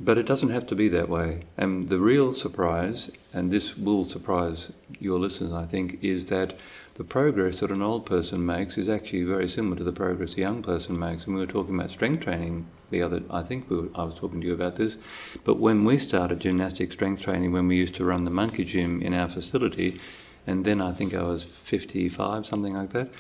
But 0.01 0.19
it 0.19 0.27
doesn't 0.27 0.51
have 0.51 0.67
to 0.69 0.77
be 0.77 0.89
that 0.89 1.09
way. 1.09 1.43
And 1.57 1.89
the 1.89 1.99
real 1.99 2.33
surprise, 2.33 3.11
and 3.33 3.51
this 3.51 3.77
will 3.77 4.05
surprise 4.05 4.71
your 5.01 5.19
listeners, 5.19 5.53
I 5.53 5.65
think, 5.65 6.03
is 6.03 6.27
that 6.27 6.55
the 6.99 7.05
progress 7.05 7.61
that 7.61 7.71
an 7.71 7.81
old 7.81 8.05
person 8.05 8.45
makes 8.45 8.77
is 8.77 8.89
actually 8.89 9.23
very 9.23 9.49
similar 9.49 9.77
to 9.77 9.85
the 9.85 9.93
progress 9.93 10.35
a 10.35 10.41
young 10.41 10.61
person 10.61 10.99
makes. 10.99 11.25
And 11.25 11.35
we 11.35 11.41
were 11.41 11.47
talking 11.47 11.77
about 11.77 11.93
strength 11.93 12.25
training 12.25 12.67
the 12.91 13.03
other, 13.03 13.23
I 13.31 13.43
think 13.43 13.71
we 13.71 13.77
were, 13.77 13.89
I 13.95 14.03
was 14.03 14.17
talking 14.17 14.41
to 14.41 14.47
you 14.47 14.53
about 14.53 14.75
this. 14.75 14.99
But 15.45 15.59
when 15.59 15.85
we 15.85 15.99
started 15.99 16.41
gymnastic 16.41 16.93
strength 16.93 17.21
training, 17.21 17.53
when 17.53 17.69
we 17.69 17.77
used 17.77 17.95
to 17.97 18.05
run 18.05 18.25
the 18.25 18.33
monkey 18.33 18.65
gym 18.65 19.01
in 19.01 19.15
our 19.15 19.29
facility, 19.29 20.01
and 20.45 20.65
then 20.65 20.81
I 20.81 20.93
think 20.93 21.15
I 21.15 21.23
was 21.23 21.45
55, 21.45 22.45
something 22.45 22.75
like 22.75 22.91
that. 22.91 23.11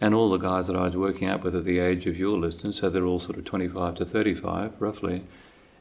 And 0.00 0.14
all 0.14 0.30
the 0.30 0.38
guys 0.38 0.66
that 0.66 0.76
I 0.76 0.82
was 0.82 0.96
working 0.96 1.28
out 1.28 1.44
with 1.44 1.54
at 1.54 1.64
the 1.64 1.78
age 1.78 2.06
of 2.06 2.18
your 2.18 2.36
listeners, 2.38 2.78
so 2.78 2.90
they're 2.90 3.04
all 3.04 3.20
sort 3.20 3.38
of 3.38 3.44
25 3.44 3.94
to 3.96 4.04
35, 4.04 4.72
roughly 4.80 5.22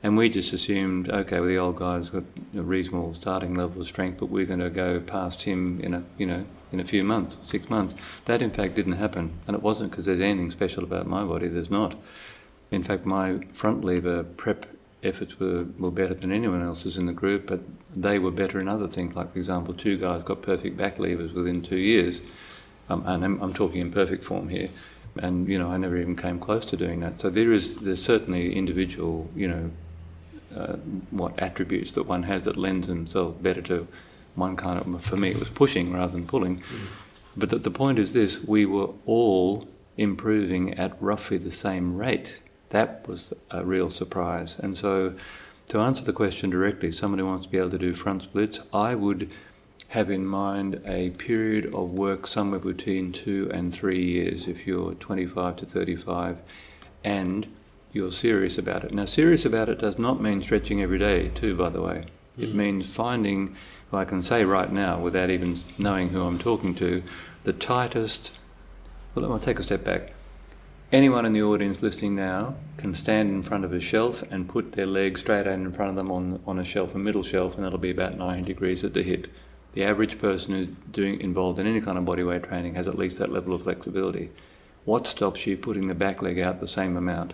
and 0.03 0.15
we 0.15 0.29
just 0.29 0.53
assumed, 0.53 1.09
okay, 1.09 1.39
well, 1.39 1.49
the 1.49 1.57
old 1.57 1.77
guy's 1.77 2.09
got 2.09 2.23
a 2.55 2.61
reasonable 2.61 3.13
starting 3.13 3.53
level 3.53 3.81
of 3.81 3.87
strength, 3.87 4.19
but 4.19 4.27
we're 4.27 4.45
going 4.45 4.59
to 4.59 4.69
go 4.69 4.99
past 4.99 5.41
him 5.41 5.79
in 5.81 5.93
a, 5.95 6.03
you 6.17 6.25
know, 6.25 6.45
in 6.71 6.79
a 6.79 6.85
few 6.85 7.03
months, 7.03 7.37
six 7.45 7.69
months. 7.69 7.95
That, 8.25 8.41
in 8.41 8.51
fact, 8.51 8.75
didn't 8.75 8.93
happen, 8.93 9.31
and 9.47 9.55
it 9.55 9.63
wasn't 9.63 9.91
because 9.91 10.05
there's 10.05 10.19
anything 10.19 10.51
special 10.51 10.83
about 10.83 11.07
my 11.07 11.23
body. 11.23 11.47
There's 11.47 11.71
not. 11.71 11.95
In 12.69 12.83
fact, 12.83 13.05
my 13.05 13.39
front 13.53 13.83
lever 13.83 14.23
prep 14.23 14.67
efforts 15.01 15.39
were, 15.39 15.65
were 15.79 15.91
better 15.91 16.13
than 16.13 16.31
anyone 16.31 16.61
else's 16.61 16.97
in 16.97 17.07
the 17.07 17.13
group, 17.13 17.47
but 17.47 17.61
they 17.95 18.19
were 18.19 18.31
better 18.31 18.59
in 18.59 18.67
other 18.67 18.87
things. 18.87 19.15
Like, 19.15 19.31
for 19.31 19.39
example, 19.39 19.73
two 19.73 19.97
guys 19.97 20.21
got 20.23 20.43
perfect 20.43 20.77
back 20.77 20.99
levers 20.99 21.33
within 21.33 21.61
two 21.61 21.77
years, 21.77 22.21
um, 22.89 23.03
and 23.07 23.25
I'm, 23.25 23.41
I'm 23.41 23.53
talking 23.53 23.81
in 23.81 23.91
perfect 23.91 24.23
form 24.23 24.49
here 24.49 24.69
and 25.19 25.47
you 25.47 25.57
know 25.57 25.69
I 25.69 25.77
never 25.77 25.97
even 25.97 26.15
came 26.15 26.37
close 26.37 26.63
to 26.65 26.77
doing 26.77 26.99
that. 26.99 27.19
So 27.19 27.31
there 27.31 27.51
is 27.51 27.77
there's 27.77 28.03
certainly 28.03 28.55
individual 28.55 29.27
you 29.35 29.47
know 29.47 29.71
uh, 30.57 30.77
what 31.11 31.37
attributes 31.39 31.91
that 31.93 32.03
one 32.03 32.23
has 32.23 32.45
that 32.45 32.57
lends 32.57 32.87
themselves 32.87 33.39
better 33.41 33.61
to 33.61 33.87
one 34.35 34.55
kind 34.55 34.79
of. 34.79 35.03
For 35.03 35.17
me, 35.17 35.29
it 35.29 35.39
was 35.39 35.49
pushing 35.49 35.93
rather 35.93 36.13
than 36.13 36.25
pulling. 36.25 36.59
Mm. 36.59 36.63
But 37.35 37.49
the, 37.49 37.57
the 37.57 37.71
point 37.71 37.99
is 37.99 38.13
this: 38.13 38.39
we 38.43 38.65
were 38.65 38.89
all 39.05 39.67
improving 39.97 40.73
at 40.75 41.01
roughly 41.01 41.37
the 41.37 41.51
same 41.51 41.95
rate. 41.95 42.39
That 42.69 43.07
was 43.07 43.33
a 43.51 43.63
real 43.63 43.89
surprise. 43.89 44.55
And 44.59 44.77
so, 44.77 45.13
to 45.67 45.79
answer 45.79 46.03
the 46.03 46.13
question 46.13 46.49
directly, 46.49 46.91
somebody 46.91 47.23
wants 47.23 47.45
to 47.45 47.51
be 47.51 47.57
able 47.57 47.71
to 47.71 47.77
do 47.77 47.93
front 47.93 48.23
splits. 48.23 48.59
I 48.73 48.95
would 48.95 49.29
have 49.89 50.09
in 50.09 50.25
mind 50.25 50.81
a 50.85 51.11
period 51.11 51.73
of 51.73 51.91
work 51.91 52.27
somewhere 52.27 52.59
between 52.59 53.11
two 53.11 53.49
and 53.53 53.73
three 53.73 54.03
years 54.03 54.47
if 54.47 54.67
you're 54.67 54.93
25 54.95 55.57
to 55.57 55.65
35, 55.65 56.37
and 57.03 57.47
you're 57.93 58.11
serious 58.11 58.57
about 58.57 58.83
it. 58.83 58.93
Now, 58.93 59.05
serious 59.05 59.45
about 59.45 59.69
it 59.69 59.79
does 59.79 59.97
not 59.97 60.21
mean 60.21 60.41
stretching 60.41 60.81
every 60.81 60.99
day, 60.99 61.29
too, 61.29 61.55
by 61.55 61.69
the 61.69 61.81
way. 61.81 62.05
Mm. 62.37 62.43
It 62.43 62.55
means 62.55 62.93
finding, 62.93 63.55
well, 63.91 64.01
I 64.01 64.05
can 64.05 64.21
say 64.21 64.45
right 64.45 64.71
now, 64.71 64.99
without 64.99 65.29
even 65.29 65.59
knowing 65.77 66.09
who 66.09 66.25
I'm 66.25 66.39
talking 66.39 66.75
to, 66.75 67.03
the 67.43 67.53
tightest. 67.53 68.31
Well, 69.15 69.31
I'll 69.31 69.39
take 69.39 69.59
a 69.59 69.63
step 69.63 69.83
back. 69.83 70.13
Anyone 70.91 71.25
in 71.25 71.33
the 71.33 71.41
audience 71.41 71.81
listening 71.81 72.15
now 72.15 72.55
can 72.77 72.93
stand 72.93 73.29
in 73.29 73.43
front 73.43 73.65
of 73.65 73.73
a 73.73 73.81
shelf 73.81 74.23
and 74.31 74.47
put 74.47 74.71
their 74.71 74.85
leg 74.85 75.17
straight 75.17 75.45
out 75.45 75.53
in 75.53 75.73
front 75.73 75.89
of 75.89 75.95
them 75.97 76.11
on, 76.11 76.41
on 76.47 76.59
a 76.59 76.63
shelf, 76.63 76.95
a 76.95 76.97
middle 76.97 77.23
shelf, 77.23 77.55
and 77.55 77.65
that'll 77.65 77.77
be 77.77 77.91
about 77.91 78.17
90 78.17 78.43
degrees 78.43 78.85
at 78.85 78.93
the 78.93 79.03
hip. 79.03 79.27
The 79.73 79.83
average 79.83 80.17
person 80.17 80.53
who's 80.53 80.69
doing 80.91 81.19
involved 81.19 81.59
in 81.59 81.67
any 81.67 81.81
kind 81.81 81.97
of 81.97 82.05
bodyweight 82.05 82.47
training 82.47 82.75
has 82.75 82.87
at 82.87 82.97
least 82.97 83.17
that 83.17 83.33
level 83.33 83.53
of 83.53 83.63
flexibility. 83.63 84.29
What 84.85 85.07
stops 85.07 85.45
you 85.45 85.57
putting 85.57 85.87
the 85.87 85.93
back 85.93 86.21
leg 86.21 86.39
out 86.39 86.61
the 86.61 86.67
same 86.67 86.95
amount? 86.95 87.33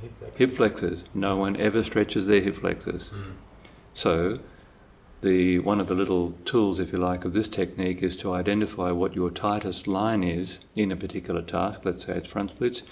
Hip 0.00 0.12
flexors. 0.18 0.38
Hip 0.38 0.56
flexors. 0.56 1.04
No 1.14 1.36
one 1.36 1.56
ever 1.56 1.82
stretches 1.82 2.26
their 2.26 2.40
hip 2.40 2.54
flexors. 2.54 3.10
Mm. 3.10 3.32
So, 3.94 4.38
the 5.20 5.60
one 5.60 5.80
of 5.80 5.86
the 5.86 5.94
little 5.94 6.32
tools, 6.44 6.80
if 6.80 6.92
you 6.92 6.98
like, 6.98 7.24
of 7.24 7.32
this 7.32 7.48
technique 7.48 8.02
is 8.02 8.16
to 8.16 8.32
identify 8.32 8.90
what 8.90 9.14
your 9.14 9.30
tightest 9.30 9.86
line 9.86 10.24
is 10.24 10.58
in 10.74 10.90
a 10.90 10.96
particular 10.96 11.42
task. 11.42 11.82
Let's 11.84 12.06
say 12.06 12.14
it's 12.14 12.28
front 12.28 12.50
splits, 12.50 12.82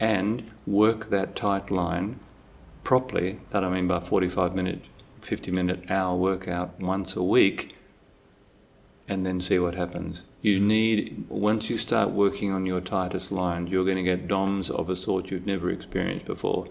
and 0.00 0.50
work 0.66 1.10
that 1.10 1.36
tight 1.36 1.70
line 1.70 2.20
properly. 2.82 3.40
That 3.50 3.64
I 3.64 3.68
mean 3.68 3.86
by 3.86 4.00
45 4.00 4.54
minute, 4.54 4.82
50 5.20 5.50
minute, 5.50 5.90
hour 5.90 6.16
workout 6.16 6.80
once 6.80 7.16
a 7.16 7.22
week, 7.22 7.76
and 9.06 9.26
then 9.26 9.40
see 9.40 9.58
what 9.58 9.74
happens. 9.74 10.24
You 10.44 10.60
need, 10.60 11.24
once 11.30 11.70
you 11.70 11.78
start 11.78 12.10
working 12.10 12.52
on 12.52 12.66
your 12.66 12.82
tightest 12.82 13.32
lines, 13.32 13.70
you're 13.70 13.86
going 13.86 13.96
to 13.96 14.02
get 14.02 14.28
DOMs 14.28 14.68
of 14.68 14.90
a 14.90 14.94
sort 14.94 15.30
you've 15.30 15.46
never 15.46 15.70
experienced 15.70 16.26
before. 16.26 16.68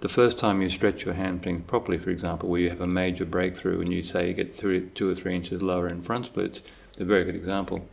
The 0.00 0.08
first 0.10 0.36
time 0.36 0.60
you 0.60 0.68
stretch 0.68 1.06
your 1.06 1.14
hamstring 1.14 1.62
properly, 1.62 1.96
for 1.96 2.10
example, 2.10 2.50
where 2.50 2.60
you 2.60 2.68
have 2.68 2.82
a 2.82 2.86
major 2.86 3.24
breakthrough 3.24 3.80
and 3.80 3.90
you 3.90 4.02
say 4.02 4.28
you 4.28 4.34
get 4.34 4.54
three, 4.54 4.82
two 4.90 5.08
or 5.08 5.14
three 5.14 5.34
inches 5.34 5.62
lower 5.62 5.88
in 5.88 6.02
front 6.02 6.26
splits, 6.26 6.60
a 6.98 7.06
very 7.06 7.24
good 7.24 7.34
example. 7.34 7.88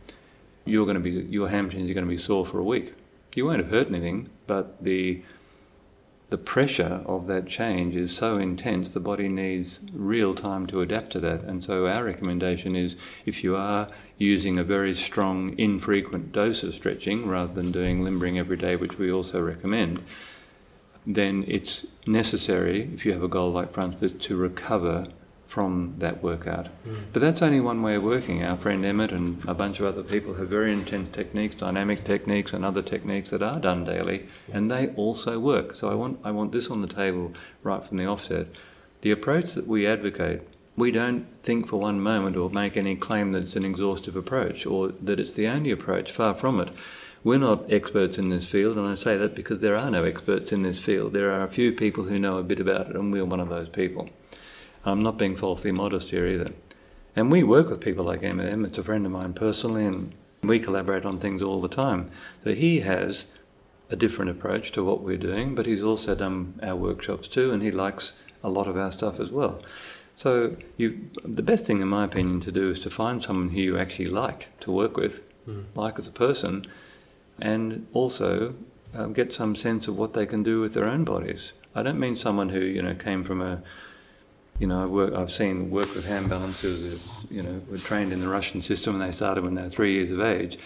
You're 0.66 0.84
going 0.84 0.98
to 0.98 1.00
be, 1.00 1.26
your 1.32 1.48
hamstrings 1.48 1.90
are 1.90 1.94
going 1.94 2.04
to 2.04 2.10
be 2.10 2.18
sore 2.18 2.44
for 2.44 2.58
a 2.58 2.64
week. 2.64 2.92
You 3.34 3.46
won't 3.46 3.62
have 3.62 3.70
hurt 3.70 3.88
anything, 3.88 4.28
but 4.46 4.84
the 4.84 5.22
the 6.30 6.38
pressure 6.38 7.00
of 7.06 7.28
that 7.28 7.46
change 7.46 7.94
is 7.94 8.16
so 8.16 8.38
intense, 8.38 8.88
the 8.88 8.98
body 8.98 9.28
needs 9.28 9.78
real 9.92 10.34
time 10.34 10.66
to 10.66 10.80
adapt 10.80 11.12
to 11.12 11.20
that. 11.20 11.42
And 11.42 11.62
so, 11.62 11.86
our 11.86 12.02
recommendation 12.02 12.74
is 12.74 12.96
if 13.24 13.44
you 13.44 13.54
are 13.54 13.88
using 14.18 14.58
a 14.58 14.64
very 14.64 14.94
strong, 14.94 15.58
infrequent 15.58 16.32
dose 16.32 16.62
of 16.62 16.74
stretching 16.74 17.26
rather 17.26 17.52
than 17.52 17.72
doing 17.72 18.04
limbering 18.04 18.38
every 18.38 18.56
day, 18.56 18.76
which 18.76 18.98
we 18.98 19.10
also 19.10 19.40
recommend, 19.40 20.02
then 21.06 21.44
it's 21.46 21.84
necessary, 22.06 22.90
if 22.94 23.04
you 23.04 23.12
have 23.12 23.22
a 23.22 23.28
goal 23.28 23.50
like 23.50 23.72
Francis, 23.72 24.12
to 24.20 24.36
recover 24.36 25.06
from 25.46 25.94
that 25.98 26.22
workout. 26.22 26.66
Mm. 26.86 27.04
But 27.12 27.20
that's 27.20 27.42
only 27.42 27.60
one 27.60 27.82
way 27.82 27.94
of 27.94 28.02
working. 28.02 28.42
Our 28.42 28.56
friend 28.56 28.84
Emmet 28.84 29.12
and 29.12 29.44
a 29.46 29.54
bunch 29.54 29.78
of 29.78 29.86
other 29.86 30.02
people 30.02 30.34
have 30.34 30.48
very 30.48 30.72
intense 30.72 31.10
techniques, 31.10 31.54
dynamic 31.54 32.02
techniques, 32.02 32.52
and 32.52 32.64
other 32.64 32.82
techniques 32.82 33.30
that 33.30 33.42
are 33.42 33.60
done 33.60 33.84
daily, 33.84 34.26
and 34.52 34.70
they 34.70 34.88
also 34.96 35.38
work. 35.38 35.74
So 35.74 35.90
I 35.90 35.94
want, 35.94 36.18
I 36.24 36.30
want 36.30 36.52
this 36.52 36.70
on 36.70 36.80
the 36.80 36.88
table 36.88 37.32
right 37.62 37.84
from 37.84 37.98
the 37.98 38.06
offset. 38.06 38.46
The 39.02 39.10
approach 39.10 39.52
that 39.52 39.66
we 39.66 39.86
advocate, 39.86 40.42
we 40.76 40.90
don't 40.90 41.26
think 41.42 41.68
for 41.68 41.78
one 41.78 42.00
moment 42.00 42.36
or 42.36 42.50
make 42.50 42.76
any 42.76 42.96
claim 42.96 43.32
that 43.32 43.42
it's 43.42 43.56
an 43.56 43.64
exhaustive 43.64 44.16
approach 44.16 44.66
or 44.66 44.88
that 44.88 45.20
it's 45.20 45.34
the 45.34 45.46
only 45.46 45.70
approach, 45.70 46.10
far 46.10 46.34
from 46.34 46.60
it. 46.60 46.70
We're 47.22 47.38
not 47.38 47.72
experts 47.72 48.18
in 48.18 48.28
this 48.28 48.46
field, 48.46 48.76
and 48.76 48.86
I 48.86 48.96
say 48.96 49.16
that 49.16 49.34
because 49.34 49.60
there 49.60 49.76
are 49.76 49.90
no 49.90 50.04
experts 50.04 50.52
in 50.52 50.62
this 50.62 50.78
field. 50.78 51.14
There 51.14 51.32
are 51.32 51.42
a 51.42 51.48
few 51.48 51.72
people 51.72 52.04
who 52.04 52.18
know 52.18 52.36
a 52.36 52.42
bit 52.42 52.60
about 52.60 52.90
it, 52.90 52.96
and 52.96 53.12
we're 53.12 53.24
one 53.24 53.40
of 53.40 53.48
those 53.48 53.68
people. 53.68 54.10
I'm 54.84 55.02
not 55.02 55.16
being 55.16 55.34
falsely 55.34 55.72
modest 55.72 56.10
here 56.10 56.26
either. 56.26 56.50
And 57.16 57.30
we 57.30 57.42
work 57.42 57.70
with 57.70 57.80
people 57.80 58.04
like 58.04 58.22
Emmet. 58.22 58.66
It's 58.66 58.76
a 58.76 58.82
friend 58.82 59.06
of 59.06 59.12
mine 59.12 59.32
personally, 59.32 59.86
and 59.86 60.12
we 60.42 60.58
collaborate 60.58 61.06
on 61.06 61.18
things 61.18 61.42
all 61.42 61.62
the 61.62 61.68
time. 61.68 62.10
So 62.42 62.52
he 62.52 62.80
has 62.80 63.26
a 63.88 63.96
different 63.96 64.30
approach 64.30 64.72
to 64.72 64.84
what 64.84 65.02
we're 65.02 65.16
doing, 65.16 65.54
but 65.54 65.64
he's 65.64 65.82
also 65.82 66.14
done 66.14 66.58
our 66.62 66.76
workshops 66.76 67.28
too, 67.28 67.52
and 67.52 67.62
he 67.62 67.70
likes 67.70 68.12
a 68.42 68.50
lot 68.50 68.66
of 68.66 68.76
our 68.76 68.92
stuff 68.92 69.18
as 69.20 69.30
well. 69.30 69.62
So 70.16 70.56
you, 70.76 71.10
the 71.24 71.42
best 71.42 71.66
thing, 71.66 71.80
in 71.80 71.88
my 71.88 72.04
opinion, 72.04 72.40
to 72.42 72.52
do 72.52 72.70
is 72.70 72.78
to 72.80 72.90
find 72.90 73.22
someone 73.22 73.48
who 73.48 73.60
you 73.60 73.78
actually 73.78 74.06
like 74.06 74.48
to 74.60 74.70
work 74.70 74.96
with, 74.96 75.22
mm. 75.48 75.64
like 75.74 75.98
as 75.98 76.06
a 76.06 76.12
person, 76.12 76.64
and 77.40 77.86
also 77.92 78.54
um, 78.94 79.12
get 79.12 79.32
some 79.34 79.56
sense 79.56 79.88
of 79.88 79.96
what 79.96 80.12
they 80.12 80.26
can 80.26 80.42
do 80.42 80.60
with 80.60 80.74
their 80.74 80.86
own 80.86 81.04
bodies. 81.04 81.52
I 81.74 81.82
don't 81.82 81.98
mean 81.98 82.14
someone 82.14 82.50
who 82.50 82.60
you 82.60 82.80
know 82.80 82.94
came 82.94 83.24
from 83.24 83.42
a 83.42 83.62
you 84.58 84.66
know, 84.66 84.86
work, 84.86 85.14
I've 85.14 85.32
seen 85.32 85.70
work 85.70 85.92
with 85.94 86.06
hand 86.06 86.28
balancers, 86.28 87.24
you 87.30 87.42
know, 87.42 87.60
were 87.68 87.78
trained 87.78 88.12
in 88.12 88.20
the 88.20 88.28
Russian 88.28 88.60
system 88.60 88.94
and 88.94 89.02
they 89.02 89.10
started 89.10 89.42
when 89.44 89.54
they 89.54 89.62
were 89.62 89.68
three 89.68 89.94
years 89.94 90.10
of 90.10 90.20
age. 90.20 90.58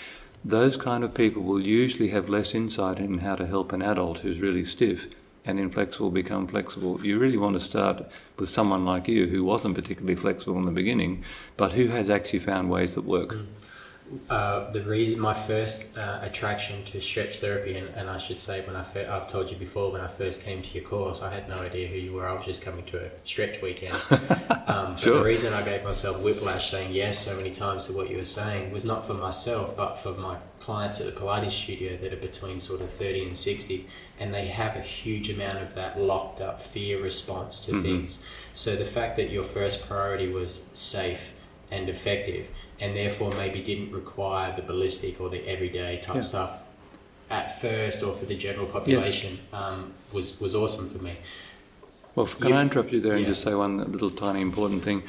Those 0.44 0.76
kind 0.76 1.02
of 1.04 1.14
people 1.14 1.42
will 1.42 1.60
usually 1.60 2.08
have 2.08 2.28
less 2.28 2.54
insight 2.54 2.98
in 2.98 3.18
how 3.18 3.36
to 3.36 3.46
help 3.46 3.72
an 3.72 3.82
adult 3.82 4.18
who's 4.18 4.40
really 4.40 4.64
stiff 4.64 5.08
and 5.48 5.58
inflexible 5.58 6.10
become 6.10 6.46
flexible. 6.46 7.04
You 7.04 7.18
really 7.18 7.38
want 7.38 7.54
to 7.54 7.60
start 7.60 8.06
with 8.36 8.48
someone 8.48 8.84
like 8.84 9.08
you 9.08 9.26
who 9.26 9.42
wasn't 9.44 9.74
particularly 9.74 10.14
flexible 10.16 10.58
in 10.58 10.64
the 10.66 10.70
beginning, 10.70 11.24
but 11.56 11.72
who 11.72 11.88
has 11.88 12.10
actually 12.10 12.40
found 12.40 12.70
ways 12.70 12.94
that 12.94 13.04
work. 13.04 13.30
Mm. 13.30 13.46
uh, 14.30 14.70
the 14.70 14.80
reason 14.82 15.20
my 15.20 15.34
first 15.34 15.98
uh, 15.98 16.20
attraction 16.22 16.82
to 16.84 16.98
stretch 16.98 17.40
therapy, 17.40 17.76
and, 17.76 17.88
and 17.94 18.08
I 18.08 18.16
should 18.18 18.40
say 18.40 18.62
when 18.66 18.74
I 18.74 18.82
fir- 18.82 19.08
I've 19.10 19.28
told 19.28 19.50
you 19.50 19.56
before 19.58 19.92
when 19.92 20.00
I 20.00 20.06
first 20.08 20.42
came 20.42 20.62
to 20.62 20.78
your 20.78 20.88
course, 20.88 21.22
I 21.22 21.30
had 21.30 21.46
no 21.48 21.58
idea 21.60 21.88
who 21.88 21.96
you 21.96 22.12
were. 22.14 22.26
I 22.26 22.32
was 22.32 22.46
just 22.46 22.62
coming 22.62 22.84
to 22.86 23.04
a 23.04 23.10
stretch 23.24 23.60
weekend. 23.62 23.96
Um, 24.68 24.98
Sure. 24.98 25.14
But 25.14 25.18
the 25.20 25.24
reason 25.24 25.54
I 25.54 25.62
gave 25.62 25.82
myself 25.82 26.22
whiplash 26.22 26.70
saying 26.70 26.92
yes 26.92 27.18
so 27.18 27.34
many 27.36 27.50
times 27.50 27.86
to 27.86 27.94
what 27.94 28.10
you 28.10 28.18
were 28.18 28.24
saying 28.24 28.70
was 28.70 28.84
not 28.84 29.06
for 29.06 29.14
myself, 29.14 29.74
but 29.74 29.94
for 29.94 30.12
my 30.12 30.36
clients 30.60 31.00
at 31.00 31.06
the 31.06 31.18
Pilates 31.18 31.52
studio 31.52 31.96
that 31.96 32.12
are 32.12 32.16
between 32.16 32.60
sort 32.60 32.82
of 32.82 32.90
thirty 32.90 33.22
and 33.26 33.34
sixty, 33.34 33.86
and 34.20 34.34
they 34.34 34.46
have 34.46 34.76
a 34.76 34.80
huge 34.80 35.30
amount 35.30 35.58
of 35.58 35.74
that 35.74 35.98
locked 36.00 36.40
up 36.40 36.60
fear 36.60 37.00
response 37.02 37.60
to 37.60 37.72
Mhm. 37.72 37.82
things. 37.82 38.24
So 38.54 38.74
the 38.76 38.84
fact 38.84 39.16
that 39.16 39.30
your 39.30 39.44
first 39.44 39.86
priority 39.88 40.28
was 40.28 40.66
safe 40.74 41.32
and 41.70 41.88
effective, 41.88 42.48
and 42.80 42.96
therefore 42.96 43.32
maybe 43.32 43.60
didn't 43.62 43.92
require 43.92 44.54
the 44.54 44.62
ballistic 44.62 45.20
or 45.20 45.28
the 45.30 45.46
everyday 45.48 45.98
type 45.98 46.16
Yeah. 46.16 46.20
stuff 46.22 46.62
at 47.30 47.60
first 47.60 48.02
or 48.02 48.12
for 48.14 48.24
the 48.24 48.34
general 48.34 48.66
population 48.66 49.38
um, 49.52 49.92
was 50.12 50.40
was 50.40 50.54
awesome 50.54 50.88
for 50.88 50.98
me. 51.02 51.12
Well, 52.14 52.26
can 52.26 52.48
You've- 52.48 52.54
I 52.58 52.62
interrupt 52.62 52.92
you 52.92 53.00
there 53.00 53.12
and 53.12 53.22
yeah. 53.22 53.28
just 53.28 53.42
say 53.42 53.54
one 53.54 53.76
little 53.92 54.10
tiny 54.10 54.40
important 54.40 54.82
thing? 54.82 55.02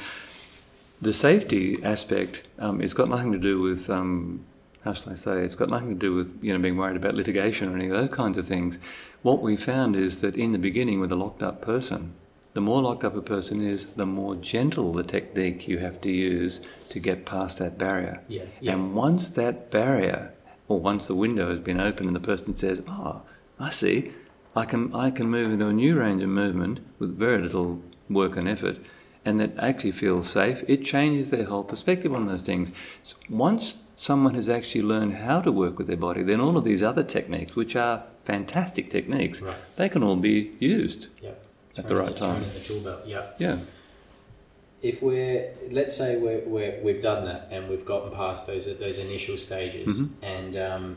The 1.02 1.14
safety 1.14 1.78
aspect, 1.82 2.42
um, 2.58 2.80
it's 2.82 2.92
got 2.92 3.08
nothing 3.08 3.32
to 3.32 3.38
do 3.38 3.58
with, 3.60 3.88
um, 3.88 4.40
how 4.82 4.94
shall 4.94 5.12
I 5.12 5.16
say, 5.16 5.42
it's 5.42 5.54
got 5.54 5.68
nothing 5.68 5.90
to 5.90 5.94
do 5.94 6.14
with 6.14 6.38
you 6.42 6.52
know 6.52 6.58
being 6.58 6.76
worried 6.76 6.96
about 6.96 7.14
litigation 7.14 7.68
or 7.68 7.76
any 7.76 7.86
of 7.88 7.92
those 7.92 8.08
kinds 8.08 8.38
of 8.38 8.46
things. 8.46 8.78
What 9.22 9.42
we 9.42 9.56
found 9.56 9.96
is 9.96 10.20
that 10.22 10.36
in 10.36 10.52
the 10.52 10.58
beginning 10.58 11.00
with 11.00 11.12
a 11.12 11.16
locked 11.16 11.42
up 11.42 11.60
person, 11.60 12.14
the 12.54 12.60
more 12.60 12.82
locked 12.82 13.04
up 13.04 13.14
a 13.14 13.22
person 13.22 13.60
is, 13.60 13.94
the 13.94 14.06
more 14.06 14.34
gentle 14.34 14.92
the 14.92 15.02
technique 15.02 15.68
you 15.68 15.78
have 15.78 16.00
to 16.00 16.10
use 16.10 16.60
to 16.88 16.98
get 16.98 17.26
past 17.26 17.58
that 17.58 17.78
barrier. 17.78 18.22
Yeah, 18.28 18.44
yeah. 18.60 18.72
And 18.72 18.94
once 18.94 19.28
that 19.30 19.70
barrier, 19.70 20.32
or 20.66 20.80
once 20.80 21.06
the 21.06 21.14
window 21.14 21.50
has 21.50 21.60
been 21.60 21.80
opened 21.80 22.08
and 22.08 22.16
the 22.16 22.20
person 22.20 22.56
says, 22.56 22.82
"Oh, 22.88 23.22
I 23.58 23.70
see, 23.70 24.12
I 24.56 24.64
can 24.64 24.94
I 24.94 25.10
can 25.10 25.28
move 25.28 25.52
into 25.52 25.66
a 25.66 25.72
new 25.72 25.98
range 25.98 26.22
of 26.22 26.30
movement 26.30 26.80
with 26.98 27.18
very 27.18 27.42
little 27.42 27.82
work 28.08 28.36
and 28.36 28.48
effort," 28.48 28.78
and 29.24 29.38
that 29.38 29.52
actually 29.58 29.92
feels 29.92 30.28
safe, 30.28 30.64
it 30.66 30.84
changes 30.84 31.30
their 31.30 31.44
whole 31.44 31.64
perspective 31.64 32.14
on 32.14 32.24
those 32.24 32.42
things. 32.42 32.72
So 33.02 33.16
once 33.28 33.80
someone 34.00 34.34
has 34.34 34.48
actually 34.48 34.80
learned 34.80 35.12
how 35.12 35.42
to 35.42 35.52
work 35.52 35.76
with 35.76 35.86
their 35.86 35.96
body, 36.08 36.22
then 36.22 36.40
all 36.40 36.56
of 36.56 36.64
these 36.64 36.82
other 36.82 37.02
techniques, 37.02 37.54
which 37.54 37.76
are 37.76 38.02
fantastic 38.24 38.88
techniques, 38.88 39.42
Right. 39.42 39.54
they 39.76 39.90
can 39.90 40.02
all 40.02 40.16
be 40.16 40.52
used. 40.58 41.08
Yeah. 41.22 41.32
At 41.76 41.86
the 41.86 41.96
right 41.96 42.16
time. 42.16 42.42
in 42.42 42.48
the 42.54 42.60
tool 42.60 42.80
belt. 42.80 43.02
Yeah. 43.06 43.26
Yeah. 43.38 43.58
If 44.80 45.02
we're 45.02 45.52
let's 45.70 45.94
say 45.94 46.16
we're, 46.16 46.40
we're 46.54 46.80
we've 46.82 47.02
done 47.10 47.24
that 47.26 47.48
and 47.50 47.68
we've 47.68 47.84
gotten 47.84 48.10
past 48.10 48.46
those 48.46 48.64
those 48.78 48.96
initial 48.98 49.36
stages 49.36 50.00
Mhm. 50.00 50.08
and 50.22 50.52
um, 50.56 50.96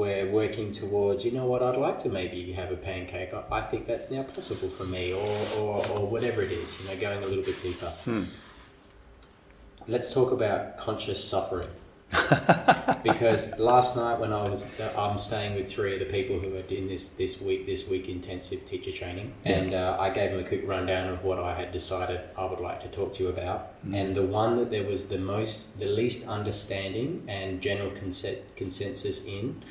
we're 0.00 0.30
working 0.30 0.72
towards 0.72 1.24
you 1.24 1.32
know 1.32 1.46
what 1.46 1.62
I'd 1.62 1.76
like 1.86 1.98
to 2.00 2.08
maybe 2.10 2.52
have 2.52 2.70
a 2.70 2.76
pancake. 2.76 3.30
I, 3.32 3.42
I 3.60 3.62
think 3.70 3.86
that's 3.86 4.10
now 4.10 4.22
possible 4.24 4.68
for 4.78 4.84
me 4.84 5.04
or, 5.14 5.36
or 5.58 5.74
or 5.94 6.06
whatever 6.14 6.42
it 6.42 6.52
is. 6.52 6.68
You 6.78 6.84
know, 6.88 6.96
going 7.00 7.22
a 7.24 7.26
little 7.26 7.44
bit 7.50 7.58
deeper. 7.62 7.90
Hmm. 8.04 8.24
Let's 9.86 10.12
talk 10.12 10.30
about 10.32 10.76
conscious 10.76 11.20
suffering. 11.32 11.70
Because 13.02 13.58
last 13.58 13.96
night 13.96 14.18
when 14.18 14.32
I 14.32 14.48
was, 14.48 14.66
I'm 14.96 15.18
staying 15.18 15.54
with 15.54 15.68
three 15.68 15.94
of 15.94 16.00
the 16.00 16.06
people 16.06 16.38
who 16.38 16.54
are 16.54 16.60
in 16.68 16.88
this 16.88 17.08
this 17.08 17.40
week 17.40 17.66
this 17.66 17.88
week 17.88 18.08
intensive 18.08 18.64
teacher 18.64 18.92
training, 18.92 19.34
Yeah. 19.44 19.52
and 19.52 19.74
uh, 19.74 19.96
I 20.00 20.10
gave 20.10 20.30
them 20.30 20.40
a 20.40 20.48
quick 20.48 20.66
rundown 20.66 21.08
of 21.08 21.24
what 21.24 21.38
I 21.38 21.54
had 21.54 21.72
decided 21.72 22.20
I 22.36 22.44
would 22.44 22.60
like 22.60 22.80
to 22.80 22.88
talk 22.88 23.14
to 23.14 23.22
you 23.24 23.28
about. 23.28 23.84
Mm. 23.86 23.94
And 23.94 24.16
the 24.16 24.22
one 24.22 24.56
that 24.56 24.70
there 24.70 24.84
was 24.84 25.08
the 25.08 25.18
most, 25.18 25.78
the 25.78 25.86
least 25.86 26.26
understanding 26.28 27.24
and 27.28 27.60
general 27.60 27.90
conse- 27.90 28.38
consensus 28.56 29.26
in 29.26 29.62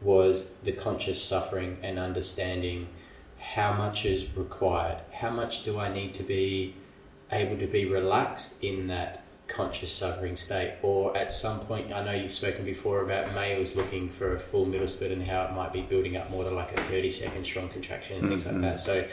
was 0.00 0.54
the 0.64 0.72
conscious 0.72 1.22
suffering 1.22 1.76
and 1.82 1.98
understanding 1.98 2.88
how 3.38 3.72
much 3.72 4.04
is 4.04 4.26
required. 4.36 4.98
How 5.12 5.30
much 5.30 5.62
do 5.62 5.78
I 5.78 5.92
need 5.92 6.14
to 6.14 6.22
be 6.22 6.74
able 7.32 7.56
to 7.58 7.66
be 7.66 7.84
relaxed 7.84 8.62
in 8.64 8.86
that 8.88 9.22
conscious 9.50 9.92
suffering 9.92 10.36
state 10.36 10.74
or 10.82 11.16
at 11.16 11.30
some 11.32 11.60
point 11.60 11.92
I 11.92 12.04
know 12.04 12.12
you've 12.12 12.32
spoken 12.32 12.64
before 12.64 13.02
about 13.02 13.34
males 13.34 13.74
looking 13.76 14.08
for 14.08 14.34
a 14.34 14.38
full 14.38 14.64
middle 14.66 14.88
split 14.88 15.10
and 15.12 15.22
how 15.22 15.44
it 15.44 15.52
might 15.52 15.72
be 15.72 15.82
building 15.82 16.16
up 16.16 16.30
more 16.30 16.44
to 16.44 16.50
like 16.50 16.72
a 16.72 16.80
30 16.82 17.10
second 17.10 17.44
strong 17.44 17.68
contraction 17.68 18.18
and 18.18 18.28
things 18.28 18.44
Mhm. 18.44 18.52
like 18.52 18.62
that 18.62 18.80
so 18.80 19.04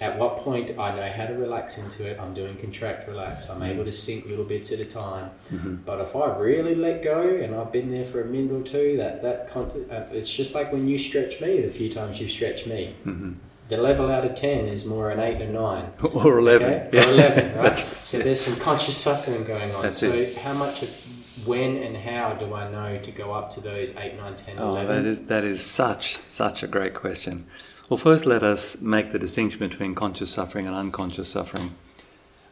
at 0.00 0.18
what 0.18 0.36
point 0.36 0.76
I 0.78 0.94
know 0.94 1.08
how 1.08 1.26
to 1.26 1.34
relax 1.34 1.78
into 1.78 2.04
it 2.08 2.18
I'm 2.20 2.34
doing 2.34 2.56
contract 2.56 3.06
relax 3.08 3.48
I'm 3.48 3.62
able 3.62 3.84
to 3.84 3.92
sink 3.92 4.26
little 4.26 4.44
bits 4.44 4.72
at 4.72 4.80
a 4.80 4.84
time 4.84 5.30
Mhm. 5.52 5.78
but 5.84 6.00
if 6.00 6.14
I 6.16 6.36
really 6.36 6.74
let 6.74 7.02
go 7.02 7.20
and 7.22 7.54
I've 7.54 7.72
been 7.72 7.88
there 7.90 8.04
for 8.04 8.20
a 8.20 8.24
minute 8.24 8.52
or 8.52 8.62
two 8.62 8.96
that 8.98 9.22
that 9.22 9.48
con- 9.48 9.86
uh, 9.90 10.04
it's 10.12 10.32
just 10.32 10.54
like 10.54 10.72
when 10.72 10.88
you 10.88 10.98
stretch 10.98 11.40
me 11.40 11.60
the 11.60 11.68
few 11.68 11.90
times 11.90 12.20
you 12.20 12.28
stretch 12.28 12.60
stretched 12.60 12.66
me 12.66 12.94
Mhm. 13.06 13.34
The 13.74 13.82
level 13.82 14.10
out 14.10 14.24
of 14.24 14.34
10 14.34 14.66
is 14.66 14.84
more 14.84 15.10
an 15.10 15.18
8 15.18 15.42
or 15.42 15.46
9 15.48 15.90
Or 16.24 16.38
11. 16.38 16.72
Okay? 16.72 16.98
Or 16.98 17.10
11, 17.10 17.58
right? 17.62 17.78
So 17.78 18.18
there's 18.18 18.40
some 18.40 18.56
conscious 18.56 18.96
suffering 18.96 19.44
going 19.44 19.74
on. 19.74 19.82
That's 19.82 19.98
so 19.98 20.12
it. 20.12 20.36
how 20.38 20.54
much 20.54 20.82
of 20.82 21.46
when 21.46 21.76
and 21.78 21.96
how 21.96 22.34
do 22.34 22.54
I 22.54 22.70
know 22.70 22.98
to 22.98 23.10
go 23.10 23.32
up 23.32 23.50
to 23.50 23.60
those 23.60 23.94
8, 23.96 24.16
9, 24.16 24.36
10, 24.36 24.56
Oh, 24.58 24.70
11? 24.70 24.86
that 25.02 25.08
is 25.08 25.22
that 25.22 25.44
is 25.44 25.60
such 25.64 26.18
such 26.28 26.62
a 26.62 26.66
great 26.68 26.94
question. 26.94 27.46
Well, 27.88 27.98
first 27.98 28.24
let 28.24 28.42
us 28.42 28.80
make 28.80 29.10
the 29.12 29.18
distinction 29.18 29.58
between 29.68 29.94
conscious 29.94 30.30
suffering 30.30 30.66
and 30.66 30.74
unconscious 30.76 31.28
suffering. 31.28 31.74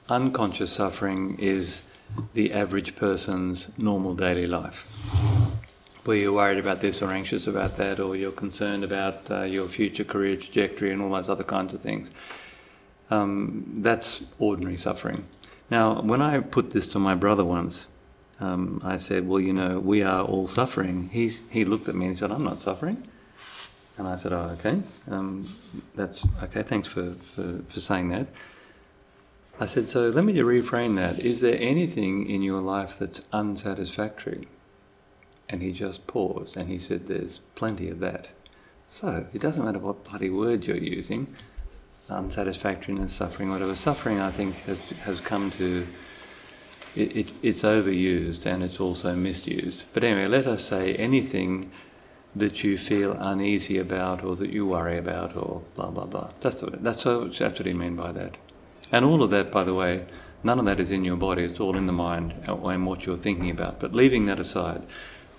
Unconscious 0.08 0.72
suffering 0.72 1.38
is 1.38 1.82
the 2.34 2.52
average 2.52 2.96
person's 2.96 3.68
normal 3.78 4.14
daily 4.14 4.46
life, 4.46 4.86
where 6.04 6.16
you're 6.16 6.32
worried 6.32 6.58
about 6.58 6.80
this 6.80 7.00
or 7.00 7.10
anxious 7.10 7.46
about 7.46 7.76
that, 7.76 8.00
or 8.00 8.16
you're 8.16 8.32
concerned 8.32 8.84
about 8.84 9.30
uh, 9.30 9.42
your 9.42 9.68
future 9.68 10.04
career 10.04 10.36
trajectory 10.36 10.90
and 10.90 11.00
all 11.00 11.10
those 11.10 11.28
other 11.28 11.44
kinds 11.44 11.72
of 11.72 11.80
things. 11.80 12.10
Um, 13.10 13.64
that's 13.78 14.22
ordinary 14.38 14.76
suffering. 14.76 15.24
Now, 15.70 16.00
when 16.00 16.20
I 16.20 16.40
put 16.40 16.70
this 16.70 16.86
to 16.88 16.98
my 16.98 17.14
brother 17.14 17.44
once, 17.44 17.86
um, 18.40 18.80
I 18.84 18.96
said, 18.96 19.28
"Well, 19.28 19.40
you 19.40 19.52
know, 19.52 19.78
we 19.78 20.02
are 20.02 20.24
all 20.24 20.48
suffering." 20.48 21.10
He 21.12 21.28
he 21.50 21.64
looked 21.64 21.88
at 21.88 21.94
me 21.94 22.06
and 22.06 22.14
he 22.14 22.18
said, 22.18 22.32
"I'm 22.32 22.44
not 22.44 22.60
suffering," 22.60 23.06
and 23.96 24.08
I 24.08 24.16
said, 24.16 24.32
"Oh, 24.32 24.56
okay, 24.58 24.82
um, 25.10 25.48
that's 25.94 26.26
okay. 26.42 26.62
Thanks 26.62 26.88
for, 26.88 27.12
for 27.12 27.60
for 27.68 27.80
saying 27.80 28.08
that." 28.08 28.26
I 29.60 29.66
said, 29.66 29.88
"So 29.88 30.08
let 30.08 30.24
me 30.24 30.34
reframe 30.34 30.96
that. 30.96 31.20
Is 31.20 31.40
there 31.42 31.56
anything 31.60 32.28
in 32.28 32.42
your 32.42 32.60
life 32.60 32.98
that's 32.98 33.22
unsatisfactory?" 33.32 34.48
And 35.52 35.62
he 35.62 35.70
just 35.70 36.06
paused 36.06 36.56
and 36.56 36.68
he 36.68 36.78
said, 36.78 37.06
"There's 37.06 37.40
plenty 37.54 37.88
of 37.88 38.00
that." 38.00 38.30
So 38.90 39.26
it 39.32 39.40
doesn't 39.40 39.64
matter 39.64 39.78
what 39.78 40.02
bloody 40.02 40.30
word 40.30 40.66
you're 40.66 40.76
using, 40.76 41.26
unsatisfactoriness, 42.08 43.12
suffering, 43.12 43.50
whatever. 43.50 43.74
Suffering, 43.74 44.18
I 44.18 44.30
think, 44.30 44.56
has 44.64 44.80
has 45.04 45.20
come 45.20 45.50
to 45.52 45.86
it, 46.94 47.16
it, 47.16 47.32
it's 47.42 47.62
overused 47.62 48.46
and 48.46 48.62
it's 48.62 48.80
also 48.80 49.14
misused. 49.14 49.84
But 49.92 50.04
anyway, 50.04 50.26
let 50.26 50.46
us 50.46 50.64
say 50.64 50.94
anything 50.94 51.70
that 52.34 52.64
you 52.64 52.78
feel 52.78 53.12
uneasy 53.12 53.78
about 53.78 54.24
or 54.24 54.36
that 54.36 54.50
you 54.50 54.66
worry 54.66 54.98
about 54.98 55.36
or 55.36 55.62
blah 55.74 55.90
blah 55.90 56.06
blah. 56.06 56.30
That's 56.40 56.62
what, 56.62 56.82
that's 56.82 57.04
what, 57.04 57.36
that's 57.36 57.58
what 57.58 57.66
he 57.66 57.72
meant 57.72 57.96
by 57.96 58.12
that. 58.12 58.36
And 58.90 59.04
all 59.04 59.22
of 59.22 59.30
that, 59.30 59.50
by 59.50 59.64
the 59.64 59.74
way, 59.74 60.06
none 60.42 60.58
of 60.58 60.64
that 60.66 60.80
is 60.80 60.90
in 60.90 61.04
your 61.04 61.16
body. 61.16 61.44
It's 61.44 61.60
all 61.60 61.76
in 61.76 61.86
the 61.86 61.92
mind 61.92 62.34
and 62.46 62.86
what 62.86 63.06
you're 63.06 63.16
thinking 63.16 63.50
about. 63.50 63.80
But 63.80 63.94
leaving 63.94 64.26
that 64.26 64.38
aside, 64.38 64.82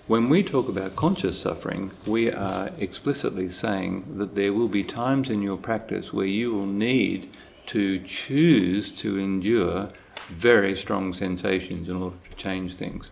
when 0.06 0.28
we 0.28 0.42
talk 0.42 0.68
about 0.68 0.96
conscious 0.96 1.40
suffering, 1.40 1.90
we 2.06 2.30
are 2.30 2.70
explicitly 2.78 3.48
saying 3.48 4.04
that 4.18 4.34
there 4.34 4.52
will 4.52 4.68
be 4.68 4.84
times 4.84 5.30
in 5.30 5.40
your 5.40 5.56
practice 5.56 6.12
where 6.12 6.26
you 6.26 6.52
will 6.52 6.66
need 6.66 7.30
to 7.66 7.98
choose 8.00 8.92
to 8.92 9.18
endure 9.18 9.88
very 10.28 10.76
strong 10.76 11.14
sensations 11.14 11.88
in 11.88 11.96
order 11.96 12.16
to 12.28 12.36
change 12.36 12.74
things. 12.74 13.10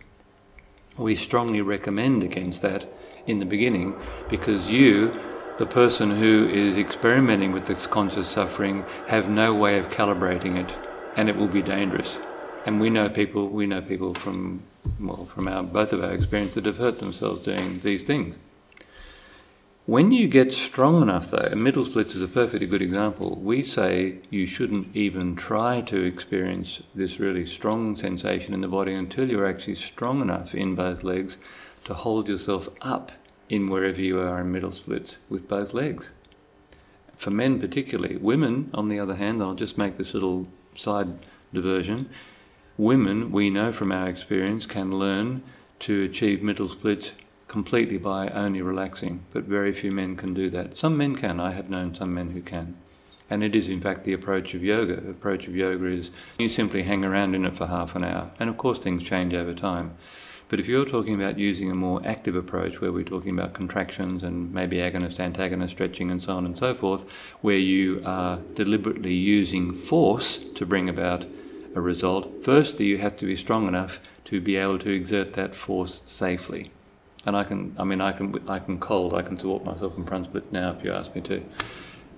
We 0.95 1.15
strongly 1.15 1.61
recommend 1.61 2.21
against 2.21 2.61
that 2.61 2.87
in 3.25 3.39
the 3.39 3.45
beginning 3.45 3.95
because 4.29 4.69
you, 4.69 5.19
the 5.57 5.65
person 5.65 6.11
who 6.11 6.47
is 6.47 6.77
experimenting 6.77 7.51
with 7.53 7.65
this 7.65 7.87
conscious 7.87 8.27
suffering, 8.27 8.85
have 9.07 9.29
no 9.29 9.55
way 9.55 9.79
of 9.79 9.89
calibrating 9.89 10.63
it 10.63 10.71
and 11.15 11.27
it 11.27 11.35
will 11.35 11.47
be 11.47 11.63
dangerous. 11.63 12.19
And 12.67 12.79
we 12.79 12.91
know 12.91 13.09
people, 13.09 13.49
we 13.49 13.65
know 13.65 13.81
people 13.81 14.13
from, 14.13 14.61
well, 14.99 15.25
from 15.25 15.47
our, 15.47 15.63
both 15.63 15.93
of 15.93 16.03
our 16.03 16.13
experience 16.13 16.53
that 16.55 16.65
have 16.65 16.77
hurt 16.77 16.99
themselves 16.99 17.43
doing 17.43 17.79
these 17.79 18.03
things. 18.03 18.37
When 19.85 20.13
you 20.13 20.29
get 20.29 20.53
strong 20.53 21.01
enough, 21.01 21.29
though, 21.29 21.49
and 21.51 21.61
middle 21.61 21.85
splits 21.85 22.15
is 22.15 22.21
a 22.21 22.27
perfectly 22.29 22.67
good 22.67 22.81
example, 22.81 23.35
we 23.35 23.61
say 23.61 24.19
you 24.29 24.45
shouldn't 24.45 24.95
even 24.95 25.35
try 25.35 25.81
to 25.81 26.01
experience 26.01 26.81
this 26.95 27.19
really 27.19 27.45
strong 27.45 27.97
sensation 27.97 28.53
in 28.53 28.61
the 28.61 28.69
body 28.69 28.93
until 28.93 29.29
you're 29.29 29.45
actually 29.45 29.75
strong 29.75 30.21
enough 30.21 30.55
in 30.55 30.75
both 30.75 31.03
legs 31.03 31.37
to 31.83 31.93
hold 31.93 32.29
yourself 32.29 32.69
up 32.81 33.11
in 33.49 33.67
wherever 33.67 33.99
you 33.99 34.21
are 34.21 34.39
in 34.39 34.53
middle 34.53 34.71
splits 34.71 35.19
with 35.27 35.49
both 35.49 35.73
legs. 35.73 36.13
For 37.17 37.31
men, 37.31 37.59
particularly. 37.59 38.15
Women, 38.15 38.69
on 38.73 38.87
the 38.87 38.99
other 38.99 39.15
hand, 39.15 39.41
I'll 39.41 39.53
just 39.53 39.77
make 39.77 39.97
this 39.97 40.13
little 40.13 40.47
side 40.75 41.07
diversion. 41.53 42.09
Women, 42.77 43.31
we 43.31 43.51
know 43.51 43.71
from 43.71 43.91
our 43.91 44.09
experience, 44.09 44.65
can 44.65 44.97
learn 44.97 45.43
to 45.81 46.03
achieve 46.03 46.41
middle 46.41 46.67
splits 46.67 47.11
completely 47.47 47.97
by 47.97 48.29
only 48.29 48.63
relaxing, 48.63 49.23
but 49.31 49.43
very 49.43 49.71
few 49.71 49.91
men 49.91 50.15
can 50.15 50.33
do 50.33 50.49
that. 50.49 50.75
Some 50.75 50.97
men 50.97 51.15
can, 51.15 51.39
I 51.39 51.51
have 51.51 51.69
known 51.69 51.93
some 51.93 52.15
men 52.15 52.31
who 52.31 52.41
can. 52.41 52.75
And 53.29 53.43
it 53.43 53.55
is, 53.55 53.69
in 53.69 53.79
fact, 53.79 54.05
the 54.05 54.13
approach 54.13 54.55
of 54.55 54.63
yoga. 54.63 54.99
The 54.99 55.11
approach 55.11 55.47
of 55.47 55.55
yoga 55.55 55.85
is 55.85 56.11
you 56.39 56.49
simply 56.49 56.81
hang 56.81 57.05
around 57.05 57.35
in 57.35 57.45
it 57.45 57.55
for 57.55 57.67
half 57.67 57.95
an 57.95 58.03
hour. 58.03 58.31
And 58.39 58.49
of 58.49 58.57
course, 58.57 58.79
things 58.79 59.03
change 59.03 59.35
over 59.35 59.53
time. 59.53 59.95
But 60.49 60.59
if 60.59 60.67
you're 60.67 60.85
talking 60.85 61.13
about 61.13 61.37
using 61.37 61.69
a 61.69 61.75
more 61.75 62.01
active 62.05 62.35
approach, 62.35 62.81
where 62.81 62.91
we're 62.91 63.03
talking 63.03 63.37
about 63.37 63.53
contractions 63.53 64.23
and 64.23 64.51
maybe 64.51 64.77
agonist, 64.77 65.19
antagonist 65.19 65.73
stretching, 65.73 66.09
and 66.09 66.23
so 66.23 66.33
on 66.33 66.45
and 66.45 66.57
so 66.57 66.73
forth, 66.73 67.05
where 67.41 67.57
you 67.57 68.01
are 68.03 68.39
deliberately 68.55 69.13
using 69.13 69.73
force 69.73 70.39
to 70.55 70.65
bring 70.65 70.89
about 70.89 71.25
a 71.75 71.81
result, 71.81 72.43
firstly, 72.43 72.85
you 72.85 72.97
have 72.99 73.15
to 73.17 73.25
be 73.25 73.35
strong 73.35 73.67
enough 73.67 73.99
to 74.25 74.39
be 74.39 74.55
able 74.55 74.79
to 74.79 74.89
exert 74.89 75.33
that 75.33 75.55
force 75.55 76.01
safely. 76.05 76.71
And 77.25 77.35
I 77.35 77.43
can, 77.43 77.75
I 77.77 77.83
mean, 77.83 78.01
I 78.01 78.11
can, 78.11 78.41
I 78.47 78.59
can 78.59 78.79
cold, 78.79 79.13
I 79.13 79.21
can 79.21 79.37
support 79.37 79.63
myself 79.63 79.97
in 79.97 80.05
front 80.05 80.25
splits 80.25 80.51
now 80.51 80.71
if 80.71 80.83
you 80.83 80.91
ask 80.91 81.15
me 81.15 81.21
to. 81.21 81.43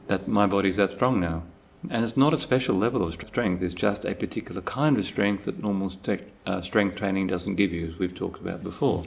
That 0.08 0.28
my 0.28 0.48
body's 0.48 0.78
that 0.78 0.92
strong 0.92 1.20
now. 1.20 1.44
And 1.90 2.04
it's 2.04 2.18
not 2.18 2.34
a 2.34 2.40
special 2.40 2.76
level 2.76 3.04
of 3.04 3.14
strength, 3.14 3.62
it's 3.62 3.74
just 3.74 4.06
a 4.06 4.16
particular 4.16 4.62
kind 4.62 4.98
of 4.98 5.06
strength 5.06 5.46
that 5.46 5.62
normal 5.62 5.92
uh, 6.46 6.62
strength 6.62 6.96
training 6.96 7.28
doesn't 7.28 7.56
give 7.56 7.72
you, 7.72 7.88
as 7.88 8.00
we've 8.00 8.16
talked 8.16 8.42
about 8.42 8.64
before. 8.64 9.06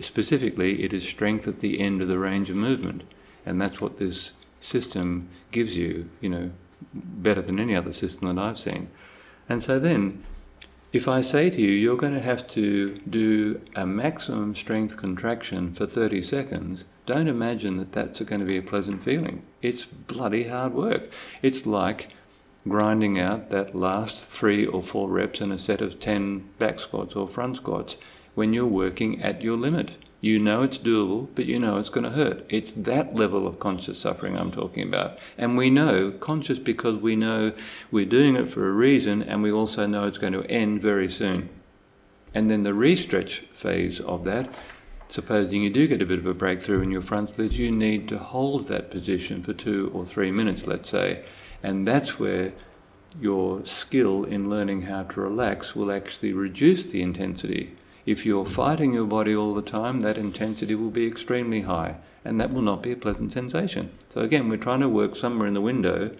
Specifically, 0.00 0.82
it 0.82 0.92
is 0.92 1.04
strength 1.04 1.46
at 1.46 1.60
the 1.60 1.80
end 1.80 2.00
of 2.00 2.08
the 2.08 2.18
range 2.18 2.48
of 2.48 2.56
movement. 2.56 3.02
And 3.44 3.60
that's 3.60 3.80
what 3.80 3.98
this 3.98 4.32
system 4.60 5.28
gives 5.52 5.76
you, 5.76 6.08
you 6.20 6.28
know, 6.28 6.50
better 6.92 7.40
than 7.40 7.60
any 7.60 7.76
other 7.76 7.92
system 7.92 8.34
that 8.34 8.42
I've 8.42 8.58
seen. 8.58 8.88
And 9.48 9.62
so 9.62 9.78
then, 9.78 10.24
if 10.92 11.08
I 11.08 11.20
say 11.22 11.50
to 11.50 11.60
you, 11.60 11.70
you're 11.70 11.96
going 11.96 12.14
to 12.14 12.20
have 12.20 12.46
to 12.48 12.98
do 13.08 13.60
a 13.74 13.86
maximum 13.86 14.54
strength 14.54 14.96
contraction 14.96 15.72
for 15.74 15.86
30 15.86 16.22
seconds, 16.22 16.86
don't 17.04 17.28
imagine 17.28 17.76
that 17.76 17.92
that's 17.92 18.20
going 18.20 18.40
to 18.40 18.46
be 18.46 18.56
a 18.56 18.62
pleasant 18.62 19.02
feeling. 19.02 19.42
It's 19.62 19.84
bloody 19.84 20.48
hard 20.48 20.74
work. 20.74 21.10
It's 21.42 21.66
like 21.66 22.08
grinding 22.68 23.18
out 23.18 23.50
that 23.50 23.76
last 23.76 24.24
three 24.26 24.66
or 24.66 24.82
four 24.82 25.08
reps 25.08 25.40
in 25.40 25.52
a 25.52 25.58
set 25.58 25.80
of 25.80 26.00
10 26.00 26.48
back 26.58 26.80
squats 26.80 27.14
or 27.14 27.28
front 27.28 27.56
squats 27.56 27.96
when 28.34 28.52
you're 28.52 28.66
working 28.66 29.22
at 29.22 29.42
your 29.42 29.56
limit. 29.56 29.92
You 30.20 30.38
know 30.38 30.62
it's 30.62 30.78
doable, 30.78 31.28
but 31.34 31.44
you 31.44 31.58
know 31.58 31.76
it's 31.76 31.90
going 31.90 32.04
to 32.04 32.10
hurt. 32.10 32.44
It's 32.48 32.72
that 32.72 33.14
level 33.14 33.46
of 33.46 33.60
conscious 33.60 33.98
suffering 33.98 34.36
I'm 34.36 34.50
talking 34.50 34.82
about. 34.82 35.18
And 35.36 35.56
we 35.56 35.68
know, 35.68 36.10
conscious 36.10 36.58
because 36.58 36.96
we 36.96 37.16
know 37.16 37.52
we're 37.90 38.06
doing 38.06 38.34
it 38.34 38.48
for 38.48 38.66
a 38.66 38.72
reason 38.72 39.22
and 39.22 39.42
we 39.42 39.52
also 39.52 39.86
know 39.86 40.06
it's 40.06 40.18
going 40.18 40.32
to 40.32 40.44
end 40.50 40.80
very 40.80 41.08
soon. 41.08 41.50
And 42.34 42.50
then 42.50 42.62
the 42.62 42.70
restretch 42.70 43.46
phase 43.52 44.00
of 44.00 44.24
that, 44.24 44.52
supposing 45.08 45.62
you 45.62 45.70
do 45.70 45.86
get 45.86 46.02
a 46.02 46.06
bit 46.06 46.18
of 46.18 46.26
a 46.26 46.34
breakthrough 46.34 46.80
in 46.80 46.90
your 46.90 47.02
front 47.02 47.30
splits, 47.30 47.54
you 47.54 47.70
need 47.70 48.08
to 48.08 48.18
hold 48.18 48.68
that 48.68 48.90
position 48.90 49.42
for 49.42 49.52
two 49.52 49.90
or 49.94 50.04
three 50.04 50.30
minutes, 50.30 50.66
let's 50.66 50.88
say. 50.88 51.24
And 51.62 51.86
that's 51.86 52.18
where 52.18 52.52
your 53.20 53.64
skill 53.64 54.24
in 54.24 54.50
learning 54.50 54.82
how 54.82 55.04
to 55.04 55.20
relax 55.20 55.74
will 55.74 55.92
actually 55.92 56.32
reduce 56.32 56.90
the 56.90 57.02
intensity 57.02 57.76
if 58.06 58.24
you're 58.24 58.46
fighting 58.46 58.94
your 58.94 59.06
body 59.06 59.34
all 59.34 59.52
the 59.52 59.62
time, 59.62 60.00
that 60.00 60.16
intensity 60.16 60.76
will 60.76 60.90
be 60.90 61.06
extremely 61.06 61.62
high, 61.62 61.96
and 62.24 62.40
that 62.40 62.52
will 62.52 62.62
not 62.62 62.82
be 62.82 62.92
a 62.92 62.96
pleasant 62.96 63.32
sensation. 63.32 63.90
So, 64.10 64.20
again, 64.20 64.48
we're 64.48 64.56
trying 64.56 64.80
to 64.80 64.88
work 64.88 65.16
somewhere 65.16 65.48
in 65.48 65.54
the 65.54 65.60
window 65.60 66.16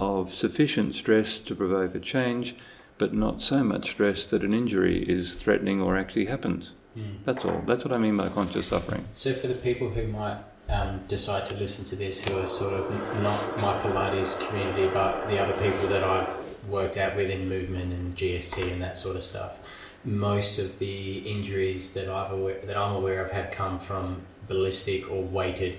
of 0.00 0.34
sufficient 0.34 0.96
stress 0.96 1.38
to 1.38 1.54
provoke 1.54 1.94
a 1.94 2.00
change, 2.00 2.56
but 2.98 3.14
not 3.14 3.40
so 3.40 3.62
much 3.62 3.92
stress 3.92 4.26
that 4.26 4.42
an 4.42 4.52
injury 4.52 5.08
is 5.08 5.36
threatening 5.36 5.80
or 5.80 5.96
actually 5.96 6.26
happens. 6.26 6.72
Mm. 6.98 7.18
That's 7.24 7.44
all. 7.44 7.62
That's 7.64 7.84
what 7.84 7.94
I 7.94 7.98
mean 7.98 8.16
by 8.16 8.28
conscious 8.28 8.66
suffering. 8.66 9.04
So, 9.14 9.32
for 9.32 9.46
the 9.46 9.54
people 9.54 9.90
who 9.90 10.08
might 10.08 10.38
um, 10.68 11.00
decide 11.06 11.46
to 11.46 11.54
listen 11.54 11.84
to 11.86 11.96
this 11.96 12.24
who 12.24 12.38
are 12.38 12.46
sort 12.46 12.74
of 12.74 12.90
not 13.22 13.60
my 13.60 13.78
Pilates 13.80 14.44
community, 14.48 14.88
but 14.92 15.26
the 15.28 15.38
other 15.38 15.52
people 15.54 15.88
that 15.88 16.02
I've 16.02 16.28
worked 16.68 16.96
out 16.96 17.14
with 17.14 17.30
in 17.30 17.48
movement 17.48 17.92
and 17.92 18.16
GST 18.16 18.72
and 18.72 18.82
that 18.82 18.96
sort 18.96 19.16
of 19.16 19.22
stuff, 19.22 19.58
most 20.04 20.58
of 20.58 20.78
the 20.78 21.18
injuries 21.18 21.94
that 21.94 22.08
I've 22.08 22.32
aware, 22.32 22.60
that 22.64 22.76
I'm 22.76 22.94
aware 22.94 23.24
of 23.24 23.30
have 23.30 23.50
come 23.50 23.78
from 23.78 24.22
ballistic 24.46 25.10
or 25.10 25.22
weighted 25.22 25.78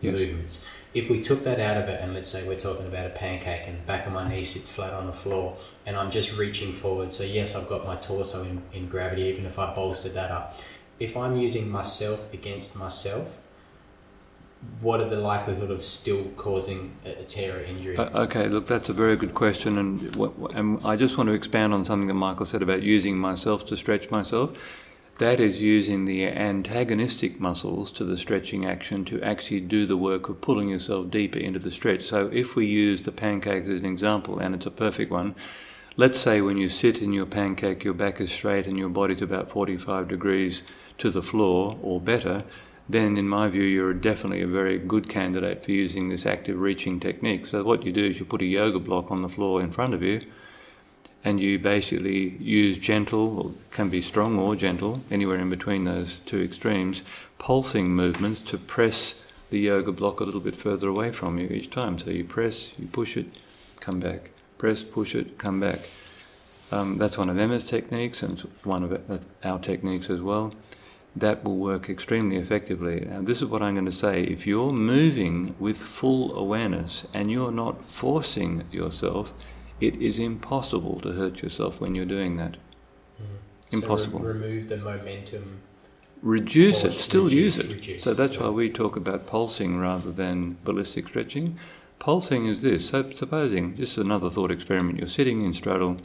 yes. 0.00 0.12
movements. 0.12 0.66
If 0.94 1.08
we 1.08 1.22
took 1.22 1.44
that 1.44 1.58
out 1.58 1.78
of 1.78 1.88
it, 1.88 2.00
and 2.02 2.12
let's 2.12 2.28
say 2.28 2.46
we're 2.46 2.58
talking 2.58 2.86
about 2.86 3.06
a 3.06 3.10
pancake, 3.10 3.62
and 3.66 3.78
the 3.78 3.82
back 3.82 4.06
of 4.06 4.12
my 4.12 4.28
knee 4.28 4.44
sits 4.44 4.70
flat 4.70 4.92
on 4.92 5.06
the 5.06 5.12
floor, 5.12 5.56
and 5.86 5.96
I'm 5.96 6.10
just 6.10 6.36
reaching 6.36 6.72
forward. 6.72 7.12
So 7.12 7.24
yes, 7.24 7.54
I've 7.54 7.68
got 7.68 7.86
my 7.86 7.96
torso 7.96 8.42
in, 8.42 8.62
in 8.74 8.88
gravity, 8.88 9.22
even 9.22 9.46
if 9.46 9.58
I 9.58 9.74
bolstered 9.74 10.12
that 10.12 10.30
up. 10.30 10.58
If 11.00 11.16
I'm 11.16 11.38
using 11.38 11.70
myself 11.70 12.32
against 12.34 12.76
myself, 12.76 13.38
what 14.80 15.00
are 15.00 15.08
the 15.08 15.16
likelihood 15.16 15.70
of 15.70 15.82
still 15.82 16.24
causing 16.36 16.92
a, 17.04 17.22
tear 17.24 17.56
or 17.56 17.60
injury? 17.60 17.96
Uh, 17.96 18.22
okay, 18.22 18.48
look, 18.48 18.66
that's 18.66 18.88
a 18.88 18.92
very 18.92 19.16
good 19.16 19.34
question, 19.34 19.78
and, 19.78 20.16
and 20.54 20.84
I 20.84 20.96
just 20.96 21.16
want 21.16 21.28
to 21.28 21.34
expand 21.34 21.72
on 21.72 21.84
something 21.84 22.08
that 22.08 22.14
Michael 22.14 22.46
said 22.46 22.62
about 22.62 22.82
using 22.82 23.16
myself 23.16 23.66
to 23.66 23.76
stretch 23.76 24.10
myself. 24.10 24.56
That 25.18 25.40
is 25.40 25.60
using 25.60 26.04
the 26.04 26.26
antagonistic 26.26 27.38
muscles 27.38 27.92
to 27.92 28.04
the 28.04 28.16
stretching 28.16 28.64
action 28.66 29.04
to 29.06 29.22
actually 29.22 29.60
do 29.60 29.86
the 29.86 29.96
work 29.96 30.28
of 30.28 30.40
pulling 30.40 30.68
yourself 30.68 31.10
deeper 31.10 31.38
into 31.38 31.58
the 31.58 31.70
stretch. 31.70 32.02
So, 32.02 32.28
if 32.32 32.56
we 32.56 32.66
use 32.66 33.02
the 33.04 33.12
pancake 33.12 33.64
as 33.64 33.80
an 33.80 33.86
example, 33.86 34.38
and 34.38 34.54
it's 34.54 34.66
a 34.66 34.70
perfect 34.70 35.10
one, 35.12 35.34
let's 35.96 36.18
say 36.18 36.40
when 36.40 36.56
you 36.56 36.68
sit 36.68 37.02
in 37.02 37.12
your 37.12 37.26
pancake, 37.26 37.84
your 37.84 37.94
back 37.94 38.20
is 38.20 38.32
straight 38.32 38.66
and 38.66 38.78
your 38.78 38.88
body's 38.88 39.22
about 39.22 39.50
45 39.50 40.08
degrees 40.08 40.62
to 40.98 41.10
the 41.10 41.22
floor 41.22 41.78
or 41.82 42.00
better 42.00 42.44
then 42.92 43.16
in 43.16 43.28
my 43.28 43.48
view 43.48 43.62
you're 43.62 43.94
definitely 43.94 44.42
a 44.42 44.46
very 44.46 44.78
good 44.78 45.08
candidate 45.08 45.64
for 45.64 45.72
using 45.72 46.08
this 46.08 46.26
active 46.26 46.60
reaching 46.60 47.00
technique. 47.00 47.46
So 47.46 47.62
what 47.64 47.84
you 47.84 47.92
do 47.92 48.04
is 48.04 48.18
you 48.18 48.24
put 48.24 48.42
a 48.42 48.46
yoga 48.46 48.78
block 48.78 49.10
on 49.10 49.22
the 49.22 49.28
floor 49.28 49.60
in 49.60 49.70
front 49.70 49.94
of 49.94 50.02
you 50.02 50.22
and 51.24 51.40
you 51.40 51.58
basically 51.58 52.30
use 52.38 52.78
gentle, 52.78 53.38
or 53.38 53.52
can 53.70 53.88
be 53.88 54.02
strong 54.02 54.38
or 54.38 54.56
gentle, 54.56 55.00
anywhere 55.08 55.38
in 55.38 55.50
between 55.50 55.84
those 55.84 56.18
two 56.18 56.42
extremes, 56.42 57.04
pulsing 57.38 57.90
movements 57.90 58.40
to 58.40 58.58
press 58.58 59.14
the 59.50 59.60
yoga 59.60 59.92
block 59.92 60.18
a 60.18 60.24
little 60.24 60.40
bit 60.40 60.56
further 60.56 60.88
away 60.88 61.12
from 61.12 61.38
you 61.38 61.46
each 61.46 61.70
time. 61.70 61.96
So 61.98 62.10
you 62.10 62.24
press, 62.24 62.72
you 62.76 62.88
push 62.88 63.16
it, 63.16 63.26
come 63.78 64.00
back, 64.00 64.30
press, 64.58 64.82
push 64.82 65.14
it, 65.14 65.38
come 65.38 65.60
back. 65.60 65.88
Um, 66.72 66.98
that's 66.98 67.18
one 67.18 67.28
of 67.28 67.36
Emmet's 67.36 67.66
techniques 67.66 68.22
and 68.24 68.40
one 68.64 68.82
of 68.82 69.24
our 69.44 69.58
techniques 69.60 70.10
as 70.10 70.20
well 70.20 70.52
that 71.14 71.44
will 71.44 71.56
work 71.56 71.90
extremely 71.90 72.36
effectively. 72.36 73.00
Now, 73.00 73.20
this 73.22 73.42
is 73.42 73.48
what 73.48 73.62
I'm 73.62 73.74
going 73.74 73.86
to 73.86 73.92
say. 73.92 74.22
If 74.22 74.46
you're 74.46 74.72
moving 74.72 75.54
with 75.58 75.76
full 75.76 76.36
awareness 76.36 77.04
and 77.12 77.30
you're 77.30 77.52
not 77.52 77.84
forcing 77.84 78.64
yourself, 78.72 79.34
it 79.80 79.94
is 79.96 80.18
impossible 80.18 81.00
to 81.00 81.12
hurt 81.12 81.42
yourself 81.42 81.80
when 81.80 81.94
you're 81.94 82.06
doing 82.06 82.36
that. 82.38 82.52
Mm-hmm. 82.52 83.76
Impossible. 83.76 84.20
So 84.20 84.24
re- 84.24 84.32
remove 84.32 84.68
the 84.68 84.78
momentum. 84.78 85.60
Reduce 86.22 86.84
it, 86.84 86.92
still 86.92 87.24
reduce, 87.24 87.56
use 87.56 87.58
it. 87.58 87.68
Reduce. 87.68 88.04
So 88.04 88.14
that's 88.14 88.38
why 88.38 88.48
we 88.48 88.70
talk 88.70 88.96
about 88.96 89.26
pulsing 89.26 89.78
rather 89.78 90.12
than 90.12 90.56
ballistic 90.62 91.08
stretching. 91.08 91.58
Pulsing 91.98 92.46
is 92.46 92.62
this. 92.62 92.88
So 92.88 93.10
supposing, 93.10 93.76
just 93.76 93.98
another 93.98 94.30
thought 94.30 94.52
experiment, 94.52 94.98
you're 94.98 95.08
sitting 95.08 95.44
in 95.44 95.52
straddle 95.52 95.98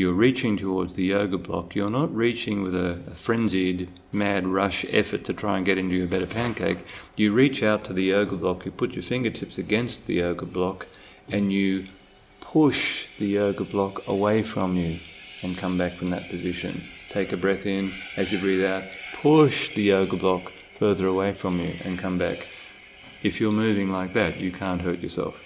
you're 0.00 0.14
reaching 0.14 0.56
towards 0.56 0.96
the 0.96 1.04
yoga 1.04 1.36
block, 1.36 1.74
you're 1.74 1.90
not 1.90 2.14
reaching 2.14 2.62
with 2.62 2.74
a, 2.74 2.92
a, 3.06 3.14
frenzied, 3.14 3.86
mad 4.12 4.46
rush 4.46 4.82
effort 4.88 5.24
to 5.24 5.34
try 5.34 5.58
and 5.58 5.66
get 5.66 5.76
into 5.76 5.94
your 5.94 6.06
better 6.06 6.26
pancake. 6.26 6.78
You 7.18 7.34
reach 7.34 7.62
out 7.62 7.84
to 7.84 7.92
the 7.92 8.04
yoga 8.04 8.34
block, 8.36 8.64
you 8.64 8.70
put 8.70 8.92
your 8.92 9.02
fingertips 9.02 9.58
against 9.58 10.06
the 10.06 10.14
yoga 10.14 10.46
block, 10.46 10.86
and 11.30 11.52
you 11.52 11.86
push 12.40 13.08
the 13.18 13.26
yoga 13.26 13.62
block 13.62 14.08
away 14.08 14.42
from 14.42 14.74
you 14.74 15.00
and 15.42 15.58
come 15.58 15.76
back 15.76 15.96
from 15.96 16.08
that 16.10 16.30
position. 16.30 16.82
Take 17.10 17.32
a 17.32 17.36
breath 17.36 17.66
in 17.66 17.92
as 18.16 18.32
you 18.32 18.38
breathe 18.38 18.64
out, 18.64 18.84
push 19.20 19.74
the 19.74 19.82
yoga 19.82 20.16
block 20.16 20.50
further 20.78 21.08
away 21.08 21.34
from 21.34 21.60
you 21.60 21.74
and 21.84 21.98
come 21.98 22.16
back. 22.16 22.48
If 23.22 23.38
you're 23.38 23.52
moving 23.52 23.90
like 23.90 24.14
that, 24.14 24.40
you 24.40 24.50
can't 24.50 24.80
hurt 24.80 25.00
yourself. 25.00 25.38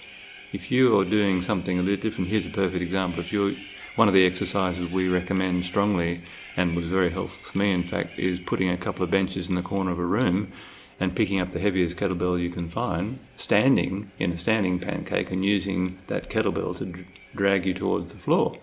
If 0.53 0.71
you 0.71 0.97
are 0.97 1.03
doing 1.03 1.41
something 1.41 1.77
a 1.77 1.81
little 1.81 2.01
different, 2.01 2.29
here's 2.29 2.45
a 2.45 2.49
perfect 2.49 2.81
example. 2.81 3.19
If 3.19 3.33
you're 3.33 3.51
one 3.95 4.07
of 4.07 4.13
the 4.13 4.25
exercises 4.25 4.91
we 4.91 5.07
recommend 5.07 5.65
strongly, 5.65 6.21
and 6.57 6.75
was 6.75 6.89
very 6.89 7.09
helpful 7.09 7.51
for 7.51 7.57
me, 7.57 7.71
in 7.71 7.83
fact, 7.83 8.19
is 8.19 8.39
putting 8.39 8.69
a 8.69 8.77
couple 8.77 9.03
of 9.03 9.11
benches 9.11 9.49
in 9.49 9.55
the 9.55 9.61
corner 9.61 9.91
of 9.91 9.99
a 9.99 10.05
room 10.05 10.51
and 10.99 11.15
picking 11.15 11.39
up 11.39 11.51
the 11.51 11.59
heaviest 11.59 11.97
kettlebell 11.97 12.41
you 12.41 12.49
can 12.49 12.69
find, 12.69 13.19
standing 13.35 14.11
in 14.17 14.31
a 14.31 14.37
standing 14.37 14.79
pancake 14.79 15.31
and 15.31 15.43
using 15.43 15.97
that 16.07 16.29
kettlebell 16.29 16.77
to 16.77 17.05
drag 17.35 17.65
you 17.65 17.73
towards 17.73 18.13
the 18.13 18.19
floor. 18.19 18.57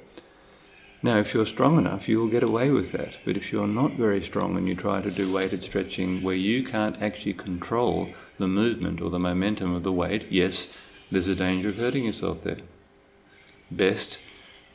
Now, 1.04 1.18
if 1.18 1.34
you're 1.34 1.46
strong 1.46 1.78
enough, 1.78 2.08
you'll 2.08 2.28
get 2.28 2.44
away 2.44 2.70
with 2.70 2.92
that. 2.92 3.18
But 3.24 3.36
if 3.36 3.52
you're 3.52 3.66
not 3.66 3.94
very 3.94 4.22
strong 4.22 4.56
and 4.56 4.68
you 4.68 4.76
try 4.76 5.02
to 5.02 5.10
do 5.10 5.32
weighted 5.32 5.62
stretching 5.62 6.22
where 6.22 6.36
you 6.36 6.62
can't 6.62 7.02
actually 7.02 7.34
control 7.34 8.08
the 8.38 8.46
movement 8.46 9.00
or 9.00 9.10
the 9.10 9.18
momentum 9.18 9.74
of 9.74 9.82
the 9.82 9.92
weight, 9.92 10.30
yes, 10.30 10.68
there's 11.10 11.26
a 11.26 11.34
danger 11.34 11.70
of 11.70 11.76
hurting 11.76 12.04
yourself 12.04 12.44
there. 12.44 12.58
Best 13.70 14.20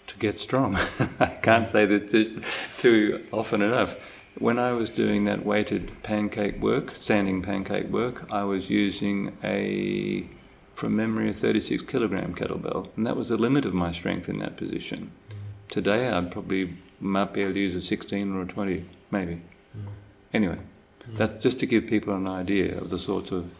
to 0.07 0.17
get 0.17 0.39
strong. 0.39 0.75
I 1.19 1.27
can't 1.41 1.69
say 1.69 1.85
this 1.85 2.11
too, 2.11 2.41
too 2.77 3.25
often 3.31 3.61
enough. 3.61 3.95
when 4.39 4.59
I 4.59 4.71
was 4.73 4.89
doing 4.89 5.25
that 5.25 5.45
weighted 5.45 5.91
pancake 6.03 6.59
work, 6.61 6.95
standing 6.95 7.41
pancake 7.41 7.87
work, 7.87 8.31
I 8.31 8.43
was 8.43 8.69
using 8.69 9.37
a, 9.43 10.27
from 10.73 10.95
memory, 10.95 11.29
a 11.29 11.33
36 11.33 11.83
kilogram 11.83 12.33
kettlebell, 12.35 12.89
and 12.95 13.05
that 13.05 13.15
was 13.15 13.29
the 13.29 13.37
limit 13.37 13.65
of 13.65 13.73
my 13.73 13.91
strength 13.91 14.29
in 14.29 14.39
that 14.39 14.57
position. 14.57 15.11
Today, 15.69 16.09
I'd 16.09 16.31
probably 16.31 16.77
might 16.99 17.33
be 17.33 17.41
able 17.41 17.53
to 17.53 17.59
use 17.59 17.75
a 17.75 17.81
16 17.81 18.33
or 18.33 18.41
a 18.41 18.45
20, 18.45 18.85
maybe. 19.11 19.41
Mm. 19.75 19.87
Anyway, 20.33 20.57
mm. 20.57 21.17
that's 21.17 21.43
just 21.43 21.59
to 21.59 21.65
give 21.65 21.87
people 21.87 22.13
an 22.13 22.27
idea 22.27 22.77
of 22.77 22.89
the 22.89 22.97
sorts 22.97 23.31
of 23.31 23.51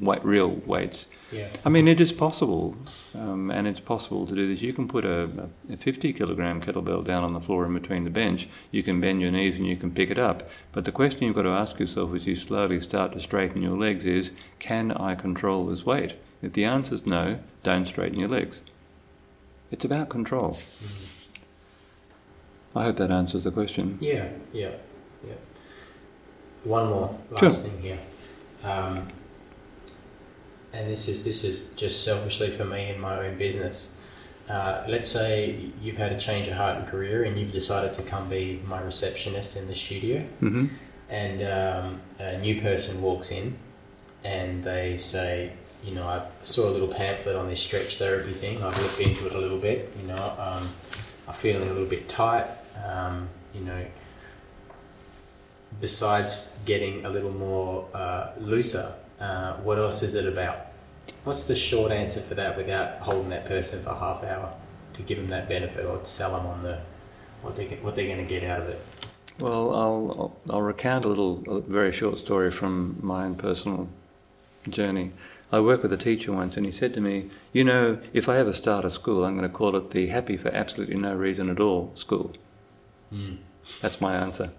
weight, 0.00 0.24
real 0.24 0.48
weights. 0.66 1.06
Yeah. 1.32 1.46
I 1.64 1.68
mean, 1.68 1.88
it 1.88 2.00
is 2.00 2.12
possible, 2.12 2.76
um, 3.14 3.50
and 3.50 3.66
it's 3.66 3.80
possible 3.80 4.26
to 4.26 4.34
do 4.34 4.48
this. 4.48 4.60
You 4.62 4.72
can 4.72 4.88
put 4.88 5.04
a, 5.04 5.48
a 5.72 5.76
50 5.76 6.12
kilogram 6.12 6.60
kettlebell 6.60 7.04
down 7.04 7.24
on 7.24 7.32
the 7.32 7.40
floor 7.40 7.64
in 7.66 7.74
between 7.74 8.04
the 8.04 8.10
bench. 8.10 8.48
You 8.70 8.82
can 8.82 9.00
bend 9.00 9.20
your 9.22 9.30
knees 9.30 9.56
and 9.56 9.66
you 9.66 9.76
can 9.76 9.90
pick 9.92 10.10
it 10.10 10.18
up. 10.18 10.48
But 10.72 10.84
the 10.84 10.92
question 10.92 11.22
you've 11.24 11.36
got 11.36 11.42
to 11.42 11.50
ask 11.50 11.78
yourself 11.78 12.14
as 12.14 12.26
you 12.26 12.36
slowly 12.36 12.80
start 12.80 13.12
to 13.12 13.20
straighten 13.20 13.62
your 13.62 13.78
legs 13.78 14.06
is, 14.06 14.32
can 14.58 14.92
I 14.92 15.14
control 15.14 15.66
this 15.66 15.86
weight? 15.86 16.14
If 16.42 16.52
the 16.52 16.64
answer 16.64 16.94
is 16.94 17.06
no, 17.06 17.38
don't 17.62 17.86
straighten 17.86 18.18
your 18.18 18.28
legs. 18.28 18.62
It's 19.70 19.84
about 19.84 20.08
control. 20.10 20.58
I 22.74 22.82
hope 22.84 22.96
that 22.96 23.10
answers 23.10 23.44
the 23.44 23.50
question. 23.50 23.96
Yeah, 24.00 24.28
yeah, 24.52 24.72
yeah. 25.26 25.32
One 26.64 26.88
more 26.88 27.18
last 27.30 27.40
Sure. 27.40 27.50
thing 27.50 27.80
here, 27.82 27.98
um, 28.64 29.06
and 30.76 30.90
this 30.90 31.08
is 31.08 31.24
this 31.24 31.42
is 31.42 31.72
just 31.74 32.04
selfishly 32.04 32.50
for 32.50 32.64
me 32.64 32.90
and 32.90 33.00
my 33.00 33.26
own 33.26 33.36
business. 33.38 33.96
Uh, 34.48 34.84
let's 34.86 35.08
say 35.08 35.70
you've 35.82 35.96
had 35.96 36.12
a 36.12 36.18
change 36.18 36.46
of 36.46 36.54
heart 36.54 36.76
and 36.76 36.86
career, 36.86 37.24
and 37.24 37.38
you've 37.38 37.52
decided 37.52 37.94
to 37.94 38.02
come 38.02 38.28
be 38.28 38.62
my 38.66 38.80
receptionist 38.80 39.56
in 39.56 39.66
the 39.66 39.74
studio, 39.74 40.20
hmm 40.40 40.66
and 41.08 41.40
um, 41.42 42.00
a 42.18 42.36
new 42.38 42.60
person 42.60 43.00
walks 43.00 43.30
in, 43.30 43.56
and 44.24 44.64
they 44.64 44.96
say, 44.96 45.52
you 45.84 45.94
know, 45.94 46.04
I 46.04 46.26
saw 46.42 46.68
a 46.68 46.72
little 46.72 46.88
pamphlet 46.88 47.36
on 47.36 47.48
this 47.48 47.60
stretch 47.60 47.96
therapy 47.98 48.32
thing. 48.32 48.60
I've 48.60 48.76
looked 48.82 48.98
into 48.98 49.26
it 49.26 49.32
a 49.32 49.38
little 49.38 49.60
bit. 49.60 49.94
You 50.00 50.08
know, 50.08 50.34
um, 50.36 50.68
I'm 51.28 51.34
feeling 51.34 51.68
a 51.68 51.72
little 51.72 51.88
bit 51.88 52.08
tight. 52.08 52.48
Um, 52.84 53.28
you 53.54 53.60
know, 53.60 53.86
besides 55.80 56.58
getting 56.64 57.04
a 57.04 57.08
little 57.08 57.30
more 57.30 57.88
uh, 57.94 58.32
looser, 58.38 58.92
what 59.62 59.78
else 59.78 60.02
is 60.02 60.14
it 60.14 60.26
about? 60.26 60.66
What's 61.24 61.44
the 61.44 61.56
short 61.56 61.92
answer 61.92 62.20
for 62.20 62.34
that 62.34 62.56
without 62.56 62.98
holding 62.98 63.30
that 63.30 63.46
person 63.46 63.82
for 63.82 63.90
half 63.90 64.22
hour 64.24 64.52
to 64.94 65.02
give 65.02 65.18
them 65.18 65.28
that 65.28 65.48
benefit 65.48 65.84
or 65.84 65.98
to 65.98 66.04
sell 66.04 66.36
them 66.36 66.46
on 66.46 66.62
the 66.62 66.78
what 67.42 67.56
they 67.56 67.66
what 67.82 67.94
they're 67.94 68.06
going 68.06 68.18
to 68.18 68.24
get 68.24 68.42
out 68.42 68.60
of 68.60 68.68
it? 68.68 68.80
Well, 69.38 69.74
I'll, 69.74 70.10
I'll, 70.48 70.54
I'll 70.54 70.62
recount 70.62 71.04
a 71.04 71.08
little, 71.08 71.44
a 71.46 71.60
very 71.60 71.92
short 71.92 72.18
story 72.18 72.50
from 72.50 72.98
my 73.02 73.24
own 73.24 73.34
personal 73.34 73.88
journey. 74.68 75.12
I 75.52 75.60
worked 75.60 75.82
with 75.82 75.92
a 75.92 75.98
teacher 75.98 76.32
once, 76.32 76.56
and 76.56 76.64
he 76.64 76.72
said 76.72 76.94
to 76.94 77.00
me, 77.00 77.30
"You 77.52 77.64
know, 77.64 77.98
if 78.12 78.28
I 78.28 78.38
ever 78.38 78.52
start 78.52 78.84
a 78.84 78.90
school, 78.90 79.24
I'm 79.24 79.36
going 79.36 79.48
to 79.48 79.54
call 79.54 79.76
it 79.76 79.90
the 79.90 80.06
Happy 80.08 80.36
for 80.36 80.48
Absolutely 80.48 80.96
No 80.96 81.14
Reason 81.14 81.50
at 81.50 81.60
All 81.60 81.92
School." 81.94 82.32
Mm. 83.12 83.38
That's 83.80 84.00
my 84.00 84.14
answer. 84.16 84.50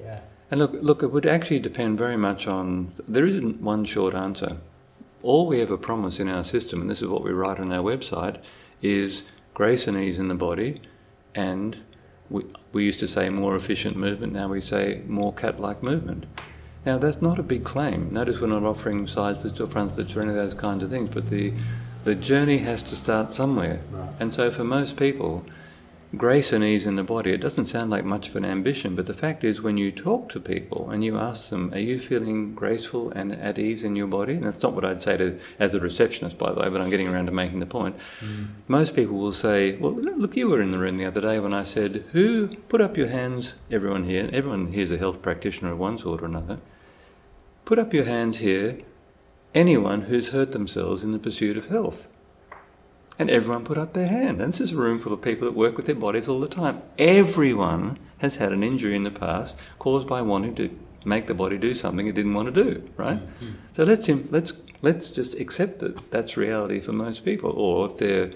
Yeah. 0.00 0.20
And 0.50 0.60
look, 0.60 0.72
look, 0.74 1.02
it 1.02 1.10
would 1.10 1.26
actually 1.26 1.58
depend 1.58 1.98
very 1.98 2.16
much 2.16 2.46
on. 2.46 2.92
There 3.08 3.26
isn't 3.26 3.60
one 3.60 3.84
short 3.84 4.14
answer. 4.14 4.58
All 5.22 5.46
we 5.46 5.60
ever 5.60 5.76
promise 5.76 6.20
in 6.20 6.28
our 6.28 6.44
system, 6.44 6.80
and 6.80 6.90
this 6.90 7.02
is 7.02 7.08
what 7.08 7.24
we 7.24 7.32
write 7.32 7.58
on 7.58 7.72
our 7.72 7.82
website, 7.82 8.38
is 8.80 9.24
grace 9.54 9.86
and 9.86 9.96
ease 9.96 10.18
in 10.18 10.28
the 10.28 10.34
body, 10.34 10.80
and 11.34 11.76
we, 12.30 12.44
we 12.72 12.84
used 12.84 13.00
to 13.00 13.08
say 13.08 13.28
more 13.28 13.56
efficient 13.56 13.96
movement. 13.96 14.32
Now 14.32 14.48
we 14.48 14.60
say 14.60 15.02
more 15.06 15.32
cat-like 15.32 15.82
movement. 15.82 16.26
Now 16.84 16.98
that's 16.98 17.20
not 17.20 17.38
a 17.38 17.42
big 17.42 17.64
claim. 17.64 18.12
Notice 18.12 18.40
we're 18.40 18.46
not 18.46 18.62
offering 18.62 19.06
side 19.08 19.38
splits 19.38 19.60
or 19.60 19.66
front 19.66 19.92
splits 19.92 20.14
or 20.14 20.20
any 20.20 20.30
of 20.30 20.36
those 20.36 20.54
kinds 20.54 20.84
of 20.84 20.90
things. 20.90 21.08
But 21.08 21.26
the 21.26 21.52
the 22.04 22.14
journey 22.14 22.58
has 22.58 22.82
to 22.82 22.94
start 22.94 23.34
somewhere. 23.34 23.80
And 24.20 24.32
so 24.32 24.52
for 24.52 24.62
most 24.62 24.96
people, 24.96 25.44
grace 26.16 26.52
and 26.52 26.62
ease 26.64 26.86
in 26.86 26.96
the 26.96 27.02
body, 27.02 27.32
it 27.32 27.40
doesn't 27.40 27.66
sound 27.66 27.90
like 27.90 28.04
much 28.04 28.28
of 28.28 28.36
an 28.36 28.44
ambition, 28.44 28.94
but 28.94 29.06
the 29.06 29.14
fact 29.14 29.44
is 29.44 29.60
when 29.60 29.76
you 29.76 29.90
talk 29.92 30.28
to 30.30 30.40
people 30.40 30.90
and 30.90 31.04
you 31.04 31.18
ask 31.18 31.50
them, 31.50 31.72
are 31.72 31.78
you 31.78 31.98
feeling 31.98 32.54
graceful 32.54 33.10
and 33.10 33.32
at 33.32 33.58
ease 33.58 33.84
in 33.84 33.96
your 33.96 34.06
body? 34.06 34.34
And 34.34 34.46
that's 34.46 34.62
not 34.62 34.72
what 34.72 34.84
I'd 34.84 35.02
say 35.02 35.16
to 35.16 35.38
as 35.58 35.74
a 35.74 35.80
receptionist, 35.80 36.38
by 36.38 36.52
the 36.52 36.60
way, 36.60 36.68
but 36.68 36.80
I'm 36.80 36.90
getting 36.90 37.08
around 37.08 37.26
to 37.26 37.32
making 37.32 37.60
the 37.60 37.66
point. 37.66 37.96
Mm. 38.20 38.48
Most 38.68 38.94
people 38.94 39.16
will 39.16 39.32
say, 39.32 39.76
well, 39.76 39.92
look, 39.92 40.36
you 40.36 40.48
were 40.48 40.62
in 40.62 40.70
the 40.70 40.78
room 40.78 40.98
the 40.98 41.06
other 41.06 41.20
day 41.20 41.38
when 41.38 41.54
I 41.54 41.64
said, 41.64 42.04
who, 42.12 42.48
put 42.68 42.80
up 42.80 42.96
your 42.96 43.08
hands, 43.08 43.54
everyone 43.70 44.04
here, 44.04 44.28
everyone 44.32 44.72
here 44.72 44.84
is 44.84 44.92
a 44.92 44.98
health 44.98 45.22
practitioner 45.22 45.72
of 45.72 45.78
one 45.78 45.98
sort 45.98 46.22
or 46.22 46.26
another, 46.26 46.58
put 47.64 47.78
up 47.78 47.92
your 47.92 48.04
hands 48.04 48.38
here, 48.38 48.78
anyone 49.54 50.02
who's 50.02 50.28
hurt 50.28 50.52
themselves 50.52 51.02
in 51.02 51.12
the 51.12 51.18
pursuit 51.18 51.56
of 51.56 51.66
health. 51.66 52.08
And 53.18 53.30
everyone 53.30 53.64
put 53.64 53.78
up 53.78 53.94
their 53.94 54.08
hand. 54.08 54.40
And 54.42 54.52
this 54.52 54.60
is 54.60 54.72
a 54.72 54.76
room 54.76 54.98
full 54.98 55.12
of 55.12 55.22
people 55.22 55.46
that 55.46 55.56
work 55.56 55.76
with 55.76 55.86
their 55.86 55.94
bodies 55.94 56.28
all 56.28 56.40
the 56.40 56.48
time. 56.48 56.82
Everyone 56.98 57.98
has 58.18 58.36
had 58.36 58.52
an 58.52 58.62
injury 58.62 58.94
in 58.94 59.04
the 59.04 59.10
past 59.10 59.56
caused 59.78 60.06
by 60.06 60.22
wanting 60.22 60.54
to 60.56 60.70
make 61.04 61.26
the 61.26 61.34
body 61.34 61.56
do 61.56 61.74
something 61.74 62.06
it 62.06 62.14
didn't 62.14 62.34
want 62.34 62.52
to 62.52 62.64
do, 62.64 62.88
right? 62.96 63.20
So 63.72 63.84
let's 63.84 64.08
let's 64.08 64.52
let's 64.82 65.10
just 65.10 65.34
accept 65.36 65.78
that 65.78 66.10
that's 66.10 66.36
reality 66.36 66.80
for 66.80 66.92
most 66.92 67.24
people. 67.24 67.50
Or 67.50 67.86
if 67.86 67.98
they're, 67.98 68.32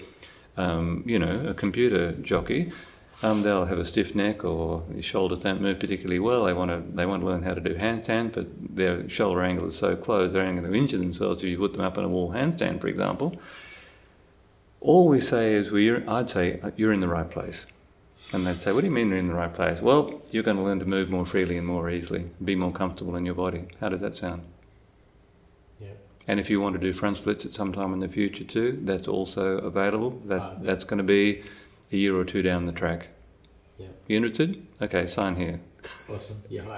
um, 0.57 1.03
you 1.05 1.19
know, 1.19 1.47
a 1.49 1.53
computer 1.53 2.13
jockey, 2.13 2.71
um, 3.23 3.43
they'll 3.43 3.65
have 3.65 3.77
a 3.77 3.85
stiff 3.85 4.15
neck 4.15 4.43
or 4.43 4.83
their 4.89 5.01
shoulders 5.03 5.39
don't 5.39 5.61
move 5.61 5.79
particularly 5.79 6.19
well. 6.19 6.45
They 6.45 6.53
want 6.53 6.71
to 6.71 6.81
they 6.95 7.05
want 7.05 7.21
to 7.21 7.27
learn 7.27 7.43
how 7.43 7.53
to 7.53 7.61
do 7.61 7.75
handstands, 7.75 8.33
but 8.33 8.47
their 8.75 9.07
shoulder 9.09 9.43
angle 9.43 9.67
is 9.67 9.75
so 9.75 9.95
close 9.95 10.33
they're 10.33 10.43
going 10.43 10.63
to 10.63 10.73
injure 10.73 10.97
themselves 10.97 11.43
if 11.43 11.49
you 11.49 11.57
put 11.57 11.73
them 11.73 11.81
up 11.81 11.97
in 11.97 12.03
a 12.03 12.09
wall 12.09 12.31
handstand, 12.31 12.81
for 12.81 12.87
example. 12.87 13.39
All 14.81 15.07
we 15.07 15.19
say 15.21 15.53
is, 15.53 15.71
well, 15.71 15.79
you're, 15.79 16.09
I'd 16.09 16.29
say, 16.29 16.59
uh, 16.61 16.71
you're 16.75 16.91
in 16.91 16.99
the 17.01 17.07
right 17.07 17.29
place. 17.29 17.67
And 18.33 18.47
they'd 18.47 18.59
say, 18.61 18.71
what 18.71 18.81
do 18.81 18.87
you 18.87 18.91
mean 18.93 19.09
you're 19.09 19.17
in 19.17 19.27
the 19.27 19.33
right 19.33 19.53
place? 19.53 19.79
Well, 19.81 20.21
you're 20.31 20.43
going 20.43 20.57
to 20.57 20.63
learn 20.63 20.79
to 20.79 20.85
move 20.85 21.09
more 21.09 21.25
freely 21.25 21.57
and 21.57 21.67
more 21.67 21.89
easily, 21.89 22.29
be 22.43 22.55
more 22.55 22.71
comfortable 22.71 23.15
in 23.15 23.25
your 23.25 23.35
body. 23.35 23.65
How 23.79 23.89
does 23.89 24.01
that 24.01 24.15
sound? 24.15 24.43
Yeah. 25.79 25.89
And 26.27 26.39
if 26.39 26.49
you 26.49 26.59
want 26.61 26.73
to 26.73 26.79
do 26.79 26.93
front 26.93 27.17
splits 27.17 27.45
at 27.45 27.53
some 27.53 27.73
time 27.73 27.93
in 27.93 27.99
the 27.99 28.07
future 28.07 28.43
too, 28.43 28.79
that's 28.83 29.07
also 29.07 29.57
available. 29.59 30.11
That 30.25 30.41
Ah, 30.41 30.51
yeah. 30.53 30.57
That's 30.63 30.83
going 30.83 30.97
to 30.99 31.03
be 31.03 31.43
a 31.91 31.97
year 31.97 32.15
or 32.17 32.23
two 32.23 32.41
down 32.41 32.65
the 32.65 32.71
track. 32.71 33.09
Yeah. 33.77 33.87
You 34.07 34.17
interested? 34.17 34.65
Okay, 34.81 35.05
sign 35.07 35.35
here. 35.35 35.59
Awesome. 36.09 36.37
Yeah. 36.49 36.61
All 36.67 36.77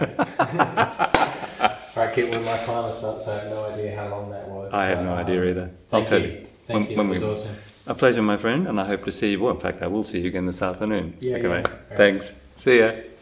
right, 2.04 2.12
keep 2.16 2.30
with 2.32 2.44
my 2.44 2.58
timer's 2.66 3.04
up, 3.04 3.22
so 3.22 3.32
I 3.32 3.36
have 3.36 3.50
no 3.50 3.66
idea 3.66 3.96
how 3.96 4.08
long 4.10 4.30
that 4.32 4.48
was. 4.48 4.74
I 4.74 4.86
have 4.88 5.04
no 5.04 5.12
Um, 5.14 5.20
idea 5.20 5.44
either. 5.46 5.72
I'll 5.92 6.04
tell 6.04 6.22
you. 6.22 6.28
you. 6.28 6.48
Thank 6.66 6.80
When- 6.80 6.92
you. 6.92 6.98
when 6.98 7.08
that 7.08 7.14
was 7.14 7.22
we- 7.22 7.30
awesome. 7.30 7.56
A 7.86 7.94
pleasure, 7.94 8.22
my 8.22 8.38
friend, 8.38 8.66
and 8.68 8.80
I 8.80 8.86
hope 8.86 9.04
to 9.06 9.12
see 9.12 9.32
you. 9.32 9.42
Well, 9.42 9.54
in 9.54 9.60
fact, 9.60 9.82
I 9.82 9.88
will 9.88 10.04
see 10.04 10.22
you 10.22 10.28
again 10.28 10.46
this 10.46 10.62
afternoon. 10.62 11.18
Yeah, 11.20 11.36
okay, 11.36 11.44
yeah. 11.44 11.50
mate. 11.50 11.68
All 11.68 11.74
right. 11.74 11.98
Thanks. 11.98 12.34
See 12.56 12.80
ya. 12.80 12.92